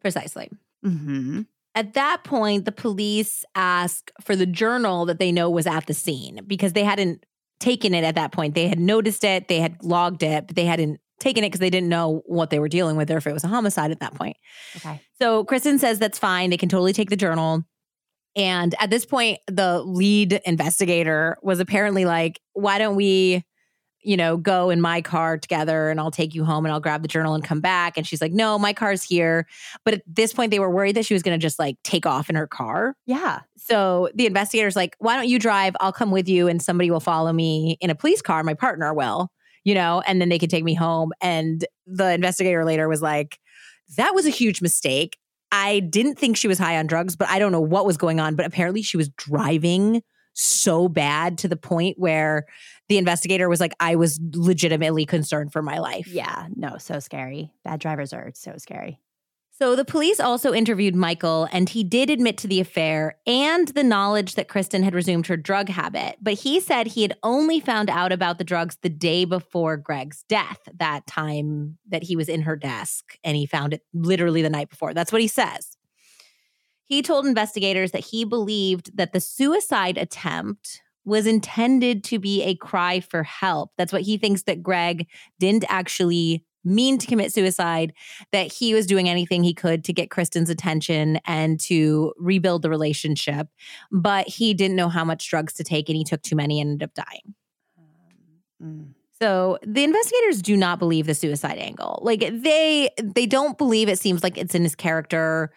Precisely. 0.00 0.50
Mhm. 0.84 1.46
At 1.76 1.94
that 1.94 2.24
point, 2.24 2.64
the 2.64 2.72
police 2.72 3.44
ask 3.54 4.10
for 4.20 4.34
the 4.34 4.46
journal 4.46 5.06
that 5.06 5.20
they 5.20 5.30
know 5.30 5.48
was 5.48 5.66
at 5.68 5.86
the 5.86 5.94
scene 5.94 6.40
because 6.46 6.72
they 6.72 6.82
hadn't 6.84 7.24
taken 7.62 7.94
it 7.94 8.04
at 8.04 8.16
that 8.16 8.32
point. 8.32 8.54
They 8.54 8.68
had 8.68 8.80
noticed 8.80 9.24
it, 9.24 9.48
they 9.48 9.60
had 9.60 9.82
logged 9.82 10.22
it, 10.22 10.46
but 10.46 10.56
they 10.56 10.64
hadn't 10.64 11.00
taken 11.20 11.44
it 11.44 11.48
because 11.48 11.60
they 11.60 11.70
didn't 11.70 11.88
know 11.88 12.22
what 12.26 12.50
they 12.50 12.58
were 12.58 12.68
dealing 12.68 12.96
with 12.96 13.10
or 13.10 13.16
if 13.16 13.26
it 13.26 13.32
was 13.32 13.44
a 13.44 13.48
homicide 13.48 13.92
at 13.92 14.00
that 14.00 14.14
point. 14.14 14.36
Okay. 14.76 15.00
So 15.20 15.44
Kristin 15.44 15.78
says 15.78 15.98
that's 15.98 16.18
fine. 16.18 16.50
They 16.50 16.56
can 16.56 16.68
totally 16.68 16.92
take 16.92 17.10
the 17.10 17.16
journal. 17.16 17.62
And 18.34 18.74
at 18.80 18.90
this 18.90 19.06
point, 19.06 19.38
the 19.46 19.82
lead 19.82 20.40
investigator 20.44 21.36
was 21.42 21.60
apparently 21.60 22.04
like, 22.04 22.40
why 22.54 22.78
don't 22.78 22.96
we, 22.96 23.44
you 24.02 24.16
know, 24.16 24.36
go 24.36 24.70
in 24.70 24.80
my 24.80 25.00
car 25.00 25.38
together 25.38 25.88
and 25.88 26.00
I'll 26.00 26.10
take 26.10 26.34
you 26.34 26.44
home 26.44 26.64
and 26.64 26.72
I'll 26.72 26.80
grab 26.80 27.02
the 27.02 27.08
journal 27.08 27.34
and 27.34 27.44
come 27.44 27.60
back. 27.60 27.96
And 27.96 28.06
she's 28.06 28.20
like, 28.20 28.32
no, 28.32 28.58
my 28.58 28.72
car's 28.72 29.02
here. 29.02 29.46
But 29.84 29.94
at 29.94 30.02
this 30.06 30.32
point, 30.32 30.50
they 30.50 30.58
were 30.58 30.70
worried 30.70 30.96
that 30.96 31.06
she 31.06 31.14
was 31.14 31.22
going 31.22 31.38
to 31.38 31.42
just 31.42 31.58
like 31.58 31.76
take 31.84 32.04
off 32.06 32.28
in 32.28 32.36
her 32.36 32.46
car. 32.46 32.96
Yeah. 33.06 33.40
So 33.56 34.08
the 34.14 34.26
investigator's 34.26 34.76
like, 34.76 34.96
why 34.98 35.16
don't 35.16 35.28
you 35.28 35.38
drive? 35.38 35.76
I'll 35.80 35.92
come 35.92 36.10
with 36.10 36.28
you 36.28 36.48
and 36.48 36.60
somebody 36.60 36.90
will 36.90 37.00
follow 37.00 37.32
me 37.32 37.78
in 37.80 37.90
a 37.90 37.94
police 37.94 38.22
car. 38.22 38.42
My 38.42 38.54
partner 38.54 38.92
will, 38.92 39.30
you 39.64 39.74
know, 39.74 40.02
and 40.06 40.20
then 40.20 40.28
they 40.28 40.38
can 40.38 40.48
take 40.48 40.64
me 40.64 40.74
home. 40.74 41.12
And 41.20 41.64
the 41.86 42.12
investigator 42.12 42.64
later 42.64 42.88
was 42.88 43.02
like, 43.02 43.38
that 43.96 44.14
was 44.14 44.26
a 44.26 44.30
huge 44.30 44.62
mistake. 44.62 45.16
I 45.52 45.80
didn't 45.80 46.18
think 46.18 46.36
she 46.36 46.48
was 46.48 46.58
high 46.58 46.78
on 46.78 46.86
drugs, 46.86 47.14
but 47.14 47.28
I 47.28 47.38
don't 47.38 47.52
know 47.52 47.60
what 47.60 47.86
was 47.86 47.96
going 47.96 48.18
on. 48.18 48.34
But 48.34 48.46
apparently 48.46 48.82
she 48.82 48.96
was 48.96 49.10
driving 49.10 50.02
so 50.34 50.88
bad 50.88 51.36
to 51.38 51.48
the 51.48 51.56
point 51.56 51.98
where 51.98 52.46
the 52.92 52.98
investigator 52.98 53.48
was 53.48 53.58
like, 53.58 53.72
I 53.80 53.96
was 53.96 54.20
legitimately 54.34 55.06
concerned 55.06 55.50
for 55.50 55.62
my 55.62 55.78
life. 55.78 56.06
Yeah. 56.08 56.48
No, 56.54 56.76
so 56.76 56.98
scary. 56.98 57.50
Bad 57.64 57.80
drivers 57.80 58.12
are 58.12 58.32
so 58.34 58.56
scary. 58.58 59.00
So 59.58 59.74
the 59.74 59.84
police 59.84 60.20
also 60.20 60.52
interviewed 60.52 60.94
Michael, 60.94 61.48
and 61.52 61.70
he 61.70 61.84
did 61.84 62.10
admit 62.10 62.36
to 62.38 62.46
the 62.46 62.60
affair 62.60 63.16
and 63.26 63.68
the 63.68 63.82
knowledge 63.82 64.34
that 64.34 64.48
Kristin 64.48 64.82
had 64.82 64.92
resumed 64.92 65.26
her 65.28 65.38
drug 65.38 65.70
habit. 65.70 66.16
But 66.20 66.34
he 66.34 66.60
said 66.60 66.86
he 66.86 67.00
had 67.00 67.16
only 67.22 67.60
found 67.60 67.88
out 67.88 68.12
about 68.12 68.36
the 68.36 68.44
drugs 68.44 68.76
the 68.82 68.90
day 68.90 69.24
before 69.24 69.78
Greg's 69.78 70.22
death, 70.28 70.58
that 70.74 71.06
time 71.06 71.78
that 71.88 72.02
he 72.02 72.14
was 72.14 72.28
in 72.28 72.42
her 72.42 72.56
desk, 72.56 73.16
and 73.24 73.38
he 73.38 73.46
found 73.46 73.72
it 73.72 73.80
literally 73.94 74.42
the 74.42 74.50
night 74.50 74.68
before. 74.68 74.92
That's 74.92 75.12
what 75.12 75.22
he 75.22 75.28
says. 75.28 75.78
He 76.84 77.00
told 77.00 77.24
investigators 77.24 77.92
that 77.92 78.04
he 78.04 78.26
believed 78.26 78.98
that 78.98 79.14
the 79.14 79.20
suicide 79.20 79.96
attempt 79.96 80.82
was 81.04 81.26
intended 81.26 82.04
to 82.04 82.18
be 82.18 82.42
a 82.42 82.54
cry 82.54 83.00
for 83.00 83.22
help. 83.22 83.72
That's 83.76 83.92
what 83.92 84.02
he 84.02 84.18
thinks 84.18 84.42
that 84.44 84.62
Greg 84.62 85.08
didn't 85.38 85.64
actually 85.68 86.44
mean 86.64 86.96
to 86.98 87.06
commit 87.06 87.32
suicide, 87.32 87.92
that 88.30 88.52
he 88.52 88.72
was 88.72 88.86
doing 88.86 89.08
anything 89.08 89.42
he 89.42 89.54
could 89.54 89.82
to 89.84 89.92
get 89.92 90.10
Kristin's 90.10 90.50
attention 90.50 91.18
and 91.26 91.58
to 91.60 92.12
rebuild 92.18 92.62
the 92.62 92.70
relationship. 92.70 93.48
But 93.90 94.28
he 94.28 94.54
didn't 94.54 94.76
know 94.76 94.88
how 94.88 95.04
much 95.04 95.28
drugs 95.28 95.54
to 95.54 95.64
take 95.64 95.88
and 95.88 95.96
he 95.96 96.04
took 96.04 96.22
too 96.22 96.36
many 96.36 96.60
and 96.60 96.70
ended 96.70 96.88
up 96.88 96.94
dying. 96.94 97.34
Mm. 98.62 98.92
So 99.20 99.58
the 99.64 99.84
investigators 99.84 100.42
do 100.42 100.56
not 100.56 100.78
believe 100.78 101.06
the 101.06 101.14
suicide 101.14 101.58
angle. 101.58 102.00
Like 102.02 102.20
they 102.20 102.90
they 103.00 103.26
don't 103.26 103.56
believe 103.56 103.88
it 103.88 104.00
seems 104.00 104.22
like 104.22 104.36
it's 104.36 104.54
in 104.54 104.62
his 104.62 104.74
character 104.74 105.52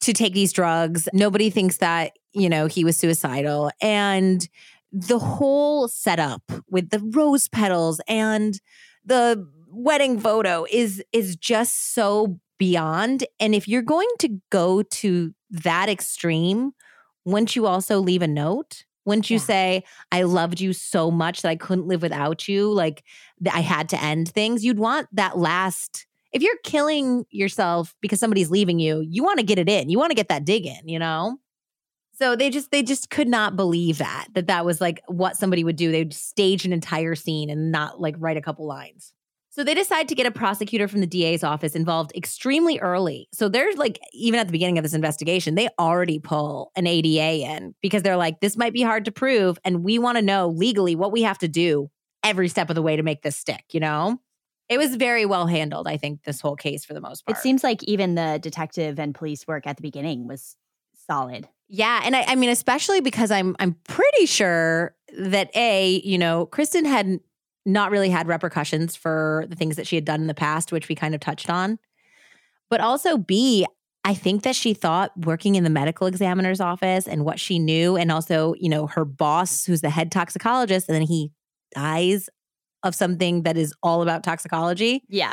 to 0.00 0.12
take 0.12 0.34
these 0.34 0.52
drugs. 0.52 1.08
Nobody 1.12 1.48
thinks 1.48 1.78
that, 1.78 2.18
you 2.32 2.48
know, 2.48 2.66
he 2.66 2.84
was 2.84 2.96
suicidal 2.96 3.70
and 3.80 4.48
the 4.92 5.18
whole 5.18 5.88
setup 5.88 6.42
with 6.70 6.90
the 6.90 7.00
rose 7.14 7.48
petals 7.48 8.00
and 8.08 8.60
the 9.04 9.46
wedding 9.68 10.18
photo 10.18 10.66
is 10.70 11.02
is 11.12 11.36
just 11.36 11.94
so 11.94 12.38
beyond. 12.58 13.24
And 13.38 13.54
if 13.54 13.68
you're 13.68 13.82
going 13.82 14.08
to 14.20 14.40
go 14.50 14.82
to 14.82 15.34
that 15.50 15.88
extreme 15.88 16.72
wouldn't 17.24 17.56
you 17.56 17.66
also 17.66 17.98
leave 17.98 18.22
a 18.22 18.28
note? 18.28 18.84
Wouldn't 19.04 19.30
you 19.30 19.36
Yeah. 19.36 19.42
say 19.42 19.84
i 20.12 20.22
loved 20.22 20.60
you 20.60 20.72
so 20.72 21.10
much 21.10 21.42
that 21.42 21.48
i 21.48 21.56
couldn't 21.56 21.86
live 21.88 22.02
without 22.02 22.48
you 22.48 22.72
like 22.72 23.02
i 23.52 23.60
had 23.60 23.88
to 23.90 24.02
end 24.02 24.28
things? 24.28 24.64
You'd 24.64 24.78
want 24.78 25.08
that 25.12 25.36
last 25.38 26.06
if 26.32 26.42
you're 26.42 26.56
killing 26.64 27.24
yourself 27.30 27.94
because 28.00 28.20
somebody's 28.20 28.50
leaving 28.50 28.78
you 28.78 29.00
you 29.08 29.22
want 29.24 29.38
to 29.38 29.44
get 29.44 29.58
it 29.58 29.68
in. 29.68 29.88
You 29.90 29.98
want 29.98 30.10
to 30.10 30.14
get 30.16 30.28
that 30.28 30.44
dig 30.44 30.66
in 30.66 30.88
you 30.88 30.98
know 30.98 31.38
so 32.18 32.34
they 32.34 32.50
just 32.50 32.70
they 32.70 32.82
just 32.82 33.10
could 33.10 33.28
not 33.28 33.56
believe 33.56 33.98
that 33.98 34.26
that 34.34 34.46
that 34.46 34.64
was 34.64 34.80
like 34.80 35.02
what 35.06 35.36
somebody 35.36 35.64
would 35.64 35.76
do 35.76 35.92
they'd 35.92 36.12
stage 36.12 36.64
an 36.64 36.72
entire 36.72 37.14
scene 37.14 37.50
and 37.50 37.70
not 37.70 38.00
like 38.00 38.14
write 38.18 38.36
a 38.36 38.42
couple 38.42 38.66
lines 38.66 39.12
so 39.56 39.64
they 39.64 39.72
decide 39.72 40.06
to 40.08 40.14
get 40.14 40.26
a 40.26 40.30
prosecutor 40.30 40.86
from 40.86 41.00
the 41.00 41.06
DA's 41.06 41.42
office 41.42 41.74
involved 41.74 42.12
extremely 42.14 42.78
early. 42.78 43.26
So 43.32 43.48
they're 43.48 43.72
like, 43.72 43.98
even 44.12 44.38
at 44.38 44.46
the 44.46 44.52
beginning 44.52 44.76
of 44.76 44.82
this 44.82 44.92
investigation, 44.92 45.54
they 45.54 45.70
already 45.78 46.18
pull 46.18 46.72
an 46.76 46.86
ADA 46.86 47.42
in 47.42 47.74
because 47.80 48.02
they're 48.02 48.18
like, 48.18 48.40
this 48.40 48.58
might 48.58 48.74
be 48.74 48.82
hard 48.82 49.06
to 49.06 49.12
prove. 49.12 49.58
And 49.64 49.82
we 49.82 49.98
want 49.98 50.18
to 50.18 50.22
know 50.22 50.48
legally 50.48 50.94
what 50.94 51.10
we 51.10 51.22
have 51.22 51.38
to 51.38 51.48
do 51.48 51.88
every 52.22 52.48
step 52.48 52.68
of 52.68 52.74
the 52.74 52.82
way 52.82 52.96
to 52.96 53.02
make 53.02 53.22
this 53.22 53.34
stick, 53.34 53.64
you 53.72 53.80
know? 53.80 54.20
It 54.68 54.76
was 54.76 54.94
very 54.96 55.24
well 55.24 55.46
handled, 55.46 55.88
I 55.88 55.96
think, 55.96 56.24
this 56.24 56.42
whole 56.42 56.56
case 56.56 56.84
for 56.84 56.92
the 56.92 57.00
most 57.00 57.24
part. 57.24 57.38
It 57.38 57.40
seems 57.40 57.64
like 57.64 57.82
even 57.84 58.14
the 58.14 58.38
detective 58.42 58.98
and 58.98 59.14
police 59.14 59.46
work 59.46 59.66
at 59.66 59.76
the 59.76 59.82
beginning 59.82 60.28
was 60.28 60.54
solid. 61.08 61.48
Yeah, 61.68 62.00
and 62.04 62.14
I, 62.14 62.22
I 62.28 62.34
mean, 62.36 62.50
especially 62.50 63.00
because 63.00 63.30
I'm 63.30 63.56
I'm 63.58 63.74
pretty 63.84 64.26
sure 64.26 64.94
that 65.18 65.50
a 65.56 66.00
you 66.04 66.18
know 66.18 66.46
Kristin 66.46 66.86
had 66.86 67.18
not 67.64 67.90
really 67.90 68.10
had 68.10 68.28
repercussions 68.28 68.94
for 68.94 69.44
the 69.48 69.56
things 69.56 69.76
that 69.76 69.86
she 69.86 69.96
had 69.96 70.04
done 70.04 70.20
in 70.20 70.26
the 70.28 70.34
past, 70.34 70.70
which 70.70 70.88
we 70.88 70.94
kind 70.94 71.14
of 71.14 71.20
touched 71.20 71.50
on, 71.50 71.78
but 72.70 72.80
also 72.80 73.18
b 73.18 73.66
I 74.04 74.14
think 74.14 74.42
that 74.44 74.56
she 74.56 74.74
thought 74.74 75.12
working 75.26 75.56
in 75.56 75.64
the 75.64 75.70
medical 75.70 76.06
examiner's 76.06 76.60
office 76.60 77.08
and 77.08 77.24
what 77.24 77.40
she 77.40 77.58
knew, 77.58 77.96
and 77.96 78.12
also 78.12 78.54
you 78.60 78.68
know 78.70 78.86
her 78.88 79.04
boss, 79.04 79.64
who's 79.66 79.82
the 79.82 79.90
head 79.90 80.12
toxicologist, 80.12 80.88
and 80.88 80.94
then 80.96 81.02
he 81.02 81.32
dies 81.74 82.28
of 82.84 82.94
something 82.94 83.42
that 83.44 83.56
is 83.56 83.74
all 83.82 84.02
about 84.02 84.24
toxicology 84.24 85.02
Yeah. 85.08 85.32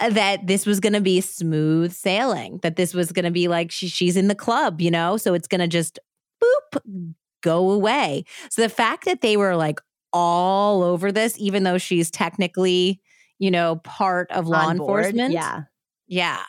That 0.00 0.46
this 0.46 0.66
was 0.66 0.80
going 0.80 0.94
to 0.94 1.00
be 1.00 1.20
smooth 1.20 1.92
sailing, 1.92 2.58
that 2.62 2.76
this 2.76 2.94
was 2.94 3.12
going 3.12 3.24
to 3.24 3.30
be 3.30 3.48
like 3.48 3.70
she, 3.70 3.88
she's 3.88 4.16
in 4.16 4.28
the 4.28 4.34
club, 4.34 4.80
you 4.80 4.90
know? 4.90 5.16
So 5.16 5.34
it's 5.34 5.46
going 5.46 5.60
to 5.60 5.68
just 5.68 5.98
boop, 6.42 7.14
go 7.42 7.70
away. 7.70 8.24
So 8.50 8.62
the 8.62 8.68
fact 8.68 9.04
that 9.04 9.20
they 9.20 9.36
were 9.36 9.56
like 9.56 9.80
all 10.12 10.82
over 10.82 11.12
this, 11.12 11.36
even 11.38 11.64
though 11.64 11.78
she's 11.78 12.10
technically, 12.10 13.00
you 13.38 13.50
know, 13.50 13.76
part 13.76 14.30
of 14.30 14.46
law 14.48 14.70
enforcement. 14.70 15.32
Yeah. 15.32 15.62
Yeah. 16.08 16.42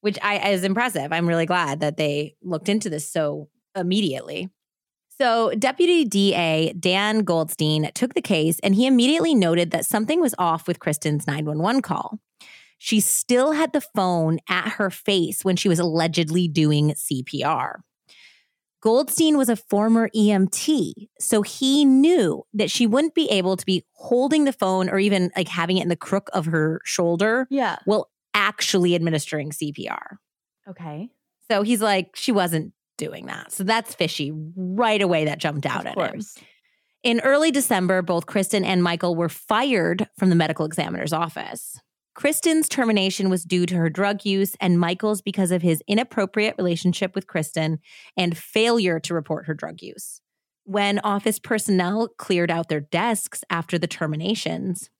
Which 0.00 0.18
I 0.22 0.50
is 0.50 0.64
impressive. 0.64 1.12
I'm 1.12 1.28
really 1.28 1.46
glad 1.46 1.80
that 1.80 1.96
they 1.96 2.36
looked 2.42 2.68
into 2.68 2.88
this 2.90 3.08
so 3.08 3.48
immediately. 3.76 4.50
So, 5.20 5.50
Deputy 5.58 6.04
DA 6.04 6.72
Dan 6.78 7.20
Goldstein 7.24 7.90
took 7.94 8.14
the 8.14 8.22
case 8.22 8.60
and 8.60 8.74
he 8.74 8.86
immediately 8.86 9.34
noted 9.34 9.72
that 9.72 9.84
something 9.84 10.20
was 10.20 10.34
off 10.38 10.68
with 10.68 10.78
Kristin's 10.78 11.26
911 11.26 11.82
call. 11.82 12.20
She 12.78 13.00
still 13.00 13.52
had 13.52 13.72
the 13.72 13.80
phone 13.80 14.38
at 14.48 14.68
her 14.74 14.90
face 14.90 15.44
when 15.44 15.56
she 15.56 15.68
was 15.68 15.80
allegedly 15.80 16.46
doing 16.46 16.92
CPR. 16.92 17.80
Goldstein 18.80 19.36
was 19.36 19.48
a 19.48 19.56
former 19.56 20.08
EMT, 20.14 21.08
so 21.18 21.42
he 21.42 21.84
knew 21.84 22.44
that 22.54 22.70
she 22.70 22.86
wouldn't 22.86 23.16
be 23.16 23.28
able 23.28 23.56
to 23.56 23.66
be 23.66 23.84
holding 23.94 24.44
the 24.44 24.52
phone 24.52 24.88
or 24.88 25.00
even 25.00 25.32
like 25.36 25.48
having 25.48 25.78
it 25.78 25.82
in 25.82 25.88
the 25.88 25.96
crook 25.96 26.30
of 26.32 26.46
her 26.46 26.80
shoulder 26.84 27.48
Yeah. 27.50 27.78
while 27.86 28.08
actually 28.34 28.94
administering 28.94 29.50
CPR. 29.50 30.18
Okay. 30.68 31.10
So 31.50 31.62
he's 31.62 31.82
like, 31.82 32.14
she 32.14 32.30
wasn't 32.30 32.72
doing 32.98 33.26
that. 33.26 33.52
So 33.52 33.64
that's 33.64 33.94
fishy. 33.94 34.30
Right 34.54 35.00
away, 35.00 35.24
that 35.24 35.38
jumped 35.38 35.64
out 35.64 35.86
Of 35.86 35.96
at 35.96 36.14
him. 36.14 36.22
In 37.02 37.20
early 37.20 37.50
December, 37.50 38.02
both 38.02 38.26
Kristin 38.26 38.64
and 38.64 38.82
Michael 38.82 39.14
were 39.16 39.30
fired 39.30 40.08
from 40.18 40.28
the 40.28 40.34
medical 40.34 40.66
examiner's 40.66 41.12
office. 41.12 41.80
Kristin's 42.18 42.68
termination 42.68 43.30
was 43.30 43.44
due 43.44 43.64
to 43.64 43.76
her 43.76 43.88
drug 43.88 44.24
use, 44.24 44.56
and 44.60 44.80
Michael's 44.80 45.22
because 45.22 45.52
of 45.52 45.62
his 45.62 45.82
inappropriate 45.86 46.56
relationship 46.58 47.14
with 47.14 47.28
Kristin 47.28 47.78
and 48.16 48.36
failure 48.36 48.98
to 49.00 49.14
report 49.14 49.46
her 49.46 49.54
drug 49.54 49.80
use. 49.80 50.20
When 50.64 50.98
office 50.98 51.38
personnel 51.38 52.08
cleared 52.18 52.50
out 52.50 52.68
their 52.68 52.80
desks 52.80 53.44
after 53.48 53.78
the 53.78 53.86
terminations, 53.86 54.90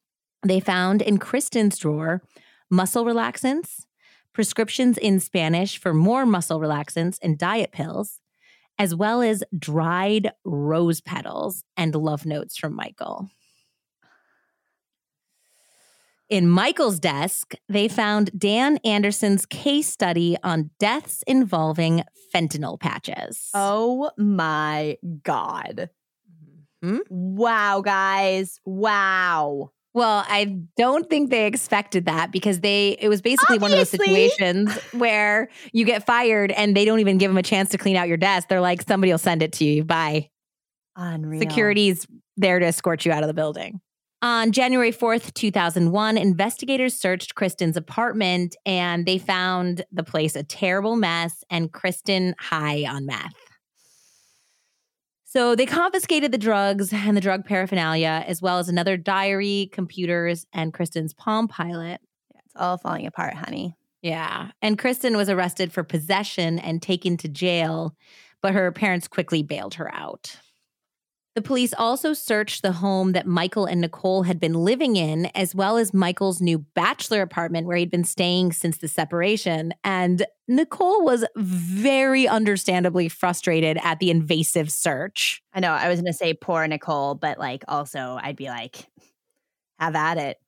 they 0.46 0.60
found 0.60 1.02
in 1.02 1.18
Kristin's 1.18 1.76
drawer 1.76 2.22
muscle 2.70 3.04
relaxants, 3.04 3.80
prescriptions 4.38 4.96
in 4.96 5.18
Spanish 5.18 5.80
for 5.80 5.92
more 5.92 6.24
muscle 6.24 6.60
relaxants 6.60 7.18
and 7.20 7.36
diet 7.36 7.72
pills, 7.72 8.20
as 8.78 8.94
well 8.94 9.20
as 9.20 9.42
dried 9.58 10.30
rose 10.44 11.00
petals 11.00 11.64
and 11.76 11.92
love 11.92 12.24
notes 12.24 12.56
from 12.56 12.72
Michael. 12.72 13.28
In 16.28 16.48
Michael's 16.48 17.00
desk, 17.00 17.54
they 17.68 17.88
found 17.88 18.30
Dan 18.38 18.76
Anderson's 18.84 19.44
case 19.44 19.88
study 19.88 20.36
on 20.44 20.70
deaths 20.78 21.24
involving 21.26 22.04
fentanyl 22.32 22.78
patches. 22.78 23.50
Oh 23.54 24.12
my 24.16 24.98
God. 25.24 25.90
Mhm. 26.84 27.00
Wow, 27.10 27.80
guys. 27.80 28.60
Wow. 28.64 29.72
Well, 29.94 30.24
I 30.28 30.56
don't 30.76 31.08
think 31.08 31.30
they 31.30 31.46
expected 31.46 32.04
that 32.06 32.30
because 32.30 32.60
they 32.60 32.96
it 33.00 33.08
was 33.08 33.20
basically 33.20 33.58
one 33.58 33.72
of 33.72 33.78
those 33.78 33.90
situations 33.90 34.72
where 34.92 35.48
you 35.72 35.84
get 35.84 36.04
fired 36.04 36.52
and 36.52 36.76
they 36.76 36.84
don't 36.84 37.00
even 37.00 37.18
give 37.18 37.30
them 37.30 37.38
a 37.38 37.42
chance 37.42 37.70
to 37.70 37.78
clean 37.78 37.96
out 37.96 38.06
your 38.06 38.16
desk. 38.16 38.48
They're 38.48 38.60
like, 38.60 38.82
somebody 38.82 39.12
will 39.12 39.18
send 39.18 39.42
it 39.42 39.52
to 39.54 39.64
you. 39.64 39.84
Bye. 39.84 40.30
Unreal. 40.94 41.40
Security's 41.40 42.06
there 42.36 42.58
to 42.58 42.66
escort 42.66 43.04
you 43.04 43.12
out 43.12 43.22
of 43.22 43.28
the 43.28 43.34
building. 43.34 43.80
On 44.20 44.50
January 44.50 44.92
4th, 44.92 45.32
2001, 45.34 46.18
investigators 46.18 46.94
searched 46.94 47.36
Kristin's 47.36 47.76
apartment 47.76 48.56
and 48.66 49.06
they 49.06 49.16
found 49.16 49.84
the 49.92 50.02
place 50.02 50.34
a 50.34 50.42
terrible 50.42 50.96
mess 50.96 51.44
and 51.50 51.72
Kristin 51.72 52.34
high 52.40 52.84
on 52.84 53.06
meth. 53.06 53.32
So 55.30 55.54
they 55.54 55.66
confiscated 55.66 56.32
the 56.32 56.38
drugs 56.38 56.90
and 56.90 57.14
the 57.14 57.20
drug 57.20 57.44
paraphernalia, 57.44 58.24
as 58.26 58.40
well 58.40 58.58
as 58.58 58.70
another 58.70 58.96
diary, 58.96 59.68
computers, 59.72 60.46
and 60.54 60.72
Kristin's 60.72 61.12
Palm 61.12 61.48
Pilot. 61.48 62.00
It's 62.34 62.56
all 62.56 62.78
falling 62.78 63.06
apart, 63.06 63.34
honey. 63.34 63.76
Yeah. 64.00 64.52
And 64.62 64.78
Kristin 64.78 65.18
was 65.18 65.28
arrested 65.28 65.70
for 65.70 65.84
possession 65.84 66.58
and 66.58 66.80
taken 66.80 67.18
to 67.18 67.28
jail, 67.28 67.94
but 68.40 68.54
her 68.54 68.72
parents 68.72 69.06
quickly 69.06 69.42
bailed 69.42 69.74
her 69.74 69.94
out. 69.94 70.38
The 71.38 71.42
police 71.42 71.72
also 71.78 72.14
searched 72.14 72.62
the 72.62 72.72
home 72.72 73.12
that 73.12 73.24
Michael 73.24 73.64
and 73.64 73.80
Nicole 73.80 74.24
had 74.24 74.40
been 74.40 74.54
living 74.54 74.96
in, 74.96 75.26
as 75.36 75.54
well 75.54 75.76
as 75.76 75.94
Michael's 75.94 76.40
new 76.40 76.58
bachelor 76.58 77.22
apartment 77.22 77.68
where 77.68 77.76
he'd 77.76 77.92
been 77.92 78.02
staying 78.02 78.54
since 78.54 78.78
the 78.78 78.88
separation. 78.88 79.72
And 79.84 80.26
Nicole 80.48 81.04
was 81.04 81.24
very 81.36 82.26
understandably 82.26 83.08
frustrated 83.08 83.78
at 83.84 84.00
the 84.00 84.10
invasive 84.10 84.68
search. 84.68 85.40
I 85.52 85.60
know 85.60 85.70
I 85.70 85.88
was 85.88 86.00
going 86.00 86.12
to 86.12 86.18
say 86.18 86.34
poor 86.34 86.66
Nicole, 86.66 87.14
but 87.14 87.38
like 87.38 87.62
also 87.68 88.18
I'd 88.20 88.34
be 88.34 88.48
like, 88.48 88.88
have 89.78 89.94
at 89.94 90.18
it. 90.18 90.38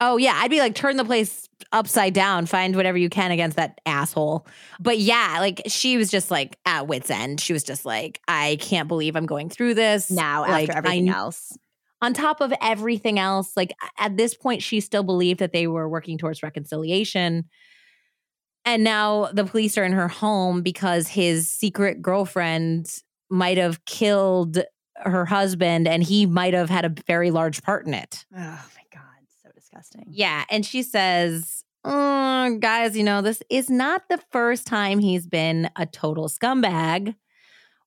Oh, 0.00 0.16
yeah. 0.16 0.34
I'd 0.36 0.50
be 0.50 0.60
like, 0.60 0.74
turn 0.74 0.96
the 0.96 1.04
place 1.04 1.48
upside 1.72 2.14
down, 2.14 2.46
find 2.46 2.74
whatever 2.74 2.96
you 2.96 3.10
can 3.10 3.30
against 3.30 3.56
that 3.56 3.80
asshole. 3.84 4.46
But 4.80 4.98
yeah, 4.98 5.36
like 5.40 5.62
she 5.66 5.96
was 5.96 6.10
just 6.10 6.30
like 6.30 6.58
at 6.64 6.86
wit's 6.88 7.10
end. 7.10 7.40
She 7.40 7.52
was 7.52 7.62
just 7.62 7.84
like, 7.84 8.20
I 8.26 8.56
can't 8.60 8.88
believe 8.88 9.14
I'm 9.14 9.26
going 9.26 9.50
through 9.50 9.74
this. 9.74 10.10
Now 10.10 10.42
Like, 10.42 10.68
after 10.68 10.72
I 10.72 10.78
everything 10.78 11.04
kn- 11.06 11.14
else. 11.14 11.56
On 12.02 12.14
top 12.14 12.40
of 12.40 12.52
everything 12.62 13.18
else, 13.18 13.52
like 13.58 13.74
at 13.98 14.16
this 14.16 14.32
point, 14.34 14.62
she 14.62 14.80
still 14.80 15.02
believed 15.02 15.38
that 15.40 15.52
they 15.52 15.66
were 15.66 15.86
working 15.86 16.16
towards 16.16 16.42
reconciliation. 16.42 17.44
And 18.64 18.82
now 18.82 19.26
the 19.32 19.44
police 19.44 19.76
are 19.76 19.84
in 19.84 19.92
her 19.92 20.08
home 20.08 20.62
because 20.62 21.08
his 21.08 21.48
secret 21.50 22.00
girlfriend 22.00 22.90
might 23.28 23.58
have 23.58 23.84
killed 23.84 24.58
her 24.96 25.24
husband 25.26 25.86
and 25.86 26.02
he 26.02 26.26
might 26.26 26.54
have 26.54 26.70
had 26.70 26.84
a 26.84 26.94
very 27.06 27.30
large 27.30 27.62
part 27.62 27.86
in 27.86 27.94
it. 27.94 28.24
Oh 28.34 28.38
my 28.38 28.46
God. 28.46 28.64
So 28.66 28.79
disgusting. 29.70 30.06
Yeah. 30.10 30.44
And 30.50 30.64
she 30.64 30.82
says, 30.82 31.64
"Uh, 31.84 32.50
guys, 32.50 32.96
you 32.96 33.04
know, 33.04 33.22
this 33.22 33.42
is 33.50 33.70
not 33.70 34.02
the 34.08 34.20
first 34.30 34.66
time 34.66 34.98
he's 34.98 35.26
been 35.26 35.70
a 35.76 35.86
total 35.86 36.28
scumbag. 36.28 37.14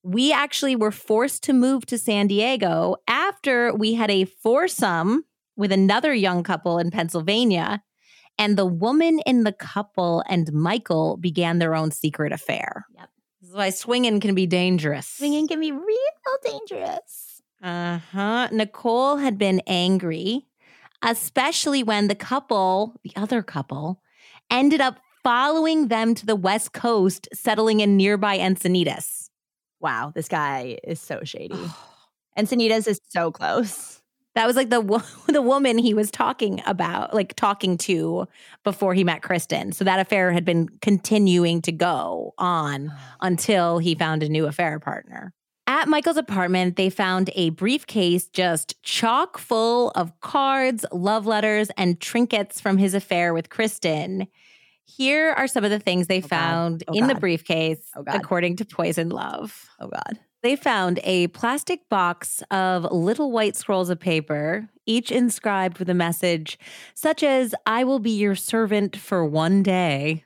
We 0.03 0.34
actually 0.34 0.76
were 0.76 0.91
forced 0.91 1.43
to 1.43 1.53
move 1.53 1.85
to 1.88 1.97
San 1.97 2.27
Diego 2.27 2.97
after 3.07 3.73
we 3.73 3.93
had 3.93 4.11
a 4.11 4.26
foursome 4.26 5.23
with 5.55 5.72
another 5.72 6.14
young 6.14 6.43
couple 6.43 6.77
in 6.77 6.91
Pennsylvania. 6.91 7.84
And 8.38 8.57
the 8.57 8.65
woman 8.65 9.19
in 9.27 9.43
the 9.43 9.51
couple 9.51 10.23
and 10.27 10.51
Michael 10.51 11.18
began 11.18 11.60
their 11.60 11.76
own 11.76 11.91
secret 11.91 12.34
affair. 12.34 12.85
Yep. 12.97 13.10
This 13.41 13.49
is 13.51 13.55
why 13.55 13.69
swinging 13.69 14.19
can 14.19 14.34
be 14.34 14.47
dangerous. 14.47 15.07
Swinging 15.07 15.47
can 15.47 15.60
be 15.60 15.72
real 15.72 16.38
dangerous. 16.43 17.41
Uh 17.61 17.99
huh. 18.11 18.49
Nicole 18.51 19.18
had 19.18 19.38
been 19.38 19.61
angry, 19.68 20.47
especially 21.03 21.84
when 21.84 22.07
the 22.07 22.15
couple, 22.15 22.99
the 23.03 23.11
other 23.15 23.43
couple, 23.43 24.01
ended 24.49 24.81
up 24.81 24.97
following 25.23 25.88
them 25.88 26.15
to 26.15 26.25
the 26.25 26.35
West 26.35 26.73
Coast, 26.73 27.27
settling 27.34 27.80
in 27.80 27.97
nearby 27.97 28.38
Encinitas. 28.38 29.30
Wow. 29.80 30.11
This 30.15 30.27
guy 30.27 30.80
is 30.84 30.99
so 30.99 31.21
shady. 31.23 31.59
Encinitas 32.38 32.88
is 32.88 32.99
so 33.09 33.31
close. 33.31 34.01
That 34.35 34.47
was 34.47 34.55
like 34.55 34.69
the 34.69 34.81
wo- 34.81 35.03
the 35.27 35.41
woman 35.41 35.77
he 35.77 35.93
was 35.93 36.09
talking 36.09 36.61
about, 36.65 37.13
like 37.13 37.35
talking 37.35 37.77
to 37.80 38.27
before 38.63 38.93
he 38.93 39.03
met 39.03 39.21
Kristin. 39.21 39.73
So 39.73 39.84
that 39.84 39.99
affair 39.99 40.31
had 40.31 40.45
been 40.45 40.69
continuing 40.81 41.61
to 41.63 41.71
go 41.71 42.34
on 42.38 42.91
until 43.21 43.77
he 43.77 43.95
found 43.95 44.23
a 44.23 44.30
new 44.30 44.47
affair 44.47 44.80
partner. 44.80 45.34
At 45.65 45.88
Michael's 45.88 46.18
apartment, 46.18 46.76
they 46.76 46.90
found 46.90 47.30
a 47.35 47.49
briefcase 47.52 48.27
just 48.27 48.81
chock 48.84 49.38
full 49.38 49.91
of 49.91 50.19
cards, 50.19 50.85
love 50.91 51.26
letters, 51.26 51.69
and 51.77 51.99
trinkets 52.02 52.60
from 52.60 52.77
his 52.77 52.94
affair 52.94 53.34
with 53.34 53.49
Kristin. 53.49 54.27
Here 54.85 55.31
are 55.31 55.48
some 55.48 55.64
of 55.64 55.72
the 55.72 55.80
things 55.80 56.07
they 56.07 56.18
oh, 56.18 56.22
God. 56.22 56.30
found 56.30 56.84
Oh 56.90 56.94
in 56.94 57.07
the 57.07 57.15
briefcase, 57.15 57.80
Oh 57.95 58.03
God. 58.03 58.15
according 58.15 58.57
to 58.57 58.65
Poison 58.65 59.10
Love. 59.10 59.65
Oh 59.80 59.88
God. 59.88 60.19
They 60.41 60.57
found 60.57 60.99
a 61.06 61.27
plastic 61.27 61.88
box 61.88 62.44
of 62.52 62.84
little 62.91 63.31
white 63.31 63.56
scrolls 63.56 63.90
of 63.90 63.98
paper, 64.02 64.68
each 64.85 65.10
inscribed 65.10 65.80
with 65.80 65.90
a 65.90 65.94
message 65.94 66.60
such 66.94 67.23
as, 67.23 67.56
I 67.65 67.85
will 67.85 67.99
be 67.99 68.11
your 68.11 68.35
servant 68.35 68.98
for 68.98 69.26
one 69.26 69.64
day. 69.64 70.26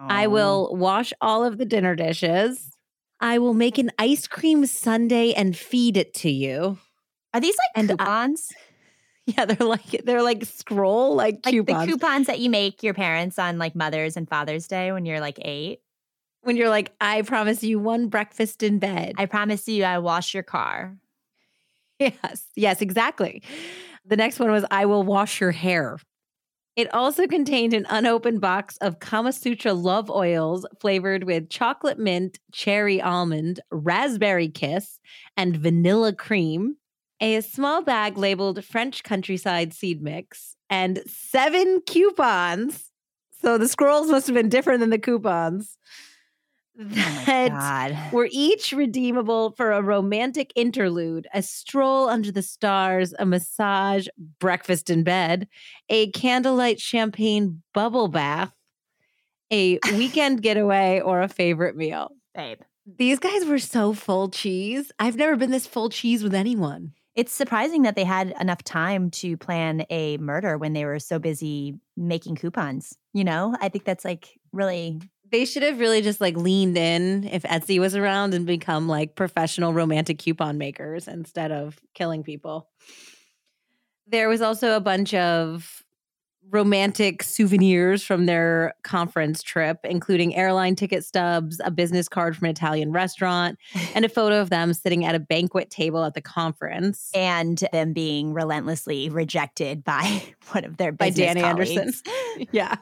I 0.00 0.26
Oh. 0.26 0.30
will 0.30 0.76
wash 0.76 1.12
all 1.20 1.44
of 1.44 1.58
the 1.58 1.64
dinner 1.64 1.96
dishes. 1.96 2.70
I 3.20 3.38
will 3.38 3.54
make 3.54 3.78
an 3.78 3.90
ice 3.98 4.26
cream 4.26 4.64
sundae 4.66 5.32
and 5.32 5.56
feed 5.56 5.96
it 5.96 6.14
to 6.14 6.30
you. 6.30 6.78
Are 7.34 7.40
these 7.40 7.56
like 7.56 7.70
And 7.84 7.90
I- 7.92 7.94
coupons? 7.96 8.52
Yeah, 9.36 9.44
they're 9.44 9.66
like 9.68 10.04
they're 10.06 10.22
like 10.22 10.42
scroll 10.46 11.14
like, 11.14 11.40
like 11.44 11.52
coupons. 11.52 11.84
the 11.84 11.92
coupons 11.92 12.26
that 12.28 12.38
you 12.38 12.48
make 12.48 12.82
your 12.82 12.94
parents 12.94 13.38
on 13.38 13.58
like 13.58 13.74
Mother's 13.74 14.16
and 14.16 14.26
Father's 14.26 14.66
Day 14.66 14.90
when 14.90 15.04
you're 15.04 15.20
like 15.20 15.38
eight. 15.42 15.80
when 16.40 16.56
you're 16.56 16.70
like, 16.70 16.94
I 16.98 17.20
promise 17.20 17.62
you 17.62 17.78
one 17.78 18.08
breakfast 18.08 18.62
in 18.62 18.78
bed. 18.78 19.16
I 19.18 19.26
promise 19.26 19.68
you, 19.68 19.84
I 19.84 19.98
wash 19.98 20.32
your 20.32 20.42
car. 20.44 20.96
Yes, 21.98 22.46
yes, 22.56 22.80
exactly. 22.80 23.42
The 24.06 24.16
next 24.16 24.38
one 24.38 24.50
was 24.50 24.64
I 24.70 24.86
will 24.86 25.02
wash 25.02 25.42
your 25.42 25.50
hair. 25.50 25.98
It 26.78 26.94
also 26.94 27.26
contained 27.26 27.74
an 27.74 27.86
unopened 27.90 28.40
box 28.40 28.76
of 28.76 29.00
Kama 29.00 29.32
Sutra 29.32 29.72
love 29.72 30.08
oils 30.08 30.64
flavored 30.78 31.24
with 31.24 31.50
chocolate 31.50 31.98
mint, 31.98 32.38
cherry 32.52 33.02
almond, 33.02 33.58
raspberry 33.72 34.48
kiss, 34.48 35.00
and 35.36 35.56
vanilla 35.56 36.12
cream. 36.12 36.76
a 37.20 37.40
small 37.40 37.82
bag 37.82 38.16
labeled 38.16 38.64
French 38.64 39.02
countryside 39.02 39.74
seed 39.74 40.00
mix, 40.00 40.54
and 40.70 41.02
seven 41.04 41.80
coupons. 41.84 42.92
So 43.42 43.58
the 43.58 43.66
scrolls 43.66 44.08
must 44.08 44.28
have 44.28 44.36
been 44.36 44.48
different 44.48 44.78
than 44.78 44.90
the 44.90 45.00
coupons. 45.00 45.76
Oh 46.80 46.84
That 46.84 47.48
God. 47.50 48.12
were 48.12 48.28
each 48.30 48.72
redeemable 48.72 49.50
for 49.52 49.72
a 49.72 49.82
romantic 49.82 50.52
interlude, 50.54 51.26
a 51.34 51.42
stroll 51.42 52.08
under 52.08 52.30
the 52.30 52.42
stars, 52.42 53.12
a 53.18 53.26
massage, 53.26 54.06
breakfast 54.38 54.88
in 54.88 55.02
bed, 55.02 55.48
a 55.88 56.10
candlelight 56.12 56.80
champagne 56.80 57.62
bubble 57.74 58.08
bath, 58.08 58.52
a 59.50 59.78
weekend 59.92 60.42
getaway, 60.42 61.00
or 61.00 61.20
a 61.22 61.28
favorite 61.28 61.76
meal. 61.76 62.12
Babe. 62.34 62.60
These 62.98 63.18
guys 63.18 63.44
were 63.44 63.58
so 63.58 63.92
full 63.92 64.28
cheese. 64.30 64.90
I've 64.98 65.16
never 65.16 65.36
been 65.36 65.50
this 65.50 65.66
full 65.66 65.90
cheese 65.90 66.22
with 66.22 66.34
anyone. 66.34 66.92
It's 67.14 67.32
surprising 67.32 67.82
that 67.82 67.96
they 67.96 68.04
had 68.04 68.32
enough 68.40 68.62
time 68.62 69.10
to 69.10 69.36
plan 69.36 69.84
a 69.90 70.16
murder 70.18 70.56
when 70.56 70.72
they 70.72 70.84
were 70.84 71.00
so 71.00 71.18
busy 71.18 71.74
making 71.96 72.36
coupons. 72.36 72.96
You 73.12 73.24
know, 73.24 73.56
I 73.60 73.68
think 73.68 73.84
that's 73.84 74.04
like 74.04 74.38
really 74.52 75.00
They 75.30 75.44
should 75.44 75.62
have 75.62 75.78
really 75.78 76.02
just 76.02 76.20
like 76.20 76.36
leaned 76.36 76.76
in 76.76 77.24
if 77.24 77.42
Etsy 77.42 77.78
was 77.78 77.94
around 77.94 78.34
and 78.34 78.46
become 78.46 78.88
like 78.88 79.14
professional 79.14 79.72
romantic 79.72 80.18
coupon 80.18 80.58
makers 80.58 81.06
instead 81.06 81.52
of 81.52 81.78
killing 81.94 82.22
people. 82.22 82.68
There 84.06 84.28
was 84.28 84.40
also 84.40 84.74
a 84.74 84.80
bunch 84.80 85.12
of 85.12 85.82
romantic 86.50 87.22
souvenirs 87.22 88.02
from 88.02 88.26
their 88.26 88.74
conference 88.82 89.42
trip, 89.42 89.78
including 89.84 90.34
airline 90.34 90.74
ticket 90.74 91.04
stubs, 91.04 91.60
a 91.64 91.70
business 91.70 92.08
card 92.08 92.36
from 92.36 92.46
an 92.46 92.50
Italian 92.50 92.92
restaurant, 92.92 93.58
and 93.94 94.04
a 94.04 94.08
photo 94.08 94.40
of 94.40 94.50
them 94.50 94.72
sitting 94.72 95.04
at 95.04 95.14
a 95.14 95.20
banquet 95.20 95.70
table 95.70 96.04
at 96.04 96.14
the 96.14 96.20
conference. 96.20 97.10
and 97.14 97.64
them 97.72 97.92
being 97.92 98.32
relentlessly 98.32 99.08
rejected 99.08 99.84
by 99.84 100.22
one 100.50 100.64
of 100.64 100.76
their 100.76 100.92
By 100.92 101.10
business 101.10 101.26
Danny 101.26 101.42
Anderson. 101.42 101.92
yeah. 102.52 102.76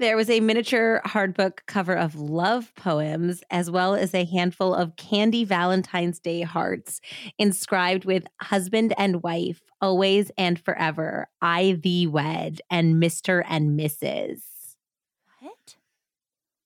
There 0.00 0.16
was 0.16 0.30
a 0.30 0.40
miniature 0.40 1.02
hardbook 1.04 1.66
cover 1.66 1.92
of 1.94 2.14
love 2.14 2.74
poems, 2.74 3.42
as 3.50 3.70
well 3.70 3.94
as 3.94 4.14
a 4.14 4.24
handful 4.24 4.74
of 4.74 4.96
candy 4.96 5.44
Valentine's 5.44 6.18
Day 6.18 6.40
hearts 6.40 7.02
inscribed 7.36 8.06
with 8.06 8.26
husband 8.40 8.94
and 8.96 9.22
wife, 9.22 9.60
always 9.78 10.30
and 10.38 10.58
forever, 10.58 11.28
I 11.42 11.72
thee 11.82 12.06
wed, 12.06 12.62
and 12.70 12.94
Mr. 12.94 13.44
and 13.46 13.78
Mrs., 13.78 14.40
What? 15.40 15.76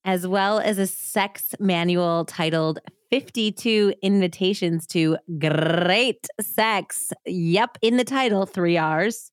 as 0.04 0.28
well 0.28 0.60
as 0.60 0.78
a 0.78 0.86
sex 0.86 1.56
manual 1.58 2.24
titled 2.26 2.78
52 3.10 3.94
Invitations 4.00 4.86
to 4.88 5.16
Great 5.40 6.28
Sex. 6.40 7.12
Yep, 7.26 7.78
in 7.82 7.96
the 7.96 8.04
title, 8.04 8.46
three 8.46 8.76
R's. 8.76 9.32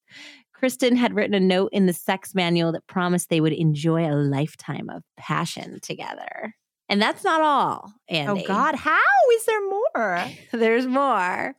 Kristin 0.62 0.96
had 0.96 1.16
written 1.16 1.34
a 1.34 1.40
note 1.40 1.70
in 1.72 1.86
the 1.86 1.94
sex 1.94 2.36
manual 2.36 2.72
that 2.74 2.86
promised 2.88 3.30
they 3.30 3.42
would 3.42 3.54
enjoy 3.54 4.06
a 4.06 4.14
lifetime 4.14 4.90
of 4.90 5.04
passion 5.18 5.80
together. 5.82 6.54
And 6.88 7.02
that's 7.02 7.24
not 7.24 7.42
all, 7.42 7.86
oh, 7.86 7.94
Andy. 8.10 8.44
Oh 8.44 8.48
God, 8.48 8.76
how 8.76 9.00
is 9.34 9.46
there 9.46 9.70
more? 9.70 10.24
There's 10.52 10.86
more. 10.86 11.56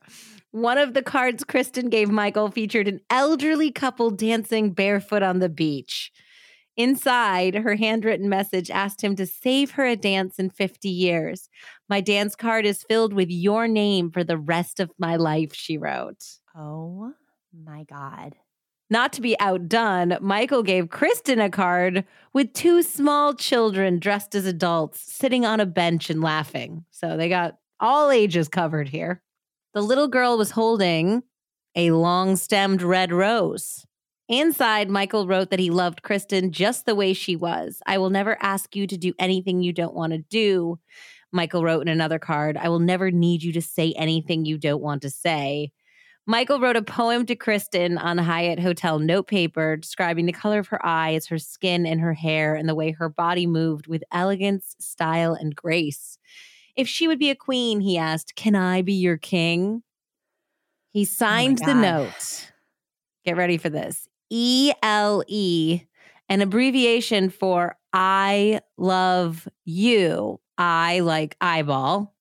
One 0.51 0.77
of 0.77 0.93
the 0.93 1.01
cards 1.01 1.43
Kristin 1.43 1.89
gave 1.89 2.09
Michael 2.09 2.51
featured 2.51 2.87
an 2.87 2.99
elderly 3.09 3.71
couple 3.71 4.11
dancing 4.11 4.71
barefoot 4.71 5.23
on 5.23 5.39
the 5.39 5.49
beach. 5.49 6.11
Inside, 6.77 7.55
her 7.55 7.75
handwritten 7.75 8.29
message 8.29 8.71
asked 8.71 9.03
him 9.03 9.15
to 9.15 9.25
save 9.25 9.71
her 9.71 9.85
a 9.85 9.95
dance 9.95 10.39
in 10.39 10.49
50 10.49 10.89
years. 10.89 11.49
My 11.89 12.01
dance 12.01 12.35
card 12.35 12.65
is 12.65 12.83
filled 12.83 13.13
with 13.13 13.29
your 13.29 13.67
name 13.67 14.11
for 14.11 14.23
the 14.23 14.37
rest 14.37 14.79
of 14.79 14.91
my 14.97 15.15
life, 15.15 15.53
she 15.53 15.77
wrote. 15.77 16.23
Oh 16.55 17.13
my 17.53 17.83
God. 17.83 18.35
Not 18.89 19.13
to 19.13 19.21
be 19.21 19.39
outdone, 19.39 20.17
Michael 20.21 20.61
gave 20.61 20.85
Kristin 20.85 21.43
a 21.43 21.49
card 21.49 22.05
with 22.33 22.53
two 22.53 22.83
small 22.83 23.33
children 23.33 23.99
dressed 23.99 24.35
as 24.35 24.45
adults 24.45 25.01
sitting 25.01 25.45
on 25.45 25.59
a 25.59 25.65
bench 25.65 26.09
and 26.09 26.21
laughing. 26.21 26.85
So 26.91 27.17
they 27.17 27.29
got 27.29 27.57
all 27.79 28.11
ages 28.11 28.47
covered 28.47 28.89
here. 28.89 29.21
The 29.73 29.81
little 29.81 30.07
girl 30.07 30.37
was 30.37 30.51
holding 30.51 31.23
a 31.75 31.91
long 31.91 32.35
stemmed 32.35 32.81
red 32.81 33.11
rose. 33.11 33.85
Inside, 34.29 34.89
Michael 34.89 35.27
wrote 35.27 35.49
that 35.49 35.59
he 35.59 35.69
loved 35.69 36.01
Kristin 36.01 36.51
just 36.51 36.85
the 36.85 36.95
way 36.95 37.13
she 37.13 37.35
was. 37.35 37.81
I 37.85 37.97
will 37.97 38.09
never 38.09 38.37
ask 38.41 38.75
you 38.75 38.87
to 38.87 38.97
do 38.97 39.13
anything 39.19 39.61
you 39.61 39.73
don't 39.73 39.95
want 39.95 40.13
to 40.13 40.19
do. 40.19 40.79
Michael 41.31 41.63
wrote 41.63 41.81
in 41.81 41.87
another 41.87 42.19
card, 42.19 42.57
I 42.57 42.69
will 42.69 42.79
never 42.79 43.11
need 43.11 43.43
you 43.43 43.51
to 43.53 43.61
say 43.61 43.93
anything 43.97 44.45
you 44.45 44.57
don't 44.57 44.81
want 44.81 45.01
to 45.01 45.09
say. 45.09 45.71
Michael 46.25 46.61
wrote 46.61 46.77
a 46.77 46.81
poem 46.81 47.25
to 47.25 47.35
Kristin 47.35 48.01
on 48.01 48.17
Hyatt 48.17 48.59
Hotel 48.59 48.97
notepaper 48.97 49.75
describing 49.75 50.25
the 50.25 50.31
color 50.31 50.59
of 50.59 50.67
her 50.67 50.83
eyes, 50.85 51.27
her 51.27 51.37
skin, 51.37 51.85
and 51.85 51.99
her 51.99 52.13
hair, 52.13 52.55
and 52.55 52.67
the 52.69 52.75
way 52.75 52.91
her 52.91 53.09
body 53.09 53.45
moved 53.45 53.87
with 53.87 54.05
elegance, 54.09 54.75
style, 54.79 55.33
and 55.33 55.53
grace. 55.53 56.17
If 56.77 56.87
she 56.87 57.07
would 57.07 57.19
be 57.19 57.29
a 57.29 57.35
queen, 57.35 57.81
he 57.81 57.97
asked, 57.97 58.35
Can 58.35 58.55
I 58.55 58.81
be 58.81 58.93
your 58.93 59.17
king? 59.17 59.83
He 60.91 61.01
oh 61.01 61.05
signed 61.05 61.59
the 61.59 61.73
note. 61.73 62.51
Get 63.25 63.35
ready 63.35 63.57
for 63.57 63.69
this 63.69 64.07
E 64.29 64.71
L 64.81 65.23
E, 65.27 65.81
an 66.29 66.41
abbreviation 66.41 67.29
for 67.31 67.75
I 67.91 68.61
love 68.77 69.47
you. 69.65 70.39
I 70.57 71.01
like 71.01 71.35
eyeball, 71.41 72.15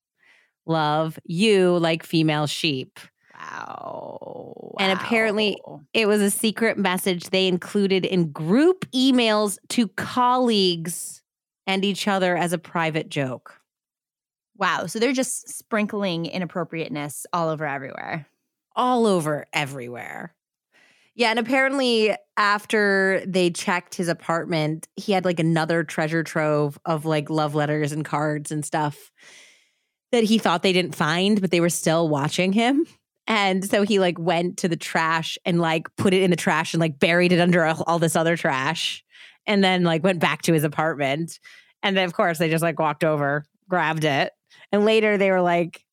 love 0.67 1.21
you 1.25 1.79
like 1.79 2.03
female 2.03 2.49
sheep. 2.49 2.99
Wow. 3.43 4.75
And 4.79 4.93
apparently- 4.99 5.61
It 5.93 6.07
was 6.07 6.21
a 6.21 6.31
secret 6.31 6.79
message 6.79 7.31
they 7.31 7.47
included 7.49 8.05
in 8.05 8.31
group 8.33 8.87
emails 8.93 9.59
to 9.71 9.89
colleagues 9.89 11.23
and 11.67 11.85
each 11.85 12.09
other 12.09 12.37
as 12.37 12.53
a 12.53 12.59
private 12.59 13.09
joke. 13.09 13.61
Wow. 14.57 14.87
So 14.87 14.99
they're 14.99 15.13
just 15.13 15.49
sprinkling 15.49 16.27
inappropriateness 16.27 17.27
all 17.33 17.49
over 17.49 17.67
everywhere. 17.67 18.27
all 18.75 19.07
over 19.07 19.47
everywhere. 19.53 20.35
Yeah, 21.15 21.29
and 21.29 21.39
apparently 21.39 22.17
after 22.39 23.23
they 23.27 23.51
checked 23.51 23.95
his 23.95 24.09
apartment, 24.09 24.89
he 24.97 25.13
had 25.13 25.27
like 25.27 25.39
another 25.39 25.85
treasure 25.85 26.23
trove 26.23 26.79
of 26.87 27.05
like 27.05 27.29
love 27.29 27.55
letters 27.55 27.93
and 27.93 28.03
cards 28.03 28.51
and 28.51 28.65
stuff 28.65 29.11
that 30.11 30.25
he 30.25 30.39
thought 30.39 30.63
they 30.63 30.73
didn't 30.73 30.95
find, 30.95 31.43
but 31.43 31.51
they 31.51 31.61
were 31.61 31.69
still 31.69 32.09
watching 32.09 32.55
him. 32.55 32.87
And 33.27 33.65
so 33.65 33.83
he 33.83 33.99
like 33.99 34.19
went 34.19 34.59
to 34.59 34.69
the 34.69 34.77
trash 34.77 35.39
and 35.45 35.61
like 35.61 35.95
put 35.97 36.13
it 36.13 36.23
in 36.23 36.31
the 36.31 36.37
trash 36.37 36.75
and 36.75 36.81
like 36.81 36.99
buried 36.99 37.33
it 37.33 37.41
under 37.41 37.65
all 37.65 37.99
this 37.99 38.17
other 38.17 38.37
trash 38.37 39.05
and 39.47 39.63
then 39.63 39.85
like 39.85 40.03
went 40.03 40.19
back 40.19 40.43
to 40.43 40.53
his 40.53 40.65
apartment. 40.65 41.39
And 41.83 41.97
then 41.97 42.05
of 42.05 42.15
course 42.15 42.39
they 42.39 42.51
just 42.51 42.63
like 42.63 42.79
walked 42.79 43.05
over, 43.05 43.45
grabbed 43.69 44.05
it. 44.05 44.33
And 44.73 44.85
later 44.85 45.17
they 45.17 45.31
were 45.31 45.41
like, 45.41 45.85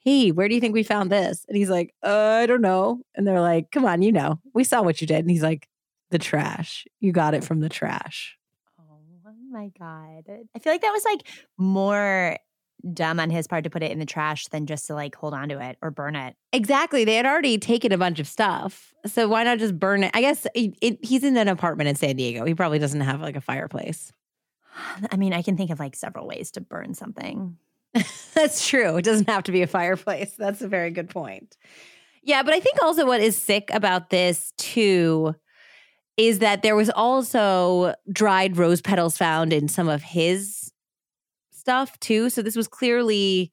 hey, 0.00 0.30
where 0.30 0.48
do 0.48 0.54
you 0.54 0.60
think 0.60 0.74
we 0.74 0.82
found 0.82 1.10
this? 1.10 1.44
And 1.48 1.56
he's 1.56 1.70
like, 1.70 1.94
uh, 2.04 2.40
I 2.42 2.46
don't 2.46 2.60
know. 2.60 3.00
And 3.14 3.26
they're 3.26 3.40
like, 3.40 3.70
come 3.72 3.84
on, 3.84 4.02
you 4.02 4.12
know, 4.12 4.40
we 4.54 4.62
saw 4.62 4.82
what 4.82 5.00
you 5.00 5.06
did. 5.06 5.18
And 5.18 5.30
he's 5.30 5.42
like, 5.42 5.68
the 6.10 6.18
trash. 6.18 6.86
You 7.00 7.12
got 7.12 7.34
it 7.34 7.42
from 7.42 7.60
the 7.60 7.68
trash. 7.68 8.36
Oh 8.78 9.32
my 9.50 9.70
God. 9.78 10.24
I 10.54 10.58
feel 10.58 10.72
like 10.72 10.82
that 10.82 10.92
was 10.92 11.04
like 11.04 11.26
more 11.56 12.36
dumb 12.94 13.20
on 13.20 13.30
his 13.30 13.46
part 13.46 13.64
to 13.64 13.70
put 13.70 13.82
it 13.82 13.90
in 13.90 13.98
the 13.98 14.06
trash 14.06 14.46
than 14.48 14.66
just 14.66 14.86
to 14.86 14.94
like 14.94 15.14
hold 15.14 15.34
on 15.34 15.48
to 15.48 15.60
it 15.60 15.78
or 15.82 15.90
burn 15.90 16.16
it. 16.16 16.36
Exactly. 16.52 17.04
They 17.04 17.16
had 17.16 17.26
already 17.26 17.58
taken 17.58 17.92
a 17.92 17.98
bunch 17.98 18.18
of 18.18 18.26
stuff. 18.26 18.94
So 19.06 19.28
why 19.28 19.44
not 19.44 19.58
just 19.58 19.78
burn 19.78 20.04
it? 20.04 20.10
I 20.14 20.20
guess 20.20 20.46
it, 20.54 20.76
it, 20.80 21.04
he's 21.04 21.24
in 21.24 21.36
an 21.36 21.48
apartment 21.48 21.88
in 21.88 21.96
San 21.96 22.16
Diego. 22.16 22.44
He 22.44 22.54
probably 22.54 22.78
doesn't 22.78 23.00
have 23.00 23.20
like 23.20 23.36
a 23.36 23.40
fireplace. 23.40 24.12
I 25.10 25.16
mean, 25.16 25.32
I 25.32 25.42
can 25.42 25.56
think 25.56 25.70
of 25.70 25.78
like 25.78 25.96
several 25.96 26.26
ways 26.26 26.50
to 26.52 26.60
burn 26.60 26.94
something. 26.94 27.56
That's 28.34 28.66
true. 28.66 28.96
It 28.96 29.04
doesn't 29.04 29.28
have 29.28 29.44
to 29.44 29.52
be 29.52 29.62
a 29.62 29.66
fireplace. 29.66 30.34
That's 30.36 30.62
a 30.62 30.68
very 30.68 30.90
good 30.90 31.08
point. 31.08 31.56
Yeah, 32.22 32.42
but 32.42 32.54
I 32.54 32.60
think 32.60 32.82
also 32.82 33.06
what 33.06 33.20
is 33.20 33.36
sick 33.36 33.70
about 33.72 34.10
this 34.10 34.52
too 34.58 35.34
is 36.16 36.38
that 36.38 36.62
there 36.62 36.76
was 36.76 36.90
also 36.90 37.94
dried 38.10 38.56
rose 38.56 38.80
petals 38.80 39.16
found 39.16 39.52
in 39.52 39.68
some 39.68 39.88
of 39.88 40.02
his 40.02 40.65
stuff 41.66 41.98
too. 41.98 42.30
So 42.30 42.42
this 42.42 42.54
was 42.54 42.68
clearly 42.68 43.50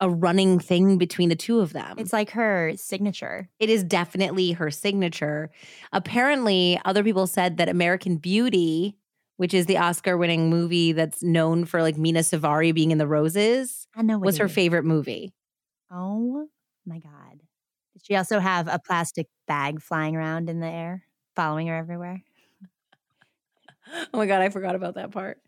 a 0.00 0.10
running 0.10 0.58
thing 0.58 0.98
between 0.98 1.28
the 1.28 1.36
two 1.36 1.60
of 1.60 1.72
them. 1.72 1.94
It's 1.96 2.12
like 2.12 2.30
her 2.30 2.72
signature. 2.74 3.48
it 3.60 3.70
is 3.70 3.84
definitely 3.84 4.50
her 4.50 4.68
signature. 4.68 5.52
Apparently, 5.92 6.80
other 6.84 7.04
people 7.04 7.28
said 7.28 7.56
that 7.58 7.68
American 7.68 8.16
Beauty, 8.16 8.96
which 9.36 9.54
is 9.54 9.66
the 9.66 9.78
Oscar 9.78 10.16
winning 10.16 10.50
movie 10.50 10.90
that's 10.90 11.22
known 11.22 11.64
for 11.66 11.82
like 11.82 11.96
Mena 11.96 12.20
Suvari 12.20 12.74
being 12.74 12.90
in 12.90 12.98
the 12.98 13.06
roses, 13.06 13.86
I 13.94 14.02
know 14.02 14.18
was 14.18 14.38
her 14.38 14.48
favorite 14.48 14.84
movie. 14.84 15.32
Oh 15.88 16.48
my 16.84 16.98
God. 16.98 17.40
Did 17.92 18.02
she 18.04 18.16
also 18.16 18.40
have 18.40 18.66
a 18.66 18.80
plastic 18.80 19.28
bag 19.46 19.80
flying 19.80 20.16
around 20.16 20.50
in 20.50 20.58
the 20.58 20.66
air, 20.66 21.04
following 21.36 21.68
her 21.68 21.76
everywhere? 21.76 22.24
Oh 24.12 24.18
my 24.18 24.26
God, 24.26 24.42
I 24.42 24.48
forgot 24.48 24.74
about 24.74 24.96
that 24.96 25.12
part. 25.12 25.38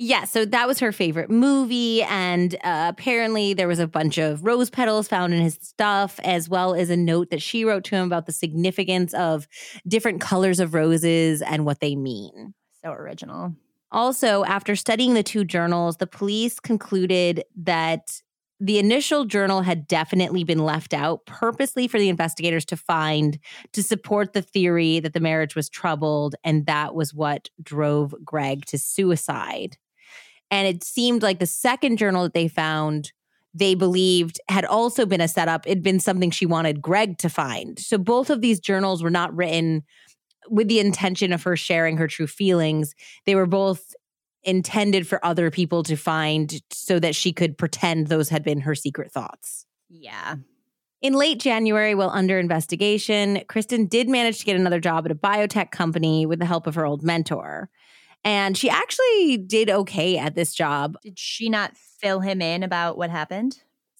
Yeah, 0.00 0.24
so 0.24 0.44
that 0.44 0.68
was 0.68 0.78
her 0.78 0.92
favorite 0.92 1.28
movie. 1.28 2.04
And 2.04 2.54
uh, 2.62 2.86
apparently, 2.88 3.52
there 3.52 3.66
was 3.66 3.80
a 3.80 3.88
bunch 3.88 4.16
of 4.16 4.44
rose 4.44 4.70
petals 4.70 5.08
found 5.08 5.34
in 5.34 5.40
his 5.40 5.58
stuff, 5.60 6.20
as 6.22 6.48
well 6.48 6.72
as 6.74 6.88
a 6.88 6.96
note 6.96 7.30
that 7.30 7.42
she 7.42 7.64
wrote 7.64 7.82
to 7.84 7.96
him 7.96 8.06
about 8.06 8.26
the 8.26 8.32
significance 8.32 9.12
of 9.12 9.48
different 9.88 10.20
colors 10.20 10.60
of 10.60 10.72
roses 10.72 11.42
and 11.42 11.66
what 11.66 11.80
they 11.80 11.96
mean. 11.96 12.54
So 12.84 12.92
original. 12.92 13.54
Also, 13.90 14.44
after 14.44 14.76
studying 14.76 15.14
the 15.14 15.24
two 15.24 15.44
journals, 15.44 15.96
the 15.96 16.06
police 16.06 16.60
concluded 16.60 17.42
that 17.56 18.22
the 18.60 18.78
initial 18.78 19.24
journal 19.24 19.62
had 19.62 19.88
definitely 19.88 20.44
been 20.44 20.64
left 20.64 20.94
out 20.94 21.26
purposely 21.26 21.88
for 21.88 21.98
the 21.98 22.08
investigators 22.08 22.64
to 22.66 22.76
find 22.76 23.38
to 23.72 23.82
support 23.82 24.32
the 24.32 24.42
theory 24.42 25.00
that 25.00 25.12
the 25.12 25.20
marriage 25.20 25.56
was 25.56 25.68
troubled 25.68 26.34
and 26.44 26.66
that 26.66 26.94
was 26.94 27.14
what 27.14 27.48
drove 27.62 28.14
Greg 28.24 28.64
to 28.66 28.78
suicide. 28.78 29.76
And 30.50 30.66
it 30.66 30.82
seemed 30.82 31.22
like 31.22 31.38
the 31.38 31.46
second 31.46 31.98
journal 31.98 32.22
that 32.22 32.34
they 32.34 32.48
found 32.48 33.12
they 33.54 33.74
believed 33.74 34.40
had 34.48 34.64
also 34.64 35.06
been 35.06 35.20
a 35.20 35.28
setup. 35.28 35.66
It'd 35.66 35.82
been 35.82 36.00
something 36.00 36.30
she 36.30 36.46
wanted 36.46 36.82
Greg 36.82 37.18
to 37.18 37.28
find. 37.28 37.78
So 37.78 37.98
both 37.98 38.30
of 38.30 38.40
these 38.40 38.60
journals 38.60 39.02
were 39.02 39.10
not 39.10 39.34
written 39.34 39.82
with 40.48 40.68
the 40.68 40.80
intention 40.80 41.32
of 41.32 41.42
her 41.42 41.56
sharing 41.56 41.96
her 41.96 42.08
true 42.08 42.26
feelings. 42.26 42.94
They 43.26 43.34
were 43.34 43.46
both 43.46 43.94
intended 44.44 45.06
for 45.06 45.24
other 45.24 45.50
people 45.50 45.82
to 45.82 45.96
find 45.96 46.62
so 46.70 46.98
that 47.00 47.14
she 47.14 47.32
could 47.32 47.58
pretend 47.58 48.06
those 48.06 48.28
had 48.28 48.44
been 48.44 48.60
her 48.60 48.74
secret 48.74 49.10
thoughts. 49.10 49.66
Yeah. 49.88 50.36
In 51.00 51.14
late 51.14 51.38
January, 51.38 51.94
while 51.94 52.10
under 52.10 52.38
investigation, 52.38 53.42
Kristin 53.48 53.88
did 53.88 54.08
manage 54.08 54.38
to 54.38 54.44
get 54.44 54.56
another 54.56 54.80
job 54.80 55.04
at 55.04 55.12
a 55.12 55.14
biotech 55.14 55.70
company 55.70 56.26
with 56.26 56.38
the 56.38 56.46
help 56.46 56.66
of 56.66 56.74
her 56.74 56.86
old 56.86 57.02
mentor. 57.02 57.70
And 58.24 58.56
she 58.56 58.68
actually 58.68 59.38
did 59.38 59.70
okay 59.70 60.18
at 60.18 60.34
this 60.34 60.54
job. 60.54 60.96
Did 61.02 61.18
she 61.18 61.48
not 61.48 61.76
fill 61.76 62.20
him 62.20 62.42
in 62.42 62.62
about 62.62 62.98
what 62.98 63.10
happened? 63.10 63.58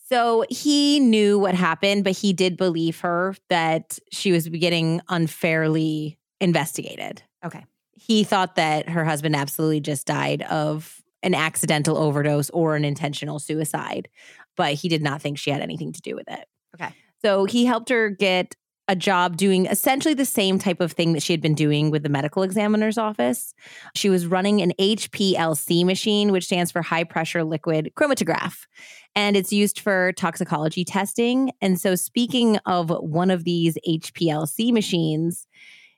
So 0.09 0.45
he 0.49 1.01
knew 1.01 1.39
what 1.39 1.55
happened, 1.55 2.05
but 2.05 2.17
he 2.17 2.33
did 2.33 2.57
believe 2.57 3.01
her 3.01 3.35
that 3.51 3.99
she 4.11 4.33
was 4.33 4.49
getting 4.49 5.01
unfairly 5.09 6.19
investigated. 6.41 7.23
Okay. 7.45 7.65
He 7.93 8.25
thought 8.25 8.57
that 8.57 8.89
her 8.89 9.05
husband 9.05 9.37
absolutely 9.37 9.81
just 9.81 10.07
died 10.07 10.43
of 10.43 11.03
an 11.23 11.35
accidental 11.35 11.99
overdose 11.99 12.49
or 12.51 12.75
an 12.75 12.85
intentional 12.85 13.39
suicide, 13.39 14.09
but 14.57 14.75
he 14.75 14.89
did 14.89 15.03
not 15.03 15.21
think 15.21 15.39
she 15.39 15.51
had 15.51 15.61
anything 15.61 15.93
to 15.93 16.01
do 16.01 16.15
with 16.15 16.29
it. 16.29 16.47
Okay. 16.75 16.93
So 17.23 17.45
he 17.45 17.67
helped 17.67 17.91
her 17.91 18.09
get 18.09 18.55
a 18.89 18.97
job 18.97 19.37
doing 19.37 19.67
essentially 19.67 20.15
the 20.15 20.25
same 20.25 20.59
type 20.59 20.81
of 20.81 20.93
thing 20.93 21.13
that 21.13 21.23
she 21.23 21.33
had 21.33 21.43
been 21.43 21.55
doing 21.55 21.91
with 21.91 22.03
the 22.03 22.09
medical 22.09 22.43
examiner's 22.43 22.97
office. 22.97 23.55
She 23.95 24.09
was 24.09 24.27
running 24.27 24.63
an 24.63 24.73
HPLC 24.81 25.85
machine, 25.85 26.33
which 26.33 26.47
stands 26.47 26.73
for 26.73 26.83
high 26.83 27.05
pressure 27.05 27.45
liquid 27.45 27.93
chromatograph, 27.97 28.67
and 29.15 29.37
it's 29.37 29.53
used 29.53 29.81
for 29.81 30.13
toxicology 30.13 30.85
testing. 30.85 31.53
And 31.61 31.79
so, 31.79 31.95
speaking 31.95 32.57
of 32.65 32.91
one 32.91 33.31
of 33.31 33.45
these 33.45 33.77
HPLC 33.87 34.73
machines, 34.73 35.47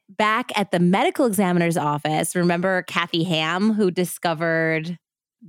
back 0.08 0.50
at 0.58 0.72
the 0.72 0.80
medical 0.80 1.26
examiner's 1.26 1.76
office, 1.76 2.34
remember 2.34 2.82
Kathy 2.82 3.22
Ham, 3.24 3.72
who 3.72 3.90
discovered 3.90 4.98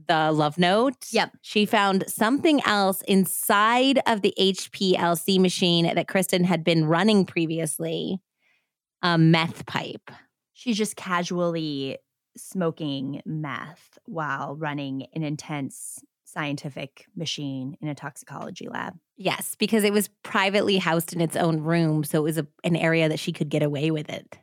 the 0.07 0.31
love 0.31 0.57
note. 0.57 1.07
Yep. 1.11 1.37
She 1.41 1.65
found 1.65 2.05
something 2.07 2.61
else 2.65 3.01
inside 3.07 3.99
of 4.05 4.21
the 4.21 4.33
HPLC 4.39 5.39
machine 5.39 5.93
that 5.93 6.07
Kristin 6.07 6.45
had 6.45 6.63
been 6.63 6.85
running 6.85 7.25
previously 7.25 8.21
a 9.01 9.17
meth 9.17 9.65
pipe. 9.65 10.11
She's 10.53 10.77
just 10.77 10.95
casually 10.95 11.97
smoking 12.37 13.21
meth 13.25 13.97
while 14.05 14.55
running 14.55 15.07
an 15.13 15.23
intense 15.23 15.99
scientific 16.23 17.05
machine 17.15 17.75
in 17.81 17.89
a 17.89 17.95
toxicology 17.95 18.69
lab. 18.69 18.93
Yes, 19.17 19.55
because 19.59 19.83
it 19.83 19.91
was 19.91 20.07
privately 20.23 20.77
housed 20.77 21.13
in 21.13 21.19
its 21.19 21.35
own 21.35 21.61
room. 21.61 22.03
So 22.03 22.19
it 22.19 22.23
was 22.23 22.37
a, 22.37 22.47
an 22.63 22.75
area 22.75 23.09
that 23.09 23.19
she 23.19 23.33
could 23.33 23.49
get 23.49 23.63
away 23.63 23.91
with 23.91 24.09
it. 24.09 24.37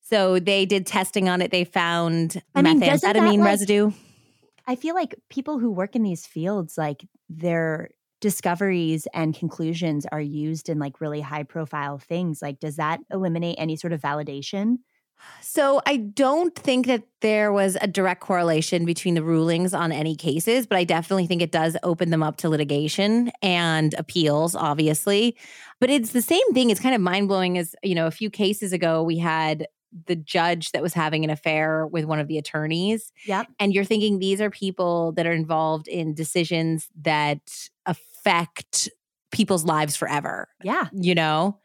So 0.00 0.38
they 0.38 0.64
did 0.64 0.86
testing 0.86 1.28
on 1.28 1.42
it. 1.42 1.50
They 1.50 1.64
found 1.64 2.42
I 2.54 2.62
mean, 2.62 2.80
methamphetamine 2.80 3.00
doesn't 3.00 3.40
like- 3.40 3.40
residue. 3.40 3.92
I 4.68 4.76
feel 4.76 4.94
like 4.94 5.16
people 5.30 5.58
who 5.58 5.72
work 5.72 5.96
in 5.96 6.02
these 6.02 6.26
fields, 6.26 6.76
like 6.76 7.08
their 7.30 7.88
discoveries 8.20 9.08
and 9.14 9.34
conclusions 9.34 10.06
are 10.12 10.20
used 10.20 10.68
in 10.68 10.78
like 10.78 11.00
really 11.00 11.22
high 11.22 11.42
profile 11.42 11.98
things. 11.98 12.42
Like, 12.42 12.60
does 12.60 12.76
that 12.76 13.00
eliminate 13.10 13.56
any 13.58 13.76
sort 13.76 13.94
of 13.94 14.02
validation? 14.02 14.76
So 15.40 15.80
I 15.86 15.96
don't 15.96 16.54
think 16.54 16.86
that 16.86 17.02
there 17.22 17.50
was 17.50 17.76
a 17.80 17.86
direct 17.86 18.20
correlation 18.20 18.84
between 18.84 19.14
the 19.14 19.22
rulings 19.22 19.74
on 19.74 19.90
any 19.90 20.14
cases, 20.14 20.66
but 20.66 20.78
I 20.78 20.84
definitely 20.84 21.26
think 21.26 21.42
it 21.42 21.50
does 21.50 21.76
open 21.82 22.10
them 22.10 22.22
up 22.22 22.36
to 22.38 22.48
litigation 22.48 23.32
and 23.42 23.94
appeals, 23.94 24.54
obviously. 24.54 25.36
But 25.80 25.90
it's 25.90 26.12
the 26.12 26.22
same 26.22 26.52
thing. 26.52 26.70
It's 26.70 26.80
kind 26.80 26.94
of 26.94 27.00
mind 27.00 27.26
blowing 27.26 27.58
as, 27.58 27.74
you 27.82 27.94
know, 27.94 28.06
a 28.06 28.12
few 28.12 28.30
cases 28.30 28.72
ago, 28.72 29.02
we 29.02 29.18
had 29.18 29.66
the 30.06 30.16
judge 30.16 30.72
that 30.72 30.82
was 30.82 30.94
having 30.94 31.24
an 31.24 31.30
affair 31.30 31.86
with 31.86 32.04
one 32.04 32.18
of 32.20 32.28
the 32.28 32.38
attorneys. 32.38 33.12
Yep. 33.26 33.46
And 33.58 33.72
you're 33.74 33.84
thinking 33.84 34.18
these 34.18 34.40
are 34.40 34.50
people 34.50 35.12
that 35.12 35.26
are 35.26 35.32
involved 35.32 35.88
in 35.88 36.14
decisions 36.14 36.88
that 37.02 37.68
affect 37.86 38.88
people's 39.32 39.64
lives 39.64 39.96
forever, 39.96 40.48
Yeah. 40.62 40.88
you 40.92 41.14
know? 41.14 41.58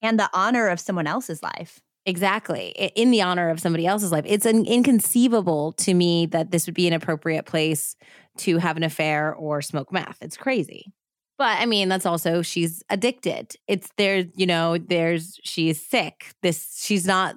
And 0.00 0.18
the 0.18 0.30
honor 0.32 0.68
of 0.68 0.80
someone 0.80 1.06
else's 1.06 1.42
life. 1.42 1.80
Exactly. 2.04 2.70
In 2.96 3.12
the 3.12 3.22
honor 3.22 3.48
of 3.50 3.60
somebody 3.60 3.86
else's 3.86 4.10
life. 4.10 4.24
It's 4.26 4.46
an 4.46 4.66
inconceivable 4.66 5.72
to 5.74 5.94
me 5.94 6.26
that 6.26 6.50
this 6.50 6.66
would 6.66 6.74
be 6.74 6.88
an 6.88 6.92
appropriate 6.92 7.46
place 7.46 7.94
to 8.38 8.58
have 8.58 8.76
an 8.76 8.82
affair 8.82 9.32
or 9.34 9.62
smoke 9.62 9.92
meth. 9.92 10.18
It's 10.20 10.36
crazy. 10.36 10.92
But 11.38 11.58
I 11.60 11.66
mean, 11.66 11.88
that's 11.88 12.06
also 12.06 12.42
she's 12.42 12.82
addicted. 12.90 13.56
It's 13.66 13.90
there, 13.96 14.26
you 14.36 14.46
know, 14.46 14.78
there's 14.78 15.40
she's 15.42 15.84
sick. 15.84 16.32
This 16.42 16.80
she's 16.84 17.06
not 17.06 17.36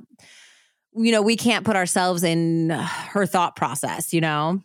you 0.98 1.12
know, 1.12 1.22
we 1.22 1.36
can't 1.36 1.66
put 1.66 1.76
ourselves 1.76 2.24
in 2.24 2.70
her 2.70 3.26
thought 3.26 3.56
process, 3.56 4.14
you 4.14 4.22
know. 4.22 4.62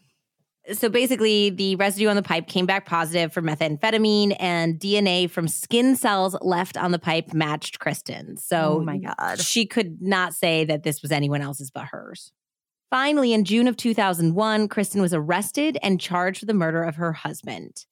So 0.73 0.89
basically, 0.89 1.51
the 1.51 1.75
residue 1.77 2.09
on 2.09 2.17
the 2.17 2.23
pipe 2.23 2.47
came 2.47 2.67
back 2.67 2.87
positive 2.87 3.33
for 3.33 3.43
methamphetamine, 3.43 4.37
and 4.39 4.79
DNA 4.79 5.29
from 5.29 5.49
skin 5.49 5.97
cells 5.97 6.37
left 6.43 6.77
on 6.77 6.93
the 6.93 6.99
pipe 6.99 7.33
matched 7.33 7.81
Kristin's. 7.81 8.47
Oh 8.53 8.57
so, 8.57 8.79
oh 8.79 8.85
my 8.85 8.99
God. 8.99 9.41
she 9.41 9.67
could 9.67 10.01
not 10.01 10.35
say 10.35 10.65
that 10.67 10.85
this 10.85 11.03
was 11.03 11.11
anyone 11.11 11.41
else's 11.41 11.71
but 11.71 11.87
hers. 11.87 12.33
Finally, 12.91 13.33
in 13.33 13.45
June 13.45 13.67
of 13.67 13.77
2001, 13.77 14.69
Kristin 14.69 15.01
was 15.01 15.15
arrested 15.15 15.79
and 15.83 16.01
charged 16.01 16.43
with 16.43 16.49
the 16.49 16.55
murder 16.55 16.83
of 16.83 16.97
her 16.97 17.13
husband. 17.13 17.87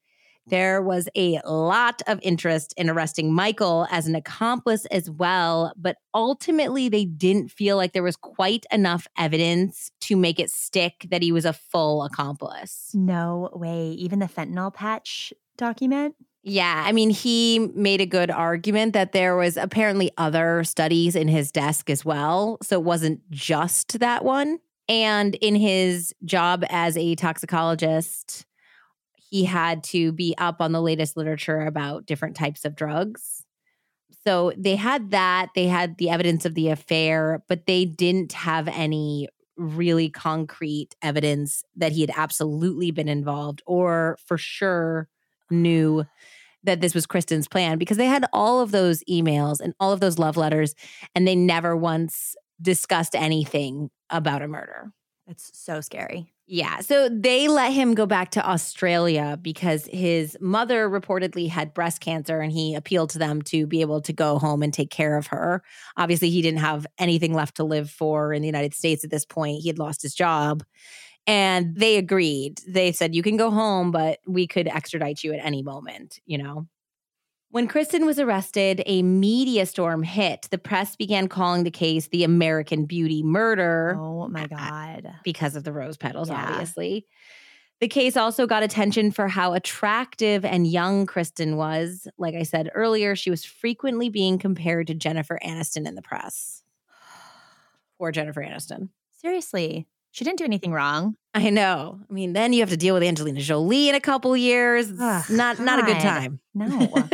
There 0.49 0.83
was 0.83 1.09
a 1.15 1.41
lot 1.45 2.03
of 2.07 2.19
interest 2.23 2.75
in 2.77 2.89
arresting 2.89 3.33
Michael 3.33 3.87
as 3.91 4.07
an 4.07 4.15
accomplice 4.15 4.87
as 4.87 5.11
well, 5.11 5.73
but 5.77 5.97
ultimately 6.15 6.89
they 6.89 7.05
didn't 7.05 7.51
feel 7.51 7.77
like 7.77 7.93
there 7.93 8.03
was 8.03 8.17
quite 8.17 8.67
enough 8.73 9.07
evidence 9.17 9.91
to 10.01 10.17
make 10.17 10.41
it 10.41 10.51
stick 10.51 11.07
that 11.11 11.23
he 11.23 11.33
was 11.33 11.45
a 11.45 11.53
full 11.53 12.05
accomplice. 12.05 12.91
No 12.95 13.51
way. 13.53 13.91
Even 13.91 14.19
the 14.19 14.27
fentanyl 14.27 14.73
patch 14.73 15.33
document? 15.57 16.15
Yeah, 16.43 16.85
I 16.87 16.93
mean, 16.93 17.11
he 17.11 17.59
made 17.75 18.01
a 18.01 18.07
good 18.07 18.31
argument 18.31 18.95
that 18.95 19.13
there 19.13 19.37
was 19.37 19.57
apparently 19.57 20.11
other 20.17 20.65
studies 20.65 21.15
in 21.15 21.29
his 21.29 21.53
desk 21.53 21.91
as 21.91 22.05
well. 22.05 22.59
So 22.63 22.77
it 22.77 22.85
wasn't 22.85 23.29
just 23.31 23.99
that 23.99 24.25
one. 24.25 24.59
And 24.89 25.35
in 25.37 25.55
his 25.57 26.15
job 26.25 26.65
as 26.71 26.97
a 26.97 27.15
toxicologist, 27.17 28.47
he 29.31 29.45
had 29.45 29.85
to 29.85 30.13
be 30.13 30.35
up 30.39 30.61
on 30.61 30.73
the 30.73 30.81
latest 30.81 31.17
literature 31.17 31.61
about 31.61 32.07
different 32.07 32.37
types 32.37 32.65
of 32.65 32.75
drugs. 32.75 33.45
So 34.27 34.53
they 34.57 34.77
had 34.77 35.11
that, 35.11 35.51
they 35.55 35.67
had 35.67 35.99
the 35.99 36.11
evidence 36.11 36.45
of 36.45 36.55
the 36.55 36.69
affair, 36.69 37.43
but 37.49 37.67
they 37.67 37.85
didn't 37.85 38.33
have 38.33 38.69
any 38.69 39.29
really 39.57 40.09
concrete 40.09 40.95
evidence 41.03 41.65
that 41.77 41.93
he 41.93 42.01
had 42.01 42.13
absolutely 42.17 42.91
been 42.91 43.09
involved 43.09 43.63
or 43.67 44.17
for 44.25 44.39
sure 44.39 45.09
knew 45.51 46.05
that 46.63 46.81
this 46.81 46.95
was 46.95 47.07
Kristin's 47.07 47.49
plan 47.49 47.79
because 47.79 47.97
they 47.97 48.07
had 48.07 48.27
all 48.33 48.61
of 48.61 48.71
those 48.71 49.03
emails 49.05 49.61
and 49.61 49.75
all 49.81 49.93
of 49.93 50.01
those 50.01 50.19
love 50.19 50.37
letters 50.37 50.75
and 51.15 51.27
they 51.27 51.35
never 51.35 51.77
once 51.77 52.37
discussed 52.61 53.15
anything 53.15 53.91
about 54.11 54.43
a 54.43 54.49
murder. 54.49 54.93
That's 55.27 55.51
so 55.59 55.81
scary. 55.81 56.33
Yeah. 56.51 56.81
So 56.81 57.11
they 57.11 57.47
let 57.47 57.75
him 57.75 57.95
go 57.95 58.07
back 58.07 58.31
to 58.31 58.51
Australia 58.51 59.39
because 59.41 59.87
his 59.93 60.35
mother 60.41 60.89
reportedly 60.89 61.47
had 61.47 61.75
breast 61.75 62.01
cancer 62.01 62.41
and 62.41 62.51
he 62.51 62.75
appealed 62.75 63.11
to 63.11 63.19
them 63.19 63.43
to 63.43 63.67
be 63.67 63.83
able 63.83 64.01
to 64.01 64.15
go 64.15 64.39
home 64.39 64.63
and 64.63 64.73
take 64.73 64.91
care 64.91 65.19
of 65.19 65.27
her. 65.27 65.63
Obviously, 65.99 66.31
he 66.31 66.41
didn't 66.41 66.61
have 66.61 66.87
anything 66.97 67.35
left 67.35 67.57
to 67.57 67.65
live 67.65 67.91
for 67.91 68.33
in 68.33 68.41
the 68.41 68.49
United 68.49 68.73
States 68.73 69.05
at 69.05 69.11
this 69.11 69.27
point. 69.27 69.61
He 69.61 69.69
had 69.69 69.79
lost 69.79 70.01
his 70.01 70.15
job. 70.15 70.65
And 71.27 71.77
they 71.77 71.99
agreed. 71.99 72.63
They 72.67 72.93
said, 72.93 73.15
you 73.15 73.23
can 73.23 73.37
go 73.37 73.51
home, 73.51 73.91
but 73.91 74.19
we 74.27 74.47
could 74.47 74.67
extradite 74.69 75.23
you 75.23 75.35
at 75.35 75.45
any 75.45 75.63
moment, 75.63 76.19
you 76.25 76.39
know? 76.39 76.67
When 77.51 77.67
Kristin 77.67 78.05
was 78.05 78.19
arrested, 78.19 78.83
a 78.85 79.03
media 79.03 79.65
storm 79.65 80.03
hit. 80.03 80.49
The 80.51 80.59
press 80.59 80.97
began 80.97 81.29
calling 81.29 81.65
the 81.65 81.71
case 81.71 82.09
the 82.09 82.25
American 82.25 82.85
Beauty 82.85 83.23
murder 83.23 83.97
Oh 83.99 84.29
my 84.29 84.47
God. 84.47 85.15
because 85.25 85.57
of 85.57 85.65
the 85.65 85.73
rose 85.73 85.97
petals, 85.97 86.29
Yeah. 86.29 86.47
obviously. 86.51 87.07
The 87.81 87.89
case 87.89 88.17
also 88.17 88.47
got 88.47 88.63
attention 88.65 89.13
for 89.13 89.29
how 89.29 89.55
attractive 89.55 90.45
and 90.45 90.67
young 90.67 91.07
Kristin 91.07 91.57
was. 91.57 92.07
Like 92.19 92.35
I 92.35 92.43
said 92.43 92.71
earlier, 92.75 93.17
she 93.17 93.31
was 93.31 93.45
frequently 93.45 94.09
being 94.11 94.39
compared 94.39 94.89
to 94.89 94.95
Jennifer 94.95 95.39
Aniston 95.43 95.87
in 95.87 95.95
the 95.95 96.03
press. 96.03 96.65
Poor 97.99 98.11
Jennifer 98.13 98.43
Aniston. 98.43 98.91
Seriously. 99.17 99.87
She 100.11 100.25
didn't 100.25 100.39
do 100.39 100.45
anything 100.45 100.73
wrong. 100.73 101.15
I 101.35 101.51
know. 101.51 102.01
I 102.09 102.13
mean, 102.13 102.33
then 102.33 102.53
you 102.53 102.61
have 102.61 102.71
to 102.71 102.77
deal 102.77 102.95
with 102.95 103.03
Angelina 103.03 103.41
Jolie 103.41 103.89
in 103.89 103.95
a 103.95 104.01
couple 104.01 104.37
years. 104.37 104.91
Ugh, 105.01 105.25
not 105.31 105.61
not 105.61 105.79
a 105.79 105.83
good 105.83 106.01
time. 106.01 106.41
No. 106.55 106.89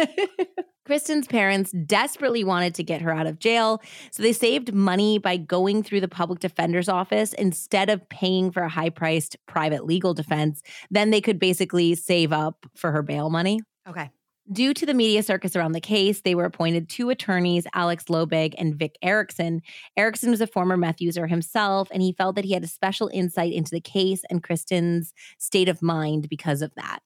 Kristin's 0.86 1.26
parents 1.26 1.72
desperately 1.86 2.44
wanted 2.44 2.74
to 2.74 2.82
get 2.82 3.00
her 3.00 3.10
out 3.10 3.26
of 3.26 3.38
jail, 3.38 3.80
so 4.10 4.22
they 4.22 4.34
saved 4.34 4.74
money 4.74 5.18
by 5.18 5.38
going 5.38 5.82
through 5.82 6.02
the 6.02 6.08
public 6.08 6.40
defender's 6.40 6.90
office 6.90 7.32
instead 7.32 7.88
of 7.88 8.06
paying 8.10 8.50
for 8.50 8.62
a 8.62 8.68
high-priced 8.68 9.36
private 9.46 9.86
legal 9.86 10.12
defense. 10.12 10.60
Then 10.90 11.10
they 11.10 11.22
could 11.22 11.38
basically 11.38 11.94
save 11.94 12.32
up 12.34 12.66
for 12.76 12.92
her 12.92 13.02
bail 13.02 13.30
money. 13.30 13.60
okay. 13.88 14.10
Due 14.52 14.74
to 14.74 14.84
the 14.84 14.92
media 14.92 15.22
circus 15.22 15.56
around 15.56 15.72
the 15.72 15.80
case, 15.80 16.20
they 16.20 16.34
were 16.34 16.44
appointed 16.44 16.88
two 16.88 17.08
attorneys, 17.08 17.66
Alex 17.72 18.04
Loebig 18.10 18.54
and 18.58 18.74
Vic 18.74 18.96
Erickson. 19.00 19.62
Erickson 19.96 20.30
was 20.30 20.42
a 20.42 20.46
former 20.46 20.76
meth 20.76 21.00
user 21.00 21.26
himself, 21.26 21.88
and 21.90 22.02
he 22.02 22.12
felt 22.12 22.36
that 22.36 22.44
he 22.44 22.52
had 22.52 22.62
a 22.62 22.68
special 22.68 23.10
insight 23.14 23.54
into 23.54 23.70
the 23.70 23.80
case 23.80 24.22
and 24.28 24.42
Kristin's 24.42 25.14
state 25.38 25.70
of 25.70 25.80
mind 25.80 26.28
because 26.28 26.60
of 26.60 26.74
that. 26.76 26.98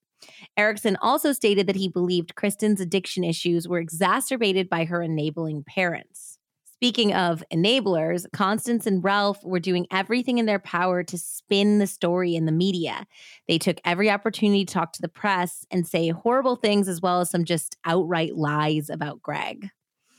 Erickson 0.56 0.97
also 1.01 1.32
stated 1.32 1.69
that 1.69 1.77
he 1.77 1.89
believed 1.89 2.35
Kristin's 2.35 2.81
addiction 2.81 3.23
issues 3.23 3.69
were 3.69 3.78
exacerbated 3.78 4.69
by 4.69 4.85
her 4.85 5.01
enabling 5.01 5.62
parents. 5.62 6.38
Speaking 6.79 7.13
of 7.13 7.43
enablers, 7.53 8.25
Constance 8.33 8.87
and 8.87 9.03
Ralph 9.03 9.43
were 9.43 9.59
doing 9.59 9.89
everything 9.91 10.39
in 10.39 10.47
their 10.47 10.61
power 10.61 11.03
to 11.03 11.19
spin 11.19 11.81
the 11.81 11.89
story 11.89 12.37
in 12.37 12.47
the 12.47 12.53
media. 12.53 13.05
They 13.49 13.59
took 13.59 13.79
every 13.85 14.09
opportunity 14.09 14.65
to 14.65 14.73
talk 14.73 14.93
to 14.93 15.03
the 15.03 15.09
press 15.09 15.67
and 15.73 15.85
say 15.85 16.11
horrible 16.11 16.55
things 16.55 16.87
as 16.87 17.01
well 17.01 17.21
as 17.21 17.31
some 17.31 17.45
just 17.45 17.77
outright 17.85 18.37
lies 18.37 18.91
about 18.91 19.21
Greg. 19.21 19.71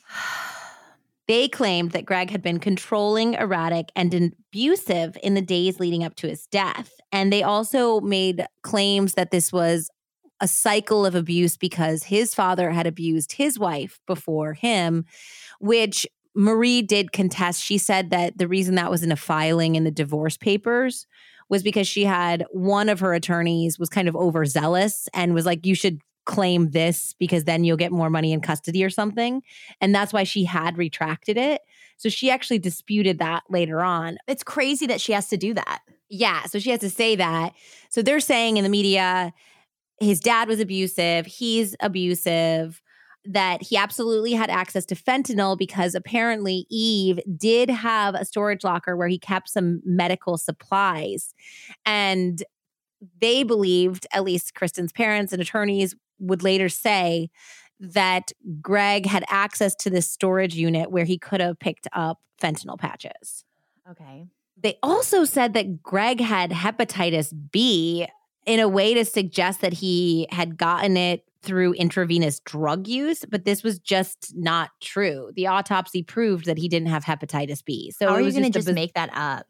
They 1.28 1.48
claimed 1.48 1.92
that 1.92 2.08
Greg 2.08 2.32
had 2.32 2.42
been 2.42 2.58
controlling, 2.58 3.36
erratic, 3.36 3.92
and 3.96 4.34
abusive 4.50 5.16
in 5.22 5.36
the 5.36 5.44
days 5.44 5.80
leading 5.80 6.04
up 6.04 6.16
to 6.16 6.28
his 6.28 6.48
death. 6.48 6.92
And 7.12 7.32
they 7.32 7.44
also 7.44 8.02
made 8.02 8.48
claims 8.64 9.14
that 9.14 9.30
this 9.30 9.54
was 9.54 9.92
a 10.42 10.48
cycle 10.48 11.06
of 11.06 11.14
abuse 11.14 11.56
because 11.56 12.04
his 12.04 12.34
father 12.34 12.72
had 12.72 12.88
abused 12.88 13.34
his 13.34 13.60
wife 13.60 14.00
before 14.08 14.54
him, 14.54 15.06
which 15.60 16.08
Marie 16.36 16.82
did 16.82 17.12
contest. 17.12 17.64
She 17.64 17.78
said 17.78 18.12
that 18.12 18.38
the 18.38 18.48
reason 18.48 18.76
that 18.76 18.92
was 18.92 19.04
in 19.04 19.12
a 19.12 19.16
filing 19.16 19.76
in 19.76 19.84
the 19.84 19.92
divorce 19.92 20.38
papers 20.38 21.08
was 21.50 21.64
because 21.64 21.88
she 21.88 22.04
had 22.04 22.46
one 22.52 22.90
of 22.90 23.00
her 23.00 23.14
attorneys 23.14 23.80
was 23.80 23.90
kind 23.90 24.08
of 24.08 24.16
overzealous 24.16 25.10
and 25.14 25.34
was 25.34 25.46
like, 25.46 25.66
you 25.66 25.76
should 25.76 26.00
claim 26.26 26.70
this 26.70 27.16
because 27.18 27.46
then 27.46 27.64
you'll 27.64 27.76
get 27.76 27.92
more 27.92 28.10
money 28.10 28.32
in 28.32 28.40
custody 28.40 28.84
or 28.84 28.90
something. 28.90 29.42
And 29.82 29.96
that's 29.96 30.14
why 30.14 30.24
she 30.24 30.44
had 30.44 30.78
retracted 30.78 31.38
it. 31.38 31.62
So 31.98 32.08
she 32.08 32.30
actually 32.30 32.60
disputed 32.60 33.18
that 33.18 33.44
later 33.50 33.82
on. 33.82 34.20
It's 34.28 34.44
crazy 34.44 34.86
that 34.88 35.02
she 35.02 35.12
has 35.12 35.28
to 35.30 35.38
do 35.38 35.56
that. 35.56 35.80
Yeah. 36.08 36.44
So 36.44 36.60
she 36.60 36.70
has 36.70 36.82
to 36.82 36.90
say 36.90 37.16
that. 37.16 37.56
So 37.90 38.04
they're 38.04 38.20
saying 38.20 38.58
in 38.58 38.64
the 38.64 38.70
media, 38.70 39.34
his 40.00 40.20
dad 40.20 40.48
was 40.48 40.60
abusive, 40.60 41.26
he's 41.26 41.76
abusive, 41.80 42.82
that 43.30 43.62
he 43.62 43.78
absolutely 43.78 44.34
had 44.34 44.50
access 44.50 44.86
to 44.88 44.96
fentanyl 44.96 45.56
because 45.56 45.94
apparently 45.94 46.66
Yves 46.72 47.22
did 47.38 47.70
have 47.70 48.16
a 48.16 48.26
storage 48.26 48.64
locker 48.64 48.98
where 48.98 49.08
he 49.08 49.20
kept 49.20 49.50
some 49.50 49.82
medical 49.86 50.36
supplies. 50.36 51.36
And 51.86 52.44
they 53.22 53.44
believed, 53.44 54.08
at 54.14 54.24
least 54.24 54.56
Kristin's 54.56 54.92
parents 54.92 55.32
and 55.32 55.40
attorneys 55.40 55.96
would 56.18 56.42
later 56.42 56.70
say, 56.70 57.30
that 57.80 58.32
Greg 58.62 59.06
had 59.06 59.24
access 59.30 59.76
to 59.76 59.92
this 59.92 60.10
storage 60.10 60.56
unit 60.56 60.90
where 60.90 61.06
he 61.06 61.20
could 61.20 61.40
have 61.40 61.60
picked 61.60 61.88
up 61.94 62.20
fentanyl 62.42 62.80
patches. 62.80 63.46
Okay. 63.90 64.26
They 64.58 64.80
also 64.82 65.24
said 65.24 65.54
that 65.54 65.84
Greg 65.84 66.20
had 66.20 66.50
hepatitis 66.50 67.32
B 67.52 68.08
in 68.48 68.60
a 68.60 68.68
way 68.68 68.96
to 68.96 69.06
suggest 69.06 69.62
that 69.62 69.74
he 69.74 70.28
had 70.32 70.58
gotten 70.58 70.98
it 70.98 71.29
through 71.42 71.74
intravenous 71.74 72.40
drug 72.42 72.88
use, 72.88 73.24
but 73.30 73.46
this 73.46 73.64
was 73.64 73.80
just 73.80 74.34
not 74.36 74.72
true. 74.82 75.32
The 75.36 75.48
autopsy 75.48 76.04
proved 76.04 76.46
that 76.46 76.58
he 76.58 76.68
didn't 76.68 76.90
have 76.90 77.06
hepatitis 77.06 77.64
B. 77.64 77.92
So 77.92 78.08
How 78.08 78.16
are 78.16 78.22
you 78.22 78.32
going 78.32 78.44
to 78.44 78.50
just 78.50 78.68
biz- 78.68 78.76
make 78.76 78.94
that 78.94 79.10
up? 79.14 79.46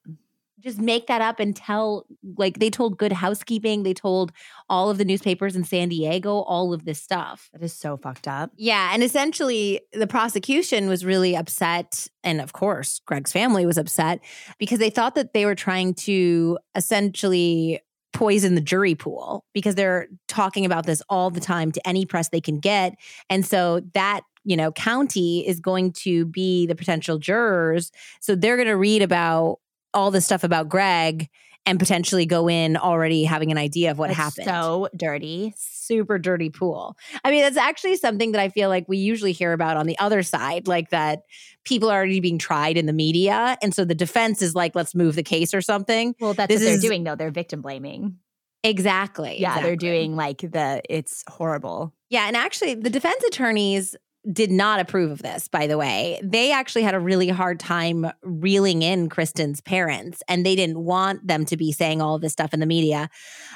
just 0.59 0.79
make 0.79 1.07
that 1.07 1.21
up 1.21 1.39
and 1.39 1.55
tell 1.55 2.05
like 2.37 2.59
they 2.59 2.69
told 2.69 2.97
good 2.97 3.13
housekeeping, 3.13 3.83
they 3.83 3.93
told 3.93 4.31
all 4.69 4.89
of 4.89 4.97
the 4.97 5.05
newspapers 5.05 5.55
in 5.55 5.63
San 5.63 5.89
Diego 5.89 6.39
all 6.41 6.73
of 6.73 6.85
this 6.85 7.01
stuff. 7.01 7.49
That 7.53 7.63
is 7.63 7.73
so 7.73 7.97
fucked 7.97 8.27
up. 8.27 8.51
Yeah. 8.57 8.91
And 8.93 9.03
essentially, 9.03 9.81
the 9.93 10.07
prosecution 10.07 10.87
was 10.89 11.05
really 11.05 11.35
upset. 11.35 12.07
And 12.23 12.41
of 12.41 12.53
course, 12.53 12.99
Greg's 13.05 13.31
family 13.31 13.65
was 13.65 13.77
upset 13.77 14.19
because 14.57 14.79
they 14.79 14.89
thought 14.89 15.15
that 15.15 15.33
they 15.33 15.45
were 15.45 15.55
trying 15.55 15.93
to 15.95 16.57
essentially 16.75 17.79
poison 18.13 18.55
the 18.55 18.61
jury 18.61 18.95
pool 18.95 19.45
because 19.53 19.75
they're 19.75 20.07
talking 20.27 20.65
about 20.65 20.85
this 20.85 21.01
all 21.09 21.29
the 21.29 21.39
time 21.39 21.71
to 21.71 21.87
any 21.87 22.05
press 22.05 22.29
they 22.29 22.41
can 22.41 22.59
get. 22.59 22.95
And 23.29 23.45
so 23.45 23.81
that 23.93 24.21
you 24.45 24.55
know, 24.55 24.71
county 24.71 25.45
is 25.47 25.59
going 25.59 25.91
to 25.91 26.25
be 26.25 26.65
the 26.65 26.75
potential 26.75 27.19
jurors. 27.19 27.91
So 28.19 28.35
they're 28.35 28.55
going 28.55 28.67
to 28.67 28.77
read 28.77 29.01
about 29.01 29.59
all 29.93 30.11
this 30.11 30.25
stuff 30.25 30.43
about 30.43 30.69
Greg 30.69 31.29
and 31.65 31.77
potentially 31.77 32.25
go 32.25 32.49
in 32.49 32.77
already 32.77 33.25
having 33.25 33.51
an 33.51 33.57
idea 33.57 33.91
of 33.91 33.99
what 33.99 34.07
That's 34.07 34.17
happened 34.17 34.45
So 34.45 34.89
dirty. 34.95 35.53
Super 35.89 36.19
dirty 36.19 36.49
pool. 36.49 36.95
I 37.25 37.31
mean, 37.31 37.41
that's 37.41 37.57
actually 37.57 37.95
something 37.97 38.31
that 38.33 38.41
I 38.41 38.49
feel 38.49 38.69
like 38.69 38.85
we 38.87 38.97
usually 38.97 39.31
hear 39.31 39.53
about 39.53 39.75
on 39.75 39.87
the 39.87 39.97
other 39.97 40.21
side, 40.23 40.67
like 40.67 40.91
that 40.91 41.23
people 41.65 41.89
are 41.89 41.97
already 41.97 42.19
being 42.19 42.37
tried 42.37 42.77
in 42.77 42.85
the 42.85 42.93
media. 42.93 43.57
And 43.61 43.73
so 43.73 43.83
the 43.85 43.95
defense 43.95 44.41
is 44.41 44.53
like, 44.55 44.75
let's 44.75 44.93
move 44.93 45.15
the 45.15 45.23
case 45.23 45.53
or 45.53 45.61
something. 45.61 46.13
Well, 46.19 46.33
that's 46.35 46.47
This 46.47 46.61
what 46.61 46.65
they're 46.65 46.75
is- 46.75 46.81
doing 46.81 47.03
though. 47.03 47.15
They're 47.15 47.31
victim 47.31 47.61
blaming. 47.61 48.17
Exactly. 48.63 49.39
Yeah, 49.39 49.61
they're 49.61 49.75
doing 49.77 50.15
like 50.15 50.39
the 50.41 50.81
it's 50.89 51.23
horrible. 51.29 51.93
Yeah. 52.09 52.27
And 52.27 52.35
actually, 52.35 52.75
the 52.75 52.89
defense 52.89 53.23
attorneys 53.23 53.95
did 54.33 54.51
not 54.51 54.81
approve 54.81 55.11
of 55.11 55.21
this, 55.21 55.47
by 55.47 55.65
the 55.65 55.77
way. 55.77 56.19
They 56.21 56.51
actually 56.51 56.81
had 56.83 56.93
a 56.93 56.99
really 56.99 57.29
hard 57.29 57.57
time 57.57 58.11
reeling 58.21 58.81
in 58.81 59.07
Kristin's 59.07 59.61
parents, 59.61 60.21
and 60.27 60.45
they 60.45 60.57
didn't 60.57 60.77
want 60.83 61.25
them 61.25 61.45
to 61.45 61.55
be 61.55 61.71
saying 61.71 62.01
all 62.01 62.15
of 62.15 62.21
this 62.21 62.33
stuff 62.33 62.53
in 62.53 62.59
the 62.59 62.65
media. 62.65 63.09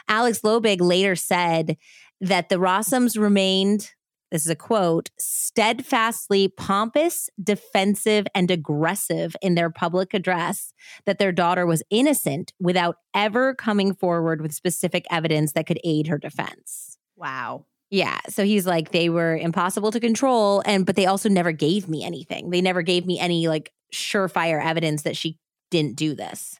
Alex 0.07 0.39
Loebig 0.39 0.79
later 0.79 1.17
said 1.17 1.75
that 2.23 2.47
the 2.47 2.55
Rossums 2.55 3.19
remained, 3.19 3.91
this 4.31 4.45
is 4.45 4.49
a 4.49 4.55
quote, 4.55 5.09
steadfastly 5.19 6.47
pompous, 6.47 7.29
defensive, 7.41 8.25
and 8.33 8.49
aggressive 8.49 9.35
in 9.41 9.55
their 9.55 9.69
public 9.69 10.13
address 10.13 10.73
that 11.05 11.19
their 11.19 11.33
daughter 11.33 11.65
was 11.65 11.83
innocent 11.89 12.53
without 12.59 12.95
ever 13.13 13.53
coming 13.53 13.93
forward 13.93 14.41
with 14.41 14.53
specific 14.53 15.05
evidence 15.11 15.51
that 15.51 15.67
could 15.67 15.79
aid 15.83 16.07
her 16.07 16.17
defense. 16.17 16.97
Wow. 17.17 17.65
Yeah. 17.89 18.19
So 18.29 18.43
he's 18.45 18.65
like, 18.65 18.91
they 18.91 19.09
were 19.09 19.37
impossible 19.37 19.91
to 19.91 19.99
control. 19.99 20.63
And, 20.65 20.85
but 20.85 20.95
they 20.95 21.05
also 21.05 21.29
never 21.29 21.51
gave 21.51 21.89
me 21.89 22.03
anything. 22.03 22.49
They 22.49 22.61
never 22.61 22.81
gave 22.81 23.05
me 23.05 23.19
any 23.19 23.47
like 23.47 23.71
surefire 23.93 24.63
evidence 24.63 25.03
that 25.03 25.17
she 25.17 25.37
didn't 25.69 25.97
do 25.97 26.15
this. 26.15 26.59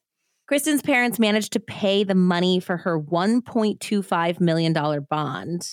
Kristin's 0.51 0.81
parents 0.81 1.19
managed 1.19 1.53
to 1.53 1.59
pay 1.59 2.03
the 2.03 2.15
money 2.15 2.59
for 2.59 2.77
her 2.77 2.99
$1.25 2.99 4.39
million 4.39 4.73
bond. 5.09 5.69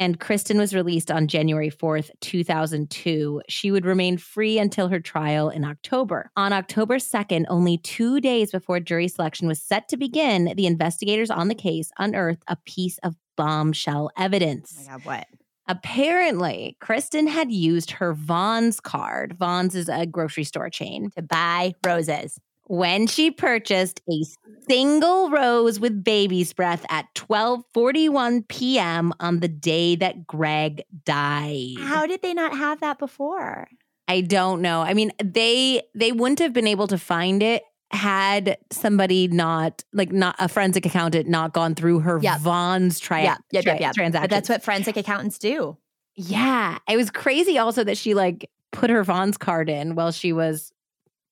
And 0.00 0.20
Kristin 0.20 0.58
was 0.58 0.72
released 0.74 1.10
on 1.10 1.26
January 1.26 1.70
4th, 1.70 2.10
2002. 2.20 3.42
She 3.48 3.72
would 3.72 3.84
remain 3.84 4.16
free 4.16 4.56
until 4.58 4.86
her 4.88 5.00
trial 5.00 5.50
in 5.50 5.64
October. 5.64 6.30
On 6.36 6.52
October 6.52 6.98
2nd, 6.98 7.46
only 7.48 7.78
two 7.78 8.20
days 8.20 8.52
before 8.52 8.78
jury 8.78 9.08
selection 9.08 9.48
was 9.48 9.60
set 9.60 9.88
to 9.88 9.96
begin, 9.96 10.52
the 10.56 10.66
investigators 10.66 11.30
on 11.30 11.48
the 11.48 11.54
case 11.56 11.90
unearthed 11.98 12.44
a 12.46 12.56
piece 12.64 12.98
of 12.98 13.16
bombshell 13.36 14.10
Oh 14.16 14.22
evidence. 14.22 14.74
my 14.86 14.92
god, 14.92 15.04
what? 15.04 15.26
Apparently, 15.66 16.76
Kristin 16.80 17.28
had 17.28 17.50
used 17.52 17.90
her 17.90 18.14
Vons 18.14 18.78
card. 18.80 19.36
Vons 19.36 19.74
is 19.74 19.88
a 19.88 20.06
grocery 20.06 20.44
store 20.44 20.70
chain. 20.70 21.10
To 21.16 21.22
buy 21.22 21.74
roses. 21.84 22.38
When 22.68 23.06
she 23.06 23.30
purchased 23.30 24.00
a 24.10 24.22
single 24.68 25.30
rose 25.30 25.80
with 25.80 26.04
baby's 26.04 26.52
breath 26.52 26.84
at 26.90 27.06
12:41 27.14 28.46
p.m. 28.48 29.12
on 29.20 29.40
the 29.40 29.48
day 29.48 29.96
that 29.96 30.26
Greg 30.26 30.82
died. 31.04 31.76
How 31.78 32.06
did 32.06 32.22
they 32.22 32.34
not 32.34 32.56
have 32.56 32.80
that 32.80 32.98
before? 32.98 33.68
I 34.06 34.20
don't 34.22 34.62
know. 34.62 34.82
I 34.82 34.94
mean, 34.94 35.12
they 35.22 35.82
they 35.94 36.12
wouldn't 36.12 36.38
have 36.38 36.52
been 36.52 36.66
able 36.66 36.86
to 36.88 36.98
find 36.98 37.42
it 37.42 37.62
had 37.90 38.58
somebody 38.70 39.28
not 39.28 39.82
like 39.94 40.12
not 40.12 40.36
a 40.38 40.48
forensic 40.48 40.84
accountant 40.84 41.26
not 41.28 41.54
gone 41.54 41.74
through 41.74 42.00
her 42.00 42.18
Yep. 42.22 42.40
Vons 42.40 43.00
tri- 43.00 43.22
yeah, 43.22 43.36
yeah, 43.50 43.62
tra- 43.62 43.72
yeah, 43.74 43.80
yeah. 43.80 43.92
transactions. 43.92 44.22
But 44.24 44.30
that's 44.30 44.48
what 44.48 44.62
forensic 44.62 44.96
accountants 44.96 45.38
do. 45.38 45.78
Yeah. 46.14 46.78
It 46.88 46.96
was 46.96 47.10
crazy 47.10 47.56
also 47.58 47.84
that 47.84 47.96
she 47.96 48.12
like 48.14 48.50
put 48.72 48.90
her 48.90 49.02
Vons 49.04 49.38
card 49.38 49.70
in 49.70 49.94
while 49.94 50.12
she 50.12 50.32
was 50.34 50.72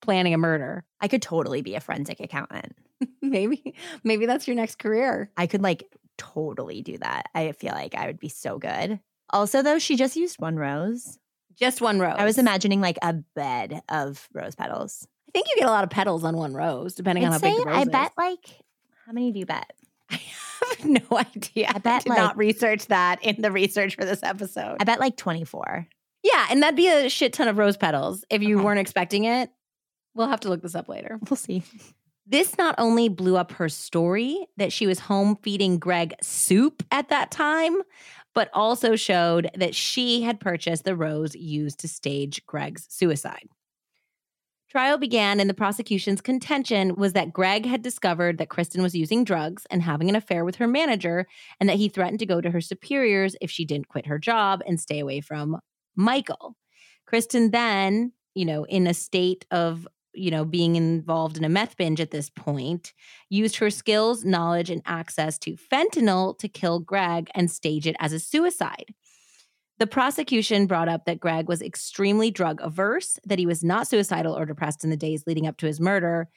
planning 0.03 0.35
a 0.35 0.39
murder. 0.39 0.85
I 1.01 1.09
could 1.09 1.23
totally 1.23 1.63
be 1.63 1.75
a 1.75 1.81
forensic 1.81 2.21
accountant. 2.21 2.75
maybe, 3.23 3.75
maybe 4.05 4.27
that's 4.27 4.47
your 4.47 4.57
next 4.57 4.79
career. 4.79 5.31
I 5.37 5.47
could 5.47 5.63
like 5.63 5.85
totally 6.19 6.83
do 6.83 6.97
that. 6.99 7.25
I 7.35 7.53
feel 7.53 7.73
like 7.73 7.95
I 7.95 8.07
would 8.07 8.19
be 8.21 8.29
so 8.29 8.59
good. 8.59 9.01
Also, 9.31 9.63
though, 9.63 9.79
she 9.79 9.97
just 9.97 10.17
used 10.17 10.41
one 10.41 10.57
rose. 10.57 11.19
Just 11.59 11.81
one 11.81 11.99
rose. 11.99 12.17
I 12.19 12.25
was 12.25 12.39
imagining 12.39 12.81
like 12.81 12.99
a 13.03 13.15
bed 13.15 13.83
of 13.89 14.29
rose 14.33 14.55
petals. 14.55 15.07
I 15.29 15.33
think 15.33 15.49
you 15.49 15.57
get 15.57 15.67
a 15.69 15.71
lot 15.73 15.85
of 15.85 15.91
petals 15.91 16.23
on 16.25 16.37
one 16.37 16.55
rose, 16.55 16.95
depending 16.95 17.25
I'd 17.25 17.29
on 17.29 17.33
how 17.33 17.39
big 17.41 17.57
the 17.57 17.65
rose 17.65 17.77
I 17.77 17.81
is. 17.83 17.89
bet 17.89 18.13
like 18.17 18.47
how 19.07 19.13
many 19.13 19.33
do 19.33 19.39
you 19.39 19.47
bet? 19.47 19.73
I 20.11 20.21
have 20.79 20.85
no 20.85 21.01
idea. 21.13 21.71
I, 21.75 21.79
bet, 21.79 22.05
did 22.05 22.11
like- 22.11 22.19
not 22.19 22.37
research 22.37 22.87
that 22.87 23.23
in 23.23 23.41
the 23.43 23.51
research 23.51 23.97
for 23.97 24.05
this 24.05 24.23
episode. 24.23 24.77
I 24.81 24.85
bet 24.85 25.01
like 25.01 25.17
24. 25.17 25.87
yeah, 26.23 26.47
and 26.51 26.63
that'd 26.63 26.77
be 26.77 26.89
a 26.89 27.09
shit 27.09 27.33
ton 27.33 27.49
of 27.49 27.57
rose 27.59 27.77
petals 27.77 28.25
if 28.31 28.43
you 28.43 28.57
Okay. 28.57 28.65
weren't 28.65 28.81
expecting 28.81 29.25
it. 29.25 29.51
We'll 30.17 30.29
have 30.29 30.41
to 30.41 30.49
look 30.49 30.63
this 30.63 30.75
up 30.75 30.89
later. 30.89 31.19
We'll 31.29 31.37
see. 31.37 31.63
This 32.27 32.59
not 32.59 32.75
only 32.79 33.09
blew 33.09 33.37
up 33.37 33.53
her 33.53 33.69
story 33.69 34.47
that 34.57 34.73
she 34.73 34.87
was 34.87 34.99
home 34.99 35.37
feeding 35.43 35.79
Greg 35.79 36.15
soup 36.23 36.83
at 36.91 37.11
that 37.11 37.31
time, 37.31 37.77
but 38.35 38.51
also 38.53 38.97
showed 38.97 39.51
that 39.55 39.75
she 39.75 40.23
had 40.23 40.41
purchased 40.41 40.85
the 40.85 40.97
rose 40.97 41.37
used 41.37 41.79
to 41.81 41.89
stage 41.89 42.45
Greg's 42.47 42.87
suicide. 42.89 43.49
Trial 44.69 44.99
began, 44.99 45.39
and 45.39 45.49
the 45.49 45.55
prosecution's 45.55 46.21
contention 46.21 46.97
was 46.97 47.13
that 47.13 47.33
Greg 47.33 47.65
had 47.65 47.83
discovered 47.83 48.39
that 48.39 48.49
Kristin 48.49 48.83
was 48.83 48.95
using 48.95 49.23
drugs 49.23 49.65
and 49.71 49.83
having 49.83 50.09
an 50.09 50.17
affair 50.17 50.45
with 50.45 50.57
her 50.57 50.67
manager, 50.67 51.27
and 51.61 51.69
that 51.69 51.77
he 51.77 51.89
threatened 51.89 52.19
to 52.19 52.27
go 52.27 52.41
to 52.41 52.51
her 52.51 52.61
superiors 52.61 53.37
if 53.41 53.51
she 53.51 53.65
didn't 53.65 53.89
quit 53.89 54.07
her 54.07 54.19
job 54.19 54.63
and 54.67 54.81
stay 54.81 54.99
away 54.99 55.21
from 55.21 55.59
Michael. 55.95 56.57
Kristin 57.11 57.53
then, 57.53 58.13
you 58.35 58.45
know, 58.45 58.65
in 58.65 58.87
a 58.87 58.93
state 58.93 59.47
of 59.51 59.87
you 60.17 60.31
know, 60.31 60.45
being 60.45 60.77
involved 60.77 61.37
in 61.37 61.45
a 61.45 61.49
meth 61.49 61.77
binge 61.77 62.01
at 62.01 62.11
this 62.11 62.31
point, 62.31 62.93
used 63.29 63.57
her 63.57 63.71
skills, 63.71 64.25
knowledge, 64.25 64.71
and 64.71 64.83
access 64.87 65.39
to 65.39 65.57
fentanyl 65.57 66.39
to 66.39 66.49
kill 66.49 66.81
Greg 66.81 67.29
and 67.35 67.51
stage 67.51 67.87
it 67.87 67.97
as 68.01 68.13
a 68.13 68.21
suicide. 68.21 68.95
The 69.79 69.87
prosecution 69.87 70.67
brought 70.67 70.89
up 70.89 71.05
that 71.05 71.21
Greg 71.21 71.49
was 71.49 71.61
extremely 71.61 72.31
drug 72.31 72.61
averse, 72.63 73.19
that 73.27 73.39
he 73.39 73.47
was 73.47 73.63
not 73.63 73.87
suicidal 73.87 74.37
or 74.37 74.47
depressed 74.47 74.85
in 74.85 74.91
the 74.91 74.97
days 74.97 75.25
leading 75.27 75.47
up 75.47 75.59
to 75.59 75.67
his 75.67 75.81
murder, 75.81 76.29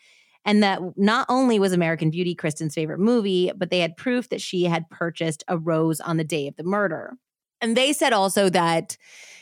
and 0.46 0.62
that 0.64 0.82
not 0.98 1.26
only 1.30 1.60
was 1.60 1.72
American 1.72 2.10
Beauty 2.10 2.36
Kristin's 2.36 2.76
favorite 2.76 3.00
movie, 3.00 3.52
but 3.56 3.70
they 3.70 3.80
had 3.80 3.98
proof 3.98 4.30
that 4.30 4.42
she 4.42 4.66
had 4.66 4.90
purchased 4.90 5.44
a 5.48 5.58
rose 5.58 6.02
on 6.02 6.18
the 6.18 6.24
day 6.24 6.48
of 6.48 6.56
the 6.56 6.64
murder. 6.64 7.14
And 7.62 7.76
they 7.76 7.94
said 7.94 8.14
also 8.14 8.50
that 8.50 8.98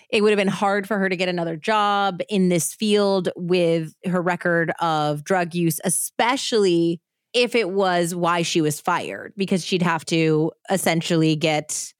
it 0.09 0.21
would 0.21 0.31
have 0.31 0.37
been 0.37 0.47
hard 0.47 0.87
for 0.87 0.97
her 0.97 1.09
to 1.09 1.15
get 1.15 1.29
another 1.29 1.55
job 1.55 2.21
in 2.29 2.49
this 2.49 2.73
field 2.73 3.29
with 3.35 3.93
her 4.05 4.21
record 4.21 4.71
of 4.79 5.23
drug 5.23 5.53
use, 5.53 5.79
especially 5.83 7.01
if 7.33 7.55
it 7.55 7.69
was 7.71 8.15
why 8.15 8.41
she 8.41 8.61
was 8.61 8.79
fired, 8.79 9.33
because 9.35 9.65
she'd 9.65 9.81
have 9.81 10.05
to 10.05 10.51
essentially 10.69 11.35
get 11.35 11.93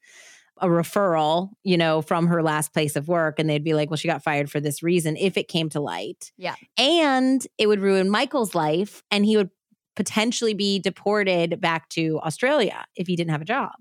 a 0.60 0.68
referral, 0.68 1.50
you 1.64 1.78
know, 1.78 2.02
from 2.02 2.28
her 2.28 2.42
last 2.42 2.74
place 2.74 2.96
of 2.96 3.08
work. 3.08 3.38
And 3.38 3.50
they'd 3.50 3.64
be 3.64 3.74
like, 3.74 3.90
well, 3.90 3.98
she 3.98 4.08
got 4.08 4.24
fired 4.24 4.50
for 4.50 4.60
this 4.60 4.82
reason 4.82 5.16
if 5.18 5.38
it 5.38 5.48
came 5.48 5.70
to 5.70 5.80
light. 5.80 6.32
Yeah. 6.38 6.56
And 6.78 7.46
it 7.58 7.68
would 7.68 7.80
ruin 7.80 8.10
Michael's 8.10 8.56
life 8.56 9.04
and 9.12 9.26
he 9.26 9.38
would 9.38 9.52
potentially 9.96 10.54
be 10.54 10.80
deported 10.80 11.60
back 11.62 11.90
to 11.90 12.20
Australia 12.24 12.86
if 12.96 13.06
he 13.06 13.16
didn't 13.16 13.32
have 13.32 13.42
a 13.42 13.46
job. 13.46 13.74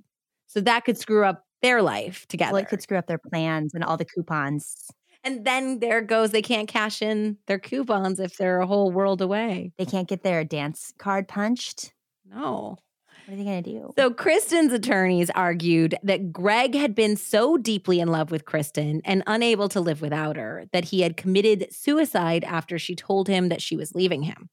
So 0.48 0.60
that 0.62 0.84
could 0.84 0.98
screw 0.98 1.24
up 1.24 1.45
their 1.66 1.82
life 1.82 2.26
together. 2.28 2.52
Well, 2.52 2.62
it 2.62 2.68
could 2.68 2.82
screw 2.82 2.96
up 2.96 3.08
their 3.08 3.18
plans 3.18 3.74
and 3.74 3.82
all 3.82 3.96
the 3.96 4.04
coupons. 4.04 4.88
And 5.24 5.44
then 5.44 5.80
there 5.80 6.00
goes, 6.00 6.30
they 6.30 6.42
can't 6.42 6.68
cash 6.68 7.02
in 7.02 7.38
their 7.48 7.58
coupons 7.58 8.20
if 8.20 8.36
they're 8.36 8.60
a 8.60 8.66
whole 8.66 8.92
world 8.92 9.20
away. 9.20 9.72
They 9.76 9.84
can't 9.84 10.08
get 10.08 10.22
their 10.22 10.44
dance 10.44 10.92
card 10.98 11.26
punched. 11.26 11.92
No. 12.24 12.78
What 13.24 13.34
are 13.34 13.36
they 13.36 13.42
going 13.42 13.64
to 13.64 13.70
do? 13.70 13.92
So 13.98 14.10
Kristin's 14.10 14.72
attorneys 14.72 15.30
argued 15.30 15.96
that 16.04 16.32
Greg 16.32 16.76
had 16.76 16.94
been 16.94 17.16
so 17.16 17.56
deeply 17.56 17.98
in 17.98 18.06
love 18.06 18.30
with 18.30 18.44
Kristin 18.44 19.00
and 19.04 19.24
unable 19.26 19.68
to 19.70 19.80
live 19.80 20.00
without 20.00 20.36
her 20.36 20.66
that 20.72 20.84
he 20.84 21.00
had 21.00 21.16
committed 21.16 21.66
suicide 21.72 22.44
after 22.44 22.78
she 22.78 22.94
told 22.94 23.26
him 23.26 23.48
that 23.48 23.60
she 23.60 23.76
was 23.76 23.96
leaving 23.96 24.22
him. 24.22 24.48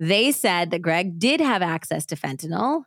They 0.00 0.32
said 0.32 0.72
that 0.72 0.82
Greg 0.82 1.20
did 1.20 1.40
have 1.40 1.62
access 1.62 2.04
to 2.06 2.16
fentanyl. 2.16 2.82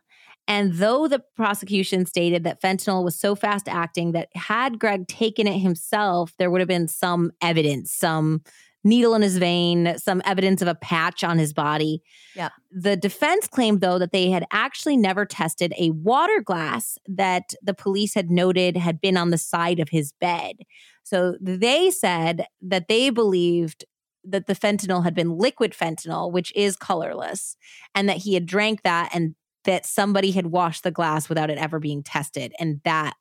And 0.48 0.74
though 0.74 1.08
the 1.08 1.22
prosecution 1.36 2.04
stated 2.04 2.44
that 2.44 2.60
fentanyl 2.60 3.04
was 3.04 3.18
so 3.18 3.34
fast 3.34 3.68
acting 3.68 4.12
that 4.12 4.28
had 4.34 4.78
Greg 4.78 5.06
taken 5.06 5.46
it 5.46 5.58
himself, 5.58 6.34
there 6.38 6.50
would 6.50 6.60
have 6.60 6.68
been 6.68 6.88
some 6.88 7.30
evidence, 7.40 7.92
some 7.92 8.42
needle 8.84 9.14
in 9.14 9.22
his 9.22 9.38
vein, 9.38 9.96
some 9.96 10.20
evidence 10.24 10.60
of 10.60 10.68
a 10.68 10.74
patch 10.74 11.22
on 11.22 11.38
his 11.38 11.52
body. 11.52 12.02
Yeah. 12.34 12.48
The 12.72 12.96
defense 12.96 13.46
claimed, 13.46 13.80
though, 13.80 13.98
that 13.98 14.10
they 14.10 14.30
had 14.30 14.44
actually 14.50 14.96
never 14.96 15.24
tested 15.24 15.72
a 15.78 15.90
water 15.90 16.40
glass 16.40 16.98
that 17.06 17.54
the 17.62 17.74
police 17.74 18.14
had 18.14 18.30
noted 18.30 18.76
had 18.76 19.00
been 19.00 19.16
on 19.16 19.30
the 19.30 19.38
side 19.38 19.78
of 19.78 19.90
his 19.90 20.12
bed. 20.20 20.56
So 21.04 21.36
they 21.40 21.90
said 21.90 22.46
that 22.62 22.88
they 22.88 23.10
believed 23.10 23.84
that 24.24 24.46
the 24.46 24.54
fentanyl 24.54 25.04
had 25.04 25.14
been 25.14 25.36
liquid 25.36 25.72
fentanyl, 25.72 26.30
which 26.30 26.52
is 26.54 26.76
colorless, 26.76 27.56
and 27.94 28.08
that 28.08 28.18
he 28.18 28.34
had 28.34 28.46
drank 28.46 28.82
that 28.82 29.10
and 29.12 29.34
that 29.64 29.86
somebody 29.86 30.32
had 30.32 30.46
washed 30.46 30.82
the 30.82 30.90
glass 30.90 31.28
without 31.28 31.50
it 31.50 31.58
ever 31.58 31.78
being 31.78 32.02
tested. 32.02 32.52
And 32.58 32.80
that 32.84 33.14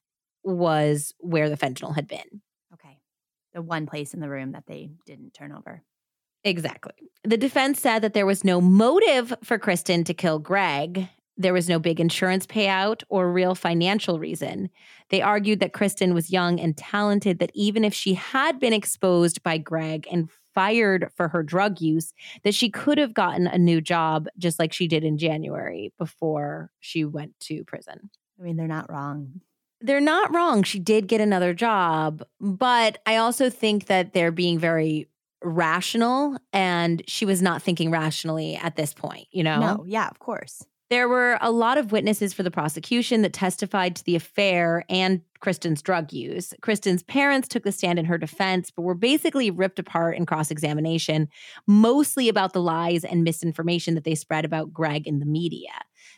was 0.43 1.13
where 1.19 1.49
the 1.49 1.57
fentanyl 1.57 1.95
had 1.95 2.07
been. 2.07 2.41
Okay. 2.73 2.99
The 3.53 3.61
one 3.61 3.85
place 3.85 4.13
in 4.13 4.19
the 4.19 4.30
room 4.30 4.53
that 4.53 4.65
they 4.68 4.89
didn't 5.05 5.34
turn 5.34 5.51
over. 5.51 5.84
Exactly. 6.43 7.11
The 7.23 7.38
defense 7.38 7.80
said 7.80 7.99
that 7.99 8.13
there 8.13 8.26
was 8.26 8.43
no 8.43 8.59
motive 8.59 9.34
for 9.43 9.59
Kristin 9.59 10.03
to 10.05 10.13
kill 10.13 10.39
Greg. 10.39 11.07
There 11.38 11.53
was 11.53 11.69
no 11.69 11.80
big 11.80 11.99
insurance 11.99 12.47
payout 12.47 13.03
or 13.09 13.31
real 13.31 13.55
financial 13.55 14.19
reason. 14.19 14.69
They 15.09 15.22
argued 15.22 15.59
that 15.59 15.73
Kristin 15.73 16.13
was 16.13 16.31
young 16.31 16.59
and 16.59 16.76
talented, 16.76 17.39
that 17.39 17.51
even 17.53 17.84
if 17.84 17.93
she 17.93 18.15
had 18.15 18.59
been 18.59 18.73
exposed 18.73 19.43
by 19.43 19.57
Greg 19.57 20.07
and 20.11 20.30
fired 20.53 21.09
for 21.15 21.27
her 21.27 21.43
drug 21.43 21.81
use, 21.81 22.13
that 22.43 22.53
she 22.55 22.69
could 22.69 22.97
have 22.97 23.13
gotten 23.13 23.47
a 23.47 23.57
new 23.57 23.81
job 23.81 24.27
just 24.37 24.59
like 24.59 24.73
she 24.73 24.87
did 24.87 25.03
in 25.03 25.17
January 25.17 25.93
before 25.97 26.71
she 26.79 27.05
went 27.05 27.39
to 27.41 27.63
prison. 27.63 28.09
I 28.39 28.43
mean, 28.43 28.57
they're 28.57 28.67
not 28.67 28.91
wrong. 28.91 29.41
They're 29.81 29.99
not 29.99 30.33
wrong. 30.33 30.63
She 30.63 30.79
did 30.79 31.07
get 31.07 31.21
another 31.21 31.53
job, 31.53 32.23
but 32.39 32.99
I 33.05 33.17
also 33.17 33.49
think 33.49 33.87
that 33.87 34.13
they're 34.13 34.31
being 34.31 34.59
very 34.59 35.07
rational 35.43 36.37
and 36.53 37.01
she 37.07 37.25
was 37.25 37.41
not 37.41 37.63
thinking 37.63 37.89
rationally 37.89 38.55
at 38.55 38.75
this 38.75 38.93
point, 38.93 39.27
you 39.31 39.43
know? 39.43 39.59
No, 39.59 39.85
yeah, 39.87 40.07
of 40.07 40.19
course. 40.19 40.65
There 40.91 41.07
were 41.07 41.38
a 41.39 41.51
lot 41.51 41.77
of 41.77 41.93
witnesses 41.93 42.34
for 42.34 42.43
the 42.43 42.51
prosecution 42.51 43.22
that 43.22 43.31
testified 43.31 43.95
to 43.95 44.03
the 44.03 44.18
affair 44.18 44.84
and 44.89 45.22
Kristin's 45.41 45.81
drug 45.81 46.11
use. 46.11 46.53
Kristin's 46.61 47.01
parents 47.01 47.47
took 47.47 47.63
the 47.63 47.72
stand 47.72 47.97
in 47.97 48.03
her 48.03 48.18
defense, 48.18 48.72
but 48.72 48.81
were 48.81 48.93
basically 48.93 49.49
ripped 49.49 49.80
apart 49.80 50.18
in 50.18 50.26
cross 50.26 50.51
examination, 50.51 51.30
mostly 51.65 52.27
about 52.27 52.51
the 52.51 52.61
lies 52.61 53.05
and 53.05 53.23
misinformation 53.23 53.95
that 53.95 54.03
they 54.03 54.15
spread 54.15 54.43
about 54.43 54.73
Greg 54.73 55.07
in 55.07 55.19
the 55.19 55.26
media. 55.26 55.72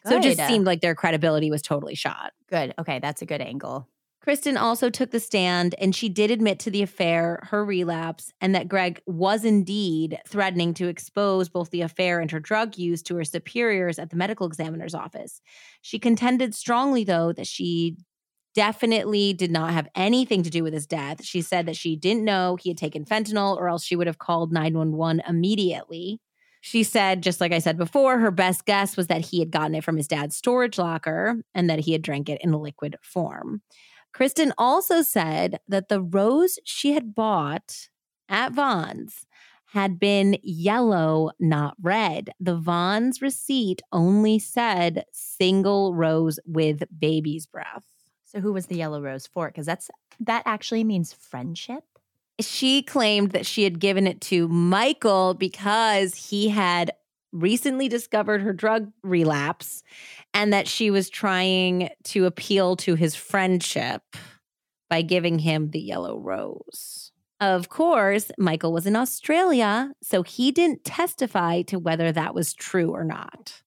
So 0.08 0.18
it 0.18 0.24
just 0.24 0.48
seemed 0.48 0.66
like 0.66 0.82
their 0.82 0.96
credibility 0.96 1.52
was 1.52 1.62
totally 1.62 1.94
shot. 1.94 2.32
Good. 2.50 2.74
Okay, 2.80 2.98
that's 2.98 3.22
a 3.22 3.28
good 3.28 3.42
angle. 3.42 3.88
Kristin 4.26 4.58
also 4.58 4.90
took 4.90 5.12
the 5.12 5.20
stand 5.20 5.76
and 5.80 5.94
she 5.94 6.08
did 6.08 6.32
admit 6.32 6.58
to 6.60 6.72
the 6.72 6.82
affair, 6.82 7.40
her 7.50 7.66
relapse, 7.66 8.32
and 8.40 8.56
that 8.56 8.70
Greg 8.70 9.02
was 9.06 9.44
indeed 9.44 10.18
threatening 10.26 10.74
to 10.76 10.88
expose 10.88 11.50
both 11.50 11.72
the 11.72 11.82
affair 11.82 12.22
and 12.22 12.32
her 12.32 12.40
drug 12.40 12.78
use 12.78 13.02
to 13.04 13.16
her 13.18 13.26
superiors 13.26 14.00
at 14.00 14.12
the 14.12 14.16
medical 14.16 14.48
examiner's 14.48 14.96
office. 14.96 15.42
She 15.82 16.00
contended 16.00 16.56
strongly, 16.56 17.04
though, 17.04 17.34
that 17.34 17.48
she 17.48 17.98
definitely 18.56 19.34
did 19.34 19.52
not 19.52 19.74
have 19.74 19.90
anything 19.94 20.44
to 20.44 20.50
do 20.50 20.64
with 20.64 20.74
his 20.74 20.88
death. 20.88 21.26
She 21.26 21.42
said 21.42 21.66
that 21.66 21.76
she 21.76 21.98
didn't 21.98 22.24
know 22.24 22.56
he 22.56 22.70
had 22.70 22.78
taken 22.78 23.04
fentanyl 23.04 23.58
or 23.58 23.68
else 23.68 23.84
she 23.84 23.96
would 23.96 24.08
have 24.08 24.20
called 24.20 24.54
911 24.54 25.22
immediately. 25.28 26.22
She 26.62 26.84
said, 26.84 27.24
just 27.24 27.42
like 27.42 27.52
I 27.52 27.60
said 27.60 27.78
before, 27.78 28.20
her 28.20 28.32
best 28.32 28.66
guess 28.66 28.96
was 28.96 29.08
that 29.08 29.26
he 29.26 29.40
had 29.40 29.52
gotten 29.52 29.76
it 29.76 29.84
from 29.84 29.98
his 29.98 30.08
dad's 30.08 30.38
storage 30.38 30.78
locker 30.78 31.42
and 31.54 31.70
that 31.70 31.80
he 31.80 31.92
had 31.92 32.02
drank 32.02 32.30
it 32.30 32.40
in 32.42 32.54
liquid 32.54 32.96
form. 33.02 33.62
Kristin 34.14 34.52
also 34.58 35.02
said 35.02 35.60
that 35.68 35.90
the 35.90 36.02
rose 36.02 36.60
she 36.64 36.94
had 36.94 37.16
bought 37.16 37.90
at 38.30 38.54
Vons 38.54 39.26
had 39.74 40.00
been 40.00 40.38
yellow, 40.44 41.32
not 41.40 41.76
red. 41.82 42.30
The 42.40 42.56
Vons 42.56 43.24
receipt 43.24 43.82
only 43.92 44.38
said 44.38 45.04
single 45.12 45.96
rose 45.96 46.40
with 46.46 46.84
baby's 47.00 47.48
breath. 47.48 47.86
So 48.24 48.40
who 48.40 48.54
was 48.54 48.68
the 48.68 48.76
yellow 48.76 49.02
rose 49.02 49.26
for? 49.26 49.48
Because 49.48 49.66
that's 49.66 49.90
that 50.20 50.44
actually 50.46 50.84
means 50.84 51.12
friendship. 51.12 51.84
She 52.40 52.84
claimed 52.84 53.32
that 53.32 53.46
she 53.46 53.64
had 53.64 53.80
given 53.80 54.06
it 54.06 54.22
to 54.22 54.48
Michael 54.48 55.34
because 55.34 56.16
he 56.16 56.50
had 56.50 56.92
recently 57.34 57.90
discovered 57.90 58.42
her 58.42 58.54
drug 58.54 58.92
relapse 59.04 59.84
and 60.34 60.54
that 60.54 60.68
she 60.68 60.90
was 60.90 61.10
trying 61.10 61.90
to 62.04 62.26
appeal 62.26 62.76
to 62.78 62.96
his 62.96 63.16
friendship 63.16 64.02
by 64.90 65.02
giving 65.02 65.40
him 65.40 65.72
the 65.72 65.82
yellow 65.82 66.18
rose. 66.18 67.12
Of 67.42 67.68
course, 67.68 68.32
Michael 68.38 68.72
was 68.72 68.86
in 68.86 68.96
Australia, 68.96 69.92
so 70.02 70.24
he 70.24 70.52
didn't 70.52 70.86
testify 70.86 71.64
to 71.64 71.78
whether 71.80 72.12
that 72.12 72.34
was 72.34 72.54
true 72.54 72.92
or 72.92 73.04
not. 73.04 73.62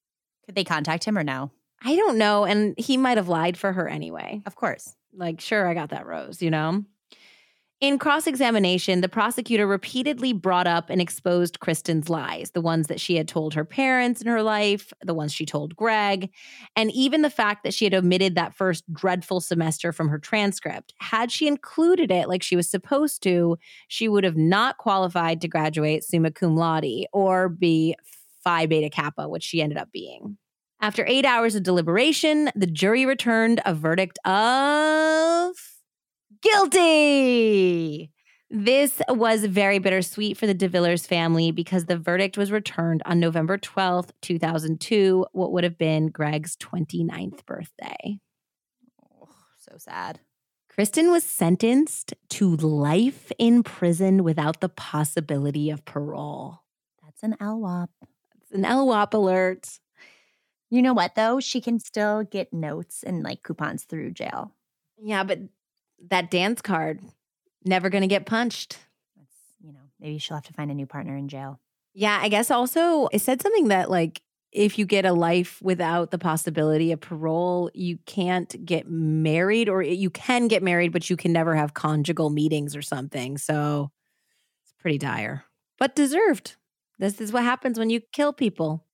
Could 0.45 0.55
they 0.55 0.63
contact 0.63 1.03
him 1.03 1.17
or 1.17 1.23
no? 1.23 1.51
I 1.83 1.95
don't 1.95 2.17
know. 2.17 2.45
And 2.45 2.73
he 2.79 2.97
might 2.97 3.17
have 3.17 3.27
lied 3.27 3.57
for 3.57 3.73
her 3.73 3.87
anyway. 3.87 4.41
Of 4.45 4.55
course. 4.55 4.95
Like, 5.13 5.41
sure, 5.41 5.67
I 5.67 5.73
got 5.73 5.89
that 5.89 6.07
rose, 6.07 6.41
you 6.41 6.49
know? 6.49 6.85
In 7.79 7.99
cross 7.99 8.25
examination, 8.25 9.01
the 9.01 9.09
prosecutor 9.09 9.67
repeatedly 9.67 10.33
brought 10.33 10.65
up 10.65 10.89
and 10.89 10.99
exposed 10.99 11.59
Kristin's 11.59 12.09
lies, 12.09 12.49
the 12.49 12.61
ones 12.61 12.87
that 12.87 12.99
she 12.99 13.17
had 13.17 13.27
told 13.27 13.53
her 13.53 13.63
parents 13.63 14.19
in 14.19 14.27
her 14.27 14.41
life, 14.41 14.91
the 15.03 15.13
ones 15.13 15.31
she 15.31 15.45
told 15.45 15.75
Greg, 15.75 16.31
and 16.75 16.91
even 16.91 17.21
the 17.21 17.29
fact 17.29 17.63
that 17.63 17.75
she 17.75 17.85
had 17.85 17.93
omitted 17.93 18.33
that 18.33 18.55
first 18.55 18.83
dreadful 18.91 19.41
semester 19.41 19.93
from 19.93 20.09
her 20.09 20.17
transcript. 20.17 20.91
Had 20.99 21.31
she 21.31 21.45
included 21.45 22.09
it 22.09 22.27
like 22.27 22.41
she 22.41 22.55
was 22.55 22.67
supposed 22.67 23.21
to, 23.23 23.59
she 23.87 24.09
would 24.09 24.23
have 24.23 24.37
not 24.37 24.79
qualified 24.79 25.39
to 25.41 25.47
graduate 25.47 26.03
summa 26.03 26.31
cum 26.31 26.55
laude 26.57 27.05
or 27.13 27.47
be 27.47 27.95
Phi 28.43 28.65
Beta 28.65 28.89
Kappa, 28.89 29.29
which 29.29 29.43
she 29.43 29.61
ended 29.61 29.77
up 29.77 29.91
being. 29.91 30.39
After 30.81 31.05
eight 31.05 31.25
hours 31.25 31.53
of 31.53 31.61
deliberation, 31.61 32.49
the 32.55 32.65
jury 32.65 33.05
returned 33.05 33.61
a 33.65 33.75
verdict 33.75 34.17
of 34.25 35.55
guilty. 36.51 38.11
This 38.49 39.01
was 39.09 39.43
very 39.45 39.79
bittersweet 39.79 40.37
for 40.37 40.47
the 40.47 40.53
de 40.53 40.69
Villers 40.69 41.05
family 41.05 41.51
because 41.51 41.85
the 41.85 41.97
verdict 41.97 42.37
was 42.37 42.51
returned 42.51 43.03
on 43.05 43.19
November 43.19 43.57
12th, 43.57 44.11
2002, 44.21 45.25
what 45.33 45.51
would 45.51 45.65
have 45.65 45.77
been 45.77 46.07
Greg's 46.07 46.55
29th 46.55 47.45
birthday. 47.45 48.19
Oh, 49.03 49.27
so 49.57 49.77
sad. 49.77 50.21
Kristin 50.71 51.11
was 51.11 51.23
sentenced 51.23 52.13
to 52.29 52.55
life 52.55 53.31
in 53.37 53.63
prison 53.63 54.23
without 54.23 54.61
the 54.61 54.69
possibility 54.69 55.69
of 55.69 55.83
parole. 55.83 56.61
That's 57.03 57.23
an 57.23 57.35
LWAP. 57.41 57.87
It's 58.41 58.51
an 58.53 58.63
LWAP 58.63 59.13
alert. 59.13 59.79
You 60.69 60.81
know 60.81 60.93
what, 60.93 61.15
though? 61.15 61.39
She 61.39 61.59
can 61.59 61.79
still 61.79 62.23
get 62.23 62.53
notes 62.53 63.03
and 63.03 63.23
like 63.23 63.43
coupons 63.43 63.83
through 63.83 64.11
jail. 64.11 64.53
Yeah, 65.01 65.23
but 65.23 65.39
that 66.09 66.31
dance 66.31 66.61
card 66.61 67.01
never 67.65 67.89
going 67.89 68.01
to 68.01 68.07
get 68.07 68.25
punched. 68.25 68.77
That's, 69.15 69.35
you 69.61 69.73
know, 69.73 69.79
maybe 69.99 70.17
she'll 70.17 70.37
have 70.37 70.45
to 70.45 70.53
find 70.53 70.71
a 70.71 70.73
new 70.73 70.85
partner 70.85 71.15
in 71.15 71.27
jail. 71.27 71.59
Yeah, 71.93 72.19
I 72.21 72.29
guess 72.29 72.51
also 72.51 73.07
it 73.11 73.19
said 73.19 73.41
something 73.41 73.69
that 73.69 73.89
like 73.89 74.21
if 74.51 74.79
you 74.79 74.85
get 74.85 75.05
a 75.05 75.13
life 75.13 75.59
without 75.61 76.11
the 76.11 76.17
possibility 76.17 76.91
of 76.91 77.01
parole, 77.01 77.69
you 77.73 77.97
can't 78.05 78.65
get 78.65 78.89
married 78.89 79.67
or 79.67 79.81
you 79.81 80.09
can 80.09 80.47
get 80.47 80.63
married 80.63 80.91
but 80.91 81.09
you 81.09 81.17
can 81.17 81.33
never 81.33 81.55
have 81.55 81.73
conjugal 81.73 82.29
meetings 82.29 82.75
or 82.75 82.81
something. 82.81 83.37
So 83.37 83.91
it's 84.63 84.73
pretty 84.79 84.97
dire. 84.97 85.43
But 85.77 85.95
deserved. 85.95 86.55
This 86.99 87.21
is 87.21 87.31
what 87.31 87.43
happens 87.43 87.77
when 87.77 87.89
you 87.89 88.01
kill 88.11 88.33
people. 88.33 88.86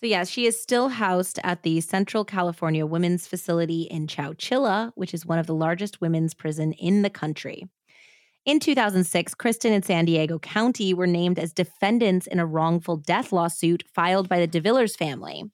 So, 0.00 0.06
yeah, 0.06 0.24
she 0.24 0.46
is 0.46 0.60
still 0.60 0.88
housed 0.88 1.38
at 1.44 1.62
the 1.62 1.82
Central 1.82 2.24
California 2.24 2.86
Women's 2.86 3.26
Facility 3.26 3.82
in 3.82 4.06
Chowchilla, 4.06 4.92
which 4.94 5.12
is 5.12 5.26
one 5.26 5.38
of 5.38 5.46
the 5.46 5.54
largest 5.54 6.00
women's 6.00 6.32
prison 6.32 6.72
in 6.72 7.02
the 7.02 7.10
country. 7.10 7.68
In 8.46 8.60
2006, 8.60 9.34
Kristin 9.34 9.72
and 9.72 9.84
San 9.84 10.06
Diego 10.06 10.38
County 10.38 10.94
were 10.94 11.06
named 11.06 11.38
as 11.38 11.52
defendants 11.52 12.26
in 12.26 12.38
a 12.38 12.46
wrongful 12.46 12.96
death 12.96 13.30
lawsuit 13.30 13.84
filed 13.94 14.26
by 14.26 14.40
the 14.40 14.46
de 14.46 14.58
Villers 14.60 14.96
family. 14.96 15.44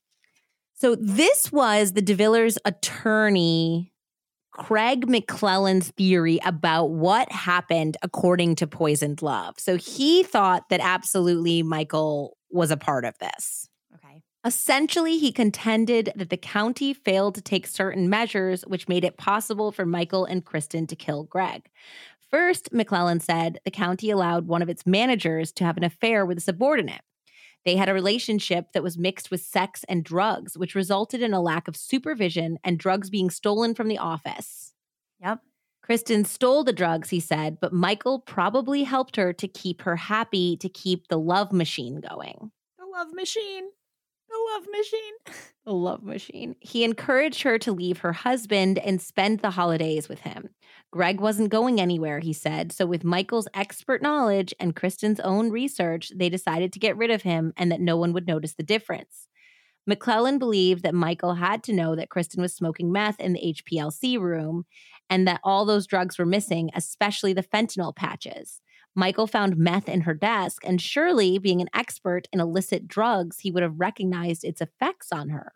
So, 0.74 0.94
this 0.94 1.50
was 1.50 1.94
the 1.94 2.02
de 2.02 2.14
Villers 2.14 2.56
attorney, 2.64 3.92
Craig 4.52 5.08
McClellan's 5.08 5.90
theory 5.90 6.38
about 6.44 6.90
what 6.90 7.32
happened 7.32 7.96
according 8.00 8.54
to 8.56 8.68
Poisoned 8.68 9.22
Love. 9.22 9.58
So, 9.58 9.76
he 9.76 10.22
thought 10.22 10.68
that 10.68 10.78
absolutely 10.80 11.64
Michael 11.64 12.36
was 12.48 12.70
a 12.70 12.76
part 12.76 13.04
of 13.04 13.18
this. 13.18 13.65
Essentially, 14.46 15.18
he 15.18 15.32
contended 15.32 16.12
that 16.14 16.30
the 16.30 16.36
county 16.36 16.94
failed 16.94 17.34
to 17.34 17.42
take 17.42 17.66
certain 17.66 18.08
measures 18.08 18.62
which 18.62 18.88
made 18.88 19.02
it 19.02 19.16
possible 19.16 19.72
for 19.72 19.84
Michael 19.84 20.24
and 20.24 20.44
Kristin 20.44 20.86
to 20.86 20.94
kill 20.94 21.24
Greg. 21.24 21.68
First, 22.30 22.72
McClellan 22.72 23.18
said 23.18 23.58
the 23.64 23.72
county 23.72 24.08
allowed 24.08 24.46
one 24.46 24.62
of 24.62 24.68
its 24.68 24.86
managers 24.86 25.50
to 25.54 25.64
have 25.64 25.76
an 25.76 25.82
affair 25.82 26.24
with 26.24 26.38
a 26.38 26.42
subordinate. 26.42 27.00
They 27.64 27.74
had 27.74 27.88
a 27.88 27.94
relationship 27.94 28.66
that 28.72 28.84
was 28.84 28.96
mixed 28.96 29.32
with 29.32 29.40
sex 29.40 29.84
and 29.88 30.04
drugs, 30.04 30.56
which 30.56 30.76
resulted 30.76 31.22
in 31.22 31.34
a 31.34 31.42
lack 31.42 31.66
of 31.66 31.74
supervision 31.74 32.60
and 32.62 32.78
drugs 32.78 33.10
being 33.10 33.30
stolen 33.30 33.74
from 33.74 33.88
the 33.88 33.98
office. 33.98 34.74
Yep. 35.20 35.40
Kristin 35.84 36.24
stole 36.24 36.62
the 36.62 36.72
drugs, 36.72 37.10
he 37.10 37.18
said, 37.18 37.58
but 37.60 37.72
Michael 37.72 38.20
probably 38.20 38.84
helped 38.84 39.16
her 39.16 39.32
to 39.32 39.48
keep 39.48 39.82
her 39.82 39.96
happy, 39.96 40.56
to 40.58 40.68
keep 40.68 41.08
the 41.08 41.18
love 41.18 41.52
machine 41.52 42.00
going. 42.00 42.52
The 42.78 42.86
love 42.86 43.12
machine. 43.12 43.70
Love 44.54 44.66
machine. 44.70 45.14
The 45.66 45.72
love 45.72 46.04
machine. 46.04 46.54
He 46.60 46.84
encouraged 46.84 47.42
her 47.42 47.58
to 47.58 47.72
leave 47.72 47.98
her 47.98 48.12
husband 48.12 48.78
and 48.78 49.02
spend 49.02 49.40
the 49.40 49.50
holidays 49.50 50.08
with 50.08 50.20
him. 50.20 50.50
Greg 50.92 51.20
wasn't 51.20 51.50
going 51.50 51.80
anywhere, 51.80 52.20
he 52.20 52.32
said. 52.32 52.70
So, 52.70 52.86
with 52.86 53.02
Michael's 53.02 53.48
expert 53.52 54.00
knowledge 54.00 54.54
and 54.60 54.76
Kristin's 54.76 55.18
own 55.18 55.50
research, 55.50 56.12
they 56.14 56.28
decided 56.28 56.72
to 56.72 56.78
get 56.78 56.96
rid 56.96 57.10
of 57.10 57.22
him 57.22 57.52
and 57.56 57.72
that 57.72 57.80
no 57.80 57.96
one 57.96 58.12
would 58.12 58.28
notice 58.28 58.54
the 58.54 58.62
difference. 58.62 59.26
McClellan 59.88 60.38
believed 60.38 60.84
that 60.84 60.94
Michael 60.94 61.34
had 61.34 61.64
to 61.64 61.72
know 61.72 61.96
that 61.96 62.10
Kristin 62.10 62.40
was 62.40 62.54
smoking 62.54 62.92
meth 62.92 63.18
in 63.18 63.32
the 63.32 63.54
HPLC 63.56 64.20
room 64.20 64.66
and 65.10 65.26
that 65.26 65.40
all 65.42 65.64
those 65.64 65.88
drugs 65.88 66.16
were 66.16 66.26
missing, 66.26 66.70
especially 66.74 67.32
the 67.32 67.42
fentanyl 67.42 67.94
patches. 67.94 68.60
Michael 68.96 69.26
found 69.26 69.58
meth 69.58 69.88
in 69.88 70.00
her 70.00 70.14
desk, 70.14 70.62
and 70.64 70.80
surely, 70.80 71.38
being 71.38 71.60
an 71.60 71.68
expert 71.74 72.26
in 72.32 72.40
illicit 72.40 72.88
drugs, 72.88 73.40
he 73.40 73.50
would 73.50 73.62
have 73.62 73.78
recognized 73.78 74.42
its 74.42 74.60
effects 74.60 75.12
on 75.12 75.28
her. 75.28 75.52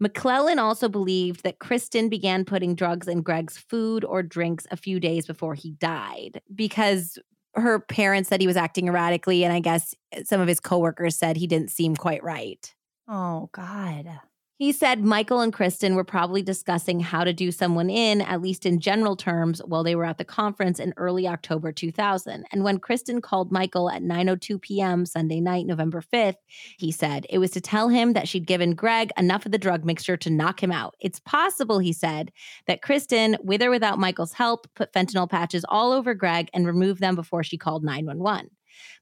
McClellan 0.00 0.58
also 0.58 0.88
believed 0.88 1.42
that 1.42 1.58
Kristin 1.58 2.08
began 2.08 2.46
putting 2.46 2.74
drugs 2.74 3.06
in 3.06 3.20
Greg's 3.20 3.58
food 3.58 4.02
or 4.02 4.22
drinks 4.22 4.66
a 4.70 4.76
few 4.76 4.98
days 4.98 5.26
before 5.26 5.54
he 5.54 5.72
died 5.72 6.40
because 6.54 7.18
her 7.54 7.80
parents 7.80 8.30
said 8.30 8.40
he 8.40 8.46
was 8.46 8.56
acting 8.56 8.88
erratically, 8.88 9.44
and 9.44 9.52
I 9.52 9.60
guess 9.60 9.94
eh, 10.12 10.22
some 10.24 10.40
of 10.40 10.48
his 10.48 10.60
coworkers 10.60 11.16
said 11.16 11.36
he 11.36 11.46
didn't 11.46 11.70
seem 11.70 11.96
quite 11.96 12.24
right. 12.24 12.74
Oh, 13.06 13.50
God. 13.52 14.20
He 14.60 14.72
said 14.72 15.02
Michael 15.02 15.40
and 15.40 15.54
Kristin 15.54 15.94
were 15.94 16.04
probably 16.04 16.42
discussing 16.42 17.00
how 17.00 17.24
to 17.24 17.32
do 17.32 17.50
someone 17.50 17.88
in, 17.88 18.20
at 18.20 18.42
least 18.42 18.66
in 18.66 18.78
general 18.78 19.16
terms, 19.16 19.62
while 19.64 19.82
they 19.82 19.94
were 19.94 20.04
at 20.04 20.18
the 20.18 20.24
conference 20.26 20.78
in 20.78 20.92
early 20.98 21.26
October 21.26 21.72
2000. 21.72 22.44
And 22.52 22.62
when 22.62 22.78
Kristin 22.78 23.22
called 23.22 23.50
Michael 23.50 23.88
at 23.88 24.02
9:02 24.02 24.60
p.m. 24.60 25.06
Sunday 25.06 25.40
night, 25.40 25.64
November 25.64 26.02
5th, 26.02 26.36
he 26.76 26.92
said 26.92 27.24
it 27.30 27.38
was 27.38 27.52
to 27.52 27.62
tell 27.62 27.88
him 27.88 28.12
that 28.12 28.28
she'd 28.28 28.46
given 28.46 28.74
Greg 28.74 29.12
enough 29.16 29.46
of 29.46 29.52
the 29.52 29.56
drug 29.56 29.86
mixture 29.86 30.18
to 30.18 30.28
knock 30.28 30.62
him 30.62 30.72
out. 30.72 30.94
It's 31.00 31.20
possible, 31.20 31.78
he 31.78 31.94
said, 31.94 32.30
that 32.66 32.82
Kristin, 32.82 33.42
with 33.42 33.62
or 33.62 33.70
without 33.70 33.98
Michael's 33.98 34.34
help, 34.34 34.66
put 34.74 34.92
fentanyl 34.92 35.30
patches 35.30 35.64
all 35.70 35.90
over 35.90 36.12
Greg 36.12 36.50
and 36.52 36.66
removed 36.66 37.00
them 37.00 37.14
before 37.14 37.42
she 37.42 37.56
called 37.56 37.82
911 37.82 38.50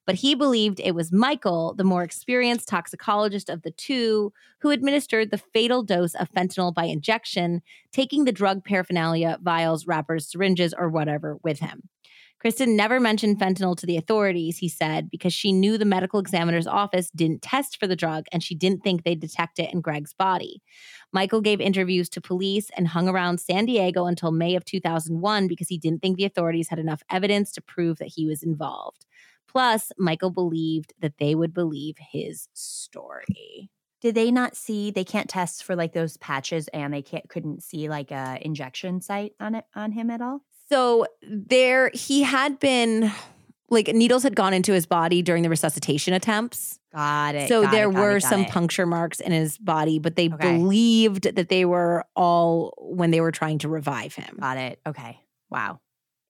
but 0.06 0.16
he 0.16 0.34
believed 0.34 0.80
it 0.80 0.94
was 0.94 1.12
Michael, 1.12 1.74
the 1.74 1.84
more 1.84 2.02
experienced 2.02 2.68
toxicologist 2.68 3.48
of 3.48 3.62
the 3.62 3.70
two, 3.70 4.32
who 4.60 4.70
administered 4.70 5.30
the 5.30 5.38
fatal 5.38 5.82
dose 5.82 6.14
of 6.14 6.30
fentanyl 6.30 6.72
by 6.74 6.84
injection, 6.84 7.62
taking 7.92 8.24
the 8.24 8.32
drug 8.32 8.64
paraphernalia, 8.64 9.38
vials, 9.42 9.86
wrappers, 9.86 10.30
syringes, 10.30 10.74
or 10.76 10.88
whatever 10.88 11.38
with 11.42 11.60
him. 11.60 11.88
Kristin 12.42 12.76
never 12.76 13.00
mentioned 13.00 13.40
fentanyl 13.40 13.76
to 13.76 13.86
the 13.86 13.96
authorities, 13.96 14.58
he 14.58 14.68
said, 14.68 15.10
because 15.10 15.32
she 15.34 15.50
knew 15.50 15.76
the 15.76 15.84
medical 15.84 16.20
examiner's 16.20 16.68
office 16.68 17.10
didn't 17.10 17.42
test 17.42 17.80
for 17.80 17.88
the 17.88 17.96
drug 17.96 18.26
and 18.30 18.44
she 18.44 18.54
didn't 18.54 18.84
think 18.84 19.02
they'd 19.02 19.18
detect 19.18 19.58
it 19.58 19.72
in 19.72 19.80
Greg's 19.80 20.14
body. 20.14 20.62
Michael 21.12 21.40
gave 21.40 21.60
interviews 21.60 22.08
to 22.10 22.20
police 22.20 22.70
and 22.76 22.86
hung 22.86 23.08
around 23.08 23.40
San 23.40 23.66
Diego 23.66 24.06
until 24.06 24.30
May 24.30 24.54
of 24.54 24.64
2001 24.64 25.48
because 25.48 25.66
he 25.66 25.78
didn't 25.78 26.00
think 26.00 26.16
the 26.16 26.24
authorities 26.24 26.68
had 26.68 26.78
enough 26.78 27.02
evidence 27.10 27.50
to 27.52 27.60
prove 27.60 27.98
that 27.98 28.12
he 28.14 28.24
was 28.24 28.44
involved. 28.44 29.04
Plus, 29.48 29.90
Michael 29.98 30.30
believed 30.30 30.92
that 31.00 31.18
they 31.18 31.34
would 31.34 31.54
believe 31.54 31.96
his 31.98 32.48
story. 32.54 33.70
Did 34.00 34.14
they 34.14 34.30
not 34.30 34.54
see 34.56 34.90
they 34.90 35.04
can't 35.04 35.28
test 35.28 35.64
for 35.64 35.74
like 35.74 35.92
those 35.92 36.16
patches 36.18 36.68
and 36.68 36.94
they 36.94 37.02
can't 37.02 37.28
couldn't 37.28 37.62
see 37.62 37.88
like 37.88 38.10
a 38.12 38.38
injection 38.40 39.00
site 39.00 39.32
on 39.40 39.54
it 39.56 39.64
on 39.74 39.92
him 39.92 40.10
at 40.10 40.20
all? 40.20 40.42
So 40.68 41.06
there 41.22 41.90
he 41.94 42.22
had 42.22 42.60
been 42.60 43.10
like 43.70 43.88
needles 43.88 44.22
had 44.22 44.36
gone 44.36 44.52
into 44.54 44.72
his 44.72 44.86
body 44.86 45.22
during 45.22 45.42
the 45.42 45.48
resuscitation 45.50 46.14
attempts. 46.14 46.78
Got 46.94 47.34
it. 47.34 47.48
So 47.48 47.62
got 47.62 47.70
there 47.72 47.88
it, 47.88 47.92
got 47.92 48.00
were 48.00 48.16
it, 48.16 48.22
got 48.22 48.28
some 48.28 48.40
it. 48.42 48.48
puncture 48.50 48.86
marks 48.86 49.20
in 49.20 49.32
his 49.32 49.58
body, 49.58 49.98
but 49.98 50.14
they 50.16 50.28
Okay. 50.28 50.56
believed 50.56 51.34
that 51.34 51.48
they 51.48 51.64
were 51.64 52.04
all 52.14 52.74
when 52.78 53.10
they 53.10 53.20
were 53.20 53.32
trying 53.32 53.58
to 53.58 53.68
revive 53.68 54.14
him. 54.14 54.36
Got 54.40 54.58
it. 54.58 54.80
Okay. 54.86 55.18
Wow. 55.50 55.80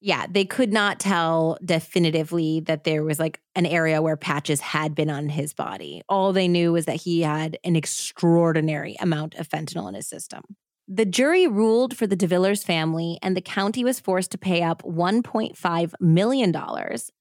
Yeah, 0.01 0.27
they 0.31 0.45
could 0.45 0.73
not 0.73 1.01
tell 1.01 1.59
definitively 1.65 2.61
that 2.61 2.85
there 2.85 3.03
was 3.03 3.19
like 3.19 3.41
an 3.57 3.67
area 3.67 4.01
where 4.01 4.17
patches 4.17 4.61
had 4.61 4.95
been 4.95 5.11
on 5.11 5.29
his 5.29 5.53
body. 5.53 6.03
All 6.09 6.33
they 6.33 6.47
knew 6.47 6.73
was 6.73 6.85
that 6.85 7.03
he 7.03 7.23
had 7.23 7.59
an 7.65 7.75
extraordinary 7.75 8.97
amount 9.01 9.35
of 9.35 9.49
fentanyl 9.49 9.89
in 9.89 9.95
his 9.95 10.09
system. 10.09 10.43
The 10.91 11.05
jury 11.05 11.47
ruled 11.47 11.97
for 11.97 12.07
the 12.07 12.17
de 12.17 12.27
Villers 12.27 12.65
family, 12.65 13.19
and 13.21 13.37
the 13.37 13.43
county 13.43 13.85
was 13.85 14.01
forced 14.01 14.31
to 14.31 14.39
pay 14.39 14.63
up 14.63 14.83
$1.5 14.85 15.93
million. 16.01 16.57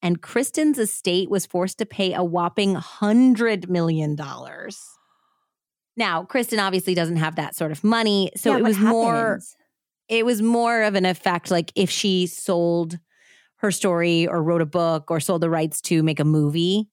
And 0.01 0.21
Kristin's 0.21 0.79
estate 0.79 1.29
was 1.29 1.45
forced 1.45 1.77
to 1.79 1.85
pay 1.85 2.13
a 2.13 2.23
whopping 2.23 2.75
$100 2.75 3.67
million. 3.67 4.15
Now, 5.97 6.23
Kristin 6.23 6.63
obviously 6.63 6.93
doesn't 6.93 7.17
have 7.17 7.35
that 7.35 7.55
sort 7.55 7.71
of 7.71 7.83
money. 7.83 8.31
So 8.37 8.51
Yeah, 8.51 8.59
it 8.59 8.63
was 8.63 8.77
more 8.77 9.15
happens? 9.15 9.57
It 10.09 10.25
was 10.25 10.41
more 10.41 10.83
of 10.83 10.95
an 10.95 11.05
effect 11.05 11.51
like 11.51 11.71
if 11.75 11.89
she 11.89 12.27
sold 12.27 12.97
her 13.57 13.71
story 13.71 14.27
or 14.27 14.41
wrote 14.41 14.61
a 14.61 14.65
book 14.65 15.09
or 15.09 15.19
sold 15.19 15.41
the 15.41 15.49
rights 15.49 15.81
to 15.81 16.03
make 16.03 16.19
a 16.19 16.25
movie, 16.25 16.87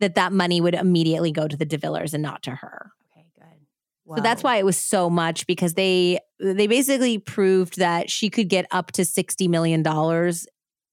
that 0.00 0.16
that 0.16 0.32
money 0.32 0.60
would 0.60 0.74
immediately 0.74 1.32
go 1.32 1.46
to 1.48 1.56
the 1.56 1.64
de 1.64 1.78
Villers 1.78 2.12
and 2.12 2.22
not 2.22 2.42
to 2.42 2.50
her. 2.50 2.90
Okay, 3.16 3.26
good. 3.38 4.16
So 4.16 4.22
that's 4.22 4.42
why 4.42 4.56
it 4.56 4.64
was 4.64 4.76
so 4.76 5.08
much 5.08 5.46
because 5.46 5.74
they 5.74 6.18
they 6.40 6.66
basically 6.66 7.18
proved 7.18 7.78
that 7.78 8.10
she 8.10 8.28
could 8.28 8.48
get 8.48 8.66
up 8.70 8.92
to 8.92 9.04
60 9.04 9.48
million 9.48 9.82
dollars 9.82 10.46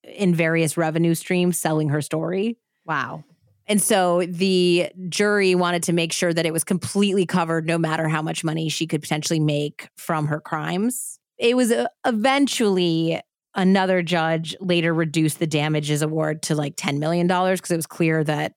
in 0.03 0.33
various 0.33 0.77
revenue 0.77 1.15
streams 1.15 1.57
selling 1.57 1.89
her 1.89 2.01
story. 2.01 2.57
Wow. 2.85 3.23
And 3.67 3.81
so 3.81 4.25
the 4.27 4.91
jury 5.09 5.53
wanted 5.53 5.83
to 5.83 5.93
make 5.93 6.11
sure 6.11 6.33
that 6.33 6.45
it 6.45 6.51
was 6.51 6.63
completely 6.63 7.27
covered 7.27 7.67
no 7.67 7.77
matter 7.77 8.07
how 8.07 8.23
much 8.23 8.43
money 8.43 8.67
she 8.67 8.87
could 8.87 9.01
potentially 9.01 9.39
make 9.39 9.89
from 9.95 10.25
her 10.27 10.39
crimes. 10.39 11.18
It 11.39 11.55
was 11.55 11.71
uh, 11.71 11.87
eventually 12.05 13.19
another 13.55 14.01
judge 14.01 14.55
later 14.59 14.93
reduced 14.93 15.39
the 15.39 15.47
damages 15.47 16.01
award 16.01 16.43
to 16.43 16.55
like 16.55 16.75
$10 16.75 16.99
million 16.99 17.27
because 17.27 17.71
it 17.71 17.75
was 17.75 17.87
clear 17.87 18.23
that 18.23 18.53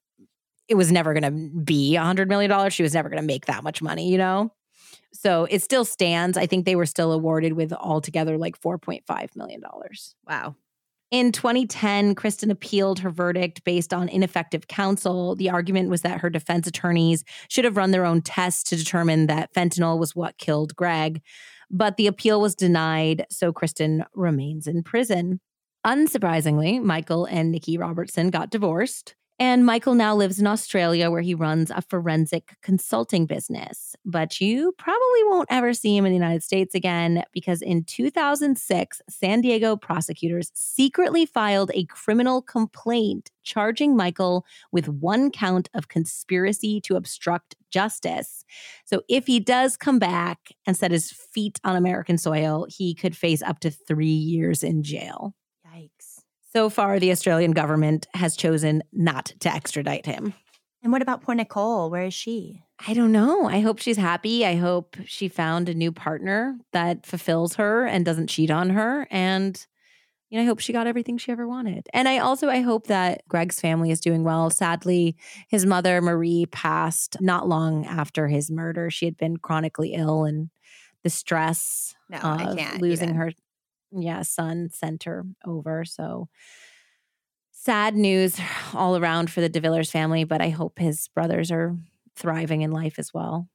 it 0.68 0.74
was 0.74 0.92
never 0.92 1.14
going 1.14 1.22
to 1.22 1.60
be 1.60 1.96
$100 1.98 2.28
million. 2.28 2.70
She 2.70 2.82
was 2.82 2.94
never 2.94 3.08
going 3.08 3.20
to 3.20 3.26
make 3.26 3.46
that 3.46 3.62
much 3.62 3.82
money, 3.82 4.10
you 4.10 4.18
know? 4.18 4.52
So 5.12 5.46
it 5.50 5.62
still 5.62 5.84
stands. 5.84 6.36
I 6.36 6.46
think 6.46 6.64
they 6.64 6.76
were 6.76 6.86
still 6.86 7.12
awarded 7.12 7.52
with 7.52 7.72
altogether 7.72 8.38
like 8.38 8.60
$4.5 8.60 9.36
million. 9.36 9.62
Wow. 10.26 10.56
In 11.10 11.30
2010, 11.30 12.14
Kristin 12.14 12.50
appealed 12.50 13.00
her 13.00 13.10
verdict 13.10 13.64
based 13.64 13.92
on 13.92 14.08
ineffective 14.08 14.66
counsel. 14.66 15.36
The 15.36 15.50
argument 15.50 15.90
was 15.90 16.00
that 16.00 16.20
her 16.20 16.30
defense 16.30 16.66
attorneys 16.66 17.22
should 17.48 17.66
have 17.66 17.76
run 17.76 17.90
their 17.90 18.06
own 18.06 18.22
tests 18.22 18.62
to 18.70 18.76
determine 18.76 19.26
that 19.26 19.52
fentanyl 19.52 19.98
was 19.98 20.16
what 20.16 20.38
killed 20.38 20.74
Greg. 20.74 21.20
But 21.72 21.96
the 21.96 22.06
appeal 22.06 22.40
was 22.40 22.54
denied, 22.54 23.26
so 23.30 23.52
Kristin 23.52 24.04
remains 24.14 24.66
in 24.66 24.82
prison. 24.82 25.40
Unsurprisingly, 25.86 26.82
Michael 26.82 27.24
and 27.24 27.50
Nikki 27.50 27.78
Robertson 27.78 28.30
got 28.30 28.50
divorced. 28.50 29.16
And 29.44 29.66
Michael 29.66 29.96
now 29.96 30.14
lives 30.14 30.38
in 30.38 30.46
Australia 30.46 31.10
where 31.10 31.20
he 31.20 31.34
runs 31.34 31.72
a 31.72 31.82
forensic 31.82 32.54
consulting 32.62 33.26
business. 33.26 33.96
But 34.04 34.40
you 34.40 34.72
probably 34.78 35.24
won't 35.24 35.48
ever 35.50 35.74
see 35.74 35.96
him 35.96 36.06
in 36.06 36.12
the 36.12 36.16
United 36.16 36.44
States 36.44 36.76
again 36.76 37.24
because 37.32 37.60
in 37.60 37.82
2006, 37.82 39.02
San 39.10 39.40
Diego 39.40 39.74
prosecutors 39.74 40.52
secretly 40.54 41.26
filed 41.26 41.72
a 41.74 41.86
criminal 41.86 42.40
complaint 42.40 43.32
charging 43.42 43.96
Michael 43.96 44.46
with 44.70 44.88
one 44.88 45.28
count 45.32 45.68
of 45.74 45.88
conspiracy 45.88 46.80
to 46.82 46.94
obstruct 46.94 47.56
justice. 47.68 48.44
So 48.84 49.02
if 49.08 49.26
he 49.26 49.40
does 49.40 49.76
come 49.76 49.98
back 49.98 50.50
and 50.66 50.76
set 50.76 50.92
his 50.92 51.10
feet 51.10 51.58
on 51.64 51.74
American 51.74 52.16
soil, 52.16 52.68
he 52.68 52.94
could 52.94 53.16
face 53.16 53.42
up 53.42 53.58
to 53.58 53.72
three 53.72 54.06
years 54.06 54.62
in 54.62 54.84
jail. 54.84 55.34
So 56.52 56.68
far, 56.68 56.98
the 56.98 57.10
Australian 57.12 57.52
government 57.52 58.06
has 58.12 58.36
chosen 58.36 58.82
not 58.92 59.32
to 59.40 59.52
extradite 59.52 60.04
him. 60.04 60.34
And 60.82 60.92
what 60.92 61.00
about 61.00 61.22
poor 61.22 61.34
Nicole? 61.34 61.90
Where 61.90 62.02
is 62.02 62.14
she? 62.14 62.60
I 62.86 62.92
don't 62.92 63.12
know. 63.12 63.46
I 63.48 63.60
hope 63.60 63.78
she's 63.78 63.96
happy. 63.96 64.44
I 64.44 64.56
hope 64.56 64.96
she 65.06 65.28
found 65.28 65.68
a 65.68 65.74
new 65.74 65.92
partner 65.92 66.58
that 66.72 67.06
fulfills 67.06 67.54
her 67.54 67.86
and 67.86 68.04
doesn't 68.04 68.26
cheat 68.26 68.50
on 68.50 68.70
her. 68.70 69.06
And 69.10 69.64
you 70.28 70.38
know, 70.38 70.44
I 70.44 70.46
hope 70.46 70.60
she 70.60 70.72
got 70.72 70.86
everything 70.86 71.18
she 71.18 71.30
ever 71.30 71.46
wanted. 71.46 71.86
And 71.92 72.08
I 72.08 72.18
also 72.18 72.48
I 72.48 72.60
hope 72.60 72.86
that 72.88 73.22
Greg's 73.28 73.60
family 73.60 73.90
is 73.90 74.00
doing 74.00 74.24
well. 74.24 74.50
Sadly, 74.50 75.16
his 75.48 75.64
mother 75.64 76.00
Marie 76.00 76.46
passed 76.46 77.16
not 77.20 77.48
long 77.48 77.86
after 77.86 78.28
his 78.28 78.50
murder. 78.50 78.90
She 78.90 79.04
had 79.04 79.16
been 79.16 79.36
chronically 79.36 79.92
ill 79.94 80.24
and 80.24 80.50
the 81.02 81.10
stress 81.10 81.94
No, 82.08 82.18
I 82.22 82.44
of 82.44 82.56
can't 82.56 82.80
losing 82.80 83.10
even. 83.10 83.16
her 83.20 83.32
yeah 83.92 84.22
son 84.22 84.68
Center 84.70 85.24
over 85.46 85.84
so 85.84 86.28
sad 87.50 87.94
news 87.94 88.38
all 88.74 88.96
around 88.96 89.30
for 89.30 89.40
the 89.40 89.48
devillers 89.48 89.90
family 89.90 90.24
but 90.24 90.40
i 90.40 90.48
hope 90.50 90.78
his 90.78 91.08
brothers 91.08 91.50
are 91.50 91.76
thriving 92.16 92.62
in 92.62 92.70
life 92.70 92.98
as 92.98 93.12
well 93.14 93.48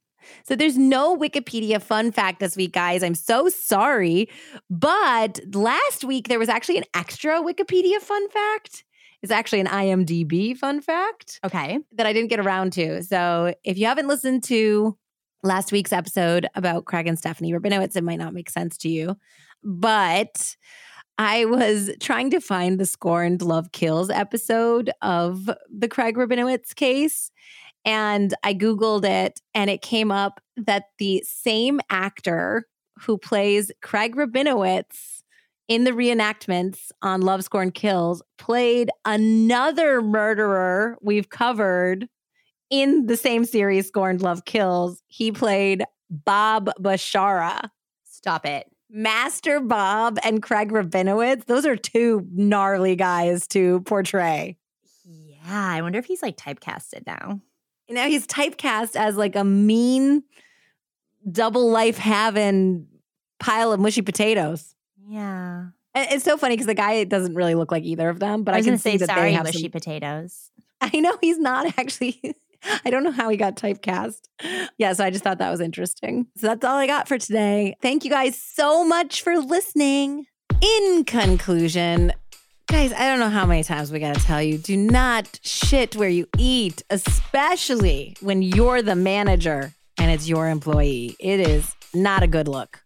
so 0.43 0.55
there's 0.55 0.77
no 0.77 1.15
wikipedia 1.18 1.81
fun 1.81 2.11
fact 2.11 2.39
this 2.39 2.55
week 2.57 2.73
guys 2.73 3.03
i'm 3.03 3.15
so 3.15 3.49
sorry 3.49 4.30
but 4.69 5.39
last 5.53 6.03
week 6.03 6.27
there 6.27 6.39
was 6.39 6.49
actually 6.49 6.77
an 6.77 6.84
extra 6.93 7.41
wikipedia 7.41 7.99
fun 7.99 8.27
fact 8.30 8.84
it's 9.23 9.31
actually 9.31 9.59
an 9.59 9.68
imdb 9.68 10.55
fun 10.57 10.80
fact 10.81 11.39
Okay. 11.43 11.80
that 11.93 12.05
I 12.05 12.14
didn't 12.14 12.30
get 12.30 12.39
around 12.39 12.72
to. 12.73 13.01
So 13.03 13.53
if 13.64 13.77
you 13.77 13.88
haven't 13.88 14.07
listened 14.07 14.43
to 14.45 14.95
last 15.43 15.72
week's 15.72 15.91
episode 15.91 16.47
about 16.53 16.85
Craig 16.85 17.07
and 17.07 17.18
Stephanie 17.18 17.51
Rabinowitz, 17.51 17.95
it 17.95 18.03
might 18.03 18.19
not 18.19 18.34
make 18.35 18.49
sense 18.49 18.77
to 18.77 18.89
you. 18.89 19.15
But 19.69 20.56
I 21.18 21.44
was 21.44 21.91
trying 21.99 22.30
to 22.31 22.39
find 22.39 22.80
the 22.80 22.85
Scorned 22.85 23.41
Love 23.41 23.73
Kills 23.73 24.10
episode 24.10 24.91
of 25.02 25.49
the 25.69 25.89
Craig 25.89 26.15
Rabinowitz 26.15 26.73
case. 26.73 27.31
And 27.84 28.34
I 28.44 28.53
Googled 28.53 29.03
it 29.03 29.41
and 29.53 29.69
it 29.69 29.81
came 29.81 30.10
up 30.10 30.39
that 30.56 30.85
the 30.99 31.22
same 31.27 31.81
actor 31.89 32.65
who 33.02 33.18
plays 33.18 33.69
Craig 33.81 34.15
Rabinowitz 34.15 35.23
in 35.68 35.84
the 35.84 35.91
reenactments 35.91 36.91
on 37.02 37.19
Love 37.19 37.44
Scorn 37.44 37.72
Kills 37.72 38.23
played 38.38 38.89
another 39.03 40.02
murderer 40.02 40.98
we've 41.02 41.30
covered 41.30 42.07
in 42.69 43.07
the 43.07 43.18
same 43.18 43.44
series 43.44 43.88
Scorned 43.88 44.22
Love 44.22 44.45
Kills. 44.45 45.03
He 45.07 45.34
played 45.34 45.84
Bob 46.10 46.69
Bashara. 46.80 47.69
Stop 48.06 48.45
it. 48.45 48.65
Master 48.89 49.59
Bob 49.59 50.18
and 50.23 50.41
Craig 50.41 50.72
Rabinowitz, 50.72 51.45
those 51.45 51.65
are 51.65 51.76
two 51.76 52.26
gnarly 52.31 52.95
guys 52.95 53.47
to 53.47 53.81
portray. 53.81 54.57
Yeah. 55.05 55.41
I 55.45 55.81
wonder 55.81 55.99
if 55.99 56.05
he's 56.05 56.22
like 56.22 56.38
typecasted 56.38 57.05
now. 57.05 57.41
Now 57.89 58.07
he's 58.07 58.27
typecast 58.27 58.95
as 58.95 59.15
like 59.15 59.35
a 59.35 59.43
mean, 59.43 60.23
double 61.30 61.69
life 61.69 61.97
having 61.97 62.88
pile 63.39 63.72
of 63.72 63.80
mushy 63.80 64.01
potatoes. 64.01 64.76
Yeah. 65.07 65.68
And 65.93 66.11
it's 66.11 66.23
so 66.23 66.38
funny 66.38 66.55
because 66.55 66.68
the 66.68 66.73
guy 66.73 67.03
doesn't 67.05 67.34
really 67.35 67.55
look 67.55 67.72
like 67.72 67.84
either 67.84 68.09
of 68.09 68.19
them, 68.19 68.43
but 68.43 68.53
I 68.53 68.59
I, 68.59 68.61
can 68.61 68.77
say 68.77 68.97
that 68.97 69.07
sorry, 69.07 69.30
they 69.30 69.34
have 69.34 69.45
mushy 69.45 69.64
some, 69.64 69.72
potatoes. 69.72 70.51
I 70.81 70.99
know 70.99 71.18
he's 71.22 71.39
not 71.39 71.77
actually. 71.77 72.19
I 72.86 72.90
don't 72.90 73.04
know 73.04 73.12
how 73.12 73.30
he 73.30 73.38
got 73.38 73.56
typecast. 73.56 74.20
Yeah, 74.78 74.94
so 74.94 75.04
I 75.04 75.10
just 75.10 75.24
thought 75.24 75.40
that 75.40 75.52
was 75.52 75.62
interesting. 75.62 76.28
So 76.38 76.48
that's 76.48 76.64
all 76.66 76.78
I 76.78 76.88
got 76.88 77.08
for 77.08 77.18
today. 77.18 77.76
Thank 77.82 78.04
you 78.04 78.10
guys 78.10 78.40
so 78.42 78.84
much 78.86 79.22
for 79.22 79.38
listening. 79.38 80.26
In 80.62 81.04
conclusion, 81.06 82.14
guys, 82.68 82.92
I 82.94 83.08
don't 83.08 83.20
know 83.20 83.30
how 83.30 83.46
many 83.46 83.64
times 83.64 83.92
we 83.92 84.00
got 84.00 84.16
to 84.16 84.22
tell 84.22 84.42
you 84.42 84.58
do 84.58 84.76
not 84.76 85.40
shit 85.44 85.96
where 85.96 86.10
you 86.10 86.28
eat, 86.38 86.84
especially 86.90 88.16
when 88.22 88.42
you're 88.42 88.82
the 88.82 88.96
manager 88.96 89.74
and 89.98 90.12
it's 90.12 90.28
your 90.28 90.50
employee. 90.50 91.16
It 91.20 91.40
is 91.40 91.76
not 91.94 92.24
a 92.24 92.28
good 92.28 92.48
look. 92.48 92.80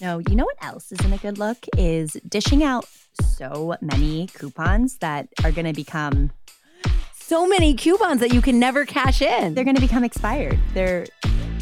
No, 0.00 0.18
you 0.18 0.34
know 0.34 0.44
what 0.44 0.56
else 0.62 0.92
isn't 0.92 1.12
a 1.12 1.18
good 1.18 1.38
look 1.38 1.58
is 1.76 2.12
dishing 2.26 2.64
out 2.64 2.86
so 3.22 3.76
many 3.82 4.28
coupons 4.28 4.96
that 4.98 5.28
are 5.44 5.52
going 5.52 5.66
to 5.66 5.72
become 5.72 6.32
So 7.30 7.46
many 7.46 7.74
coupons 7.74 8.18
that 8.22 8.34
you 8.34 8.42
can 8.42 8.58
never 8.58 8.84
cash 8.84 9.22
in. 9.22 9.54
they're 9.54 9.62
going 9.62 9.76
to 9.76 9.80
become 9.80 10.02
expired. 10.02 10.58
They're 10.74 11.06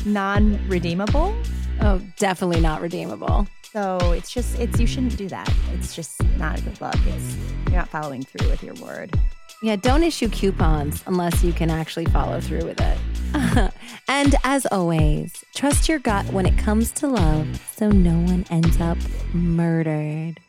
non-redeemable. 0.06 1.36
oh, 1.82 2.00
definitely 2.16 2.62
not 2.62 2.80
redeemable. 2.80 3.46
So 3.70 3.98
it's 4.12 4.30
just 4.30 4.58
it's 4.58 4.80
you 4.80 4.86
shouldn't 4.86 5.18
do 5.18 5.28
that. 5.28 5.46
It's 5.74 5.94
just 5.94 6.24
not 6.38 6.58
a 6.58 6.62
good 6.62 6.80
look. 6.80 6.96
It's 7.08 7.36
you're 7.66 7.76
not 7.76 7.90
following 7.90 8.22
through 8.22 8.48
with 8.48 8.62
your 8.62 8.76
word. 8.76 9.14
Yeah, 9.62 9.76
don't 9.76 10.02
issue 10.02 10.30
coupons 10.30 11.04
unless 11.06 11.44
you 11.44 11.52
can 11.52 11.68
actually 11.68 12.06
follow 12.06 12.40
through 12.40 12.64
with 12.64 12.80
it. 12.80 13.72
and 14.08 14.36
as 14.44 14.64
always, 14.72 15.44
trust 15.54 15.86
your 15.86 15.98
gut 15.98 16.24
when 16.32 16.46
it 16.46 16.56
comes 16.56 16.92
to 16.92 17.08
love 17.08 17.62
so 17.76 17.90
no 17.90 18.18
one 18.20 18.46
ends 18.48 18.80
up 18.80 18.96
murdered. 19.34 20.40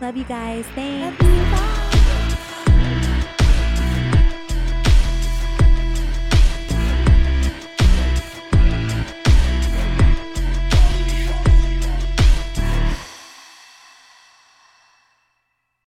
Love 0.00 0.16
you 0.16 0.24
guys. 0.24 0.66
Thanks. 0.74 1.16
Bye. 1.22 1.74